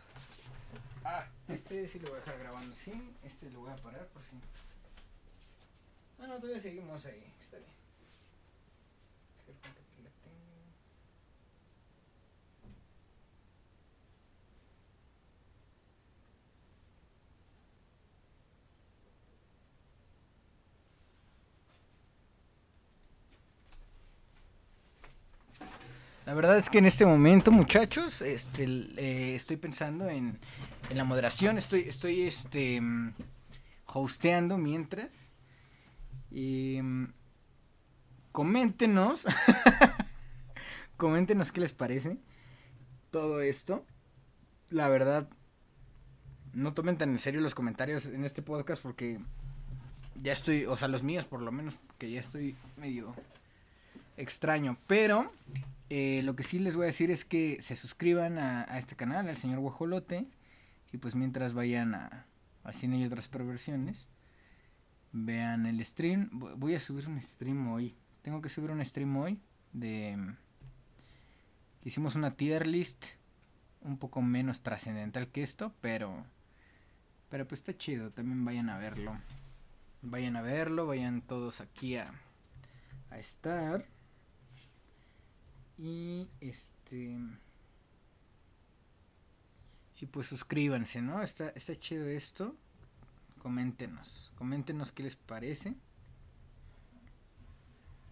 Ah, 1.05 1.24
este 1.47 1.86
sí 1.86 2.01
lo 2.01 2.09
voy 2.09 2.16
a 2.16 2.20
dejar 2.20 2.39
grabando 2.40 2.73
así. 2.73 3.16
Este 3.23 3.48
lo 3.51 3.60
voy 3.60 3.70
a 3.70 3.77
parar 3.77 4.05
por 4.09 4.20
si. 4.24 4.36
Ah, 6.20 6.27
no, 6.27 6.40
todavía 6.40 6.60
seguimos 6.60 7.06
ahí. 7.06 7.32
Está 7.39 7.59
bien. 7.59 7.70
La 26.26 26.34
verdad 26.34 26.56
es 26.56 26.68
que 26.68 26.78
en 26.78 26.86
este 26.86 27.06
momento, 27.06 27.52
muchachos, 27.52 28.20
este, 28.20 28.64
eh, 28.64 29.36
estoy 29.36 29.56
pensando 29.58 30.08
en, 30.08 30.40
en, 30.90 30.96
la 30.96 31.04
moderación, 31.04 31.56
estoy, 31.56 31.82
estoy, 31.82 32.22
este, 32.22 32.80
mm, 32.80 33.14
hosteando 33.94 34.58
mientras. 34.58 35.32
Y 36.32 36.80
mm, 36.82 37.12
coméntenos, 38.32 39.24
coméntenos 40.96 41.52
qué 41.52 41.60
les 41.60 41.72
parece 41.72 42.18
todo 43.12 43.40
esto. 43.40 43.86
La 44.68 44.88
verdad, 44.88 45.28
no 46.52 46.74
tomen 46.74 46.98
tan 46.98 47.10
en 47.10 47.20
serio 47.20 47.40
los 47.40 47.54
comentarios 47.54 48.06
en 48.06 48.24
este 48.24 48.42
podcast 48.42 48.82
porque 48.82 49.20
ya 50.20 50.32
estoy, 50.32 50.64
o 50.64 50.76
sea, 50.76 50.88
los 50.88 51.04
míos 51.04 51.24
por 51.24 51.40
lo 51.40 51.52
menos, 51.52 51.76
que 51.98 52.10
ya 52.10 52.18
estoy 52.18 52.56
medio 52.76 53.14
extraño, 54.16 54.76
pero 54.88 55.30
eh, 55.88 56.22
lo 56.24 56.34
que 56.34 56.42
sí 56.42 56.58
les 56.58 56.74
voy 56.74 56.84
a 56.84 56.86
decir 56.86 57.10
es 57.10 57.24
que 57.24 57.60
se 57.60 57.76
suscriban 57.76 58.38
a, 58.38 58.78
este 58.78 58.96
canal, 58.96 59.28
al 59.28 59.36
señor 59.36 59.60
Guajolote. 59.60 60.26
Y 60.92 60.98
pues 60.98 61.14
mientras 61.14 61.54
vayan 61.54 61.94
a, 61.94 62.26
a 62.64 62.72
Cine 62.72 62.98
y 62.98 63.04
otras 63.04 63.28
perversiones, 63.28 64.08
vean 65.12 65.66
el 65.66 65.84
stream. 65.84 66.30
Voy 66.32 66.74
a 66.74 66.80
subir 66.80 67.08
un 67.08 67.20
stream 67.20 67.72
hoy. 67.72 67.94
Tengo 68.22 68.40
que 68.40 68.48
subir 68.48 68.70
un 68.70 68.84
stream 68.84 69.16
hoy 69.16 69.40
de... 69.72 70.34
Hicimos 71.84 72.16
una 72.16 72.32
tier 72.32 72.66
list 72.66 73.06
un 73.80 73.98
poco 73.98 74.20
menos 74.20 74.62
trascendental 74.62 75.28
que 75.28 75.42
esto, 75.42 75.72
pero... 75.80 76.24
Pero 77.28 77.46
pues 77.46 77.60
está 77.60 77.76
chido, 77.76 78.10
también 78.10 78.44
vayan 78.44 78.70
a 78.70 78.78
verlo. 78.78 79.18
Vayan 80.02 80.36
a 80.36 80.42
verlo, 80.42 80.86
vayan 80.86 81.22
todos 81.22 81.60
aquí 81.60 81.96
a, 81.96 82.12
a 83.10 83.18
estar. 83.18 83.86
Y 85.78 86.28
este. 86.40 87.16
Y 90.00 90.06
pues 90.06 90.26
suscríbanse, 90.26 91.00
¿no? 91.00 91.22
Está, 91.22 91.50
está 91.50 91.78
chido 91.78 92.06
esto. 92.06 92.54
Coméntenos. 93.38 94.32
Coméntenos 94.36 94.92
qué 94.92 95.02
les 95.02 95.16
parece. 95.16 95.74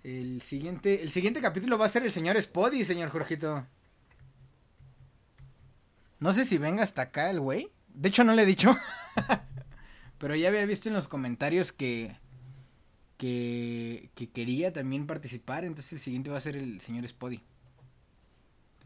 El 0.02 0.42
siguiente, 0.42 1.02
el 1.02 1.10
siguiente 1.10 1.40
capítulo 1.40 1.78
va 1.78 1.86
a 1.86 1.90
ser 1.90 2.04
el 2.04 2.12
señor 2.12 2.40
Spotty, 2.40 2.84
señor 2.84 3.10
Jorgito. 3.10 3.66
No 6.20 6.32
sé 6.32 6.44
si 6.44 6.58
venga 6.58 6.82
hasta 6.82 7.02
acá 7.02 7.30
el 7.30 7.40
güey. 7.40 7.70
De 7.88 8.08
hecho, 8.08 8.24
no 8.24 8.34
le 8.34 8.42
he 8.42 8.46
dicho. 8.46 8.74
Pero 10.18 10.36
ya 10.36 10.48
había 10.48 10.64
visto 10.66 10.88
en 10.88 10.94
los 10.94 11.08
comentarios 11.08 11.72
que, 11.72 12.16
que, 13.16 14.10
que 14.14 14.30
quería 14.30 14.72
también 14.72 15.06
participar. 15.06 15.64
Entonces 15.64 15.94
el 15.94 16.00
siguiente 16.00 16.30
va 16.30 16.36
a 16.36 16.40
ser 16.40 16.56
el 16.56 16.80
señor 16.80 17.06
Spotty. 17.08 17.42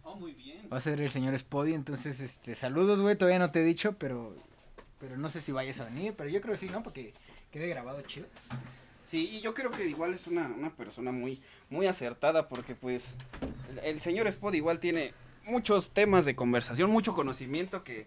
Oh, 0.08 0.16
muy 0.16 0.32
bien. 0.32 0.66
Va 0.72 0.78
a 0.78 0.80
ser 0.80 1.02
el 1.02 1.10
señor 1.10 1.38
Spody, 1.38 1.74
entonces, 1.74 2.20
este, 2.20 2.54
saludos, 2.54 3.02
güey, 3.02 3.14
todavía 3.14 3.38
no 3.38 3.50
te 3.50 3.60
he 3.60 3.64
dicho, 3.64 3.92
pero, 3.98 4.34
pero 4.98 5.18
no 5.18 5.28
sé 5.28 5.42
si 5.42 5.52
vayas 5.52 5.80
a 5.80 5.84
venir, 5.84 6.14
pero 6.16 6.30
yo 6.30 6.40
creo 6.40 6.54
que 6.54 6.60
sí, 6.60 6.70
¿no? 6.70 6.82
Porque 6.82 7.12
quede 7.52 7.68
grabado 7.68 8.00
chido. 8.00 8.26
Sí, 9.04 9.28
y 9.28 9.42
yo 9.42 9.52
creo 9.52 9.70
que 9.70 9.86
igual 9.86 10.14
es 10.14 10.26
una, 10.26 10.46
una 10.46 10.70
persona 10.70 11.12
muy, 11.12 11.42
muy 11.68 11.86
acertada, 11.86 12.48
porque 12.48 12.74
pues, 12.74 13.08
el, 13.82 14.00
señor 14.00 14.32
Spody 14.32 14.56
igual 14.56 14.80
tiene 14.80 15.12
muchos 15.44 15.90
temas 15.90 16.24
de 16.24 16.34
conversación, 16.34 16.90
mucho 16.90 17.12
conocimiento 17.12 17.84
que, 17.84 18.06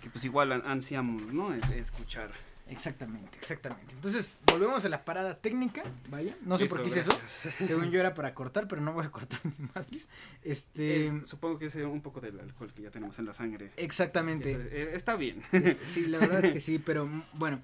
que 0.00 0.10
pues 0.10 0.24
igual 0.24 0.52
ansiamos, 0.52 1.32
¿no? 1.32 1.52
escuchar. 1.52 2.30
Exactamente, 2.68 3.38
exactamente. 3.38 3.94
Entonces, 3.94 4.38
volvemos 4.46 4.84
a 4.84 4.88
la 4.88 5.04
parada 5.04 5.38
técnica, 5.38 5.84
vaya. 6.10 6.36
No 6.42 6.58
sé 6.58 6.66
por 6.66 6.82
qué 6.82 6.88
hice 6.88 7.00
eso. 7.00 7.18
Según 7.58 7.90
yo 7.90 8.00
era 8.00 8.14
para 8.14 8.34
cortar, 8.34 8.68
pero 8.68 8.80
no 8.80 8.92
voy 8.92 9.06
a 9.06 9.10
cortar 9.10 9.40
mi 9.58 9.68
madres. 9.74 10.08
Este, 10.42 11.06
eh, 11.06 11.20
supongo 11.24 11.58
que 11.58 11.66
es 11.66 11.74
un 11.76 12.02
poco 12.02 12.20
del 12.20 12.38
alcohol 12.38 12.72
que 12.72 12.82
ya 12.82 12.90
tenemos 12.90 13.18
en 13.18 13.26
la 13.26 13.32
sangre. 13.32 13.72
Exactamente. 13.76 14.52
Eh, 14.52 14.90
está 14.94 15.16
bien. 15.16 15.42
sí, 15.84 16.06
la 16.06 16.18
verdad 16.18 16.44
es 16.44 16.52
que 16.52 16.60
sí, 16.60 16.78
pero 16.78 17.06
mm, 17.06 17.22
bueno. 17.34 17.62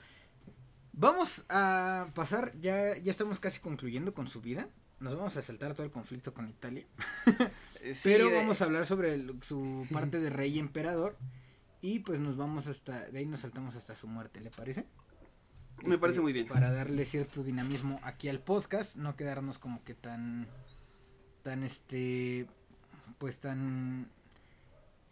Vamos 0.97 1.45
a 1.49 2.07
pasar, 2.15 2.53
ya, 2.61 2.97
ya 2.97 3.11
estamos 3.11 3.41
casi 3.41 3.59
concluyendo 3.59 4.15
con 4.15 4.29
su 4.29 4.41
vida. 4.41 4.69
Nos 5.01 5.17
vamos 5.17 5.37
a 5.37 5.43
saltar 5.43 5.75
todo 5.75 5.85
el 5.85 5.91
conflicto 5.91 6.33
con 6.33 6.49
Italia. 6.49 6.87
pero 8.05 8.31
vamos 8.31 8.61
a 8.61 8.65
hablar 8.65 8.87
sobre 8.87 9.21
su 9.41 9.89
parte 9.93 10.21
de 10.21 10.31
rey 10.31 10.55
y 10.55 10.61
emperador. 10.61 11.17
Y 11.85 11.99
pues 11.99 12.19
nos 12.19 12.39
vamos 12.39 12.67
hasta, 12.67 13.11
de 13.11 13.19
ahí 13.19 13.27
nos 13.27 13.41
saltamos 13.41 13.77
hasta 13.77 13.95
su 13.95 14.09
muerte, 14.09 14.41
¿le 14.41 14.51
parece? 14.51 14.87
Me 15.83 15.99
parece 15.99 16.17
este, 16.17 16.23
muy 16.23 16.33
bien. 16.33 16.47
Para 16.47 16.73
darle 16.73 17.05
cierto 17.05 17.43
dinamismo 17.43 18.01
aquí 18.05 18.31
al 18.31 18.41
podcast, 18.41 18.97
no 18.97 19.17
quedarnos 19.17 19.59
como 19.59 19.85
que 19.85 19.93
tan, 19.93 20.47
tan 21.43 21.63
este, 21.63 22.47
pues 23.19 23.39
tan, 23.39 24.09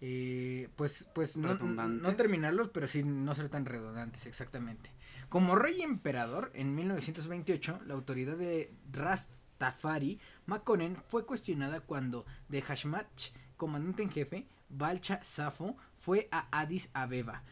eh, 0.01 0.71
pues, 0.77 1.07
pues 1.15 1.37
no, 1.37 1.57
no, 1.57 2.17
terminarlos, 2.17 2.71
pero 2.71 2.89
sí 2.89 3.03
no 3.03 3.35
ser 3.35 3.51
tan 3.51 3.67
redundantes, 3.67 4.25
exactamente. 4.25 4.91
Como 5.29 5.57
rey 5.57 5.83
emperador, 5.83 6.53
en 6.55 6.75
1928, 6.75 7.81
la 7.85 7.93
autoridad 7.93 8.39
de 8.39 8.73
Rastafari 8.91 10.21
Makonnen 10.47 10.97
fue 10.97 11.27
cuestionada 11.27 11.81
cuando 11.81 12.25
de 12.49 12.63
Hashmach, 12.63 13.31
comandante 13.59 14.05
en 14.05 14.11
jefe, 14.11 14.47
Balcha 14.71 15.23
Safo 15.23 15.77
fue 16.03 16.29
a 16.33 16.47
Addis 16.51 16.91
Abeba 16.93 17.43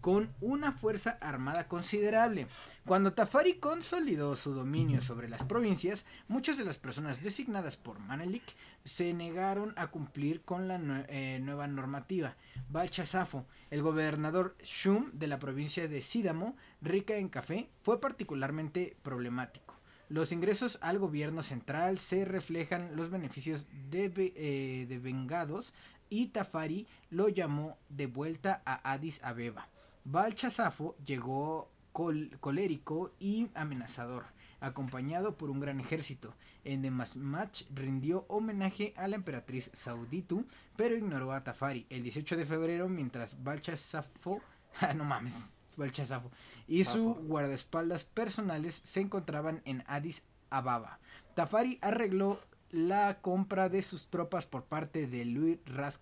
con 0.00 0.30
una 0.40 0.72
fuerza 0.72 1.18
armada 1.20 1.68
considerable. 1.68 2.46
Cuando 2.86 3.12
Tafari 3.12 3.54
consolidó 3.54 4.34
su 4.34 4.52
dominio 4.52 5.00
sobre 5.00 5.28
las 5.28 5.42
provincias, 5.44 6.04
muchas 6.26 6.58
de 6.58 6.64
las 6.64 6.78
personas 6.78 7.22
designadas 7.22 7.76
por 7.76 7.98
Manelik 7.98 8.42
se 8.84 9.12
negaron 9.12 9.74
a 9.76 9.88
cumplir 9.88 10.42
con 10.42 10.68
la 10.68 10.80
eh, 11.08 11.38
nueva 11.42 11.66
normativa. 11.66 12.34
Balchasafo, 12.70 13.46
el 13.70 13.82
gobernador 13.82 14.56
Shum 14.64 15.10
de 15.12 15.26
la 15.26 15.38
provincia 15.38 15.86
de 15.86 16.02
Sídamo, 16.02 16.56
rica 16.80 17.16
en 17.16 17.28
café, 17.28 17.68
fue 17.82 18.00
particularmente 18.00 18.96
problemático. 19.02 19.76
Los 20.08 20.32
ingresos 20.32 20.78
al 20.80 20.98
gobierno 20.98 21.40
central 21.40 22.00
se 22.00 22.24
reflejan 22.24 22.96
los 22.96 23.10
beneficios 23.10 23.66
de, 23.90 24.10
eh, 24.16 24.86
de 24.88 24.98
vengados 24.98 25.72
y 26.10 26.26
Tafari 26.26 26.86
lo 27.08 27.28
llamó 27.28 27.78
de 27.88 28.06
vuelta 28.06 28.60
a 28.66 28.92
Addis 28.92 29.22
Abeba. 29.22 29.68
Balchasafo 30.04 30.96
llegó 31.06 31.70
colérico 31.92 33.12
y 33.18 33.48
amenazador, 33.54 34.26
acompañado 34.60 35.36
por 35.36 35.50
un 35.50 35.60
gran 35.60 35.80
ejército. 35.80 36.34
En 36.64 36.82
Demasmach 36.82 37.62
rindió 37.74 38.26
homenaje 38.28 38.92
a 38.96 39.08
la 39.08 39.16
emperatriz 39.16 39.70
Sauditu, 39.72 40.46
pero 40.76 40.96
ignoró 40.96 41.32
a 41.32 41.44
Tafari 41.44 41.86
el 41.90 42.02
18 42.02 42.36
de 42.36 42.46
febrero 42.46 42.88
mientras 42.88 43.42
Balchasafo, 43.42 44.40
ah, 44.80 44.94
no 44.94 45.04
mames, 45.04 45.54
Balchasafo, 45.76 46.30
y 46.68 46.84
su 46.84 47.14
guardaespaldas 47.14 48.04
personales 48.04 48.80
se 48.84 49.00
encontraban 49.00 49.62
en 49.64 49.84
Addis 49.86 50.22
Ababa. 50.50 50.98
Tafari 51.34 51.78
arregló 51.80 52.38
la 52.70 53.20
compra 53.20 53.68
de 53.68 53.82
sus 53.82 54.08
tropas 54.08 54.46
por 54.46 54.64
parte 54.64 55.06
de 55.06 55.24
Louis 55.24 55.58
Ras 55.66 56.00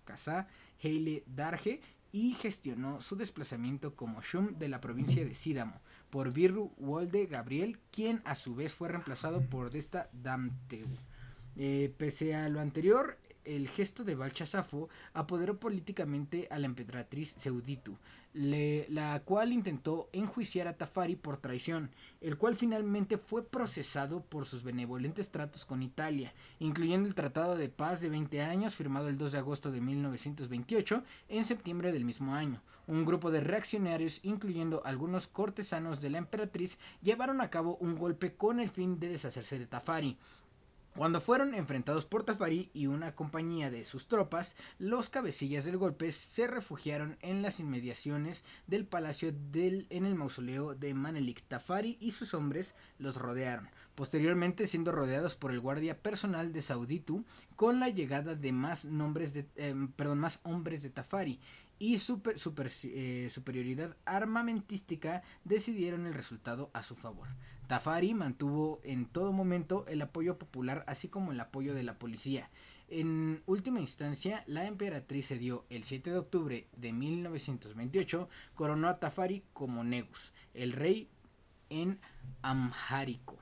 Haile 0.83 1.23
Darge 1.27 1.81
y 2.11 2.33
gestionó 2.33 3.01
su 3.01 3.15
desplazamiento 3.15 3.95
como 3.95 4.21
Shum 4.21 4.57
de 4.57 4.69
la 4.69 4.81
provincia 4.81 5.23
de 5.23 5.35
Sídamo 5.35 5.81
por 6.09 6.33
Birru 6.33 6.71
Wolde 6.77 7.27
Gabriel, 7.27 7.79
quien 7.91 8.21
a 8.25 8.35
su 8.35 8.55
vez 8.55 8.73
fue 8.73 8.89
reemplazado 8.89 9.41
por 9.41 9.69
Desta 9.69 10.09
Damteu. 10.11 10.87
Eh, 11.55 11.93
pese 11.97 12.35
a 12.35 12.49
lo 12.49 12.59
anterior, 12.59 13.17
el 13.45 13.67
gesto 13.67 14.03
de 14.03 14.15
Balchasafo 14.15 14.89
apoderó 15.13 15.59
políticamente 15.59 16.47
a 16.49 16.57
la 16.57 16.65
emperatriz 16.65 17.35
Seuditu, 17.37 17.97
la 18.33 19.19
cual 19.21 19.51
intentó 19.51 20.09
enjuiciar 20.13 20.67
a 20.67 20.77
Tafari 20.77 21.15
por 21.15 21.37
traición, 21.37 21.89
el 22.21 22.37
cual 22.37 22.55
finalmente 22.55 23.17
fue 23.17 23.43
procesado 23.43 24.21
por 24.21 24.45
sus 24.45 24.63
benevolentes 24.63 25.31
tratos 25.31 25.65
con 25.65 25.81
Italia, 25.81 26.33
incluyendo 26.59 27.07
el 27.07 27.15
Tratado 27.15 27.55
de 27.55 27.69
Paz 27.69 28.01
de 28.01 28.09
20 28.09 28.41
años 28.41 28.75
firmado 28.75 29.07
el 29.09 29.17
2 29.17 29.31
de 29.31 29.37
agosto 29.39 29.71
de 29.71 29.81
1928 29.81 31.03
en 31.29 31.45
septiembre 31.45 31.91
del 31.91 32.05
mismo 32.05 32.35
año. 32.35 32.61
Un 32.89 33.05
grupo 33.05 33.29
de 33.29 33.41
reaccionarios, 33.41 34.19
incluyendo 34.23 34.81
algunos 34.83 35.27
cortesanos 35.27 36.01
de 36.01 36.09
la 36.09 36.17
emperatriz, 36.17 36.79
llevaron 37.03 37.39
a 37.39 37.51
cabo 37.51 37.77
un 37.81 37.95
golpe 37.95 38.33
con 38.33 38.59
el 38.59 38.71
fin 38.71 38.99
de 38.99 39.09
deshacerse 39.09 39.59
de 39.59 39.67
Tafari. 39.67 40.17
Cuando 40.99 41.21
fueron 41.21 41.53
enfrentados 41.53 42.03
por 42.03 42.25
Tafari 42.25 42.71
y 42.73 42.87
una 42.87 43.15
compañía 43.15 43.71
de 43.71 43.85
sus 43.85 44.09
tropas, 44.09 44.57
los 44.79 45.09
cabecillas 45.09 45.63
del 45.63 45.77
golpe 45.77 46.11
se 46.11 46.45
refugiaron 46.45 47.17
en 47.21 47.41
las 47.41 47.61
inmediaciones 47.61 48.43
del 48.67 48.85
palacio 48.85 49.33
en 49.53 50.05
el 50.05 50.15
mausoleo 50.15 50.75
de 50.75 50.93
Manelik. 50.93 51.41
Tafari 51.47 51.97
y 52.01 52.11
sus 52.11 52.33
hombres 52.33 52.75
los 52.97 53.15
rodearon, 53.15 53.69
posteriormente 53.95 54.67
siendo 54.67 54.91
rodeados 54.91 55.35
por 55.35 55.53
el 55.53 55.61
guardia 55.61 55.97
personal 55.97 56.51
de 56.51 56.61
Sauditu 56.61 57.23
con 57.55 57.79
la 57.79 57.87
llegada 57.87 58.35
de 58.35 58.51
más, 58.51 58.83
nombres 58.83 59.33
de, 59.33 59.47
em, 59.55 59.93
perdón, 59.93 60.19
más 60.19 60.41
hombres 60.43 60.83
de 60.83 60.89
Tafari 60.89 61.39
y 61.79 61.99
su 61.99 62.21
eh, 62.83 63.29
superioridad 63.31 63.95
armamentística 64.03 65.23
decidieron 65.45 66.07
el 66.07 66.13
resultado 66.13 66.69
a 66.73 66.83
su 66.83 66.97
favor. 66.97 67.29
Tafari 67.69 68.15
mantuvo 68.15 68.81
en 68.83 69.05
todo 69.05 69.31
momento 69.31 69.85
el 69.87 70.01
apoyo 70.01 70.39
popular 70.39 70.83
así 70.87 71.07
como 71.07 71.31
el 71.31 71.39
apoyo 71.39 71.75
de 71.75 71.83
la 71.83 71.99
policía. 71.99 72.49
En 72.87 73.43
última 73.45 73.79
instancia, 73.79 74.43
la 74.47 74.65
emperatriz 74.65 75.27
se 75.27 75.37
dio 75.37 75.65
el 75.69 75.83
7 75.83 76.09
de 76.09 76.17
octubre 76.17 76.67
de 76.75 76.91
1928, 76.93 78.27
coronó 78.55 78.89
a 78.89 78.97
Tafari 78.97 79.43
como 79.53 79.83
Negus, 79.83 80.33
el 80.55 80.71
rey 80.71 81.09
en 81.69 81.99
Amhárico. 82.41 83.37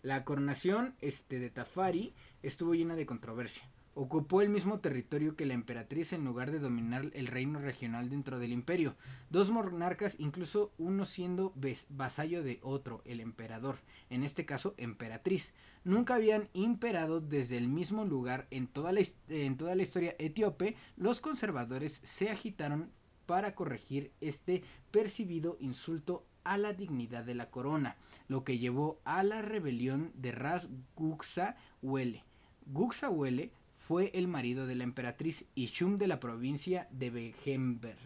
La 0.00 0.24
coronación 0.24 0.94
este, 1.02 1.38
de 1.38 1.50
Tafari 1.50 2.14
estuvo 2.42 2.72
llena 2.72 2.96
de 2.96 3.04
controversia. 3.04 3.69
Ocupó 3.94 4.40
el 4.40 4.50
mismo 4.50 4.78
territorio 4.78 5.34
que 5.34 5.46
la 5.46 5.54
emperatriz 5.54 6.12
en 6.12 6.24
lugar 6.24 6.52
de 6.52 6.60
dominar 6.60 7.10
el 7.12 7.26
reino 7.26 7.58
regional 7.58 8.08
dentro 8.08 8.38
del 8.38 8.52
imperio. 8.52 8.94
Dos 9.30 9.50
monarcas, 9.50 10.14
incluso 10.20 10.72
uno 10.78 11.04
siendo 11.04 11.52
vasallo 11.88 12.44
de 12.44 12.60
otro, 12.62 13.02
el 13.04 13.18
emperador, 13.18 13.78
en 14.08 14.22
este 14.22 14.46
caso 14.46 14.74
emperatriz, 14.76 15.54
nunca 15.82 16.14
habían 16.14 16.48
imperado 16.52 17.20
desde 17.20 17.56
el 17.56 17.66
mismo 17.66 18.04
lugar 18.04 18.46
en 18.50 18.68
toda 18.68 18.92
la, 18.92 19.02
en 19.28 19.56
toda 19.56 19.74
la 19.74 19.82
historia 19.82 20.14
etíope. 20.20 20.76
Los 20.96 21.20
conservadores 21.20 22.00
se 22.04 22.30
agitaron 22.30 22.92
para 23.26 23.54
corregir 23.56 24.12
este 24.20 24.62
percibido 24.92 25.56
insulto 25.60 26.26
a 26.44 26.58
la 26.58 26.72
dignidad 26.72 27.24
de 27.24 27.34
la 27.34 27.50
corona, 27.50 27.96
lo 28.28 28.44
que 28.44 28.58
llevó 28.58 29.00
a 29.04 29.22
la 29.22 29.42
rebelión 29.42 30.12
de 30.14 30.32
Ras 30.32 30.68
Guxa 30.96 31.56
Huele. 31.82 32.24
Guxa 32.66 33.10
Huele 33.10 33.52
fue 33.90 34.12
el 34.14 34.28
marido 34.28 34.68
de 34.68 34.76
la 34.76 34.84
emperatriz 34.84 35.46
Ishum 35.56 35.98
de 35.98 36.06
la 36.06 36.20
provincia 36.20 36.86
de 36.92 37.10
Begember. 37.10 37.96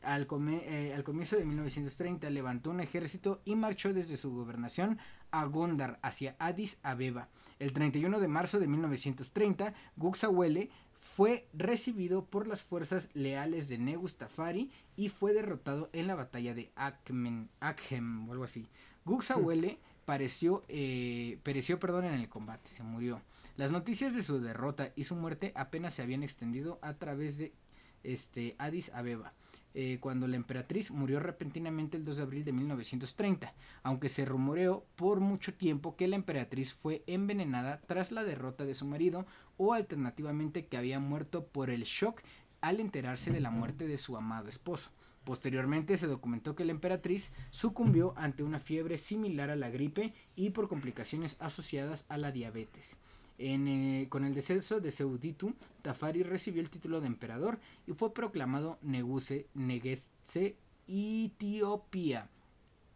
Al, 0.00 0.28
eh, 0.30 0.92
al, 0.94 1.02
comienzo 1.02 1.36
de 1.36 1.44
1930 1.44 2.30
levantó 2.30 2.70
un 2.70 2.78
ejército 2.78 3.42
y 3.44 3.56
marchó 3.56 3.92
desde 3.92 4.18
su 4.18 4.30
gobernación 4.30 5.00
a 5.32 5.44
Gondar 5.46 5.98
hacia 6.00 6.36
Addis 6.38 6.78
Abeba. 6.84 7.28
El 7.58 7.72
31 7.72 8.20
de 8.20 8.28
marzo 8.28 8.60
de 8.60 8.68
1930, 8.68 9.74
Guxawele 9.96 10.70
fue 10.92 11.48
recibido 11.52 12.26
por 12.26 12.46
las 12.46 12.62
fuerzas 12.62 13.10
leales 13.12 13.68
de 13.68 13.78
Negus 13.78 14.18
Tafari 14.18 14.70
y 14.94 15.08
fue 15.08 15.32
derrotado 15.32 15.90
en 15.92 16.06
la 16.06 16.14
batalla 16.14 16.54
de 16.54 16.70
Akmen, 16.76 17.48
Akhem 17.58 18.28
o 18.28 18.32
algo 18.32 18.44
así. 18.44 18.68
Guxawele 19.04 19.80
pareció, 20.04 20.62
eh, 20.68 21.40
pereció 21.42 21.80
perdón, 21.80 22.04
en 22.04 22.14
el 22.14 22.28
combate, 22.28 22.70
se 22.70 22.84
murió. 22.84 23.20
Las 23.56 23.70
noticias 23.70 24.14
de 24.14 24.22
su 24.22 24.38
derrota 24.38 24.92
y 24.96 25.04
su 25.04 25.16
muerte 25.16 25.52
apenas 25.54 25.94
se 25.94 26.02
habían 26.02 26.22
extendido 26.22 26.78
a 26.82 26.94
través 26.94 27.38
de 27.38 27.54
este, 28.02 28.54
Addis 28.58 28.92
Abeba. 28.92 29.32
Eh, 29.72 29.96
cuando 30.00 30.26
la 30.26 30.36
emperatriz 30.36 30.90
murió 30.90 31.20
repentinamente 31.20 31.96
el 31.96 32.04
2 32.04 32.18
de 32.18 32.22
abril 32.22 32.44
de 32.44 32.52
1930, 32.52 33.54
aunque 33.82 34.10
se 34.10 34.26
rumoreó 34.26 34.84
por 34.94 35.20
mucho 35.20 35.54
tiempo 35.54 35.96
que 35.96 36.06
la 36.06 36.16
emperatriz 36.16 36.74
fue 36.74 37.02
envenenada 37.06 37.80
tras 37.86 38.12
la 38.12 38.24
derrota 38.24 38.64
de 38.64 38.74
su 38.74 38.84
marido 38.84 39.26
o 39.56 39.72
alternativamente 39.72 40.66
que 40.66 40.76
había 40.76 40.98
muerto 40.98 41.46
por 41.46 41.70
el 41.70 41.84
shock 41.84 42.20
al 42.60 42.80
enterarse 42.80 43.30
de 43.30 43.40
la 43.40 43.50
muerte 43.50 43.86
de 43.86 43.96
su 43.96 44.18
amado 44.18 44.48
esposo. 44.48 44.90
Posteriormente 45.24 45.96
se 45.96 46.06
documentó 46.06 46.54
que 46.54 46.64
la 46.64 46.72
emperatriz 46.72 47.32
sucumbió 47.50 48.12
ante 48.16 48.42
una 48.42 48.60
fiebre 48.60 48.98
similar 48.98 49.50
a 49.50 49.56
la 49.56 49.70
gripe 49.70 50.14
y 50.36 50.50
por 50.50 50.68
complicaciones 50.68 51.36
asociadas 51.40 52.04
a 52.08 52.16
la 52.16 52.32
diabetes. 52.32 52.98
Eh, 53.38 54.06
con 54.08 54.24
el 54.24 54.34
deceso 54.34 54.80
de 54.80 54.90
Seuditu, 54.90 55.54
Tafari 55.82 56.22
recibió 56.22 56.62
el 56.62 56.70
título 56.70 57.00
de 57.00 57.06
emperador 57.06 57.58
y 57.86 57.92
fue 57.92 58.14
proclamado 58.14 58.78
Neguse 58.82 59.46
Negetse 59.54 60.56
Etiopía, 60.88 62.30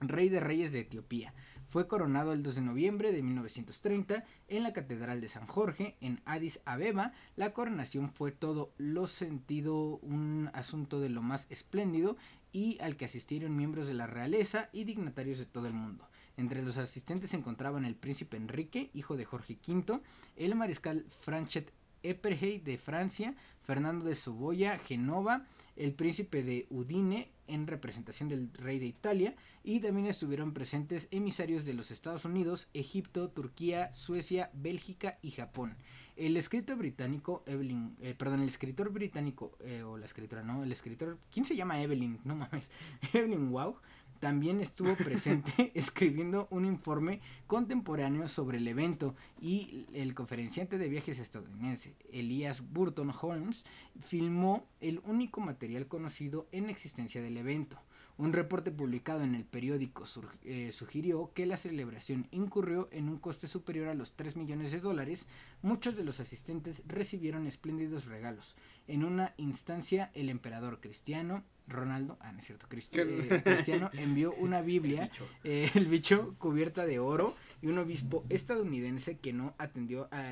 rey 0.00 0.28
de 0.28 0.40
reyes 0.40 0.72
de 0.72 0.80
Etiopía. 0.80 1.34
Fue 1.68 1.86
coronado 1.86 2.32
el 2.32 2.42
2 2.42 2.56
de 2.56 2.60
noviembre 2.62 3.12
de 3.12 3.22
1930 3.22 4.24
en 4.48 4.62
la 4.64 4.72
Catedral 4.72 5.20
de 5.20 5.28
San 5.28 5.46
Jorge, 5.46 5.96
en 6.00 6.20
Addis 6.24 6.60
Abeba. 6.64 7.12
La 7.36 7.52
coronación 7.52 8.10
fue 8.10 8.32
todo 8.32 8.72
lo 8.76 9.06
sentido 9.06 10.00
un 10.02 10.50
asunto 10.52 10.98
de 10.98 11.10
lo 11.10 11.22
más 11.22 11.46
espléndido 11.48 12.16
y 12.52 12.80
al 12.80 12.96
que 12.96 13.04
asistieron 13.04 13.56
miembros 13.56 13.86
de 13.86 13.94
la 13.94 14.08
realeza 14.08 14.68
y 14.72 14.82
dignatarios 14.82 15.38
de 15.38 15.46
todo 15.46 15.68
el 15.68 15.74
mundo. 15.74 16.09
Entre 16.36 16.62
los 16.62 16.78
asistentes 16.78 17.30
se 17.30 17.36
encontraban 17.36 17.84
el 17.84 17.94
príncipe 17.94 18.36
Enrique, 18.36 18.90
hijo 18.94 19.16
de 19.16 19.24
Jorge 19.24 19.58
V, 19.66 20.00
el 20.36 20.54
mariscal 20.54 21.06
Franchet 21.20 21.72
Eperhey 22.02 22.58
de 22.58 22.78
Francia, 22.78 23.34
Fernando 23.62 24.04
de 24.04 24.14
Soboya, 24.14 24.78
Genova, 24.78 25.46
el 25.76 25.92
príncipe 25.92 26.42
de 26.42 26.66
Udine 26.70 27.30
en 27.46 27.66
representación 27.66 28.28
del 28.28 28.52
rey 28.54 28.78
de 28.78 28.86
Italia 28.86 29.34
y 29.64 29.80
también 29.80 30.06
estuvieron 30.06 30.52
presentes 30.52 31.08
emisarios 31.10 31.64
de 31.64 31.74
los 31.74 31.90
Estados 31.90 32.24
Unidos, 32.24 32.68
Egipto, 32.74 33.28
Turquía, 33.30 33.92
Suecia, 33.92 34.50
Bélgica 34.52 35.18
y 35.22 35.30
Japón. 35.32 35.76
El 36.16 36.36
escritor 36.36 36.76
británico 36.76 37.42
Evelyn, 37.46 37.96
eh, 38.02 38.14
perdón, 38.14 38.42
el 38.42 38.48
escritor 38.48 38.90
británico 38.90 39.56
eh, 39.60 39.82
o 39.82 39.96
la 39.96 40.04
escritora, 40.04 40.42
no, 40.42 40.62
el 40.62 40.70
escritor, 40.70 41.18
¿quién 41.32 41.44
se 41.44 41.56
llama 41.56 41.80
Evelyn? 41.80 42.20
No 42.24 42.36
mames, 42.36 42.70
Evelyn 43.14 43.50
Wow 43.50 43.76
también 44.20 44.60
estuvo 44.60 44.94
presente 44.94 45.72
escribiendo 45.74 46.46
un 46.50 46.66
informe 46.66 47.20
contemporáneo 47.46 48.28
sobre 48.28 48.58
el 48.58 48.68
evento 48.68 49.16
y 49.40 49.86
el 49.94 50.14
conferenciante 50.14 50.78
de 50.78 50.88
viajes 50.88 51.18
estadounidense 51.18 51.96
Elias 52.12 52.62
Burton 52.72 53.12
Holmes 53.20 53.64
filmó 54.00 54.68
el 54.80 55.00
único 55.04 55.40
material 55.40 55.86
conocido 55.86 56.46
en 56.52 56.70
existencia 56.70 57.22
del 57.22 57.38
evento. 57.38 57.78
Un 58.20 58.34
reporte 58.34 58.70
publicado 58.70 59.22
en 59.22 59.34
el 59.34 59.46
periódico 59.46 60.04
eh, 60.44 60.72
sugirió 60.72 61.32
que 61.32 61.46
la 61.46 61.56
celebración 61.56 62.28
incurrió 62.30 62.90
en 62.92 63.08
un 63.08 63.18
coste 63.18 63.46
superior 63.46 63.88
a 63.88 63.94
los 63.94 64.12
3 64.12 64.36
millones 64.36 64.72
de 64.72 64.80
dólares. 64.80 65.26
Muchos 65.62 65.96
de 65.96 66.04
los 66.04 66.20
asistentes 66.20 66.82
recibieron 66.86 67.46
espléndidos 67.46 68.04
regalos. 68.04 68.56
En 68.86 69.04
una 69.04 69.32
instancia, 69.38 70.10
el 70.12 70.28
emperador 70.28 70.80
cristiano, 70.82 71.44
Ronaldo, 71.70 72.18
ah, 72.20 72.32
no 72.32 72.38
es 72.38 72.44
cierto, 72.44 72.66
eh, 72.70 73.42
Cristiano 73.44 73.90
envió 73.94 74.34
una 74.34 74.60
Biblia, 74.60 75.10
eh, 75.44 75.70
el 75.74 75.86
bicho 75.86 76.34
cubierta 76.38 76.86
de 76.86 76.98
oro, 76.98 77.34
y 77.62 77.68
un 77.68 77.78
obispo 77.78 78.24
estadounidense 78.28 79.18
que 79.18 79.32
no 79.32 79.54
atendió 79.58 80.08
a, 80.10 80.30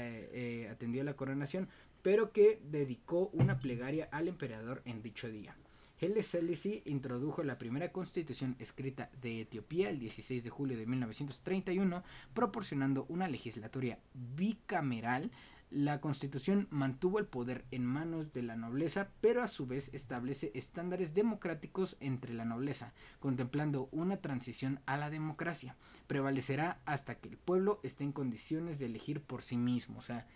atendió 0.70 1.02
a 1.02 1.04
la 1.04 1.14
coronación, 1.14 1.68
pero 2.02 2.32
que 2.32 2.60
dedicó 2.70 3.30
una 3.32 3.58
plegaria 3.58 4.08
al 4.12 4.28
emperador 4.28 4.82
en 4.84 5.02
dicho 5.02 5.28
día. 5.28 5.56
Haile 6.00 6.22
Selassie 6.22 6.82
introdujo 6.84 7.42
la 7.42 7.58
primera 7.58 7.90
constitución 7.90 8.54
escrita 8.60 9.10
de 9.20 9.40
Etiopía 9.40 9.90
el 9.90 9.98
16 9.98 10.44
de 10.44 10.50
julio 10.50 10.78
de 10.78 10.86
1931, 10.86 12.04
proporcionando 12.34 13.04
una 13.08 13.26
legislatoria 13.26 13.98
bicameral. 14.14 15.30
La 15.70 16.00
constitución 16.00 16.66
mantuvo 16.70 17.18
el 17.18 17.26
poder 17.26 17.66
en 17.70 17.84
manos 17.84 18.32
de 18.32 18.42
la 18.42 18.56
nobleza, 18.56 19.10
pero 19.20 19.42
a 19.42 19.46
su 19.48 19.66
vez 19.66 19.90
establece 19.92 20.50
estándares 20.54 21.12
democráticos 21.12 21.96
entre 22.00 22.32
la 22.32 22.46
nobleza, 22.46 22.94
contemplando 23.20 23.90
una 23.92 24.16
transición 24.16 24.80
a 24.86 24.96
la 24.96 25.10
democracia. 25.10 25.76
Prevalecerá 26.06 26.80
hasta 26.86 27.16
que 27.16 27.28
el 27.28 27.36
pueblo 27.36 27.80
esté 27.82 28.04
en 28.04 28.12
condiciones 28.12 28.78
de 28.78 28.86
elegir 28.86 29.20
por 29.20 29.42
sí 29.42 29.58
mismo. 29.58 29.98
O 29.98 30.02
sea, 30.02 30.26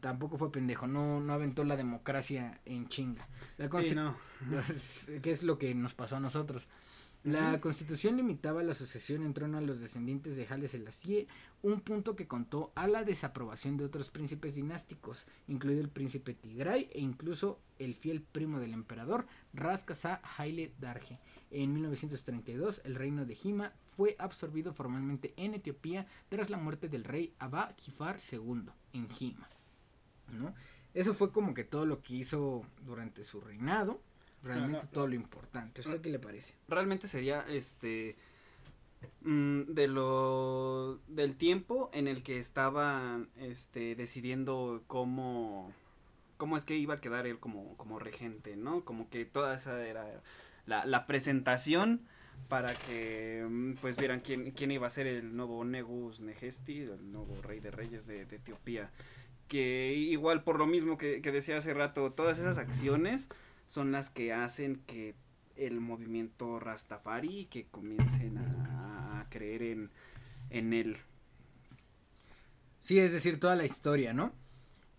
tampoco 0.00 0.38
fue 0.38 0.50
pendejo, 0.50 0.86
no, 0.86 1.20
no 1.20 1.34
aventó 1.34 1.62
la 1.64 1.76
democracia 1.76 2.60
en 2.64 2.88
chinga. 2.88 3.28
La 3.58 3.68
que 5.22 5.30
es 5.30 5.42
lo 5.42 5.58
que 5.58 5.74
nos 5.74 5.92
pasó 5.92 6.16
a 6.16 6.20
nosotros. 6.20 6.68
La 7.22 7.60
constitución 7.60 8.16
limitaba 8.16 8.62
la 8.62 8.72
sucesión 8.72 9.24
en 9.24 9.34
trono 9.34 9.58
a 9.58 9.60
los 9.60 9.80
descendientes 9.80 10.36
de 10.36 10.46
Haile 10.48 10.68
Selassie, 10.68 11.28
un 11.62 11.80
punto 11.80 12.16
que 12.16 12.26
contó 12.26 12.72
a 12.74 12.86
la 12.86 13.04
desaprobación 13.04 13.76
de 13.76 13.84
otros 13.84 14.10
príncipes 14.10 14.54
dinásticos, 14.54 15.26
incluido 15.46 15.80
el 15.80 15.90
príncipe 15.90 16.34
Tigray 16.34 16.90
e 16.92 17.00
incluso 17.00 17.60
el 17.78 17.94
fiel 17.94 18.22
primo 18.22 18.60
del 18.60 18.72
emperador, 18.72 19.26
Ras 19.52 19.84
Haile 20.36 20.72
Darje. 20.80 21.18
En 21.50 21.72
1932, 21.74 22.82
el 22.84 22.94
reino 22.94 23.26
de 23.26 23.36
Hima 23.42 23.72
fue 23.96 24.16
absorbido 24.18 24.72
formalmente 24.72 25.34
en 25.36 25.54
Etiopía 25.54 26.06
tras 26.28 26.48
la 26.48 26.56
muerte 26.56 26.88
del 26.88 27.04
rey 27.04 27.34
Abba 27.38 27.74
Kifar 27.76 28.18
II 28.30 28.70
en 28.92 29.08
Hima. 29.18 29.48
¿no? 30.32 30.54
Eso 30.94 31.14
fue 31.14 31.30
como 31.32 31.54
que 31.54 31.64
todo 31.64 31.86
lo 31.86 32.02
que 32.02 32.14
hizo 32.14 32.64
durante 32.84 33.22
su 33.24 33.40
reinado, 33.40 34.00
realmente 34.42 34.86
todo 34.86 35.06
lo 35.06 35.14
importante. 35.14 35.82
¿Usted 35.82 36.00
qué 36.00 36.10
le 36.10 36.18
parece? 36.18 36.54
Realmente 36.68 37.06
sería 37.08 37.44
este 37.48 38.16
de 39.22 39.88
lo 39.88 40.98
del 41.08 41.36
tiempo 41.36 41.90
en 41.92 42.08
el 42.08 42.22
que 42.22 42.38
estaban 42.38 43.28
este 43.36 43.94
decidiendo 43.94 44.82
cómo 44.86 45.72
cómo 46.36 46.56
es 46.56 46.64
que 46.64 46.76
iba 46.76 46.94
a 46.94 46.98
quedar 46.98 47.26
él 47.26 47.38
como 47.38 47.76
como 47.76 47.98
regente, 47.98 48.56
¿no? 48.56 48.84
Como 48.84 49.10
que 49.10 49.24
toda 49.24 49.54
esa 49.54 49.86
era 49.86 50.22
la, 50.66 50.84
la 50.86 51.06
presentación 51.06 52.02
para 52.48 52.74
que 52.74 53.46
mm, 53.48 53.74
pues 53.74 53.96
vieran 53.96 54.20
quién, 54.20 54.50
quién 54.52 54.70
iba 54.70 54.86
a 54.86 54.90
ser 54.90 55.06
el 55.06 55.36
nuevo 55.36 55.64
Negus 55.64 56.20
Negesti, 56.20 56.80
el 56.80 57.12
nuevo 57.12 57.40
rey 57.42 57.60
de 57.60 57.70
reyes 57.70 58.06
de, 58.06 58.24
de 58.24 58.36
Etiopía 58.36 58.90
que 59.50 59.92
igual 59.94 60.44
por 60.44 60.58
lo 60.58 60.66
mismo 60.66 60.96
que, 60.96 61.20
decía 61.20 61.56
hace 61.56 61.74
rato, 61.74 62.12
todas 62.12 62.38
esas 62.38 62.56
acciones 62.56 63.28
son 63.66 63.90
las 63.90 64.08
que 64.08 64.32
hacen 64.32 64.80
que 64.86 65.16
el 65.66 65.80
movimiento 65.80 66.58
Rastafari 66.58 67.46
que 67.46 67.66
comiencen 67.66 68.38
a, 68.38 69.26
creer 69.30 69.62
en, 69.62 69.90
en 70.50 70.72
él. 70.72 70.96
Sí, 72.80 72.98
es 72.98 73.12
decir, 73.12 73.38
toda 73.38 73.54
la 73.54 73.64
historia, 73.64 74.12
¿no? 74.12 74.32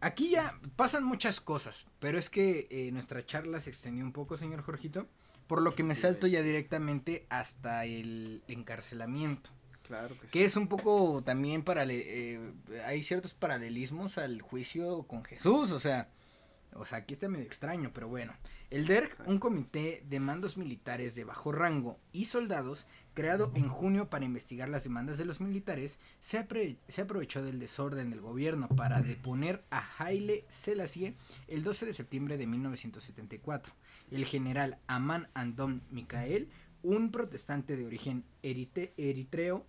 Aquí 0.01 0.31
ya 0.31 0.59
pasan 0.75 1.03
muchas 1.03 1.39
cosas, 1.39 1.85
pero 1.99 2.17
es 2.17 2.31
que 2.31 2.67
eh, 2.71 2.91
nuestra 2.91 3.23
charla 3.23 3.59
se 3.59 3.69
extendió 3.69 4.03
un 4.03 4.11
poco, 4.11 4.35
señor 4.35 4.63
Jorgito, 4.63 5.07
por 5.45 5.61
lo 5.61 5.75
que 5.75 5.83
me 5.83 5.93
salto 5.93 6.25
ya 6.25 6.41
directamente 6.41 7.27
hasta 7.29 7.85
el 7.85 8.41
encarcelamiento. 8.47 9.51
Claro 9.83 10.15
que, 10.31 10.43
es 10.43 10.55
un 10.55 10.67
poco 10.67 11.21
también 11.23 11.63
para 11.63 11.83
eh, 11.88 12.39
hay 12.85 13.03
ciertos 13.03 13.33
paralelismos 13.33 14.17
al 14.17 14.41
juicio 14.41 15.03
con 15.03 15.23
Jesús, 15.23 15.71
o 15.71 15.79
sea, 15.79 16.09
o 16.76 16.85
sea, 16.85 16.99
aquí 16.99 17.15
está 17.15 17.27
medio 17.27 17.45
extraño, 17.45 17.91
pero 17.93 18.07
bueno. 18.07 18.34
El 18.69 18.85
DERC, 18.88 19.27
un 19.27 19.38
comité 19.38 20.03
de 20.07 20.19
mandos 20.19 20.56
militares 20.56 21.14
de 21.15 21.26
bajo 21.26 21.52
rango 21.52 21.99
y 22.14 22.26
soldados, 22.26 22.88
creado 23.14 23.52
en 23.56 23.68
junio 23.68 24.10
para 24.10 24.23
investigar 24.23 24.69
las 24.69 24.85
demandas 24.85 25.18
de 25.18 25.26
los 25.26 25.41
militares, 25.41 25.99
se, 26.22 26.45
se 26.88 27.02
aprovechó 27.02 27.43
del 27.43 27.60
desorden 27.60 28.10
del 28.10 28.22
gobierno 28.22 28.69
para 28.69 29.02
deponer 29.02 29.64
a 29.72 29.84
Haile 29.98 30.45
Selassie 30.48 31.15
el 31.48 31.64
12 31.64 31.88
de 31.88 31.93
septiembre 31.93 32.38
de 32.38 32.48
1974. 32.48 33.73
El 34.10 34.26
general 34.26 34.77
Aman 34.88 35.27
Andom 35.34 35.81
Mikael, 35.89 36.49
un 36.84 37.11
protestante 37.11 37.76
de 37.76 37.85
origen 37.85 38.23
eritreo, 38.41 39.65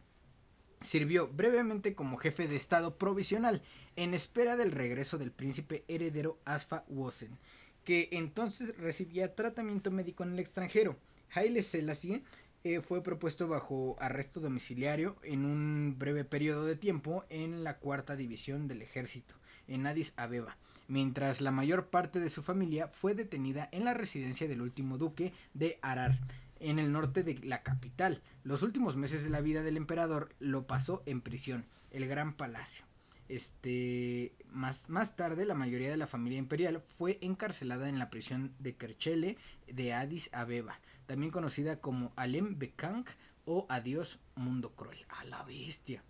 Sirvió 0.83 1.29
brevemente 1.29 1.95
como 1.95 2.17
jefe 2.17 2.49
de 2.49 2.57
Estado 2.57 2.97
provisional 2.99 3.63
en 3.97 4.15
espera 4.15 4.57
del 4.57 4.73
regreso 4.73 5.19
del 5.19 5.31
príncipe 5.31 5.85
heredero 5.89 6.39
Asfa 6.45 6.85
Wosen, 6.89 7.39
que 7.85 8.09
entonces 8.13 8.77
recibía 8.79 9.35
tratamiento 9.35 9.91
médico 9.91 10.23
en 10.25 10.33
el 10.33 10.39
extranjero. 10.39 10.97
Haile 11.35 11.63
Selassie 11.63 12.23
eh, 12.65 12.81
fue 12.81 13.03
propuesto 13.03 13.49
bajo 13.49 13.97
arresto 13.99 14.41
domiciliario 14.41 15.17
en 15.23 15.45
un 15.45 15.97
breve 15.99 16.25
periodo 16.25 16.65
de 16.65 16.77
tiempo 16.77 17.25
en 17.29 17.65
la 17.65 17.79
cuarta 17.79 18.15
división 18.15 18.69
del 18.69 18.83
ejército, 18.83 19.35
en 19.67 19.87
Addis 19.87 20.13
Abeba, 20.17 20.57
mientras 20.87 21.41
la 21.41 21.51
mayor 21.51 21.89
parte 21.89 22.21
de 22.21 22.29
su 22.29 22.43
familia 22.43 22.89
fue 22.89 23.15
detenida 23.15 23.69
en 23.73 23.85
la 23.85 23.95
residencia 23.95 24.47
del 24.47 24.63
último 24.63 24.97
duque 24.97 25.33
de 25.55 25.79
Arar, 25.83 26.19
en 26.62 26.78
el 26.78 26.93
norte 26.93 27.22
de 27.22 27.39
la 27.44 27.62
capital. 27.62 28.22
Los 28.44 28.62
últimos 28.62 28.97
meses 28.97 29.24
de 29.24 29.30
la 29.30 29.40
vida 29.40 29.62
del 29.62 29.76
emperador 29.76 30.34
lo 30.39 30.66
pasó 30.66 31.02
en 31.06 31.20
prisión, 31.20 31.66
el 31.90 32.06
Gran 32.06 32.34
Palacio. 32.34 32.84
Este, 33.28 34.34
más, 34.51 34.89
más 34.89 35.16
tarde, 35.16 35.44
la 35.44 35.55
mayoría 35.55 35.90
de 35.90 35.97
la 35.97 36.06
familia 36.06 36.39
imperial 36.39 36.82
fue 36.98 37.18
encarcelada 37.22 37.89
en 37.89 37.98
la 37.98 38.10
prisión 38.10 38.55
de 38.59 38.76
Kerchele 38.76 39.39
de 39.66 39.94
Addis 39.94 40.28
Abeba, 40.32 40.80
también 41.06 41.32
conocida 41.32 41.80
como 41.80 42.12
Alem 42.16 42.59
Bekang 42.59 43.05
o 43.44 43.66
Adiós 43.68 44.18
Mundo 44.34 44.72
Cruel. 44.74 45.05
A 45.09 45.24
la 45.24 45.43
bestia. 45.44 46.02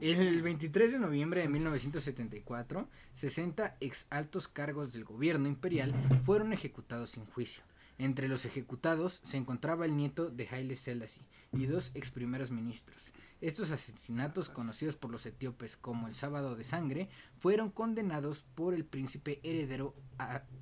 El 0.00 0.42
23 0.42 0.92
de 0.92 0.98
noviembre 0.98 1.42
de 1.42 1.48
1974, 1.48 2.88
60 3.12 3.76
ex 3.80 4.06
altos 4.10 4.48
cargos 4.48 4.92
del 4.92 5.04
gobierno 5.04 5.48
imperial 5.48 5.94
fueron 6.24 6.52
ejecutados 6.52 7.10
sin 7.10 7.26
juicio. 7.26 7.62
Entre 8.00 8.28
los 8.28 8.46
ejecutados 8.46 9.20
se 9.24 9.36
encontraba 9.36 9.84
el 9.84 9.94
nieto 9.94 10.30
de 10.30 10.48
Haile 10.50 10.74
Selassie 10.74 11.22
y 11.52 11.66
dos 11.66 11.90
ex 11.92 12.10
primeros 12.10 12.50
ministros. 12.50 13.12
Estos 13.42 13.72
asesinatos, 13.72 14.48
conocidos 14.48 14.96
por 14.96 15.10
los 15.10 15.26
etíopes 15.26 15.76
como 15.76 16.08
el 16.08 16.14
Sábado 16.14 16.56
de 16.56 16.64
Sangre, 16.64 17.10
fueron 17.40 17.68
condenados 17.68 18.40
por 18.54 18.72
el 18.72 18.86
príncipe 18.86 19.38
heredero 19.42 19.94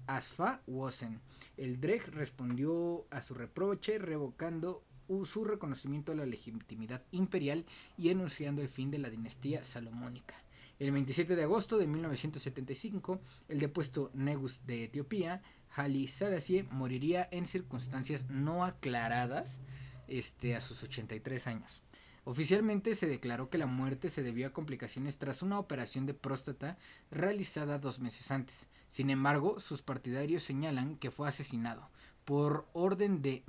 Asfa 0.09 0.63
Wosen. 0.67 1.21
El 1.57 1.81
Dreg 1.81 2.09
respondió 2.09 3.07
a 3.09 3.23
su 3.23 3.35
reproche 3.35 4.01
revocando 4.01 4.83
su 5.25 5.45
reconocimiento 5.45 6.11
a 6.11 6.17
la 6.17 6.27
legitimidad 6.27 7.05
imperial 7.13 7.67
y 7.97 8.11
anunciando 8.11 8.63
el 8.63 8.69
fin 8.69 8.91
de 8.91 8.99
la 8.99 9.11
dinastía 9.11 9.63
salomónica. 9.63 10.35
El 10.81 10.93
27 10.93 11.35
de 11.35 11.43
agosto 11.43 11.77
de 11.77 11.89
1975, 11.89 13.21
el 13.49 13.59
depuesto 13.59 14.13
Negus 14.15 14.61
de 14.65 14.85
Etiopía 14.85 15.43
Haile 15.79 16.09
Selassie 16.09 16.65
moriría 16.65 17.29
en 17.31 17.47
circunstancias 17.47 18.29
no 18.29 18.65
aclaradas 18.65 19.61
este, 20.09 20.57
a 20.57 20.61
sus 20.61 20.83
83 20.83 21.47
años. 21.47 21.83
Oficialmente 22.25 22.95
se 22.95 23.07
declaró 23.07 23.49
que 23.49 23.57
la 23.57 23.67
muerte 23.67 24.11
se 24.11 24.23
debió 24.23 24.49
a 24.49 24.53
complicaciones 24.53 25.19
tras 25.19 25.43
una 25.43 25.59
operación 25.59 26.05
de 26.05 26.13
próstata 26.13 26.77
realizada 27.11 27.79
dos 27.79 28.01
meses 28.01 28.31
antes. 28.31 28.67
Sin 28.91 29.09
embargo, 29.09 29.61
sus 29.61 29.81
partidarios 29.81 30.43
señalan 30.43 30.97
que 30.97 31.11
fue 31.11 31.29
asesinado 31.29 31.89
por 32.27 32.69
orden 32.75 33.23
de 33.23 33.45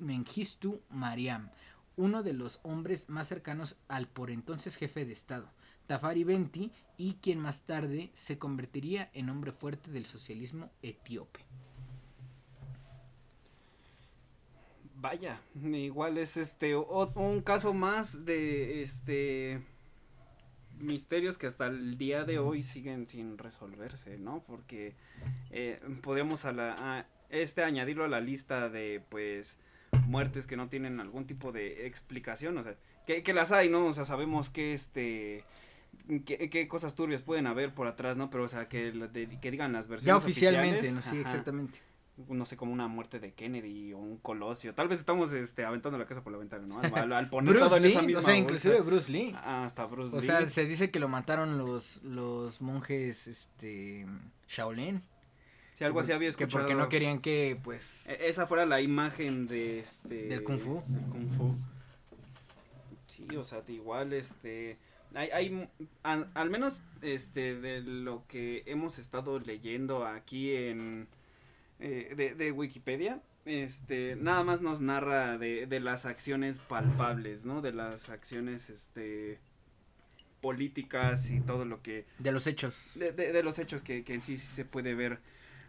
Mengistu 0.00 0.80
Mariam, 0.90 1.50
uno 1.94 2.24
de 2.24 2.32
los 2.32 2.58
hombres 2.64 3.08
más 3.08 3.28
cercanos 3.28 3.76
al 3.86 4.08
por 4.08 4.32
entonces 4.32 4.74
jefe 4.74 5.04
de 5.04 5.12
Estado. 5.12 5.48
Tafari 5.92 6.24
Benti 6.24 6.72
y 6.96 7.18
quien 7.20 7.38
más 7.38 7.66
tarde 7.66 8.12
se 8.14 8.38
convertiría 8.38 9.10
en 9.12 9.28
hombre 9.28 9.52
fuerte 9.52 9.90
del 9.90 10.06
socialismo 10.06 10.70
etíope. 10.80 11.40
vaya, 14.94 15.42
igual 15.62 16.16
es 16.16 16.38
este 16.38 16.74
un 16.76 17.42
caso 17.42 17.74
más 17.74 18.24
de 18.24 18.80
este 18.80 19.60
misterios 20.78 21.36
que 21.36 21.46
hasta 21.46 21.66
el 21.66 21.98
día 21.98 22.24
de 22.24 22.38
hoy 22.38 22.62
siguen 22.62 23.06
sin 23.06 23.36
resolverse, 23.36 24.16
¿no? 24.16 24.42
Porque 24.46 24.94
eh, 25.50 25.78
podemos 26.02 26.46
a 26.46 26.52
la, 26.52 27.06
este 27.28 27.64
añadirlo 27.64 28.04
a 28.04 28.08
la 28.08 28.22
lista 28.22 28.70
de 28.70 29.04
pues 29.10 29.58
muertes 30.06 30.46
que 30.46 30.56
no 30.56 30.70
tienen 30.70 31.00
algún 31.00 31.26
tipo 31.26 31.52
de 31.52 31.86
explicación, 31.86 32.56
o 32.56 32.62
sea, 32.62 32.76
que, 33.06 33.22
que 33.22 33.34
las 33.34 33.52
hay, 33.52 33.68
¿no? 33.68 33.84
O 33.84 33.92
sea, 33.92 34.06
sabemos 34.06 34.48
que 34.48 34.72
este 34.72 35.44
qué, 36.24 36.50
qué, 36.50 36.68
cosas 36.68 36.94
turbias 36.94 37.22
pueden 37.22 37.46
haber 37.46 37.74
por 37.74 37.86
atrás, 37.86 38.16
¿no? 38.16 38.30
Pero, 38.30 38.44
o 38.44 38.48
sea, 38.48 38.68
que, 38.68 38.92
de, 38.92 39.40
que 39.40 39.50
digan 39.50 39.72
las 39.72 39.88
versiones. 39.88 40.06
Ya 40.06 40.16
oficialmente, 40.16 40.92
¿no? 40.92 41.02
sí, 41.02 41.18
exactamente. 41.18 41.80
No 42.28 42.44
sé, 42.44 42.56
como 42.56 42.72
una 42.72 42.88
muerte 42.88 43.18
de 43.20 43.32
Kennedy 43.32 43.94
o 43.94 43.98
un 43.98 44.18
colosio. 44.18 44.74
Tal 44.74 44.86
vez 44.86 44.98
estamos 44.98 45.32
este, 45.32 45.64
aventando 45.64 45.96
la 45.98 46.04
casa 46.04 46.22
por 46.22 46.32
la 46.32 46.38
ventana, 46.38 46.66
¿no? 46.66 46.78
Al, 46.78 47.12
al 47.12 47.30
poner 47.30 47.58
todo 47.58 47.76
en 47.78 47.86
esa 47.86 48.02
misma. 48.02 48.20
O 48.20 48.22
sea, 48.22 48.36
inclusive 48.36 48.80
Bruce 48.80 49.10
Lee. 49.10 49.32
Ah, 49.34 49.62
hasta 49.62 49.86
Bruce 49.86 50.14
o 50.14 50.20
Lee. 50.20 50.24
O 50.24 50.26
sea, 50.26 50.46
se 50.46 50.66
dice 50.66 50.90
que 50.90 51.00
lo 51.00 51.08
mataron 51.08 51.56
los, 51.56 52.02
los 52.02 52.60
monjes 52.60 53.26
este, 53.26 54.06
Shaolin. 54.46 55.02
Sí, 55.72 55.84
algo 55.84 56.00
así 56.00 56.12
había 56.12 56.28
escuchado. 56.28 56.50
Que 56.50 56.74
porque 56.74 56.74
no 56.74 56.90
querían 56.90 57.20
que, 57.20 57.58
pues. 57.64 58.06
E, 58.08 58.28
esa 58.28 58.46
fuera 58.46 58.66
la 58.66 58.82
imagen 58.82 59.48
de 59.48 59.80
este. 59.80 60.28
Del 60.28 60.44
Kung 60.44 60.58
Fu. 60.58 60.82
Del 60.86 61.04
Kung 61.06 61.28
Fu. 61.28 61.56
Sí, 63.06 63.26
o 63.36 63.42
sea, 63.42 63.62
igual, 63.68 64.12
este 64.12 64.78
hay, 65.14 65.30
hay 65.30 65.68
al, 66.02 66.50
menos 66.50 66.82
este 67.02 67.54
de 67.54 67.80
lo 67.80 68.26
que 68.26 68.62
hemos 68.66 68.98
estado 68.98 69.38
leyendo 69.38 70.06
aquí 70.06 70.54
en 70.54 71.08
eh, 71.80 72.14
de, 72.16 72.34
de, 72.34 72.52
Wikipedia 72.52 73.20
este 73.44 74.16
nada 74.16 74.44
más 74.44 74.60
nos 74.60 74.80
narra 74.80 75.38
de, 75.38 75.66
de 75.66 75.80
las 75.80 76.06
acciones 76.06 76.58
palpables 76.58 77.44
no 77.44 77.60
de 77.60 77.72
las 77.72 78.08
acciones 78.08 78.70
este 78.70 79.40
políticas 80.42 81.30
y 81.30 81.40
todo 81.40 81.64
lo 81.64 81.80
que 81.80 82.04
de 82.18 82.32
los 82.32 82.46
hechos. 82.46 82.92
de, 82.96 83.12
de, 83.12 83.42
los 83.42 83.58
hechos 83.58 83.82
que, 83.82 84.04
que 84.04 84.12
en 84.12 84.22
sí, 84.22 84.36
sí 84.36 84.48
se 84.48 84.66
puede 84.66 84.94
ver. 84.94 85.20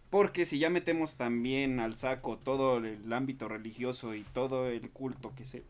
Porque 0.10 0.46
si 0.46 0.60
ya 0.60 0.70
metemos 0.70 1.16
también 1.16 1.80
al 1.80 1.96
saco 1.96 2.38
todo 2.38 2.78
el 2.78 3.14
ámbito 3.14 3.48
religioso 3.48 4.14
y 4.14 4.24
todo 4.24 4.68
el 4.68 4.90
culto 4.90 5.34
que 5.36 5.46
se 5.46 5.64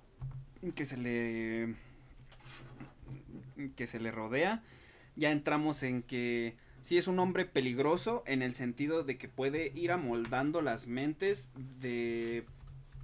que 0.75 0.85
se 0.85 0.97
le 0.97 1.75
que 3.75 3.87
se 3.87 3.99
le 3.99 4.11
rodea, 4.11 4.63
ya 5.15 5.31
entramos 5.31 5.83
en 5.83 6.03
que 6.03 6.55
sí 6.81 6.97
es 6.97 7.07
un 7.07 7.19
hombre 7.19 7.45
peligroso 7.45 8.23
en 8.27 8.41
el 8.41 8.55
sentido 8.55 9.03
de 9.03 9.17
que 9.17 9.29
puede 9.29 9.71
ir 9.73 9.91
amoldando 9.91 10.61
las 10.61 10.87
mentes 10.87 11.51
de 11.79 12.45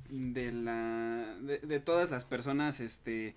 de 0.09 0.51
la 0.51 1.35
de, 1.39 1.79
todas 1.79 2.09
las 2.09 2.25
personas 2.25 2.79
este 2.79 3.35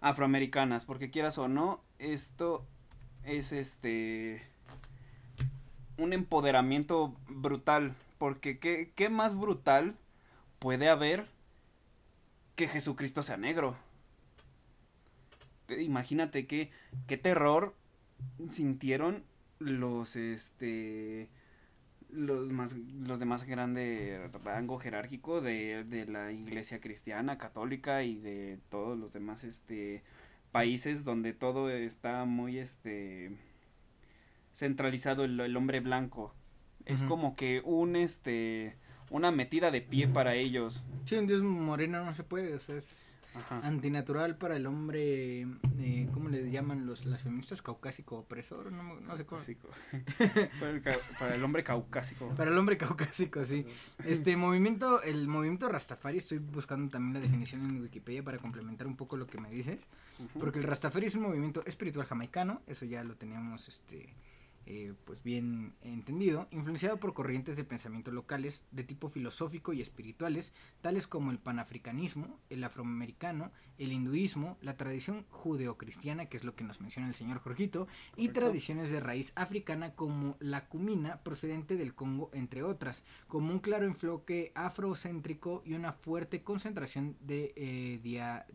afroamericanas 0.00 0.84
porque 0.84 1.10
quieras 1.10 1.38
o 1.38 1.48
no 1.48 1.82
esto 1.98 2.66
es 3.24 3.52
este 3.52 4.42
un 5.96 6.12
empoderamiento 6.12 7.16
brutal 7.28 7.94
porque 8.18 8.58
qué, 8.58 8.92
qué 8.94 9.08
más 9.08 9.34
brutal 9.34 9.96
puede 10.58 10.88
haber 10.88 11.26
que 12.54 12.68
Jesucristo 12.68 13.22
sea 13.22 13.38
negro 13.38 13.76
imagínate 15.78 16.46
qué, 16.46 16.70
qué 17.06 17.16
terror 17.16 17.74
sintieron 18.50 19.24
los, 19.58 20.16
este, 20.16 21.28
los 22.10 22.50
más, 22.50 22.76
los 22.76 23.18
de 23.18 23.26
más 23.26 23.44
grande 23.44 24.30
rango 24.44 24.78
jerárquico 24.78 25.40
de, 25.40 25.84
de 25.84 26.06
la 26.06 26.32
iglesia 26.32 26.80
cristiana, 26.80 27.38
católica 27.38 28.02
y 28.02 28.16
de 28.16 28.58
todos 28.68 28.98
los 28.98 29.12
demás, 29.12 29.44
este, 29.44 30.02
países 30.52 31.04
donde 31.04 31.32
todo 31.32 31.70
está 31.70 32.24
muy, 32.24 32.58
este, 32.58 33.36
centralizado 34.52 35.24
el, 35.24 35.38
el 35.40 35.56
hombre 35.56 35.80
blanco. 35.80 36.34
Es 36.86 37.02
como 37.04 37.36
que 37.36 37.60
un, 37.64 37.94
este, 37.94 38.74
una 39.10 39.30
metida 39.30 39.70
de 39.70 39.80
pie 39.80 40.08
para 40.08 40.34
ellos. 40.34 40.82
Sí, 41.04 41.14
un 41.16 41.28
dios 41.28 41.42
moreno 41.42 42.04
no 42.04 42.14
se 42.14 42.24
puede, 42.24 42.54
o 42.54 42.58
sea, 42.58 42.76
es 42.76 43.09
antinatural 43.62 44.36
para 44.36 44.56
el 44.56 44.66
hombre, 44.66 45.42
eh, 45.78 46.08
¿cómo 46.12 46.28
le 46.28 46.50
llaman 46.50 46.86
los 46.86 47.04
las 47.04 47.22
feministas? 47.22 47.62
Caucásico 47.62 48.18
opresor, 48.18 48.72
no, 48.72 49.00
no 49.00 49.16
sé 49.16 49.24
cómo. 49.24 49.42
para, 50.60 50.70
el, 50.70 50.82
para, 50.82 51.34
el, 51.34 51.44
hombre 51.44 51.64
caucásico. 51.64 52.28
Para 52.36 52.50
el 52.50 52.58
hombre 52.58 52.76
caucásico, 52.76 53.44
sí. 53.44 53.66
Este 54.04 54.36
movimiento, 54.36 55.02
el 55.02 55.28
movimiento 55.28 55.68
Rastafari, 55.68 56.18
estoy 56.18 56.38
buscando 56.38 56.90
también 56.90 57.14
la 57.14 57.20
definición 57.20 57.68
en 57.68 57.80
Wikipedia 57.80 58.22
para 58.22 58.38
complementar 58.38 58.86
un 58.86 58.96
poco 58.96 59.16
lo 59.16 59.26
que 59.26 59.40
me 59.40 59.50
dices, 59.50 59.88
porque 60.38 60.58
el 60.58 60.64
Rastafari 60.64 61.06
es 61.06 61.14
un 61.14 61.22
movimiento 61.22 61.62
espiritual 61.66 62.06
jamaicano, 62.06 62.62
eso 62.66 62.84
ya 62.84 63.04
lo 63.04 63.16
teníamos, 63.16 63.68
este 63.68 64.14
eh, 64.72 64.94
pues 65.04 65.24
bien 65.24 65.74
entendido, 65.82 66.46
influenciado 66.52 66.98
por 66.98 67.12
corrientes 67.12 67.56
de 67.56 67.64
pensamiento 67.64 68.12
locales 68.12 68.62
de 68.70 68.84
tipo 68.84 69.08
filosófico 69.08 69.72
y 69.72 69.82
espirituales, 69.82 70.52
tales 70.80 71.08
como 71.08 71.32
el 71.32 71.40
panafricanismo, 71.40 72.38
el 72.50 72.62
afroamericano, 72.62 73.50
el 73.80 73.92
hinduismo, 73.92 74.58
la 74.60 74.76
tradición 74.76 75.24
judeocristiana, 75.30 76.26
que 76.26 76.36
es 76.36 76.44
lo 76.44 76.54
que 76.54 76.64
nos 76.64 76.80
menciona 76.80 77.08
el 77.08 77.14
señor 77.14 77.38
Jorgito, 77.38 77.88
y 78.16 78.28
tradiciones 78.28 78.90
de 78.90 79.00
raíz 79.00 79.32
africana 79.34 79.94
como 79.94 80.36
la 80.38 80.68
cumina 80.68 81.22
procedente 81.22 81.76
del 81.76 81.94
Congo, 81.94 82.30
entre 82.34 82.62
otras, 82.62 83.04
como 83.26 83.52
un 83.52 83.58
claro 83.58 83.86
enfoque 83.86 84.52
afrocéntrico 84.54 85.62
y 85.64 85.72
una 85.72 85.94
fuerte 85.94 86.42
concentración 86.42 87.16
de 87.20 87.52
eh, 87.56 88.46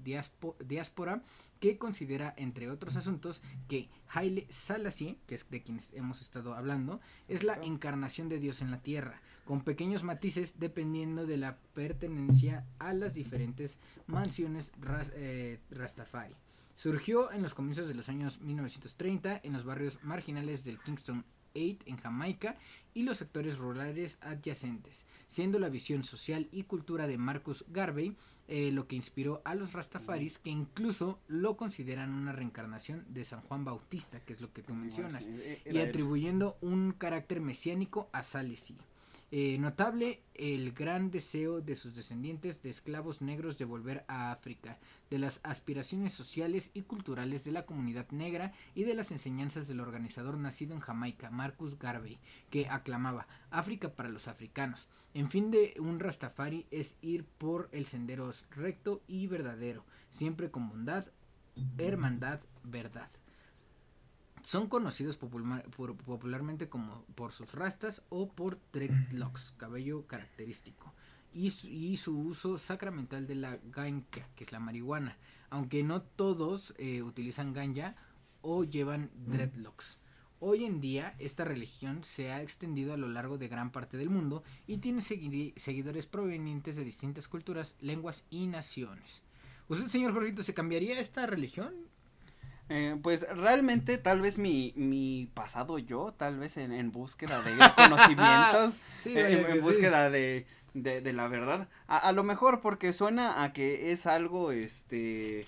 diáspora 0.59 1.23
que 1.59 1.77
considera, 1.77 2.33
entre 2.37 2.69
otros 2.69 2.95
asuntos, 2.95 3.41
que 3.67 3.89
Haile 4.09 4.45
Selassie, 4.49 5.17
que 5.25 5.35
es 5.35 5.49
de 5.49 5.63
quienes 5.63 5.93
hemos 5.93 6.21
estado 6.21 6.53
hablando, 6.53 7.01
es 7.27 7.43
la 7.43 7.55
encarnación 7.55 8.29
de 8.29 8.39
Dios 8.39 8.61
en 8.61 8.69
la 8.69 8.81
tierra, 8.81 9.21
con 9.45 9.61
pequeños 9.61 10.03
matices 10.03 10.59
dependiendo 10.59 11.25
de 11.25 11.37
la 11.37 11.57
pertenencia 11.73 12.65
a 12.79 12.93
las 12.93 13.13
diferentes 13.13 13.79
mansiones 14.07 14.73
eh, 15.15 15.59
Rastafari. 15.69 16.35
Surgió 16.75 17.31
en 17.31 17.41
los 17.41 17.53
comienzos 17.53 17.87
de 17.87 17.93
los 17.93 18.09
años 18.09 18.41
1930 18.41 19.39
en 19.43 19.53
los 19.53 19.63
barrios 19.63 20.03
marginales 20.03 20.65
del 20.65 20.79
Kingston 20.79 21.23
8 21.55 21.85
en 21.85 21.97
Jamaica 21.97 22.57
y 22.93 23.03
los 23.03 23.17
sectores 23.17 23.57
rurales 23.57 24.17
adyacentes, 24.21 25.05
siendo 25.27 25.57
la 25.57 25.69
visión 25.69 26.03
social 26.03 26.49
y 26.51 26.63
cultura 26.63 27.07
de 27.07 27.17
Marcus 27.17 27.63
Garvey 27.69 28.17
eh, 28.47 28.71
lo 28.71 28.87
que 28.87 28.95
inspiró 28.95 29.41
a 29.43 29.55
los 29.55 29.73
Rastafaris 29.73 30.37
que 30.37 30.51
incluso 30.51 31.19
lo 31.27 31.57
consideran 31.57 32.13
una 32.13 32.31
reencarnación 32.31 33.03
de 33.09 33.25
San 33.25 33.41
Juan 33.41 33.65
Bautista, 33.65 34.19
que 34.19 34.33
es 34.33 34.41
lo 34.41 34.53
que 34.53 34.61
tú 34.61 34.75
mencionas, 34.75 35.27
y 35.65 35.79
atribuyendo 35.79 36.55
un 36.61 36.91
carácter 36.91 37.41
mesiánico 37.41 38.07
a 38.11 38.21
Salesi. 38.21 38.77
Eh, 39.37 39.57
notable 39.57 40.21
el 40.33 40.71
gran 40.71 41.11
deseo 41.11 41.59
de 41.59 41.75
sus 41.75 41.93
descendientes 41.93 42.63
de 42.63 42.69
esclavos 42.69 43.21
negros 43.21 43.57
de 43.57 43.65
volver 43.65 44.05
a 44.07 44.31
África, 44.31 44.77
de 45.09 45.19
las 45.19 45.41
aspiraciones 45.43 46.13
sociales 46.13 46.71
y 46.73 46.83
culturales 46.83 47.43
de 47.43 47.51
la 47.51 47.65
comunidad 47.65 48.09
negra 48.11 48.53
y 48.75 48.85
de 48.85 48.93
las 48.93 49.11
enseñanzas 49.11 49.67
del 49.67 49.81
organizador 49.81 50.37
nacido 50.37 50.73
en 50.73 50.79
Jamaica, 50.79 51.31
Marcus 51.31 51.77
Garvey, 51.77 52.17
que 52.49 52.69
aclamaba 52.69 53.27
África 53.49 53.93
para 53.93 54.07
los 54.07 54.29
africanos. 54.29 54.87
En 55.13 55.29
fin 55.29 55.51
de 55.51 55.73
un 55.79 55.99
Rastafari 55.99 56.65
es 56.71 56.97
ir 57.01 57.25
por 57.25 57.67
el 57.73 57.87
sendero 57.87 58.31
recto 58.51 59.03
y 59.05 59.27
verdadero, 59.27 59.83
siempre 60.11 60.49
con 60.49 60.69
bondad, 60.69 61.07
hermandad, 61.77 62.39
verdad. 62.63 63.09
Son 64.45 64.67
conocidos 64.67 65.17
popularmente 65.17 66.69
como 66.69 67.03
por 67.15 67.31
sus 67.31 67.53
rastas 67.53 68.03
o 68.09 68.31
por 68.31 68.59
dreadlocks, 68.71 69.55
cabello 69.57 70.05
característico, 70.05 70.93
y 71.33 71.49
su, 71.97 72.15
uso 72.15 72.59
sacramental 72.59 73.25
de 73.25 73.33
la 73.33 73.57
ganja, 73.71 74.29
que 74.35 74.43
es 74.43 74.51
la 74.51 74.59
marihuana, 74.59 75.17
aunque 75.49 75.81
no 75.81 76.03
todos 76.03 76.75
eh, 76.77 77.01
utilizan 77.01 77.53
ganja 77.53 77.95
o 78.43 78.63
llevan 78.63 79.09
dreadlocks. 79.15 79.97
Hoy 80.39 80.65
en 80.65 80.79
día 80.79 81.15
esta 81.17 81.43
religión 81.43 82.03
se 82.03 82.31
ha 82.31 82.43
extendido 82.43 82.93
a 82.93 82.97
lo 82.97 83.07
largo 83.07 83.39
de 83.39 83.47
gran 83.47 83.71
parte 83.71 83.97
del 83.97 84.11
mundo 84.11 84.43
y 84.67 84.77
tiene 84.77 85.01
seguidores 85.01 86.05
provenientes 86.05 86.75
de 86.75 86.83
distintas 86.83 87.27
culturas, 87.27 87.75
lenguas 87.79 88.27
y 88.29 88.45
naciones. 88.45 89.23
¿Usted, 89.69 89.87
señor 89.87 90.13
Jorgito, 90.13 90.43
se 90.43 90.53
cambiaría 90.53 90.99
esta 90.99 91.25
religión? 91.25 91.73
Eh, 92.67 92.97
pues 93.03 93.27
realmente 93.29 93.99
tal 93.99 94.21
vez 94.21 94.39
mi, 94.39 94.73
mi 94.75 95.29
pasado 95.35 95.77
yo, 95.77 96.13
tal 96.17 96.39
vez 96.39 96.57
en, 96.57 96.71
en 96.71 96.91
búsqueda 96.91 97.41
de 97.43 97.51
conocimientos, 97.75 98.75
eh, 99.05 99.45
en, 99.49 99.61
búsqueda 99.61 100.09
de, 100.09 100.47
de, 100.73 101.01
de, 101.01 101.13
la 101.13 101.27
verdad, 101.27 101.67
a, 101.87 101.97
a, 101.97 102.11
lo 102.11 102.23
mejor 102.23 102.61
porque 102.61 102.91
suena 102.91 103.43
a 103.43 103.53
que 103.53 103.91
es 103.91 104.07
algo, 104.07 104.51
este, 104.51 105.45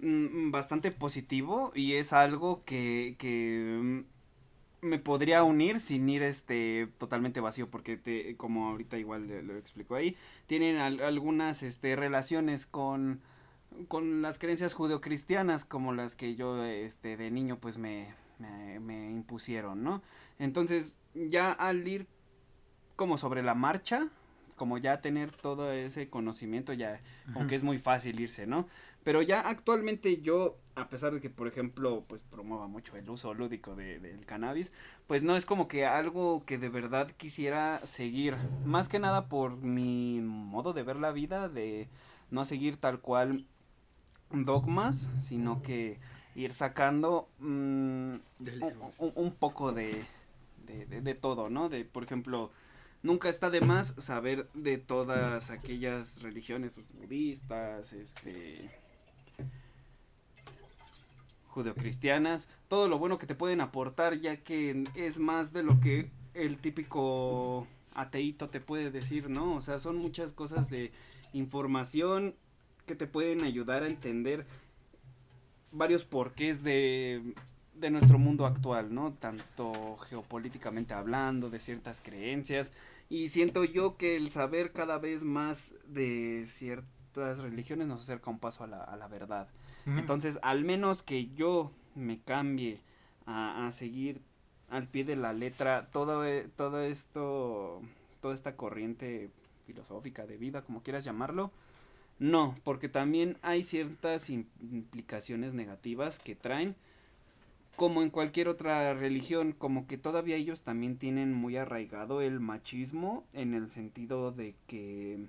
mm, 0.00 0.50
bastante 0.50 0.90
positivo 0.90 1.72
y 1.74 1.94
es 1.94 2.12
algo 2.12 2.62
que, 2.66 3.16
que 3.18 4.04
me 4.84 4.98
podría 4.98 5.42
unir 5.42 5.80
sin 5.80 6.06
ir 6.08 6.22
este 6.22 6.88
totalmente 6.98 7.40
vacío 7.40 7.70
porque 7.70 7.96
te, 7.96 8.36
como 8.36 8.68
ahorita 8.68 8.98
igual 8.98 9.46
lo 9.46 9.56
explico 9.56 9.94
ahí 9.94 10.14
tienen 10.46 10.76
algunas 10.76 11.62
este 11.62 11.96
relaciones 11.96 12.66
con 12.66 13.20
con 13.88 14.22
las 14.22 14.38
creencias 14.38 14.74
judeocristianas 14.74 15.64
como 15.64 15.92
las 15.92 16.16
que 16.16 16.34
yo 16.34 16.64
este 16.64 17.16
de 17.16 17.30
niño 17.30 17.58
pues 17.58 17.78
me, 17.78 18.14
me, 18.38 18.80
me 18.80 19.10
impusieron 19.10 19.82
no 19.82 20.02
entonces 20.38 20.98
ya 21.14 21.52
al 21.52 21.86
ir 21.86 22.06
como 22.96 23.18
sobre 23.18 23.42
la 23.42 23.54
marcha 23.54 24.08
como 24.56 24.78
ya 24.78 25.00
tener 25.00 25.30
todo 25.32 25.72
ese 25.72 26.08
conocimiento 26.08 26.72
ya 26.72 27.00
aunque 27.34 27.56
es 27.56 27.62
muy 27.62 27.78
fácil 27.78 28.20
irse 28.20 28.46
no 28.46 28.66
pero 29.04 29.20
ya 29.20 29.40
actualmente 29.40 30.22
yo, 30.22 30.56
a 30.74 30.88
pesar 30.88 31.12
de 31.12 31.20
que, 31.20 31.28
por 31.28 31.46
ejemplo, 31.46 32.04
pues 32.08 32.22
promueva 32.22 32.66
mucho 32.66 32.96
el 32.96 33.08
uso 33.10 33.34
lúdico 33.34 33.76
de, 33.76 34.00
del 34.00 34.24
cannabis, 34.24 34.72
pues 35.06 35.22
no 35.22 35.36
es 35.36 35.44
como 35.44 35.68
que 35.68 35.84
algo 35.84 36.42
que 36.46 36.56
de 36.56 36.70
verdad 36.70 37.10
quisiera 37.10 37.80
seguir. 37.84 38.36
Más 38.64 38.88
que 38.88 38.98
nada 38.98 39.28
por 39.28 39.58
mi 39.58 40.22
modo 40.22 40.72
de 40.72 40.82
ver 40.82 40.96
la 40.96 41.12
vida, 41.12 41.50
de 41.50 41.88
no 42.30 42.46
seguir 42.46 42.78
tal 42.78 43.00
cual 43.00 43.44
dogmas, 44.34 45.10
sino 45.20 45.62
que 45.62 45.98
ir 46.34 46.52
sacando 46.52 47.28
mm, 47.38 48.14
un, 48.98 49.12
un, 49.14 49.32
poco 49.32 49.72
de, 49.72 50.02
de, 50.66 50.86
de, 50.86 51.00
de, 51.00 51.14
todo, 51.14 51.48
¿no? 51.48 51.68
De, 51.68 51.84
por 51.84 52.02
ejemplo, 52.02 52.50
nunca 53.02 53.28
está 53.28 53.50
de 53.50 53.60
más 53.60 53.94
saber 53.98 54.48
de 54.54 54.78
todas 54.78 55.50
aquellas 55.50 56.22
religiones 56.22 56.72
pues, 56.74 56.86
budistas, 56.98 57.92
este 57.92 58.70
judeocristianas, 61.54 62.48
todo 62.66 62.88
lo 62.88 62.98
bueno 62.98 63.18
que 63.18 63.28
te 63.28 63.36
pueden 63.36 63.60
aportar, 63.60 64.18
ya 64.18 64.38
que 64.38 64.82
es 64.96 65.20
más 65.20 65.52
de 65.52 65.62
lo 65.62 65.78
que 65.78 66.10
el 66.34 66.58
típico 66.58 67.68
ateíto 67.94 68.48
te 68.48 68.58
puede 68.58 68.90
decir, 68.90 69.30
¿no? 69.30 69.54
O 69.54 69.60
sea, 69.60 69.78
son 69.78 69.96
muchas 69.96 70.32
cosas 70.32 70.68
de 70.68 70.90
información 71.32 72.34
que 72.86 72.94
te 72.94 73.06
pueden 73.06 73.42
ayudar 73.42 73.82
a 73.82 73.86
entender 73.86 74.46
varios 75.72 76.04
porqués 76.04 76.62
de, 76.62 77.34
de 77.74 77.90
nuestro 77.90 78.18
mundo 78.18 78.46
actual, 78.46 78.94
¿no? 78.94 79.12
Tanto 79.14 79.96
geopolíticamente 80.08 80.94
hablando, 80.94 81.50
de 81.50 81.60
ciertas 81.60 82.00
creencias, 82.00 82.72
y 83.08 83.28
siento 83.28 83.64
yo 83.64 83.96
que 83.96 84.16
el 84.16 84.30
saber 84.30 84.72
cada 84.72 84.98
vez 84.98 85.24
más 85.24 85.74
de 85.86 86.44
ciertas 86.46 87.38
religiones 87.38 87.86
nos 87.86 88.02
acerca 88.02 88.30
un 88.30 88.38
paso 88.38 88.64
a 88.64 88.66
la, 88.66 88.82
a 88.82 88.96
la 88.96 89.08
verdad. 89.08 89.48
Entonces, 89.86 90.38
al 90.42 90.64
menos 90.64 91.02
que 91.02 91.28
yo 91.34 91.70
me 91.94 92.18
cambie 92.18 92.80
a, 93.26 93.66
a, 93.66 93.72
seguir 93.72 94.22
al 94.70 94.88
pie 94.88 95.04
de 95.04 95.14
la 95.14 95.34
letra 95.34 95.88
todo, 95.92 96.24
e, 96.24 96.48
todo 96.56 96.80
esto, 96.80 97.82
toda 98.22 98.32
esta 98.32 98.56
corriente 98.56 99.30
filosófica 99.66 100.26
de 100.26 100.38
vida, 100.38 100.62
como 100.62 100.82
quieras 100.82 101.04
llamarlo, 101.04 101.50
no, 102.18 102.54
porque 102.62 102.88
también 102.88 103.38
hay 103.42 103.64
ciertas 103.64 104.30
implicaciones 104.30 105.54
negativas 105.54 106.20
que 106.20 106.36
traen, 106.36 106.76
como 107.76 108.02
en 108.02 108.10
cualquier 108.10 108.48
otra 108.48 108.94
religión, 108.94 109.52
como 109.52 109.86
que 109.86 109.98
todavía 109.98 110.36
ellos 110.36 110.62
también 110.62 110.96
tienen 110.96 111.32
muy 111.32 111.56
arraigado 111.56 112.20
el 112.20 112.38
machismo 112.38 113.24
en 113.32 113.54
el 113.54 113.70
sentido 113.70 114.30
de 114.30 114.54
que, 114.68 115.26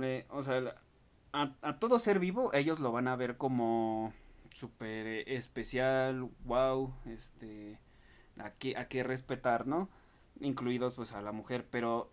eh, 0.00 0.24
o 0.30 0.42
sea, 0.42 0.76
a, 1.32 1.52
a, 1.62 1.78
todo 1.78 1.98
ser 1.98 2.18
vivo 2.20 2.52
ellos 2.54 2.78
lo 2.78 2.92
van 2.92 3.08
a 3.08 3.16
ver 3.16 3.36
como 3.36 4.12
súper 4.54 5.28
especial, 5.28 6.28
wow, 6.44 6.94
este, 7.06 7.78
a 8.38 8.50
que, 8.50 8.76
a 8.76 8.86
que 8.88 9.02
respetar, 9.02 9.66
¿no? 9.66 9.88
Incluidos 10.40 10.94
pues 10.94 11.12
a 11.12 11.22
la 11.22 11.32
mujer, 11.32 11.66
pero 11.70 12.10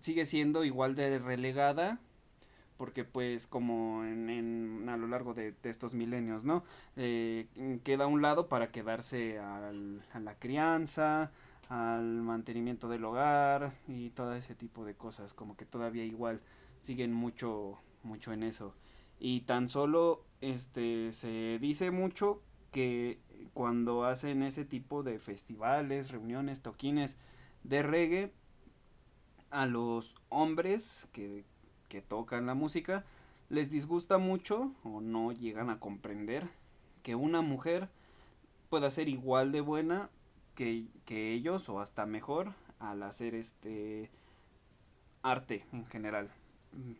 sigue 0.00 0.24
siendo 0.24 0.64
igual 0.64 0.94
de 0.94 1.18
relegada 1.18 2.00
porque 2.80 3.04
pues 3.04 3.46
como 3.46 4.06
en, 4.06 4.30
en 4.30 4.88
a 4.88 4.96
lo 4.96 5.06
largo 5.06 5.34
de, 5.34 5.52
estos 5.64 5.92
milenios, 5.92 6.46
¿no? 6.46 6.64
Eh, 6.96 7.46
queda 7.84 8.04
a 8.04 8.06
un 8.06 8.22
lado 8.22 8.48
para 8.48 8.70
quedarse 8.70 9.38
al, 9.38 10.02
a 10.14 10.18
la 10.18 10.38
crianza, 10.38 11.30
al 11.68 12.22
mantenimiento 12.22 12.88
del 12.88 13.04
hogar 13.04 13.74
y 13.86 14.08
todo 14.08 14.32
ese 14.32 14.54
tipo 14.54 14.86
de 14.86 14.94
cosas, 14.94 15.34
como 15.34 15.58
que 15.58 15.66
todavía 15.66 16.06
igual 16.06 16.40
siguen 16.78 17.12
mucho 17.12 17.78
mucho 18.02 18.32
en 18.32 18.44
eso. 18.44 18.74
Y 19.18 19.42
tan 19.42 19.68
solo 19.68 20.24
este 20.40 21.12
se 21.12 21.58
dice 21.60 21.90
mucho 21.90 22.40
que 22.72 23.20
cuando 23.52 24.06
hacen 24.06 24.42
ese 24.42 24.64
tipo 24.64 25.02
de 25.02 25.18
festivales, 25.18 26.12
reuniones, 26.12 26.62
toquines 26.62 27.18
de 27.62 27.82
reggae, 27.82 28.32
a 29.50 29.66
los 29.66 30.14
hombres 30.28 31.08
que, 31.12 31.44
que 31.90 32.00
tocan 32.00 32.46
la 32.46 32.54
música 32.54 33.04
les 33.50 33.70
disgusta 33.70 34.16
mucho 34.16 34.72
o 34.82 35.02
no 35.02 35.32
llegan 35.32 35.68
a 35.68 35.78
comprender 35.78 36.48
que 37.02 37.14
una 37.14 37.42
mujer 37.42 37.90
pueda 38.70 38.90
ser 38.90 39.10
igual 39.10 39.52
de 39.52 39.60
buena 39.60 40.08
que, 40.54 40.86
que 41.04 41.34
ellos 41.34 41.68
o 41.68 41.80
hasta 41.80 42.06
mejor 42.06 42.54
al 42.78 43.02
hacer 43.02 43.34
este 43.34 44.08
arte 45.22 45.66
en 45.72 45.84
general 45.84 46.30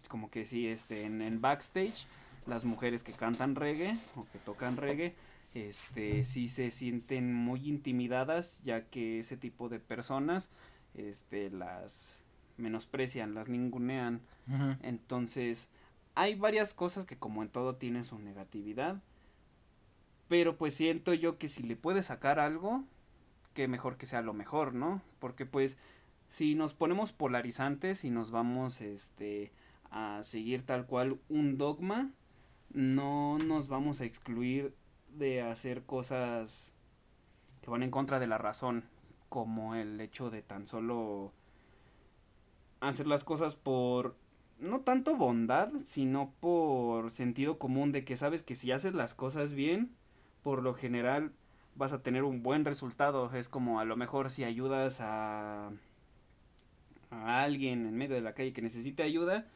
como 0.08 0.30
que 0.30 0.46
sí, 0.46 0.66
este, 0.66 1.04
en 1.04 1.22
el 1.22 1.38
backstage, 1.38 2.06
las 2.46 2.64
mujeres 2.64 3.04
que 3.04 3.12
cantan 3.12 3.54
reggae 3.54 3.98
o 4.16 4.26
que 4.32 4.38
tocan 4.38 4.76
reggae, 4.76 5.14
este, 5.54 6.24
sí 6.24 6.48
se 6.48 6.70
sienten 6.70 7.34
muy 7.34 7.68
intimidadas, 7.68 8.62
ya 8.64 8.84
que 8.86 9.18
ese 9.18 9.36
tipo 9.36 9.68
de 9.68 9.78
personas, 9.78 10.48
este, 10.94 11.50
las 11.50 12.18
menosprecian, 12.56 13.34
las 13.34 13.48
ningunean. 13.48 14.20
Entonces, 14.82 15.68
hay 16.14 16.34
varias 16.34 16.74
cosas 16.74 17.04
que 17.04 17.16
como 17.16 17.42
en 17.42 17.48
todo 17.48 17.76
tienen 17.76 18.04
su 18.04 18.18
negatividad, 18.18 19.00
pero 20.28 20.56
pues 20.56 20.74
siento 20.74 21.14
yo 21.14 21.38
que 21.38 21.48
si 21.48 21.62
le 21.62 21.76
puedes 21.76 22.06
sacar 22.06 22.38
algo, 22.38 22.84
que 23.54 23.68
mejor 23.68 23.96
que 23.96 24.06
sea 24.06 24.22
lo 24.22 24.32
mejor, 24.32 24.74
¿no? 24.74 25.02
Porque 25.18 25.46
pues 25.46 25.76
si 26.28 26.54
nos 26.54 26.74
ponemos 26.74 27.12
polarizantes 27.12 28.04
y 28.04 28.10
nos 28.10 28.30
vamos 28.30 28.80
este 28.80 29.52
a 29.90 30.20
seguir 30.22 30.64
tal 30.64 30.86
cual 30.86 31.18
un 31.28 31.58
dogma, 31.58 32.10
no 32.72 33.38
nos 33.38 33.68
vamos 33.68 34.00
a 34.00 34.04
excluir 34.04 34.74
de 35.16 35.42
hacer 35.42 35.82
cosas 35.82 36.72
que 37.60 37.70
van 37.70 37.82
en 37.82 37.90
contra 37.90 38.20
de 38.20 38.28
la 38.28 38.38
razón, 38.38 38.84
como 39.28 39.74
el 39.74 40.00
hecho 40.00 40.30
de 40.30 40.42
tan 40.42 40.66
solo 40.66 41.32
hacer 42.80 43.06
las 43.06 43.24
cosas 43.24 43.54
por 43.56 44.16
no 44.60 44.80
tanto 44.80 45.16
bondad, 45.16 45.70
sino 45.84 46.32
por 46.40 47.10
sentido 47.10 47.58
común 47.58 47.92
de 47.92 48.04
que 48.04 48.16
sabes 48.16 48.42
que 48.42 48.54
si 48.54 48.72
haces 48.72 48.94
las 48.94 49.14
cosas 49.14 49.52
bien, 49.52 49.94
por 50.42 50.62
lo 50.62 50.74
general 50.74 51.32
vas 51.74 51.92
a 51.92 52.02
tener 52.02 52.24
un 52.24 52.42
buen 52.42 52.64
resultado. 52.64 53.30
Es 53.34 53.48
como 53.48 53.80
a 53.80 53.84
lo 53.84 53.96
mejor 53.96 54.30
si 54.30 54.44
ayudas 54.44 55.00
a 55.00 55.70
a 57.10 57.42
alguien 57.42 57.86
en 57.86 57.96
medio 57.96 58.14
de 58.14 58.22
la 58.22 58.34
calle 58.34 58.52
que 58.52 58.62
necesite 58.62 59.02
ayuda, 59.02 59.46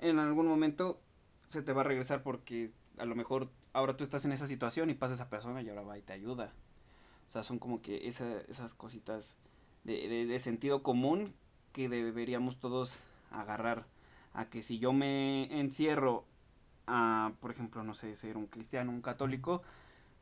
en 0.00 0.18
algún 0.18 0.46
momento 0.46 1.00
se 1.46 1.62
te 1.62 1.72
va 1.72 1.80
a 1.80 1.84
regresar 1.84 2.22
porque 2.22 2.70
a 2.98 3.04
lo 3.04 3.14
mejor 3.14 3.50
ahora 3.72 3.96
tú 3.96 4.04
estás 4.04 4.24
en 4.24 4.32
esa 4.32 4.46
situación 4.46 4.90
y 4.90 4.94
pasa 4.94 5.14
esa 5.14 5.28
persona 5.28 5.62
y 5.62 5.68
ahora 5.68 5.82
va 5.82 5.98
y 5.98 6.02
te 6.02 6.12
ayuda. 6.12 6.52
O 7.28 7.30
sea, 7.30 7.42
son 7.42 7.58
como 7.58 7.80
que 7.80 8.08
esa, 8.08 8.40
esas 8.48 8.74
cositas 8.74 9.36
de, 9.84 10.08
de, 10.08 10.26
de 10.26 10.38
sentido 10.38 10.82
común 10.82 11.34
que 11.72 11.88
deberíamos 11.88 12.58
todos 12.58 12.98
agarrar 13.30 13.86
a 14.32 14.46
que 14.46 14.62
si 14.62 14.78
yo 14.78 14.92
me 14.92 15.44
encierro 15.60 16.24
a, 16.86 17.32
por 17.40 17.50
ejemplo, 17.50 17.82
no 17.82 17.94
sé, 17.94 18.14
ser 18.16 18.36
un 18.36 18.46
cristiano, 18.46 18.90
un 18.90 19.02
católico, 19.02 19.62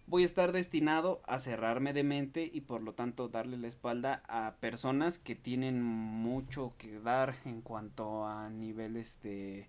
voy 0.06 0.22
a 0.22 0.26
estar 0.26 0.52
destinado 0.52 1.20
a 1.26 1.38
cerrarme 1.38 1.92
de 1.92 2.04
mente 2.04 2.50
y 2.52 2.62
por 2.62 2.82
lo 2.82 2.94
tanto 2.94 3.28
darle 3.28 3.58
la 3.58 3.68
espalda 3.68 4.22
a 4.28 4.54
personas 4.60 5.18
que 5.18 5.34
tienen 5.34 5.82
mucho 5.82 6.72
que 6.78 6.98
dar 7.00 7.36
en 7.44 7.60
cuanto 7.60 8.26
a 8.26 8.48
nivel 8.50 8.96
este 8.96 9.68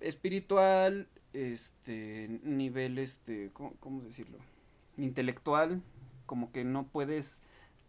espiritual, 0.00 1.08
este 1.32 2.40
nivel 2.42 2.98
este, 2.98 3.50
¿cómo, 3.52 3.74
cómo 3.80 4.02
decirlo? 4.02 4.38
intelectual, 4.96 5.82
como 6.26 6.52
que 6.52 6.64
no 6.64 6.84
puedes 6.84 7.40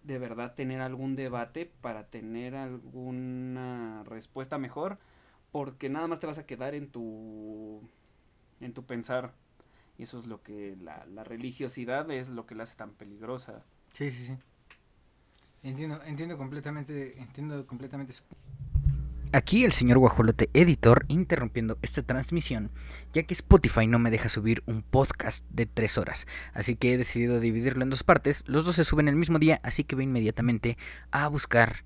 de 0.04 0.18
verdad 0.18 0.56
tener 0.56 0.82
algún 0.82 1.16
debate 1.16 1.72
para 1.82 2.08
tener 2.08 2.56
alguna 2.56 4.04
respuesta 4.06 4.58
mejor 4.58 4.98
porque 5.52 5.90
nada 5.90 6.08
más 6.08 6.20
te 6.20 6.28
vas 6.28 6.38
a 6.38 6.46
quedar 6.46 6.76
en 6.76 6.90
tu 6.90 7.82
en 8.60 8.74
tu 8.74 8.86
pensar 8.86 9.34
y 9.98 10.04
eso 10.04 10.18
es 10.18 10.26
lo 10.26 10.42
que 10.42 10.76
la, 10.82 11.06
la 11.06 11.24
religiosidad 11.24 12.10
es 12.12 12.30
lo 12.30 12.46
que 12.46 12.56
la 12.56 12.64
hace 12.64 12.76
tan 12.76 12.92
peligrosa. 12.92 13.64
Sí, 13.94 14.10
sí, 14.10 14.26
sí. 14.26 14.38
Entiendo, 15.64 16.02
entiendo 16.06 16.38
completamente, 16.38 17.20
entiendo 17.20 17.68
completamente 17.68 18.14
Aquí 19.34 19.64
el 19.64 19.72
señor 19.72 19.98
Guajolote 19.98 20.50
Editor 20.54 21.06
interrumpiendo 21.08 21.78
esta 21.82 22.02
transmisión, 22.02 22.70
ya 23.14 23.24
que 23.24 23.34
Spotify 23.34 23.88
no 23.88 23.98
me 23.98 24.12
deja 24.12 24.28
subir 24.28 24.62
un 24.66 24.84
podcast 24.84 25.46
de 25.50 25.66
tres 25.66 25.98
horas. 25.98 26.28
Así 26.54 26.76
que 26.76 26.94
he 26.94 26.98
decidido 26.98 27.40
dividirlo 27.40 27.84
en 27.84 27.90
dos 27.90 28.04
partes. 28.04 28.44
Los 28.48 28.66
dos 28.66 28.76
se 28.76 28.84
suben 28.84 29.08
el 29.08 29.16
mismo 29.16 29.40
día, 29.40 29.62
así 29.64 29.86
que 29.86 29.96
voy 29.96 30.04
inmediatamente 30.04 30.78
a 31.12 31.30
buscar 31.30 31.86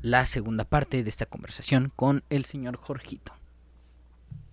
la 0.00 0.24
segunda 0.24 0.64
parte 0.64 1.02
de 1.02 1.08
esta 1.10 1.26
conversación 1.26 1.92
con 1.94 2.24
el 2.30 2.46
señor 2.46 2.76
Jorgito. 2.76 3.34